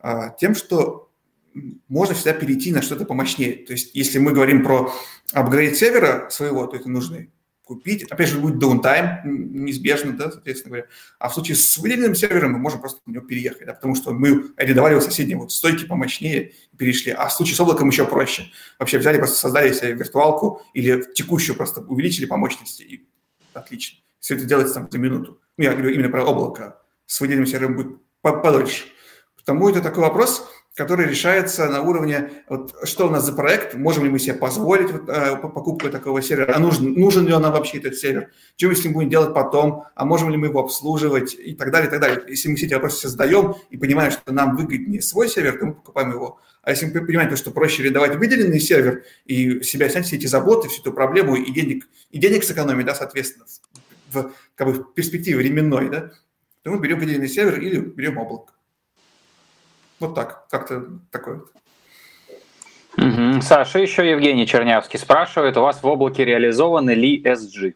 а, 0.00 0.30
тем, 0.30 0.54
что 0.54 1.10
можно 1.88 2.14
всегда 2.14 2.32
перейти 2.32 2.72
на 2.72 2.82
что-то 2.82 3.04
помощнее. 3.04 3.52
То 3.52 3.72
есть, 3.72 3.94
если 3.94 4.18
мы 4.18 4.32
говорим 4.32 4.64
про 4.64 4.92
апгрейд 5.32 5.76
сервера 5.76 6.28
своего, 6.30 6.66
то 6.66 6.76
это 6.76 6.88
нужно 6.88 7.26
купить. 7.64 8.02
Опять 8.10 8.28
же, 8.28 8.38
будет 8.38 8.58
downtime 8.58 9.20
неизбежно, 9.64 10.12
да, 10.12 10.30
соответственно 10.30 10.70
говоря. 10.70 10.88
А 11.18 11.28
в 11.28 11.34
случае 11.34 11.56
с 11.56 11.78
выделенным 11.78 12.14
сервером 12.14 12.52
мы 12.52 12.58
можем 12.58 12.80
просто 12.80 13.00
на 13.06 13.12
него 13.12 13.24
переехать, 13.24 13.66
да, 13.66 13.74
потому 13.74 13.94
что 13.94 14.12
мы 14.12 14.52
арендовали 14.56 14.94
у 14.94 15.00
соседней 15.00 15.34
вот 15.34 15.52
стойки 15.52 15.84
помощнее 15.86 16.52
и 16.72 16.76
перешли. 16.76 17.12
А 17.12 17.28
в 17.28 17.32
случае 17.32 17.56
с 17.56 17.60
облаком 17.60 17.88
еще 17.88 18.04
проще. 18.04 18.50
Вообще 18.78 18.98
взяли, 18.98 19.16
просто 19.18 19.36
создали 19.36 19.72
себе 19.72 19.92
виртуалку 19.92 20.62
или 20.74 21.02
текущую 21.14 21.56
просто 21.56 21.80
увеличили 21.80 22.26
по 22.26 22.36
мощности, 22.36 22.82
и 22.82 23.08
отлично. 23.54 23.98
Все 24.20 24.34
это 24.34 24.44
делается 24.44 24.74
там 24.74 24.88
за 24.90 24.98
минуту. 24.98 25.40
Ну, 25.56 25.64
я 25.64 25.72
говорю 25.72 25.90
именно 25.90 26.08
про 26.08 26.24
облако. 26.24 26.80
С 27.06 27.20
выделенным 27.20 27.46
сервером 27.46 27.76
будет 27.76 27.98
подольше. 28.22 28.84
Потому 29.36 29.68
это 29.68 29.82
такой 29.82 30.02
вопрос, 30.02 30.48
который 30.74 31.06
решается 31.06 31.68
на 31.68 31.82
уровне, 31.82 32.30
вот, 32.48 32.74
что 32.82 33.06
у 33.06 33.10
нас 33.10 33.24
за 33.24 33.32
проект, 33.32 33.74
можем 33.74 34.04
ли 34.04 34.10
мы 34.10 34.18
себе 34.18 34.34
позволить 34.34 34.90
вот, 34.90 35.08
э, 35.08 35.36
покупку 35.36 35.88
такого 35.88 36.20
сервера, 36.20 36.54
а 36.56 36.58
нужен, 36.58 36.94
нужен 36.94 37.26
ли 37.26 37.32
он 37.32 37.42
нам 37.42 37.52
вообще 37.52 37.78
этот 37.78 37.94
сервер, 37.96 38.30
что 38.56 38.68
мы 38.68 38.74
с 38.74 38.82
ним 38.82 38.94
будем 38.94 39.08
делать 39.08 39.32
потом, 39.32 39.84
а 39.94 40.04
можем 40.04 40.30
ли 40.30 40.36
мы 40.36 40.48
его 40.48 40.60
обслуживать 40.60 41.34
и 41.34 41.54
так 41.54 41.70
далее, 41.70 41.88
и 41.88 41.90
так 41.90 42.00
далее. 42.00 42.24
Если 42.26 42.48
мы 42.48 42.56
все 42.56 42.66
эти 42.66 42.74
вопросы 42.74 42.96
все 42.96 43.08
задаем 43.08 43.54
и 43.70 43.76
понимаем, 43.76 44.10
что 44.10 44.32
нам 44.32 44.56
выгоднее 44.56 45.00
свой 45.00 45.28
сервер, 45.28 45.58
то 45.58 45.66
мы 45.66 45.74
покупаем 45.74 46.10
его. 46.10 46.40
А 46.62 46.70
если 46.70 46.86
мы 46.86 47.06
понимаем, 47.06 47.36
что 47.36 47.50
проще 47.50 47.82
арендовать 47.82 48.16
выделенный 48.16 48.58
сервер 48.58 49.04
и 49.26 49.62
себя 49.62 49.88
снять 49.88 50.06
все 50.06 50.16
эти 50.16 50.26
заботы, 50.26 50.68
всю 50.68 50.80
эту 50.80 50.92
проблему 50.92 51.36
и 51.36 51.52
денег, 51.52 51.86
и 52.10 52.18
денег 52.18 52.42
сэкономить, 52.42 52.86
да, 52.86 52.94
соответственно, 52.94 53.44
в, 54.14 54.32
как 54.54 54.66
бы, 54.66 54.72
в 54.72 54.94
перспективе 54.94 55.38
временной, 55.38 55.90
да, 55.90 56.10
то 56.62 56.70
мы 56.70 56.78
берем 56.78 56.98
выделенный 56.98 57.28
сервер 57.28 57.60
или 57.60 57.78
берем 57.78 58.18
облако. 58.18 58.52
Вот 60.00 60.14
так, 60.14 60.48
как-то 60.48 61.00
такое. 61.10 61.42
Угу. 62.96 63.42
Саша, 63.42 63.80
еще 63.80 64.08
Евгений 64.08 64.46
Чернявский 64.46 64.98
спрашивает, 64.98 65.56
у 65.56 65.62
вас 65.62 65.82
в 65.82 65.86
облаке 65.86 66.24
реализованы 66.24 66.92
ли 66.92 67.22
SG? 67.22 67.74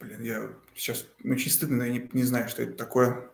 Блин, 0.00 0.22
я 0.22 0.48
сейчас 0.74 1.06
очень 1.24 1.50
стыдно, 1.50 1.84
я 1.84 1.92
не, 1.92 2.10
не 2.12 2.22
знаю, 2.24 2.48
что 2.48 2.62
это 2.62 2.72
такое. 2.72 3.30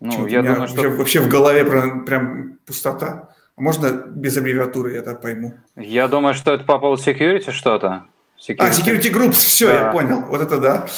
Ну, 0.00 0.26
я 0.26 0.42
думаю, 0.42 0.60
вообще, 0.60 0.76
что... 0.76 0.90
вообще 0.90 1.20
в 1.20 1.28
голове 1.28 1.64
прям, 1.64 2.04
прям 2.04 2.58
пустота. 2.66 3.34
А 3.56 3.60
можно 3.60 3.90
без 3.92 4.36
аббревиатуры, 4.36 4.94
я 4.94 5.02
так 5.02 5.20
пойму? 5.20 5.54
Я 5.76 6.08
думаю, 6.08 6.34
что 6.34 6.52
это 6.52 6.64
по 6.64 6.78
поводу 6.78 7.02
security 7.02 7.50
что-то. 7.50 8.06
Security. 8.42 8.56
А, 8.58 8.70
Security 8.70 9.12
Groups, 9.12 9.32
все, 9.34 9.66
да. 9.68 9.86
я 9.86 9.92
понял. 9.92 10.22
Вот 10.22 10.40
это 10.40 10.58
да. 10.58 10.88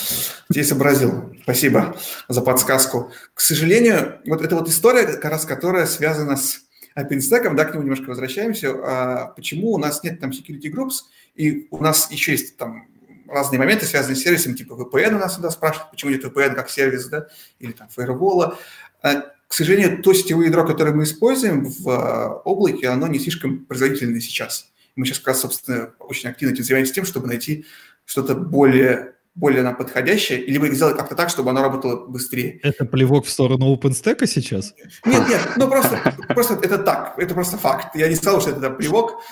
Здесь 0.48 0.68
сообразил. 0.68 1.34
Спасибо 1.42 1.94
за 2.28 2.40
подсказку. 2.40 3.12
К 3.34 3.40
сожалению, 3.40 4.20
вот 4.26 4.42
эта 4.42 4.56
вот 4.56 4.68
история, 4.68 5.04
как 5.04 5.24
раз 5.30 5.44
которая 5.44 5.86
связана 5.86 6.36
с 6.36 6.60
OpenStack, 6.96 7.54
да, 7.54 7.64
к 7.64 7.74
нему 7.74 7.82
немножко 7.82 8.08
возвращаемся. 8.08 8.70
А 8.82 9.26
почему 9.36 9.72
у 9.72 9.78
нас 9.78 10.02
нет 10.02 10.20
там 10.20 10.30
Security 10.30 10.72
Groups, 10.72 11.02
и 11.34 11.66
у 11.70 11.82
нас 11.82 12.10
еще 12.10 12.32
есть 12.32 12.56
там 12.56 12.88
разные 13.28 13.58
моменты, 13.58 13.84
связанные 13.84 14.16
с 14.16 14.22
сервисом, 14.22 14.54
типа 14.54 14.74
VPN 14.74 15.16
у 15.16 15.18
нас 15.18 15.34
сюда 15.34 15.50
спрашивают, 15.50 15.90
почему 15.90 16.12
нет 16.12 16.24
VPN 16.24 16.54
как 16.54 16.70
сервис, 16.70 17.06
да, 17.08 17.26
или 17.58 17.72
там 17.72 17.88
фаервола. 17.88 18.56
К 19.02 19.52
сожалению, 19.52 20.02
то 20.02 20.12
сетевое 20.14 20.46
ядро, 20.46 20.64
которое 20.64 20.92
мы 20.92 21.04
используем 21.04 21.66
в 21.66 22.42
облаке, 22.44 22.88
оно 22.88 23.06
не 23.06 23.18
слишком 23.18 23.66
производительное 23.66 24.20
сейчас. 24.20 24.70
Мы 24.96 25.06
сейчас 25.06 25.18
как 25.18 25.28
раз, 25.28 25.40
собственно, 25.40 25.94
очень 25.98 26.28
активно 26.28 26.52
этим 26.52 26.64
занимаемся 26.64 26.94
тем, 26.94 27.04
чтобы 27.04 27.26
найти 27.26 27.66
что-то 28.04 28.34
более 28.34 29.14
более 29.34 29.62
нам 29.62 29.76
подходящее, 29.76 30.46
либо 30.46 30.68
сделать 30.68 30.96
как-то 30.96 31.16
так, 31.16 31.28
чтобы 31.28 31.50
оно 31.50 31.60
работало 31.62 32.06
быстрее. 32.06 32.60
Это 32.62 32.84
плевок 32.84 33.26
в 33.26 33.30
сторону 33.30 33.74
OpenStack 33.74 34.24
сейчас? 34.26 34.74
Нет, 35.04 35.28
нет, 35.28 35.40
ну 35.56 35.68
просто, 35.68 36.14
просто 36.28 36.54
это 36.54 36.78
так, 36.78 37.18
это 37.18 37.34
просто 37.34 37.58
факт. 37.58 37.96
Я 37.96 38.08
не 38.08 38.14
сказал, 38.14 38.40
что 38.40 38.50
это 38.50 38.70
плевок. 38.70 39.22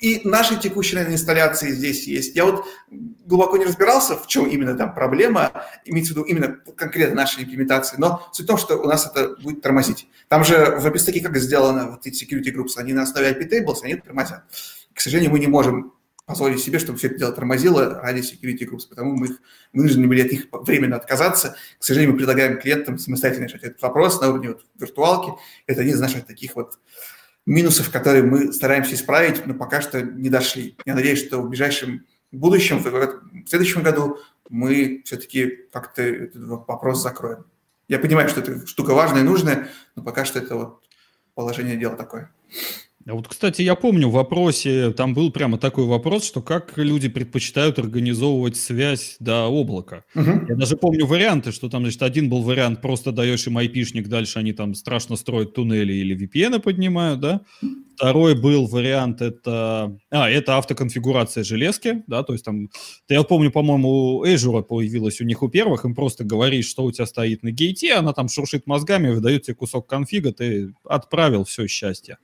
И 0.00 0.20
наши 0.24 0.58
текущие 0.58 0.96
наверное, 0.96 1.16
инсталляции 1.16 1.70
здесь 1.70 2.06
есть. 2.06 2.36
Я 2.36 2.44
вот 2.44 2.64
глубоко 2.90 3.56
не 3.56 3.64
разбирался, 3.64 4.16
в 4.16 4.26
чем 4.26 4.46
именно 4.46 4.76
там 4.76 4.94
проблема, 4.94 5.52
имеется 5.84 6.12
в 6.12 6.16
виду 6.16 6.26
именно 6.26 6.56
конкретно 6.76 7.16
нашей 7.16 7.44
имплементации, 7.44 7.96
но 7.98 8.28
суть 8.32 8.46
в 8.46 8.48
том, 8.48 8.58
что 8.58 8.76
у 8.76 8.86
нас 8.86 9.06
это 9.06 9.36
будет 9.42 9.60
тормозить. 9.60 10.08
Там 10.28 10.44
же 10.44 10.76
в 10.78 10.86
OpenStack 10.86 11.20
как 11.20 11.36
сделано, 11.36 11.90
вот 11.90 12.06
эти 12.06 12.24
security 12.24 12.54
groups, 12.54 12.76
они 12.76 12.92
на 12.92 13.02
основе 13.02 13.30
IP 13.30 13.48
tables, 13.50 13.78
они 13.82 13.96
тормозят. 13.96 14.44
К 14.94 15.00
сожалению, 15.00 15.32
мы 15.32 15.40
не 15.40 15.46
можем 15.46 15.92
позволить 16.28 16.60
себе, 16.60 16.78
чтобы 16.78 16.98
все 16.98 17.08
это 17.08 17.16
дело 17.16 17.32
тормозило 17.32 18.00
ради 18.02 18.20
security 18.20 18.68
groups, 18.68 18.82
потому 18.88 19.16
мы 19.16 19.28
их 19.28 19.40
вынуждены 19.72 20.06
были 20.06 20.20
от 20.20 20.30
них 20.30 20.46
временно 20.52 20.96
отказаться. 20.96 21.56
К 21.78 21.82
сожалению, 21.82 22.12
мы 22.12 22.18
предлагаем 22.18 22.60
клиентам 22.60 22.98
самостоятельно 22.98 23.46
решать 23.46 23.62
этот 23.62 23.80
вопрос 23.80 24.20
на 24.20 24.28
уровне 24.28 24.48
вот 24.50 24.66
виртуалки. 24.78 25.32
Это 25.66 25.80
один 25.80 25.94
из 25.94 26.00
наших 26.00 26.26
таких 26.26 26.54
вот 26.54 26.78
минусов, 27.48 27.90
которые 27.90 28.22
мы 28.22 28.52
стараемся 28.52 28.94
исправить, 28.94 29.46
но 29.46 29.54
пока 29.54 29.80
что 29.80 30.02
не 30.02 30.28
дошли. 30.28 30.76
Я 30.84 30.94
надеюсь, 30.94 31.24
что 31.24 31.40
в 31.40 31.48
ближайшем 31.48 32.04
будущем, 32.30 32.78
в 32.78 33.48
следующем 33.48 33.82
году 33.82 34.18
мы 34.50 35.02
все-таки 35.06 35.64
как-то 35.72 36.02
этот 36.02 36.46
вопрос 36.46 37.02
закроем. 37.02 37.46
Я 37.88 37.98
понимаю, 37.98 38.28
что 38.28 38.40
это 38.40 38.66
штука 38.66 38.92
важная 38.92 39.22
и 39.22 39.24
нужная, 39.24 39.68
но 39.96 40.02
пока 40.02 40.26
что 40.26 40.38
это 40.38 40.56
вот 40.56 40.82
положение 41.34 41.78
дела 41.78 41.96
такое. 41.96 42.30
А 43.08 43.14
вот, 43.14 43.26
кстати, 43.26 43.62
я 43.62 43.74
помню 43.74 44.10
в 44.10 44.12
вопросе, 44.12 44.92
там 44.92 45.14
был 45.14 45.32
прямо 45.32 45.56
такой 45.56 45.86
вопрос, 45.86 46.24
что 46.24 46.42
как 46.42 46.76
люди 46.76 47.08
предпочитают 47.08 47.78
организовывать 47.78 48.58
связь 48.58 49.16
до 49.18 49.46
облака. 49.46 50.04
Угу. 50.14 50.30
Я 50.50 50.54
даже 50.54 50.76
помню 50.76 51.06
варианты, 51.06 51.50
что 51.52 51.70
там, 51.70 51.84
значит, 51.84 52.02
один 52.02 52.28
был 52.28 52.42
вариант, 52.42 52.82
просто 52.82 53.10
даешь 53.10 53.46
им 53.46 53.56
айпишник, 53.56 54.08
дальше 54.08 54.38
они 54.38 54.52
там 54.52 54.74
страшно 54.74 55.16
строят 55.16 55.54
туннели 55.54 55.94
или 55.94 56.14
VPN 56.14 56.60
поднимают, 56.60 57.20
да. 57.20 57.40
Второй 57.96 58.38
был 58.38 58.66
вариант, 58.66 59.22
это... 59.22 59.98
А, 60.10 60.28
это 60.28 60.58
автоконфигурация 60.58 61.44
железки, 61.44 62.02
да, 62.08 62.22
то 62.22 62.34
есть 62.34 62.44
там... 62.44 62.68
Я 63.08 63.22
помню, 63.22 63.50
по-моему, 63.50 64.22
Azure 64.26 64.62
появилась 64.62 65.22
у 65.22 65.24
них 65.24 65.42
у 65.42 65.48
первых, 65.48 65.86
им 65.86 65.94
просто 65.94 66.24
говоришь, 66.24 66.66
что 66.66 66.84
у 66.84 66.92
тебя 66.92 67.06
стоит 67.06 67.42
на 67.42 67.52
гейте, 67.52 67.94
она 67.94 68.12
там 68.12 68.28
шуршит 68.28 68.66
мозгами, 68.66 69.08
выдает 69.08 69.44
тебе 69.44 69.54
кусок 69.54 69.86
конфига, 69.86 70.30
ты 70.30 70.74
отправил, 70.84 71.44
все, 71.44 71.66
счастье. 71.66 72.18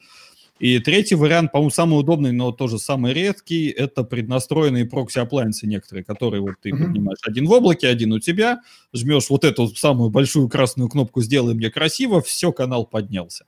И 0.61 0.79
третий 0.79 1.17
вариант, 1.17 1.51
по-моему, 1.51 1.71
самый 1.71 1.99
удобный, 1.99 2.31
но 2.31 2.53
тоже 2.53 2.79
самый 2.79 3.13
редкий, 3.13 3.71
это 3.71 4.05
преднастроенные 4.05 4.85
прокси-appliance'ы 4.85 5.67
некоторые, 5.67 6.05
которые 6.05 6.43
вот 6.43 6.55
ты 6.63 6.71
mm-hmm. 6.71 6.85
поднимаешь 6.85 7.19
один 7.27 7.47
в 7.47 7.51
облаке, 7.51 7.89
один 7.89 8.13
у 8.13 8.21
тебя, 8.21 8.61
жмешь 8.93 9.31
вот 9.31 9.45
эту 9.45 9.69
самую 9.69 10.11
большую 10.11 10.49
красную 10.49 10.89
кнопку 10.89 11.23
«Сделай 11.23 11.55
мне 11.55 11.71
красиво», 11.71 12.23
все, 12.23 12.53
канал 12.53 12.87
поднялся. 12.87 13.47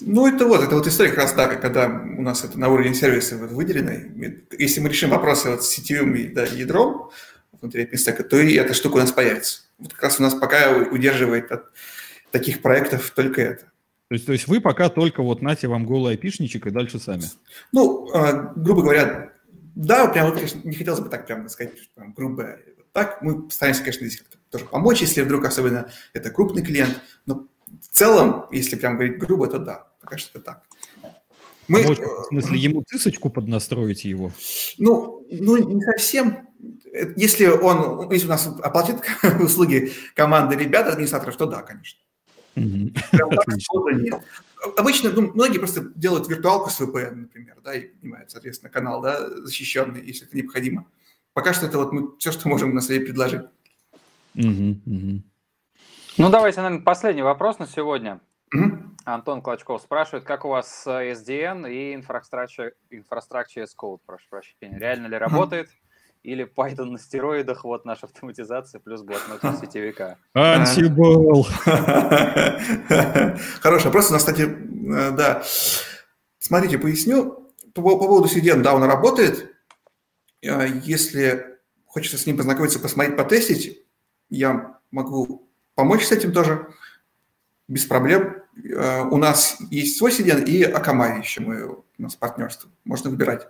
Ну, 0.00 0.26
это 0.26 0.46
вот, 0.46 0.62
это 0.62 0.74
вот 0.74 0.86
история 0.86 1.10
как 1.10 1.18
раз, 1.18 1.32
да, 1.34 1.48
когда 1.48 1.86
у 1.86 2.22
нас 2.22 2.44
это 2.44 2.58
на 2.58 2.68
уровне 2.68 2.94
сервиса 2.94 3.38
вот 3.38 3.50
выделено. 3.50 3.92
Если 4.58 4.80
мы 4.80 4.88
решим 4.88 5.10
вопросы 5.10 5.50
вот 5.50 5.64
с 5.64 5.68
сетевым 5.68 6.34
да, 6.34 6.44
ядром 6.44 7.10
внутри 7.60 7.84
OpenStack, 7.84 8.22
то 8.24 8.38
и 8.38 8.54
эта 8.54 8.74
штука 8.74 8.96
у 8.96 9.00
нас 9.00 9.12
появится. 9.12 9.62
Вот 9.78 9.92
как 9.92 10.02
раз 10.02 10.18
у 10.18 10.22
нас 10.22 10.34
пока 10.34 10.72
удерживает 10.76 11.52
от 11.52 11.64
таких 12.30 12.62
проектов 12.62 13.12
только 13.14 13.42
это. 13.42 13.71
То 14.12 14.14
есть, 14.14 14.26
то 14.26 14.32
есть 14.32 14.46
вы 14.46 14.60
пока 14.60 14.90
только 14.90 15.22
вот 15.22 15.40
нате 15.40 15.68
вам 15.68 15.86
голый 15.86 16.10
айпишничек 16.12 16.66
и 16.66 16.70
дальше 16.70 16.98
сами. 16.98 17.22
Ну, 17.72 18.10
э, 18.12 18.52
грубо 18.56 18.82
говоря, 18.82 19.32
да, 19.74 20.06
прям 20.08 20.26
вот, 20.26 20.34
конечно, 20.34 20.60
не 20.64 20.74
хотелось 20.74 21.00
бы 21.00 21.08
так 21.08 21.26
прямо 21.26 21.48
сказать, 21.48 21.78
что 21.78 21.94
прям 21.94 22.12
грубо. 22.12 22.58
Так 22.92 23.22
мы 23.22 23.50
стараемся, 23.50 23.80
конечно, 23.82 24.06
здесь 24.06 24.22
тоже 24.50 24.66
помочь, 24.66 25.00
если 25.00 25.22
вдруг 25.22 25.46
особенно 25.46 25.90
это 26.12 26.28
крупный 26.28 26.62
клиент. 26.62 27.00
Но 27.24 27.46
в 27.66 27.88
целом, 27.90 28.44
если 28.52 28.76
прям 28.76 28.96
говорить 28.96 29.16
грубо, 29.16 29.46
то 29.46 29.58
да, 29.58 29.88
пока 30.02 30.18
что 30.18 30.38
это 30.38 30.44
так. 30.44 30.62
Мы, 31.68 31.80
Помочь, 31.80 31.98
в 32.00 32.24
смысле, 32.28 32.58
ему 32.58 32.82
цисочку 32.86 33.30
поднастроить 33.30 34.04
его? 34.04 34.30
Ну, 34.76 35.26
ну, 35.30 35.56
не 35.56 35.80
совсем. 35.80 36.50
Если 37.16 37.46
он, 37.46 38.10
если 38.12 38.26
у 38.26 38.30
нас 38.30 38.46
оплатит 38.46 38.96
услуги 39.40 39.90
команды 40.14 40.54
ребят, 40.54 40.86
администраторов, 40.86 41.34
то 41.38 41.46
да, 41.46 41.62
конечно. 41.62 41.98
Обычно 44.76 45.10
ну, 45.10 45.32
многие 45.32 45.58
просто 45.58 45.90
делают 45.96 46.28
виртуалку 46.28 46.70
с 46.70 46.80
VPN, 46.80 47.14
например, 47.14 47.56
да, 47.64 47.74
и 47.74 47.88
понимают, 47.88 48.30
соответственно, 48.30 48.70
канал, 48.70 49.02
да, 49.02 49.28
защищенный, 49.44 50.04
если 50.04 50.26
это 50.26 50.36
необходимо. 50.36 50.86
Пока 51.32 51.52
что 51.52 51.66
это 51.66 51.78
вот 51.78 51.92
мы 51.92 52.16
все, 52.18 52.30
что 52.30 52.48
можем 52.48 52.74
на 52.74 52.80
своей 52.80 53.00
предложить. 53.00 53.42
Ну, 54.34 55.22
давайте, 56.18 56.60
наверное, 56.60 56.84
последний 56.84 57.22
вопрос 57.22 57.58
на 57.58 57.66
сегодня. 57.66 58.20
Антон 59.04 59.42
Клочков 59.42 59.82
спрашивает, 59.82 60.24
как 60.24 60.44
у 60.44 60.48
вас 60.48 60.82
с 60.82 60.86
SDN 60.86 61.70
и 61.70 61.96
Infrastructure, 61.96 62.72
Infrastructure 62.92 63.64
as 63.64 63.70
Code, 63.76 63.98
прошу 64.04 64.26
прощения. 64.30 64.78
Реально 64.78 65.08
ли 65.08 65.16
работает? 65.16 65.70
Или 66.22 66.44
Python 66.44 66.84
на 66.84 66.98
стероидах, 66.98 67.64
вот 67.64 67.84
наша 67.84 68.06
автоматизация 68.06 68.80
плюс 68.80 69.02
блокнот 69.02 69.40
сетевика. 69.60 70.18
Ansible! 70.36 71.44
Хороший 73.60 73.86
вопрос. 73.86 74.10
У 74.10 74.12
нас, 74.12 74.22
кстати, 74.22 74.42
э, 74.42 75.10
да. 75.12 75.42
Смотрите, 76.38 76.78
поясню. 76.78 77.50
По, 77.74 77.82
по 77.82 78.06
поводу 78.06 78.28
CDN, 78.28 78.60
да, 78.62 78.74
он 78.74 78.84
работает. 78.84 79.52
Э, 80.42 80.68
если 80.84 81.58
хочется 81.86 82.18
с 82.18 82.26
ним 82.26 82.36
познакомиться, 82.36 82.78
посмотреть, 82.78 83.16
потестить, 83.16 83.84
я 84.30 84.78
могу 84.90 85.48
помочь 85.74 86.04
с 86.04 86.12
этим 86.12 86.32
тоже 86.32 86.68
без 87.66 87.84
проблем. 87.84 88.36
Э, 88.64 89.02
у 89.02 89.16
нас 89.16 89.56
есть 89.70 89.98
свой 89.98 90.12
CDN 90.12 90.44
и 90.44 90.62
Akamai 90.62 91.18
еще 91.18 91.40
мы, 91.40 91.66
у 91.66 91.84
нас 91.98 92.14
партнерство. 92.14 92.70
Можно 92.84 93.10
выбирать. 93.10 93.48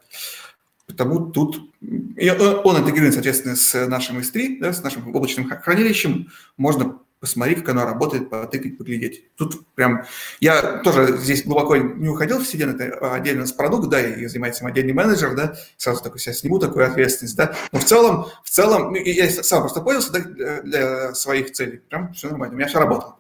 Потому 0.87 1.31
тут 1.31 1.71
и 2.17 2.31
он 2.31 2.79
интегрирует, 2.79 3.15
соответственно, 3.15 3.57
с 3.57 3.87
нашим 3.87 4.19
S3, 4.19 4.59
да, 4.61 4.73
с 4.73 4.83
нашим 4.83 5.15
облачным 5.15 5.49
хранилищем. 5.49 6.29
Можно 6.57 6.99
посмотреть, 7.23 7.61
как 7.61 7.69
оно 7.69 7.85
работает, 7.85 8.31
потыкать, 8.31 8.77
поглядеть. 8.77 9.35
Тут 9.37 9.65
прям... 9.77 10.05
Я 10.41 10.79
тоже 10.79 11.17
здесь 11.19 11.45
глубоко 11.45 11.77
не 11.77 12.09
уходил 12.09 12.41
в 12.41 12.43
CDN, 12.43 12.75
это 12.77 13.15
отдельно 13.15 13.47
с 13.47 13.53
продукт, 13.53 13.89
да, 13.89 14.01
и 14.01 14.27
занимается 14.27 14.65
им 14.65 14.71
отдельный 14.71 14.93
менеджер, 14.93 15.37
да, 15.37 15.55
сразу 15.77 16.03
такой 16.03 16.19
себя 16.19 16.35
сниму 16.35 16.59
такую 16.59 16.85
ответственность, 16.85 17.37
да. 17.37 17.55
Но 17.71 17.79
в 17.79 17.85
целом, 17.85 18.27
в 18.43 18.51
целом, 18.51 18.93
ну, 18.93 18.97
я 18.97 19.31
сам 19.31 19.61
просто 19.61 19.81
пользовался 19.81 20.13
да, 20.13 20.63
для 20.63 21.15
своих 21.15 21.53
целей. 21.53 21.81
Прям 21.89 22.13
все 22.13 22.29
нормально. 22.29 22.55
У 22.55 22.59
меня 22.59 22.67
все 22.69 22.81
работало. 22.81 23.17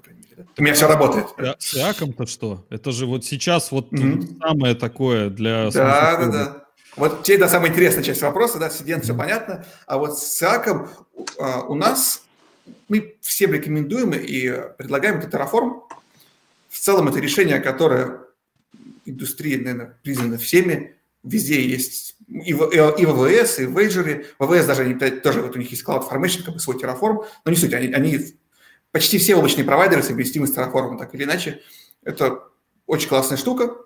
У 0.59 0.63
меня 0.63 0.75
все 0.75 0.89
работает. 0.89 1.27
С 1.61 1.77
Иаком-то 1.77 2.27
что? 2.27 2.67
Это 2.71 2.91
же 2.91 3.07
вот 3.07 3.25
сейчас 3.25 3.71
вот 3.71 3.93
mm-hmm. 3.93 4.39
самое 4.41 4.75
такое 4.75 5.31
для... 5.31 5.71
Да, 5.71 6.17
да, 6.17 6.27
да. 6.27 6.62
Вот 6.97 7.23
теперь, 7.23 7.41
да, 7.41 7.49
самая 7.49 7.71
интересная 7.71 8.05
часть 8.05 8.21
вопроса, 8.23 8.59
да, 8.59 8.69
с 8.69 8.83
все 8.83 9.15
понятно, 9.15 9.65
а 9.87 9.99
вот 9.99 10.19
с 10.19 10.23
САКом 10.37 10.91
а, 11.39 11.63
у 11.63 11.75
нас, 11.75 12.23
мы 12.89 13.17
всем 13.23 13.53
рекомендуем 13.53 14.13
и 14.13 14.51
предлагаем 14.77 15.19
это 15.19 15.29
Terraform. 15.29 15.83
В 16.69 16.79
целом 16.79 17.09
это 17.09 17.19
решение, 17.19 17.61
которое 17.61 18.21
индустрии, 19.07 19.57
наверное, 19.57 19.99
признано 20.03 20.37
всеми, 20.37 20.97
везде 21.23 21.67
есть 21.67 22.17
и 22.29 22.53
в, 22.53 22.69
и 22.71 23.07
в 23.07 23.13
ВВС, 23.13 23.59
и 23.59 23.67
в 23.67 23.79
Azure. 23.79 24.27
В 24.39 24.47
ВВС 24.47 24.67
даже 24.67 24.83
они, 24.83 24.95
тоже 24.95 25.41
вот 25.41 25.57
у 25.57 25.59
них 25.59 25.71
есть 25.71 25.85
CloudFormation, 25.85 26.43
как 26.45 26.55
бы 26.55 26.61
свой 26.61 26.77
Terraform, 26.77 27.25
но 27.45 27.51
не 27.51 27.57
суть, 27.57 27.73
они, 27.73 27.93
они 27.93 28.37
почти 28.91 29.19
все 29.19 29.37
облачные 29.37 29.65
провайдеры 29.65 30.03
совместимы 30.03 30.47
с 30.47 30.57
Terraform, 30.57 30.99
так 30.99 31.15
или 31.15 31.25
иначе. 31.25 31.63
Это 32.05 32.45
очень 32.87 33.09
классная 33.09 33.39
штука, 33.39 33.77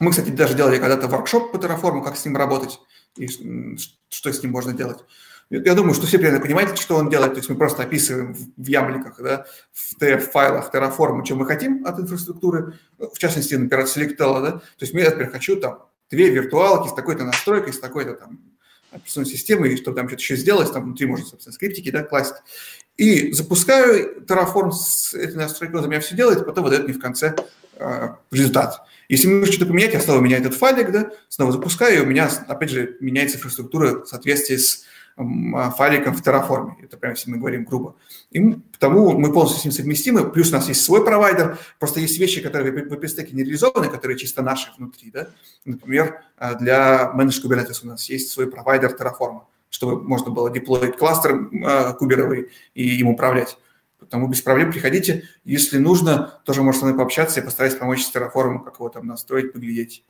мы, 0.00 0.10
кстати, 0.10 0.30
даже 0.30 0.54
делали 0.54 0.78
когда-то 0.78 1.06
воркшоп 1.06 1.52
по 1.52 1.56
Terraform, 1.56 2.02
как 2.02 2.16
с 2.16 2.24
ним 2.24 2.36
работать 2.36 2.80
и 3.16 3.28
что 3.28 4.32
с 4.32 4.42
ним 4.42 4.52
можно 4.52 4.72
делать. 4.72 5.04
Я 5.50 5.74
думаю, 5.74 5.94
что 5.94 6.06
все 6.06 6.18
примерно 6.18 6.40
понимаете, 6.40 6.76
что 6.76 6.96
он 6.96 7.10
делает. 7.10 7.32
То 7.32 7.38
есть 7.38 7.50
мы 7.50 7.56
просто 7.56 7.82
описываем 7.82 8.34
в 8.34 8.66
ямликах, 8.66 9.20
да, 9.20 9.46
в 9.72 10.00
TF-файлах 10.00 10.72
Terraform, 10.72 11.24
что 11.24 11.34
мы 11.34 11.44
хотим 11.44 11.84
от 11.84 11.98
инфраструктуры, 11.98 12.78
в 12.98 13.18
частности, 13.18 13.54
например, 13.54 13.84
от 13.84 13.96
Selectella, 13.96 14.42
да. 14.42 14.50
То 14.52 14.62
есть 14.80 14.94
я, 14.94 15.04
например, 15.04 15.30
хочу 15.30 15.56
там 15.56 15.86
две 16.08 16.30
виртуалки 16.30 16.88
с 16.88 16.92
такой-то 16.92 17.24
настройкой, 17.24 17.72
с 17.72 17.80
такой-то 17.80 18.14
там 18.14 18.38
операционной 18.90 19.28
системы, 19.28 19.68
и 19.68 19.76
чтобы 19.76 19.96
там 19.96 20.08
что-то 20.08 20.22
еще 20.22 20.36
сделать, 20.36 20.72
там 20.72 20.84
внутри 20.84 21.06
можно, 21.06 21.26
собственно, 21.26 21.52
скриптики, 21.52 21.90
да, 21.90 22.02
класть. 22.02 22.34
И 22.96 23.32
запускаю 23.32 24.22
Terraform 24.26 24.72
с 24.72 25.14
этой 25.14 25.36
настройкой, 25.36 25.80
за 25.80 25.88
меня 25.88 26.00
все 26.00 26.14
делает, 26.14 26.44
потом 26.44 26.64
выдает 26.64 26.84
мне 26.84 26.92
в 26.92 27.00
конце 27.00 27.34
э, 27.76 28.08
результат. 28.30 28.82
Если 29.08 29.26
мне 29.26 29.36
нужно 29.36 29.52
что-то 29.52 29.70
поменять, 29.70 29.94
я 29.94 30.00
снова 30.00 30.20
меняю 30.20 30.42
этот 30.42 30.54
файлик, 30.54 30.92
да, 30.92 31.10
снова 31.28 31.52
запускаю, 31.52 31.98
и 31.98 32.00
у 32.02 32.06
меня, 32.06 32.30
опять 32.46 32.70
же, 32.70 32.96
меняется 33.00 33.38
инфраструктура 33.38 34.04
в 34.04 34.06
соответствии 34.06 34.56
с 34.56 34.84
файликом 35.16 36.14
в 36.14 36.22
Terraform. 36.22 36.72
Это 36.82 36.96
прямо 36.96 37.14
если 37.14 37.30
мы 37.30 37.38
говорим 37.38 37.64
грубо. 37.64 37.96
И 38.30 38.40
потому 38.72 39.18
мы 39.18 39.32
полностью 39.32 39.60
с 39.60 39.64
ним 39.64 39.72
совместимы. 39.72 40.30
Плюс 40.30 40.50
у 40.50 40.52
нас 40.52 40.68
есть 40.68 40.82
свой 40.82 41.04
провайдер. 41.04 41.58
Просто 41.78 42.00
есть 42.00 42.18
вещи, 42.18 42.40
которые 42.40 42.72
в 42.72 42.92
OpenStack 42.92 43.32
не 43.32 43.42
реализованы, 43.42 43.88
которые 43.88 44.18
чисто 44.18 44.42
наши 44.42 44.70
внутри. 44.76 45.10
Да? 45.10 45.28
Например, 45.64 46.22
а, 46.36 46.54
для 46.54 47.12
Managed 47.14 47.44
Kubernetes 47.44 47.80
у 47.82 47.86
нас 47.86 48.08
есть 48.08 48.30
свой 48.30 48.50
провайдер 48.50 48.96
Terraform, 48.98 49.42
чтобы 49.68 50.02
можно 50.02 50.30
было 50.30 50.50
деплоить 50.50 50.96
кластер 50.96 51.48
э, 51.52 51.94
куберовый 51.94 52.50
и 52.74 52.98
им 52.98 53.08
управлять. 53.08 53.58
Потому 53.98 54.28
без 54.28 54.40
проблем 54.40 54.72
приходите. 54.72 55.28
Если 55.44 55.78
нужно, 55.78 56.40
тоже 56.44 56.62
можете 56.62 56.80
со 56.80 56.86
мной 56.86 56.98
пообщаться. 56.98 57.40
Я 57.40 57.44
постараюсь 57.44 57.74
помочь 57.74 58.02
с 58.02 58.14
Terraform, 58.14 58.64
как 58.64 58.76
его 58.76 58.88
там 58.88 59.06
настроить, 59.06 59.52
поглядеть. 59.52 60.02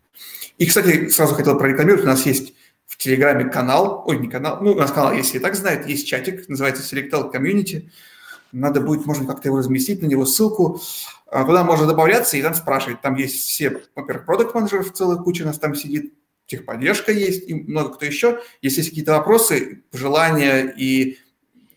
И, 0.59 0.67
кстати, 0.67 1.09
сразу 1.09 1.35
хотел 1.35 1.59
прорекламировать. 1.59 2.05
У 2.05 2.09
нас 2.09 2.25
есть 2.25 2.55
в 2.91 2.97
Телеграме 2.97 3.45
канал, 3.45 4.03
ой, 4.05 4.19
не 4.19 4.29
канал, 4.29 4.59
ну, 4.61 4.73
у 4.73 4.75
нас 4.75 4.91
канал, 4.91 5.13
если 5.13 5.39
и 5.39 5.41
так 5.41 5.55
знает, 5.55 5.87
есть 5.87 6.09
чатик, 6.09 6.49
называется 6.49 6.83
Selectel 6.83 7.33
Community. 7.33 7.89
Надо 8.51 8.81
будет, 8.81 9.07
можно 9.07 9.29
как-то 9.29 9.49
его 9.49 9.59
разместить, 9.59 10.03
на 10.03 10.07
него 10.07 10.27
ссылку. 10.27 10.83
А, 11.29 11.45
туда 11.45 11.63
можно 11.63 11.87
добавляться 11.87 12.37
и 12.37 12.43
там 12.43 12.53
спрашивать. 12.53 13.01
Там 13.01 13.15
есть 13.15 13.37
все, 13.47 13.81
во-первых, 13.95 14.27
продукт 14.27 14.55
менеджеров 14.57 14.93
целая 14.93 15.19
куча 15.19 15.43
у 15.43 15.47
нас 15.47 15.61
там 15.61 15.77
сидит, 15.77 16.15
техподдержка 16.47 17.13
есть 17.13 17.49
и 17.49 17.55
много 17.55 17.95
кто 17.95 18.07
еще. 18.07 18.41
Если 18.61 18.79
есть 18.79 18.91
какие-то 18.91 19.13
вопросы, 19.13 19.85
пожелания 19.93 20.63
и, 20.77 21.19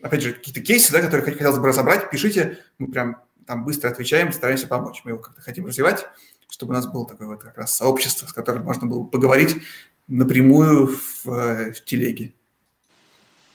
опять 0.02 0.20
же, 0.20 0.32
какие-то 0.32 0.62
кейсы, 0.62 0.92
да, 0.92 1.00
которые 1.00 1.24
хотелось 1.24 1.58
бы 1.58 1.68
разобрать, 1.68 2.10
пишите, 2.10 2.58
мы 2.78 2.88
прям 2.88 3.22
там 3.46 3.64
быстро 3.64 3.88
отвечаем, 3.88 4.32
стараемся 4.32 4.66
помочь. 4.66 5.02
Мы 5.04 5.12
его 5.12 5.20
как-то 5.20 5.40
хотим 5.40 5.66
развивать, 5.66 6.06
чтобы 6.50 6.72
у 6.72 6.74
нас 6.74 6.88
было 6.88 7.06
такое 7.06 7.28
вот 7.28 7.40
как 7.40 7.56
раз 7.56 7.76
сообщество, 7.76 8.26
с 8.26 8.32
которым 8.32 8.64
можно 8.64 8.88
было 8.88 9.04
поговорить 9.04 9.62
напрямую 10.06 10.88
в, 10.88 11.28
э, 11.28 11.72
в 11.72 11.84
телеге. 11.84 12.34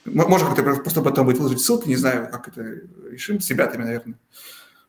Можно 0.04 0.48
как-то 0.48 0.62
просто 0.82 1.02
потом 1.02 1.26
будет 1.26 1.38
выложить 1.38 1.60
ссылки, 1.60 1.88
не 1.88 1.96
знаю, 1.96 2.30
как 2.30 2.48
это 2.48 2.62
решим, 3.10 3.40
с 3.40 3.50
ребятами, 3.50 3.84
наверное. 3.84 4.18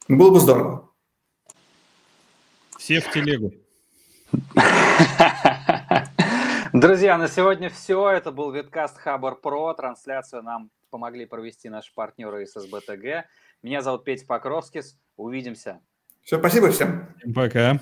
Но 0.07 0.17
было 0.17 0.31
бы 0.31 0.39
здорово. 0.39 0.89
Все 2.77 3.01
в 3.01 3.11
телегу. 3.11 3.53
Друзья, 6.73 7.17
на 7.17 7.27
сегодня 7.27 7.69
все. 7.69 8.09
Это 8.09 8.31
был 8.31 8.51
Виткаст 8.51 8.97
Хабар 8.97 9.35
Про. 9.35 9.73
Трансляцию 9.73 10.41
нам 10.41 10.71
помогли 10.89 11.25
провести 11.25 11.69
наши 11.69 11.93
партнеры 11.93 12.43
из 12.43 12.53
СБТГ. 12.53 13.25
Меня 13.61 13.81
зовут 13.81 14.05
Петя 14.05 14.25
Покровскис. 14.25 14.97
Увидимся. 15.17 15.81
Все, 16.23 16.39
спасибо 16.39 16.71
всем. 16.71 17.07
Пока. 17.35 17.79